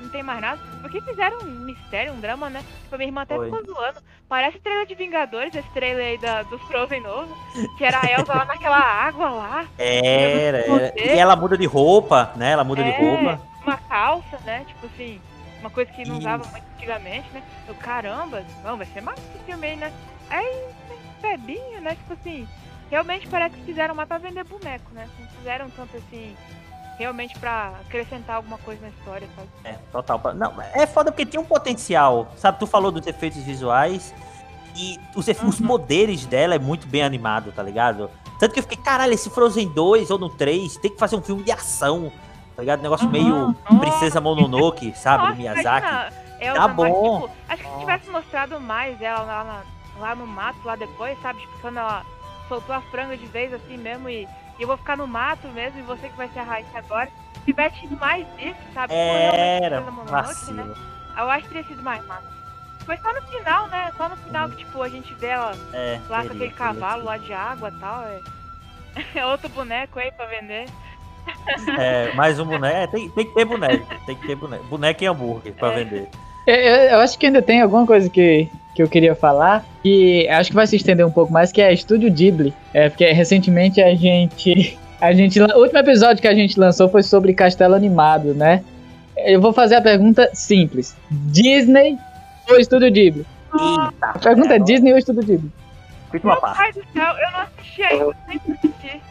Não 0.00 0.08
tem 0.10 0.22
mais 0.22 0.40
nada. 0.40 0.60
Porque 0.82 1.00
fizeram 1.00 1.38
um 1.44 1.46
mistério, 1.46 2.12
um 2.12 2.20
drama, 2.20 2.50
né? 2.50 2.62
Tipo, 2.82 2.96
minha 2.98 3.08
irmã 3.08 3.22
até 3.22 3.36
Foi. 3.36 3.46
ficou 3.50 3.64
zoando. 3.64 4.00
Parece 4.28 4.58
trailer 4.58 4.86
de 4.86 4.94
Vingadores, 4.94 5.54
esse 5.54 5.68
trailer 5.70 6.04
aí 6.04 6.18
da, 6.18 6.42
do 6.42 6.58
Frozen 6.58 7.00
novo. 7.00 7.34
Que 7.78 7.84
era 7.84 8.00
a 8.02 8.10
Elsa 8.10 8.34
lá 8.34 8.44
naquela 8.52 8.76
água 8.78 9.30
lá. 9.30 9.66
era, 9.78 10.58
era. 10.58 10.92
E 11.00 11.18
ela 11.18 11.34
muda 11.36 11.56
de 11.56 11.64
roupa, 11.64 12.32
né? 12.36 12.50
Ela 12.50 12.64
muda 12.64 12.82
de 12.84 12.90
É. 12.90 12.98
roupa. 12.98 13.40
uma 13.62 13.78
calça, 13.78 14.38
né? 14.44 14.64
Tipo 14.66 14.86
assim, 14.86 15.22
uma 15.60 15.70
coisa 15.70 15.90
que 15.90 16.04
não 16.04 16.18
usava 16.18 16.44
muito 16.44 16.64
antigamente, 16.76 17.32
né? 17.32 17.42
Eu, 17.66 17.74
caramba, 17.76 18.44
não, 18.62 18.76
vai 18.76 18.86
ser 18.88 19.00
massa 19.00 19.22
esse 19.34 19.44
filme 19.44 19.66
aí, 19.68 19.76
né? 19.76 19.90
Aí, 20.30 20.66
bebinho, 21.20 21.80
né? 21.80 21.94
Tipo 21.94 22.12
assim, 22.14 22.48
realmente 22.90 23.28
parece 23.28 23.56
que 23.56 23.62
fizeram 23.62 23.94
mais 23.94 24.08
pra 24.08 24.18
vender 24.18 24.44
boneco, 24.44 24.90
né? 24.92 25.08
Não 25.18 25.28
fizeram 25.28 25.70
tanto 25.70 25.96
assim, 25.96 26.36
realmente 26.98 27.38
pra 27.38 27.72
acrescentar 27.86 28.36
alguma 28.36 28.58
coisa 28.58 28.82
na 28.82 28.88
história, 28.88 29.28
sabe? 29.34 29.48
É, 29.64 29.78
total. 29.90 30.20
Não, 30.34 30.54
é 30.60 30.86
foda 30.86 31.10
porque 31.10 31.26
tem 31.26 31.40
um 31.40 31.44
potencial. 31.44 32.32
Sabe, 32.36 32.58
tu 32.58 32.66
falou 32.66 32.90
dos 32.90 33.06
efeitos 33.06 33.42
visuais 33.42 34.14
e 34.76 34.98
os, 35.14 35.26
uhum. 35.26 35.48
os 35.48 35.60
poderes 35.60 36.26
dela 36.26 36.54
é 36.54 36.58
muito 36.58 36.86
bem 36.86 37.02
animado, 37.02 37.52
tá 37.52 37.62
ligado? 37.62 38.10
Tanto 38.38 38.52
que 38.52 38.58
eu 38.58 38.62
fiquei, 38.64 38.78
caralho, 38.78 39.12
esse 39.12 39.30
Frozen 39.30 39.68
2 39.68 40.10
ou 40.10 40.18
no 40.18 40.28
3 40.28 40.76
tem 40.78 40.90
que 40.90 40.98
fazer 40.98 41.16
um 41.16 41.22
filme 41.22 41.42
de 41.42 41.52
ação, 41.52 42.12
tá 42.56 42.62
ligado? 42.62 42.82
Negócio 42.82 43.06
uhum. 43.06 43.12
meio 43.12 43.54
Princesa 43.80 44.20
Mononoke, 44.20 44.92
sabe? 44.96 45.22
Nossa, 45.22 45.32
do 45.32 45.38
Miyazaki. 45.38 46.14
Elsa, 46.40 46.60
tá 46.60 46.68
bom. 46.68 47.20
Mas, 47.20 47.30
tipo, 47.30 47.30
acho 47.48 47.62
que 47.62 47.68
se 47.70 47.78
tivesse 47.78 48.10
mostrado 48.10 48.60
mais 48.60 49.00
ela 49.00 49.22
lá, 49.22 49.44
na, 49.44 49.73
lá 49.98 50.14
no 50.14 50.26
mato, 50.26 50.58
lá 50.64 50.76
depois, 50.76 51.20
sabe? 51.20 51.40
Tipo, 51.40 51.58
quando 51.60 51.78
ela 51.78 52.04
soltou 52.48 52.74
a 52.74 52.80
franga 52.80 53.16
de 53.16 53.26
vez 53.26 53.52
assim 53.52 53.76
mesmo 53.76 54.08
e, 54.08 54.24
e 54.58 54.62
eu 54.62 54.66
vou 54.66 54.76
ficar 54.76 54.96
no 54.96 55.06
mato 55.06 55.48
mesmo 55.48 55.78
e 55.78 55.82
você 55.82 56.08
que 56.08 56.16
vai 56.16 56.28
ser 56.28 56.40
a 56.40 56.44
rainha 56.44 56.68
agora. 56.74 57.10
Se 57.34 57.40
tivesse 57.46 57.80
tido 57.80 57.96
mais 57.98 58.26
disso, 58.36 58.60
sabe? 58.72 58.94
Era, 58.94 59.80
Mononoke, 59.80 60.52
né? 60.52 60.74
Eu 61.16 61.30
acho 61.30 61.42
que 61.44 61.54
teria 61.54 61.68
sido 61.68 61.82
mais 61.82 62.04
massa. 62.06 62.34
Foi 62.84 62.96
só 62.98 63.12
no 63.12 63.22
final, 63.22 63.66
né? 63.68 63.92
Só 63.96 64.08
no 64.08 64.16
final 64.16 64.48
que, 64.50 64.56
tipo, 64.56 64.82
a 64.82 64.88
gente 64.88 65.12
vê 65.14 65.28
ela 65.28 65.52
é, 65.72 66.00
lá 66.08 66.22
com 66.22 66.32
aquele 66.32 66.50
cavalo 66.50 67.04
lá 67.04 67.16
de 67.16 67.32
água 67.32 67.70
e 67.70 67.80
tal. 67.80 68.02
É... 68.02 68.20
é 69.18 69.26
outro 69.26 69.48
boneco 69.48 69.98
aí 69.98 70.10
pra 70.12 70.26
vender. 70.26 70.66
É, 71.78 72.12
mais 72.12 72.38
um 72.38 72.44
boneco. 72.44 72.76
É, 72.76 72.86
tem, 72.86 73.08
tem 73.10 73.26
que 73.26 73.34
ter 73.34 73.44
boneco. 73.44 73.86
Tem 74.04 74.16
que 74.16 74.26
ter 74.26 74.36
boneco. 74.36 74.64
Boneco 74.64 75.02
e 75.02 75.06
hambúrguer 75.06 75.54
pra 75.54 75.72
é. 75.72 75.84
vender. 75.84 76.10
Eu, 76.46 76.54
eu, 76.54 76.98
acho 77.00 77.18
que 77.18 77.26
ainda 77.26 77.40
tem 77.40 77.62
alguma 77.62 77.86
coisa 77.86 78.08
que, 78.08 78.48
que 78.74 78.82
eu 78.82 78.88
queria 78.88 79.14
falar, 79.14 79.64
que 79.82 80.28
acho 80.28 80.50
que 80.50 80.56
vai 80.56 80.66
se 80.66 80.76
estender 80.76 81.06
um 81.06 81.10
pouco 81.10 81.32
mais, 81.32 81.50
que 81.50 81.60
é 81.60 81.72
Estúdio 81.72 82.12
Ghibli. 82.12 82.52
É, 82.72 82.88
porque 82.88 83.10
recentemente 83.12 83.80
a 83.80 83.94
gente. 83.94 84.78
A 85.00 85.12
gente. 85.12 85.38
O 85.38 85.58
último 85.58 85.78
episódio 85.80 86.22
que 86.22 86.28
a 86.28 86.34
gente 86.34 86.58
lançou 86.58 86.88
foi 86.88 87.02
sobre 87.02 87.34
Castelo 87.34 87.74
Animado, 87.74 88.32
né? 88.32 88.64
Eu 89.18 89.38
vou 89.38 89.52
fazer 89.52 89.74
a 89.74 89.82
pergunta 89.82 90.30
simples. 90.32 90.96
Disney 91.10 91.98
ou 92.48 92.58
Estúdio 92.58 92.90
Ghibli? 92.90 93.26
Eita, 93.52 94.06
a 94.06 94.18
pergunta 94.18 94.54
é 94.54 94.58
Disney 94.58 94.92
ou 94.92 94.98
Estúdio 94.98 95.22
Ghibli? 95.22 95.52
Uma 96.22 96.36
parte. 96.36 96.56
Pai 96.56 96.72
do 96.72 96.82
céu, 96.92 97.12
eu 97.18 97.32
não 97.32 97.40
assisti 97.40 97.82
ainda, 97.82 98.04
eu 98.04 98.14
sempre 98.26 98.52
assisti. 98.52 99.02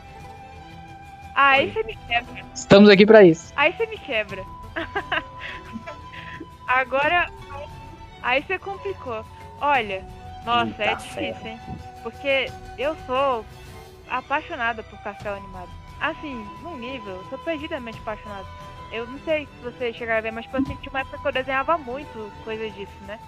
Aí 1.35 1.72
você 1.72 1.84
me 1.84 1.97
quebra. 2.07 2.45
Estamos 2.55 2.89
aqui 2.89 3.05
pra 3.05 3.23
isso. 3.23 3.53
Aí 3.55 3.73
você 3.73 3.85
me 3.85 3.97
quebra. 3.97 4.41
Agora, 6.73 7.29
aí 8.23 8.41
você 8.41 8.57
complicou. 8.57 9.23
Olha, 9.61 10.03
nossa, 10.43 10.71
Eita 10.71 10.83
é 10.83 10.95
difícil, 10.95 11.47
hein? 11.51 11.59
Porque 12.01 12.51
eu 12.79 12.97
sou 13.05 13.45
apaixonada 14.09 14.81
por 14.81 14.97
castelo 15.03 15.35
animado. 15.35 15.69
Assim, 16.01 16.33
num 16.63 16.75
nível, 16.75 17.13
eu 17.13 17.25
sou 17.29 17.37
perdidamente 17.37 17.99
apaixonada. 17.99 18.47
Eu 18.91 19.05
não 19.05 19.19
sei 19.19 19.45
se 19.45 19.63
você 19.63 19.93
chegar 19.93 20.17
a 20.17 20.21
ver, 20.21 20.31
mas 20.31 20.45
tipo 20.45 20.57
assim, 20.57 20.75
tinha 20.77 20.89
uma 20.89 21.01
época 21.01 21.19
que 21.19 21.27
eu 21.27 21.31
desenhava 21.31 21.77
muito 21.77 22.31
coisa 22.43 22.67
disso, 22.71 23.03
né? 23.05 23.19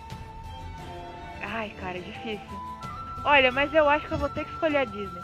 Ai, 1.43 1.69
cara, 1.79 1.99
é 1.99 2.01
difícil. 2.01 2.59
Olha, 3.23 3.51
mas 3.51 3.71
eu 3.75 3.87
acho 3.87 4.07
que 4.07 4.13
eu 4.13 4.17
vou 4.17 4.29
ter 4.29 4.43
que 4.45 4.51
escolher 4.53 4.77
a 4.77 4.85
Disney. 4.85 5.21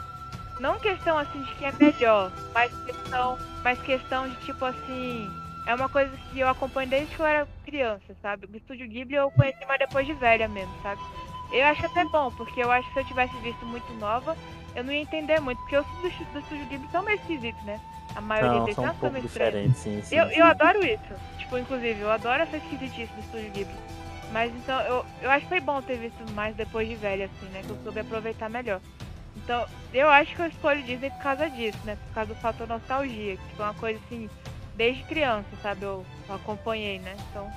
Não 0.60 0.78
questão 0.78 1.18
assim 1.18 1.42
de 1.42 1.52
quem 1.56 1.66
é 1.66 1.72
melhor, 1.72 2.30
mas 2.54 2.72
questão, 2.84 3.38
mas 3.64 3.80
questão 3.80 4.28
de 4.28 4.36
tipo 4.36 4.64
assim, 4.64 5.28
é 5.66 5.74
uma 5.74 5.88
coisa 5.88 6.16
que 6.16 6.40
eu 6.40 6.48
acompanho 6.48 6.88
desde 6.88 7.14
que 7.14 7.20
eu 7.20 7.26
era 7.26 7.48
criança, 7.72 8.14
sabe? 8.20 8.46
O 8.52 8.56
Estúdio 8.56 8.86
Ghibli 8.86 9.14
eu 9.14 9.30
conheci 9.30 9.64
mais 9.64 9.80
depois 9.80 10.06
de 10.06 10.12
velha 10.12 10.46
mesmo, 10.46 10.72
sabe? 10.82 11.00
Eu 11.50 11.64
acho 11.64 11.86
até 11.86 12.04
bom, 12.04 12.30
porque 12.32 12.62
eu 12.62 12.70
acho 12.70 12.86
que 12.88 12.94
se 12.94 13.00
eu 13.00 13.04
tivesse 13.06 13.34
visto 13.38 13.64
muito 13.64 13.90
nova, 13.94 14.36
eu 14.76 14.84
não 14.84 14.92
ia 14.92 15.00
entender 15.00 15.40
muito, 15.40 15.58
porque 15.60 15.76
os 15.78 15.86
do, 15.86 16.02
do 16.02 16.38
Estúdio 16.38 16.66
Ghibli 16.66 16.88
são 16.92 17.02
meio 17.02 17.16
esquisitos, 17.16 17.62
né? 17.64 17.80
A 18.14 18.20
maioria 18.20 18.60
deles 18.60 18.74
são, 18.74 18.84
um 18.84 18.94
pouco 18.94 19.20
diferentes, 19.20 19.78
sim, 19.78 20.02
sim, 20.02 20.16
eu, 20.16 20.28
sim. 20.28 20.34
eu 20.36 20.44
adoro 20.44 20.84
isso. 20.84 21.14
Tipo, 21.38 21.58
inclusive, 21.58 21.98
eu 21.98 22.10
adoro 22.10 22.42
essa 22.42 22.58
esquisitice 22.58 23.10
do 23.14 23.20
Estúdio 23.20 23.50
Ghibli. 23.52 23.74
Mas 24.32 24.52
então, 24.54 24.78
eu, 24.82 25.04
eu 25.22 25.30
acho 25.30 25.42
que 25.42 25.48
foi 25.48 25.60
bom 25.60 25.80
ter 25.80 25.96
visto 25.96 26.30
mais 26.32 26.54
depois 26.54 26.86
de 26.88 26.94
velha, 26.94 27.26
assim, 27.26 27.46
né? 27.52 27.62
Que 27.62 27.70
eu 27.70 27.78
soube 27.82 28.00
aproveitar 28.00 28.50
melhor. 28.50 28.80
Então, 29.36 29.66
eu 29.94 30.08
acho 30.10 30.34
que 30.34 30.42
eu 30.42 30.46
escolho 30.46 30.82
Disney 30.82 31.10
por 31.10 31.22
causa 31.22 31.48
disso, 31.48 31.78
né? 31.84 31.96
Por 32.08 32.14
causa 32.14 32.34
do 32.34 32.40
fator 32.40 32.68
nostalgia. 32.68 33.36
Que 33.36 33.48
tipo, 33.48 33.62
é 33.62 33.64
uma 33.64 33.74
coisa 33.74 34.00
assim, 34.06 34.28
desde 34.74 35.02
criança, 35.04 35.48
sabe? 35.62 35.84
Eu, 35.84 36.04
eu 36.28 36.34
acompanhei, 36.34 36.98
né? 36.98 37.14
Então. 37.30 37.50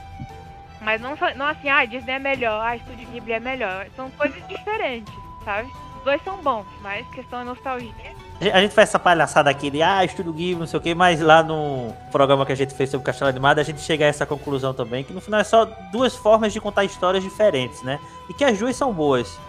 Mas 0.81 1.01
não, 1.01 1.15
não 1.35 1.45
assim, 1.47 1.69
ah, 1.69 1.85
Disney 1.85 2.13
é 2.13 2.19
melhor, 2.19 2.61
ah, 2.63 2.75
Estúdio 2.75 3.07
Ghibli 3.07 3.33
é 3.33 3.39
melhor. 3.39 3.87
São 3.95 4.09
coisas 4.11 4.45
diferentes, 4.47 5.13
sabe? 5.43 5.69
Os 5.97 6.03
dois 6.03 6.21
são 6.23 6.37
bons, 6.37 6.65
mas 6.81 7.07
questão 7.09 7.41
é 7.41 7.43
nostalgia. 7.43 7.91
A 8.39 8.59
gente 8.59 8.73
faz 8.73 8.89
essa 8.89 8.99
palhaçada 8.99 9.49
aqui 9.49 9.71
de, 9.71 9.81
ah, 9.81 10.03
Estúdio 10.03 10.33
Ghibli, 10.33 10.59
não 10.59 10.67
sei 10.67 10.77
o 10.77 10.81
que, 10.81 10.93
mas 10.93 11.21
lá 11.21 11.41
no 11.41 11.93
programa 12.11 12.45
que 12.45 12.51
a 12.51 12.55
gente 12.55 12.73
fez 12.73 12.89
sobre 12.89 13.05
Castelo 13.05 13.29
Animado, 13.29 13.59
a 13.59 13.63
gente 13.63 13.81
chega 13.81 14.05
a 14.05 14.07
essa 14.07 14.25
conclusão 14.25 14.73
também, 14.73 15.03
que 15.03 15.13
no 15.13 15.21
final 15.21 15.39
é 15.39 15.43
só 15.43 15.65
duas 15.91 16.15
formas 16.15 16.51
de 16.51 16.59
contar 16.59 16.83
histórias 16.83 17.23
diferentes, 17.23 17.81
né? 17.81 17.99
E 18.29 18.33
que 18.33 18.43
as 18.43 18.59
duas 18.59 18.75
são 18.75 18.93
boas. 18.93 19.39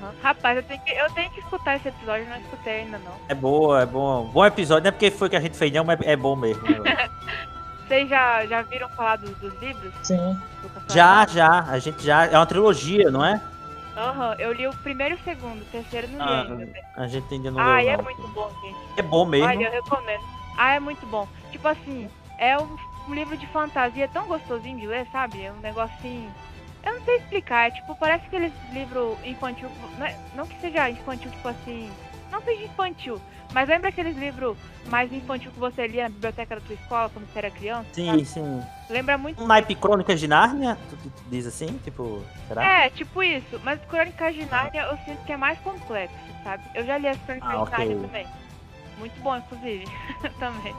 Uhum. 0.00 0.12
Rapaz, 0.22 0.56
eu 0.56 0.62
tenho, 0.62 0.80
que, 0.80 0.92
eu 0.92 1.10
tenho 1.10 1.30
que 1.30 1.40
escutar 1.40 1.76
esse 1.76 1.88
episódio, 1.88 2.26
não 2.28 2.36
escutei 2.38 2.80
ainda 2.80 2.98
não. 2.98 3.12
É 3.28 3.34
boa, 3.34 3.82
é 3.82 3.86
bom. 3.86 4.24
Bom 4.32 4.44
episódio, 4.46 4.84
não 4.84 4.88
é 4.88 4.92
porque 4.92 5.10
foi 5.10 5.28
que 5.28 5.36
a 5.36 5.40
gente 5.40 5.56
fez, 5.56 5.72
não, 5.72 5.84
mas 5.84 6.00
é 6.02 6.16
bom 6.16 6.34
mesmo. 6.34 6.62
Vocês 7.86 8.08
já, 8.08 8.46
já 8.46 8.62
viram 8.62 8.88
falar 8.90 9.16
dos, 9.16 9.36
dos 9.38 9.52
livros? 9.60 9.92
Sim. 10.02 10.38
Já, 10.88 11.26
já. 11.26 11.64
A 11.64 11.78
gente 11.78 12.02
já. 12.04 12.26
É 12.26 12.36
uma 12.36 12.46
trilogia, 12.46 13.10
não 13.10 13.24
é? 13.24 13.40
Aham, 13.96 14.28
uhum, 14.28 14.34
eu 14.38 14.52
li 14.52 14.66
o 14.68 14.72
primeiro 14.76 15.16
e 15.16 15.18
o 15.18 15.24
segundo, 15.24 15.60
o 15.60 15.64
terceiro 15.66 16.06
não 16.08 16.24
li 16.24 16.32
ah, 16.32 16.42
ainda. 16.42 16.54
Né? 16.54 16.82
A 16.96 17.06
gente 17.08 17.34
ainda 17.34 17.50
não 17.50 17.60
Ah, 17.60 17.80
leu, 17.80 17.90
é 17.90 17.96
muito 17.96 18.28
bom, 18.28 18.48
gente. 18.62 18.78
É 18.96 19.02
bom 19.02 19.26
mesmo. 19.26 19.48
Olha, 19.48 19.64
eu 19.64 19.72
recomendo. 19.72 20.22
Ah, 20.56 20.74
é 20.74 20.80
muito 20.80 21.04
bom. 21.06 21.26
Tipo 21.50 21.66
assim, 21.66 22.08
é 22.38 22.56
um, 22.56 22.76
um 23.08 23.14
livro 23.14 23.36
de 23.36 23.46
fantasia 23.48 24.08
tão 24.08 24.26
gostosinho 24.26 24.78
de 24.78 24.86
ler, 24.86 25.06
sabe? 25.10 25.42
É 25.42 25.52
um 25.52 25.56
negocinho 25.56 26.32
eu 26.82 26.94
não 26.94 27.04
sei 27.04 27.16
explicar, 27.16 27.68
é 27.68 27.70
tipo, 27.70 27.94
parece 27.94 28.26
aqueles 28.26 28.52
livros 28.72 29.18
infantil. 29.24 29.70
Não, 29.98 30.06
é, 30.06 30.16
não 30.34 30.46
que 30.46 30.60
seja 30.60 30.88
infantil, 30.90 31.30
tipo 31.30 31.48
assim. 31.48 31.90
Não 32.30 32.40
seja 32.42 32.62
infantil, 32.64 33.20
mas 33.52 33.68
lembra 33.68 33.88
aqueles 33.88 34.16
livros 34.16 34.56
mais 34.86 35.12
infantil 35.12 35.50
que 35.50 35.58
você 35.58 35.86
lia 35.86 36.04
na 36.04 36.08
biblioteca 36.08 36.54
da 36.54 36.60
tua 36.60 36.74
escola 36.74 37.10
quando 37.10 37.26
você 37.26 37.38
era 37.38 37.50
criança? 37.50 37.86
Sim, 37.92 38.06
sabe? 38.06 38.24
sim. 38.24 38.62
Lembra 38.88 39.18
muito. 39.18 39.42
Um 39.42 39.46
naipe 39.46 39.74
Crônicas 39.74 40.20
de 40.20 40.28
Nárnia? 40.28 40.78
Tu, 40.88 40.96
tu, 40.96 41.10
tu, 41.10 41.22
diz 41.28 41.46
assim? 41.46 41.78
Tipo, 41.82 42.22
será? 42.46 42.84
É, 42.84 42.90
tipo 42.90 43.22
isso. 43.22 43.60
Mas 43.64 43.80
Crônicas 43.86 44.34
de 44.34 44.46
Nárnia 44.46 44.82
eu 44.82 44.96
sinto 44.98 45.24
que 45.24 45.32
é 45.32 45.36
mais 45.36 45.58
complexo, 45.58 46.14
sabe? 46.44 46.62
Eu 46.74 46.86
já 46.86 46.98
li 46.98 47.08
as 47.08 47.18
Crônicas 47.22 47.50
ah, 47.50 47.64
de 47.64 47.70
Nárnia 47.70 47.96
também. 47.98 48.26
Muito 48.98 49.20
bom, 49.20 49.36
inclusive. 49.36 49.84
também. 50.38 50.74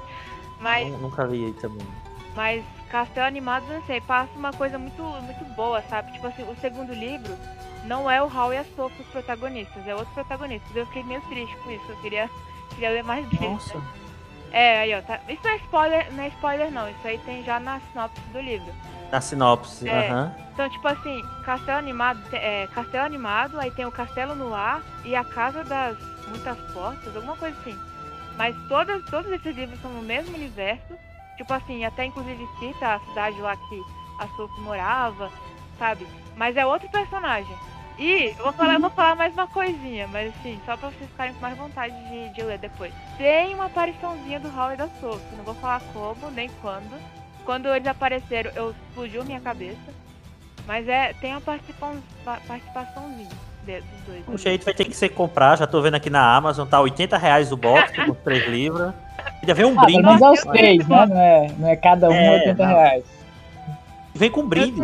Mas. 0.61 0.87
nunca 0.99 1.23
li 1.23 1.45
aí 1.45 1.53
também. 1.53 1.85
Mas 2.35 2.63
Castelo 2.89 3.27
Animado, 3.27 3.65
não 3.67 3.83
sei, 3.85 4.01
passa 4.01 4.31
uma 4.35 4.51
coisa 4.51 4.77
muito, 4.77 5.01
muito 5.01 5.45
boa, 5.55 5.81
sabe? 5.83 6.11
Tipo 6.13 6.27
assim, 6.27 6.43
o 6.43 6.55
segundo 6.59 6.93
livro 6.93 7.37
não 7.85 8.09
é 8.09 8.21
o 8.21 8.29
Hal 8.29 8.53
e 8.53 8.57
a 8.57 8.65
Sophie 8.75 9.01
os 9.01 9.07
protagonistas, 9.07 9.87
é 9.87 9.95
outro 9.95 10.13
protagonista. 10.13 10.65
Eu 10.73 10.85
fiquei 10.87 11.03
meio 11.03 11.21
triste 11.21 11.55
com 11.57 11.71
isso, 11.71 11.85
eu 11.89 11.97
queria, 11.97 12.29
queria 12.69 12.89
ler 12.89 13.03
mais 13.03 13.27
deles. 13.27 13.49
Nossa. 13.49 13.77
Né? 13.77 13.83
É, 14.51 14.79
aí 14.79 14.93
ó, 14.93 15.01
tá. 15.01 15.19
Isso 15.29 15.41
não 15.43 15.51
é 15.51 15.55
spoiler, 15.57 16.13
não 16.13 16.23
é 16.23 16.27
spoiler 16.27 16.71
não, 16.71 16.89
isso 16.89 17.07
aí 17.07 17.17
tem 17.19 17.43
já 17.43 17.59
na 17.59 17.79
sinopse 17.79 18.21
do 18.33 18.39
livro. 18.41 18.73
Na 19.11 19.21
sinopse, 19.21 19.87
é. 19.87 20.09
aham. 20.09 20.25
Uhum. 20.25 20.41
Então, 20.53 20.69
tipo 20.69 20.87
assim, 20.87 21.21
Castelo 21.45 21.77
Animado, 21.77 22.19
é, 22.33 22.67
Castelo 22.67 23.05
Animado, 23.05 23.59
aí 23.59 23.71
tem 23.71 23.85
o 23.85 23.91
Castelo 23.91 24.35
no 24.35 24.53
Ar 24.53 24.81
e 25.05 25.15
a 25.15 25.23
Casa 25.23 25.63
das 25.63 25.97
Muitas 26.27 26.57
Portas, 26.73 27.15
alguma 27.15 27.37
coisa 27.37 27.57
assim. 27.61 27.77
Mas 28.37 28.55
todas, 28.67 29.03
todos 29.05 29.31
esses 29.31 29.55
livros 29.55 29.79
são 29.81 29.91
no 29.91 30.01
mesmo 30.01 30.35
universo 30.35 30.97
Tipo 31.41 31.53
assim, 31.53 31.83
até 31.83 32.05
inclusive 32.05 32.47
cita 32.59 32.93
a 32.93 32.99
cidade 32.99 33.41
lá 33.41 33.57
que 33.57 33.83
a 34.19 34.27
Sophie 34.35 34.61
morava, 34.61 35.31
sabe? 35.79 36.05
Mas 36.35 36.55
é 36.55 36.63
outro 36.63 36.87
personagem. 36.89 37.57
E 37.97 38.35
eu 38.37 38.43
vou 38.43 38.53
falar, 38.53 38.75
eu 38.75 38.79
vou 38.79 38.91
falar 38.91 39.15
mais 39.15 39.33
uma 39.33 39.47
coisinha, 39.47 40.07
mas 40.07 40.31
assim, 40.35 40.61
só 40.63 40.77
pra 40.77 40.89
vocês 40.89 41.09
ficarem 41.09 41.33
com 41.33 41.39
mais 41.39 41.57
vontade 41.57 41.95
de, 42.09 42.29
de 42.29 42.43
ler 42.43 42.59
depois. 42.59 42.93
Tem 43.17 43.55
uma 43.55 43.65
apariçãozinha 43.65 44.39
do 44.39 44.49
Howard 44.49 44.77
da 44.77 44.87
Sophie, 44.99 45.35
não 45.35 45.43
vou 45.43 45.55
falar 45.55 45.81
como, 45.91 46.29
nem 46.29 46.47
quando. 46.61 47.01
Quando 47.43 47.67
eles 47.69 47.87
apareceram, 47.87 48.51
eu 48.53 48.69
explodiu 48.69 49.25
minha 49.25 49.41
cabeça. 49.41 49.91
Mas 50.67 50.87
é, 50.87 51.11
tem 51.13 51.31
uma 51.31 51.41
participação, 51.41 52.03
participaçãozinha 52.23 53.29
dos 53.65 54.01
dois. 54.05 54.23
O 54.27 54.37
jeito 54.37 54.63
vai 54.63 54.75
ter 54.75 54.85
que 54.85 54.95
ser 54.95 55.09
comprar, 55.09 55.57
já 55.57 55.65
tô 55.65 55.81
vendo 55.81 55.95
aqui 55.95 56.09
na 56.11 56.35
Amazon, 56.35 56.67
tá 56.67 56.79
80 56.79 57.17
reais 57.17 57.51
o 57.51 57.57
box 57.57 57.93
com 58.05 58.13
três 58.13 58.47
livros. 58.47 58.93
Ainda 59.41 59.53
vem 59.53 59.65
um 59.65 59.79
ah, 59.79 59.83
brinde. 59.83 60.01
Mas 60.01 60.21
é 60.21 60.29
os 60.29 60.41
três, 60.41 60.87
né? 60.87 61.05
Não 61.05 61.19
é, 61.19 61.47
não 61.57 61.69
é 61.69 61.75
cada 61.75 62.09
um 62.09 62.13
é, 62.13 62.31
80 62.31 62.63
não. 62.63 62.69
reais. 62.69 63.03
Vem 64.13 64.31
com 64.31 64.47
brinde. 64.47 64.81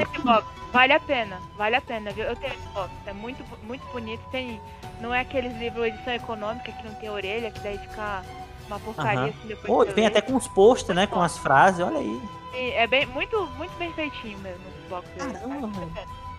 Vale 0.72 0.94
a 0.94 1.00
pena, 1.00 1.40
vale 1.58 1.76
a 1.76 1.82
pena, 1.82 2.12
viu? 2.12 2.26
Eu 2.26 2.36
tenho 2.36 2.54
esse 2.54 2.68
box, 2.74 2.92
é 3.06 3.14
muito, 3.14 3.44
muito 3.64 3.86
bonito. 3.92 4.22
Tem, 4.32 4.60
não 5.00 5.14
é 5.14 5.22
aqueles 5.22 5.58
livros 5.58 5.86
edição 5.86 6.14
econômica 6.14 6.72
que 6.72 6.86
não 6.86 6.94
tem 6.96 7.10
orelha, 7.10 7.50
que 7.50 7.60
daí 7.62 7.78
fica 7.78 8.22
uma 8.68 8.80
porcaria 8.80 9.22
uhum. 9.22 9.28
assim 9.30 9.48
depois. 9.48 9.90
Pô, 9.90 9.96
vem 9.96 10.06
até 10.06 10.22
com 10.22 10.36
os 10.36 10.48
posts, 10.48 10.94
né? 10.94 11.08
Com 11.08 11.22
as 11.22 11.38
frases, 11.38 11.80
olha 11.80 11.98
aí. 11.98 12.22
E 12.54 12.72
é 12.72 12.86
bem, 12.86 13.06
muito, 13.08 13.48
muito 13.58 13.76
bem 13.78 13.92
feitinho 13.94 14.38
mesmo 14.40 14.62
esse 14.68 14.90
box. 14.90 15.08
Caramba, 15.18 15.88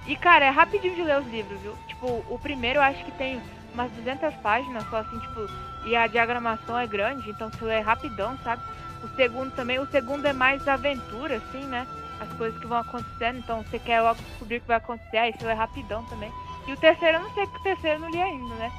E 0.06 0.16
cara, 0.16 0.44
é 0.44 0.50
rapidinho 0.50 0.94
de 0.94 1.02
ler 1.02 1.20
os 1.20 1.26
livros, 1.28 1.60
viu? 1.60 1.74
Tipo, 1.86 2.24
o 2.28 2.38
primeiro 2.38 2.78
eu 2.78 2.82
acho 2.82 3.02
que 3.04 3.12
tem 3.12 3.40
umas 3.72 3.90
200 3.92 4.34
páginas, 4.36 4.84
só 4.90 4.98
assim, 4.98 5.18
tipo, 5.20 5.48
e 5.88 5.96
a 5.96 6.06
diagramação 6.06 6.78
é 6.78 6.86
grande, 6.86 7.30
então 7.30 7.50
você 7.50 7.64
lê 7.64 7.80
rapidão, 7.80 8.36
sabe? 8.44 8.62
O 9.02 9.08
segundo 9.16 9.50
também, 9.52 9.78
o 9.78 9.86
segundo 9.86 10.26
é 10.26 10.32
mais 10.34 10.66
aventura, 10.68 11.36
assim, 11.36 11.64
né? 11.64 11.86
As 12.20 12.28
coisas 12.36 12.60
que 12.60 12.66
vão 12.66 12.78
acontecendo, 12.78 13.38
então 13.38 13.62
você 13.62 13.78
quer 13.78 14.02
logo 14.02 14.20
descobrir 14.20 14.56
o 14.56 14.60
que 14.60 14.68
vai 14.68 14.76
acontecer, 14.76 15.16
aí 15.16 15.32
você 15.32 15.46
lê 15.46 15.54
rapidão 15.54 16.04
também. 16.04 16.30
E 16.66 16.72
o 16.72 16.76
terceiro, 16.76 17.18
eu 17.18 17.22
não 17.22 17.32
sei 17.32 17.46
que 17.46 17.56
o 17.56 17.62
terceiro 17.62 17.96
eu 17.96 18.00
não 18.00 18.10
li 18.10 18.20
ainda, 18.20 18.54
né? 18.56 18.70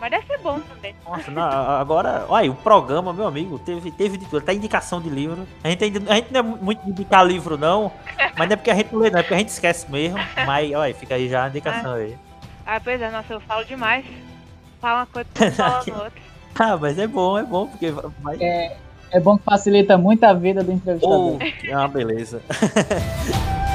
Mas 0.00 0.10
deve 0.10 0.26
ser 0.26 0.38
bom 0.38 0.60
também. 0.60 0.94
Nossa, 1.04 1.30
não, 1.30 1.42
agora, 1.42 2.26
olha, 2.28 2.50
o 2.50 2.54
programa, 2.54 3.12
meu 3.12 3.26
amigo, 3.26 3.58
teve, 3.58 3.90
teve 3.90 4.16
de 4.16 4.26
tudo, 4.26 4.38
até 4.38 4.52
indicação 4.52 5.00
de 5.00 5.08
livro. 5.08 5.46
A 5.62 5.70
gente, 5.70 5.82
ainda, 5.82 6.12
a 6.12 6.16
gente 6.16 6.32
não 6.32 6.40
é 6.40 6.42
muito 6.42 6.84
de 6.84 6.90
indicar 6.90 7.26
livro, 7.26 7.58
não, 7.58 7.90
mas 8.36 8.48
não 8.48 8.52
é 8.52 8.56
porque 8.56 8.70
a 8.70 8.74
gente 8.74 8.92
não 8.92 9.00
lê, 9.00 9.10
não, 9.10 9.18
é 9.18 9.22
porque 9.22 9.34
a 9.34 9.38
gente 9.38 9.48
esquece 9.48 9.90
mesmo. 9.90 10.18
Mas, 10.46 10.72
olha, 10.72 10.94
fica 10.94 11.14
aí 11.16 11.28
já 11.28 11.44
a 11.44 11.48
indicação 11.48 11.92
ah. 11.92 11.96
aí. 11.96 12.16
Ah, 12.66 12.80
pois 12.80 13.00
é, 13.00 13.10
nossa, 13.10 13.32
eu 13.32 13.40
falo 13.40 13.64
demais. 13.64 14.04
Fala 14.80 15.00
uma 15.00 15.06
coisa, 15.06 15.28
fala 15.56 15.78
outra. 16.04 16.33
ah, 16.58 16.76
mas 16.76 16.98
é 16.98 17.06
bom, 17.06 17.38
é 17.38 17.42
bom, 17.42 17.66
porque 17.66 17.90
vai... 18.20 18.36
É, 18.40 18.76
é 19.10 19.20
bom 19.20 19.36
que 19.36 19.44
facilita 19.44 19.98
muito 19.98 20.24
a 20.24 20.32
vida 20.32 20.62
do 20.62 20.72
entrevistador. 20.72 21.38
Oh, 21.38 21.74
ah, 21.74 21.88
beleza. 21.88 22.40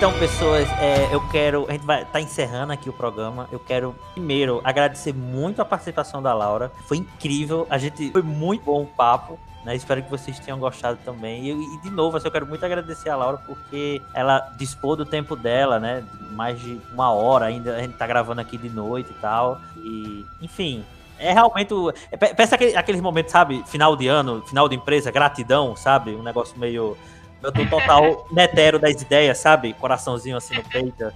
Então, 0.00 0.18
pessoas, 0.18 0.66
é, 0.80 1.14
eu 1.14 1.20
quero. 1.28 1.66
A 1.68 1.72
gente 1.72 1.84
vai 1.84 2.06
tá 2.06 2.18
encerrando 2.22 2.72
aqui 2.72 2.88
o 2.88 2.92
programa. 2.92 3.46
Eu 3.52 3.58
quero, 3.58 3.94
primeiro, 4.14 4.62
agradecer 4.64 5.12
muito 5.12 5.60
a 5.60 5.64
participação 5.66 6.22
da 6.22 6.32
Laura. 6.32 6.72
Foi 6.86 6.96
incrível. 6.96 7.66
A 7.68 7.76
gente. 7.76 8.10
Foi 8.10 8.22
muito 8.22 8.64
bom 8.64 8.80
o 8.84 8.86
papo. 8.86 9.38
Né? 9.62 9.76
Espero 9.76 10.02
que 10.02 10.08
vocês 10.08 10.38
tenham 10.38 10.58
gostado 10.58 10.98
também. 11.04 11.44
E, 11.44 11.50
e, 11.50 11.80
de 11.82 11.90
novo, 11.90 12.16
assim, 12.16 12.26
eu 12.26 12.32
quero 12.32 12.46
muito 12.46 12.64
agradecer 12.64 13.10
a 13.10 13.16
Laura 13.16 13.42
porque 13.46 14.00
ela 14.14 14.40
dispôs 14.56 14.96
do 14.96 15.04
tempo 15.04 15.36
dela, 15.36 15.78
né? 15.78 16.02
Mais 16.30 16.58
de 16.58 16.80
uma 16.94 17.12
hora 17.12 17.44
ainda. 17.44 17.76
A 17.76 17.82
gente 17.82 17.98
tá 17.98 18.06
gravando 18.06 18.40
aqui 18.40 18.56
de 18.56 18.70
noite 18.70 19.10
e 19.10 19.20
tal. 19.20 19.60
E, 19.76 20.24
enfim, 20.40 20.82
é 21.18 21.34
realmente. 21.34 21.74
É, 22.10 22.16
parece 22.16 22.54
aquele, 22.54 22.74
aqueles 22.74 23.02
momentos, 23.02 23.32
sabe? 23.32 23.62
Final 23.66 23.94
de 23.94 24.08
ano, 24.08 24.40
final 24.46 24.66
de 24.66 24.76
empresa, 24.76 25.10
gratidão, 25.10 25.76
sabe? 25.76 26.14
Um 26.14 26.22
negócio 26.22 26.58
meio 26.58 26.96
eu 27.42 27.52
tô 27.52 27.66
total 27.66 28.26
netero 28.30 28.78
das 28.78 29.00
ideias, 29.00 29.38
sabe? 29.38 29.72
Coraçãozinho 29.74 30.36
assim 30.36 30.54
no 30.54 30.64
peito. 30.64 31.12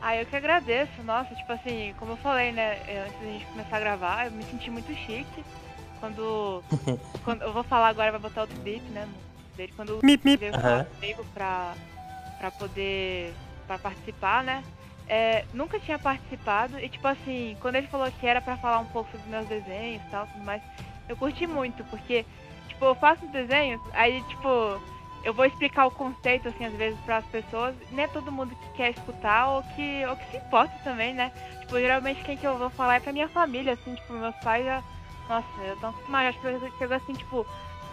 Ah, 0.00 0.16
eu 0.16 0.26
que 0.26 0.34
agradeço. 0.34 1.02
Nossa, 1.04 1.34
tipo 1.34 1.52
assim, 1.52 1.94
como 1.98 2.12
eu 2.12 2.16
falei, 2.16 2.50
né? 2.52 2.78
Antes 3.06 3.20
da 3.20 3.26
gente 3.26 3.46
começar 3.46 3.76
a 3.76 3.80
gravar, 3.80 4.26
eu 4.26 4.32
me 4.32 4.42
senti 4.44 4.70
muito 4.70 4.92
chique. 4.94 5.44
Quando. 6.00 6.64
quando 7.24 7.42
eu 7.42 7.52
vou 7.52 7.62
falar 7.62 7.88
agora, 7.88 8.10
vai 8.10 8.20
botar 8.20 8.42
outro 8.42 8.58
beat, 8.60 8.82
né? 8.90 9.08
Dele, 9.56 9.72
quando 9.76 10.00
mip, 10.02 10.24
mip. 10.24 10.40
veio 10.40 10.52
falar 10.52 10.84
comigo 10.86 11.24
pra, 11.32 11.74
pra 12.38 12.50
poder. 12.50 13.32
pra 13.66 13.78
participar, 13.78 14.42
né? 14.42 14.64
É, 15.08 15.44
nunca 15.52 15.78
tinha 15.78 15.98
participado 15.98 16.78
e 16.78 16.88
tipo 16.88 17.06
assim, 17.06 17.56
quando 17.60 17.76
ele 17.76 17.86
falou 17.88 18.10
que 18.12 18.26
era 18.26 18.40
para 18.40 18.56
falar 18.56 18.78
um 18.78 18.86
pouco 18.86 19.10
sobre 19.10 19.28
meus 19.28 19.46
desenhos 19.46 20.02
e 20.02 20.10
tal, 20.10 20.26
tudo 20.26 20.44
mais, 20.44 20.62
eu 21.08 21.16
curti 21.16 21.46
muito, 21.46 21.84
porque 21.84 22.24
tipo, 22.68 22.84
eu 22.84 22.94
faço 22.94 23.26
desenhos, 23.26 23.80
aí 23.92 24.22
tipo, 24.22 24.80
eu 25.24 25.32
vou 25.32 25.44
explicar 25.44 25.86
o 25.86 25.90
conceito, 25.90 26.48
assim, 26.48 26.64
às 26.64 26.72
vezes, 26.74 26.98
para 27.00 27.18
as 27.18 27.24
pessoas. 27.26 27.74
Não 27.90 28.02
é 28.02 28.08
todo 28.08 28.32
mundo 28.32 28.54
que 28.54 28.68
quer 28.76 28.90
escutar 28.90 29.48
ou 29.48 29.62
que, 29.62 30.04
ou 30.06 30.16
que 30.16 30.30
se 30.30 30.36
importa 30.36 30.74
também, 30.82 31.14
né? 31.14 31.30
Tipo, 31.60 31.78
geralmente 31.78 32.24
quem 32.24 32.36
que 32.36 32.46
eu 32.46 32.58
vou 32.58 32.70
falar 32.70 32.96
é 32.96 33.00
pra 33.00 33.12
minha 33.12 33.28
família, 33.28 33.74
assim, 33.74 33.94
tipo, 33.94 34.12
meus 34.14 34.34
pais 34.36 34.64
já. 34.64 34.82
Nossa, 35.28 35.46
eu 35.64 35.76
tô 35.76 35.86
acostumada. 35.86 36.28
Acho 36.28 36.40
que 36.40 36.46
eu 36.46 36.72
chego 36.78 36.94
assim, 36.94 37.12
tipo, 37.12 37.46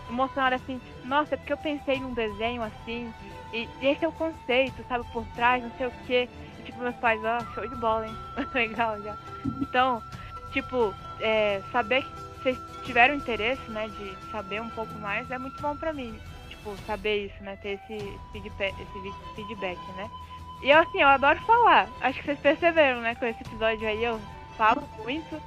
emocionada 0.10 0.56
assim, 0.56 0.82
nossa, 1.06 1.36
é 1.36 1.38
porque 1.38 1.54
eu 1.54 1.58
pensei 1.58 2.00
num 2.00 2.14
desenho 2.14 2.64
assim, 2.64 3.14
e, 3.54 3.70
e 3.80 3.88
esse 3.88 4.04
é 4.04 4.08
o 4.08 4.12
conceito, 4.12 4.84
sabe, 4.88 5.06
por 5.14 5.24
trás, 5.36 5.64
não 5.64 5.72
sei 5.78 5.86
o 5.86 5.94
quê. 6.08 6.28
E, 6.58 6.64
tipo, 6.64 6.80
meus 6.80 6.96
pais, 6.96 7.24
ó, 7.24 7.38
oh, 7.38 7.54
show 7.54 7.68
de 7.68 7.76
bola, 7.76 8.08
hein? 8.08 8.18
Legal 8.54 9.00
já. 9.04 9.16
Então, 9.62 10.02
tipo, 10.52 10.94
é, 11.20 11.62
saber 11.72 12.02
que 12.02 12.42
vocês 12.42 12.58
tiveram 12.84 13.14
interesse, 13.14 13.70
né, 13.70 13.88
de 13.88 14.18
saber 14.32 14.62
um 14.62 14.70
pouco 14.70 14.94
mais, 14.96 15.30
é 15.30 15.38
muito 15.38 15.62
bom 15.62 15.76
pra 15.78 15.94
mim 15.94 16.20
tipo, 16.60 16.76
saber 16.86 17.26
isso, 17.26 17.44
né? 17.44 17.58
Ter 17.62 17.80
esse 17.84 18.20
feedback, 18.32 18.76
esse 18.80 19.36
feedback, 19.36 19.80
né? 19.96 20.10
E 20.62 20.70
eu, 20.70 20.80
assim, 20.80 21.02
eu 21.02 21.08
adoro 21.08 21.40
falar. 21.42 21.90
Acho 22.02 22.20
que 22.20 22.26
vocês 22.26 22.40
perceberam, 22.40 23.02
né? 23.02 23.16
Com 23.16 23.26
esse 23.26 23.42
episódio 23.42 23.88
aí 23.88 24.04
eu 24.04 24.20
falo 24.58 24.84
muito. 25.04 25.42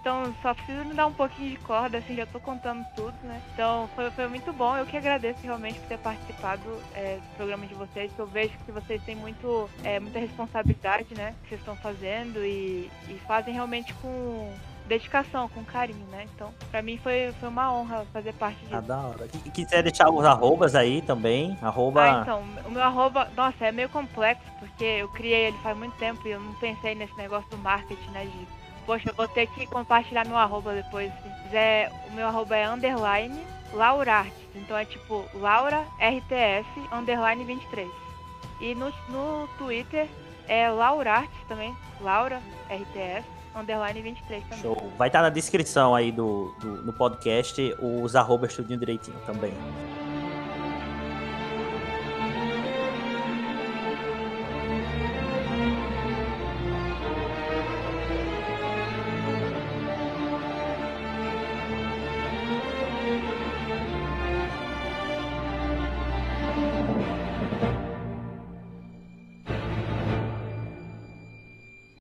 Então 0.00 0.32
só 0.40 0.54
preciso 0.54 0.84
me 0.84 0.94
dar 0.94 1.06
um 1.06 1.12
pouquinho 1.12 1.50
de 1.50 1.56
corda, 1.56 1.98
assim, 1.98 2.14
já 2.14 2.24
tô 2.26 2.38
contando 2.38 2.86
tudo, 2.94 3.14
né? 3.24 3.42
Então 3.52 3.88
foi, 3.94 4.08
foi 4.12 4.28
muito 4.28 4.52
bom. 4.52 4.76
Eu 4.76 4.86
que 4.86 4.96
agradeço 4.96 5.40
realmente 5.42 5.80
por 5.80 5.88
ter 5.88 5.98
participado 5.98 6.62
é, 6.94 7.16
do 7.16 7.36
programa 7.36 7.66
de 7.66 7.74
vocês. 7.74 8.12
Eu 8.16 8.26
vejo 8.26 8.56
que 8.64 8.70
vocês 8.70 9.02
têm 9.02 9.16
muito, 9.16 9.68
é, 9.82 9.98
muita 9.98 10.20
responsabilidade, 10.20 11.12
né? 11.16 11.34
Que 11.42 11.48
vocês 11.48 11.60
estão 11.60 11.76
fazendo 11.76 12.44
e, 12.44 12.90
e 13.08 13.20
fazem 13.26 13.52
realmente 13.52 13.92
com 13.94 14.52
dedicação, 14.86 15.48
com 15.48 15.64
carinho, 15.64 16.06
né? 16.10 16.26
Então, 16.34 16.52
pra 16.70 16.82
mim 16.82 16.98
foi, 16.98 17.32
foi 17.38 17.48
uma 17.48 17.72
honra 17.72 18.06
fazer 18.12 18.32
parte 18.34 18.58
disso. 18.60 18.74
Ah, 18.74 18.80
da 18.80 18.98
hora. 18.98 19.28
E 19.44 19.50
quiser 19.50 19.82
deixar 19.82 20.10
os 20.10 20.24
arrobas 20.24 20.74
aí 20.74 21.02
também, 21.02 21.58
arroba... 21.60 22.02
Ah, 22.02 22.22
então, 22.22 22.42
o 22.64 22.70
meu 22.70 22.82
arroba, 22.82 23.28
nossa, 23.36 23.66
é 23.66 23.72
meio 23.72 23.88
complexo, 23.88 24.44
porque 24.58 24.84
eu 24.84 25.08
criei 25.08 25.46
ele 25.46 25.58
faz 25.58 25.76
muito 25.76 25.96
tempo 25.96 26.26
e 26.26 26.30
eu 26.30 26.40
não 26.40 26.54
pensei 26.54 26.94
nesse 26.94 27.16
negócio 27.16 27.48
do 27.50 27.58
marketing, 27.58 28.10
né, 28.10 28.24
de, 28.24 28.48
poxa, 28.84 29.10
eu 29.10 29.14
vou 29.14 29.28
ter 29.28 29.46
que 29.48 29.66
compartilhar 29.66 30.26
meu 30.26 30.36
arroba 30.36 30.74
depois, 30.74 31.12
se 31.22 31.42
quiser, 31.42 31.90
o 32.08 32.12
meu 32.12 32.26
arroba 32.26 32.56
é 32.56 32.68
underline 32.68 33.38
laurartes, 33.72 34.32
então 34.54 34.76
é 34.76 34.84
tipo 34.84 35.24
Laura 35.34 35.84
RTS 36.00 36.66
underline 36.92 37.44
23. 37.44 37.90
E 38.60 38.74
no, 38.74 38.92
no 39.08 39.48
Twitter 39.58 40.08
é 40.48 40.70
laurartes 40.70 41.38
também, 41.48 41.76
Laura 42.00 42.40
RTS 42.70 43.35
underline 43.56 44.02
23 44.02 44.42
também. 44.44 44.58
Show. 44.60 44.92
Vai 44.96 45.08
estar 45.08 45.20
tá 45.20 45.22
na 45.24 45.30
descrição 45.30 45.94
aí 45.94 46.12
do, 46.12 46.54
do, 46.60 46.82
do 46.82 46.92
podcast 46.92 47.74
os 47.80 48.14
arrobas 48.14 48.54
tudinho 48.54 48.78
direitinho 48.78 49.18
também. 49.24 49.52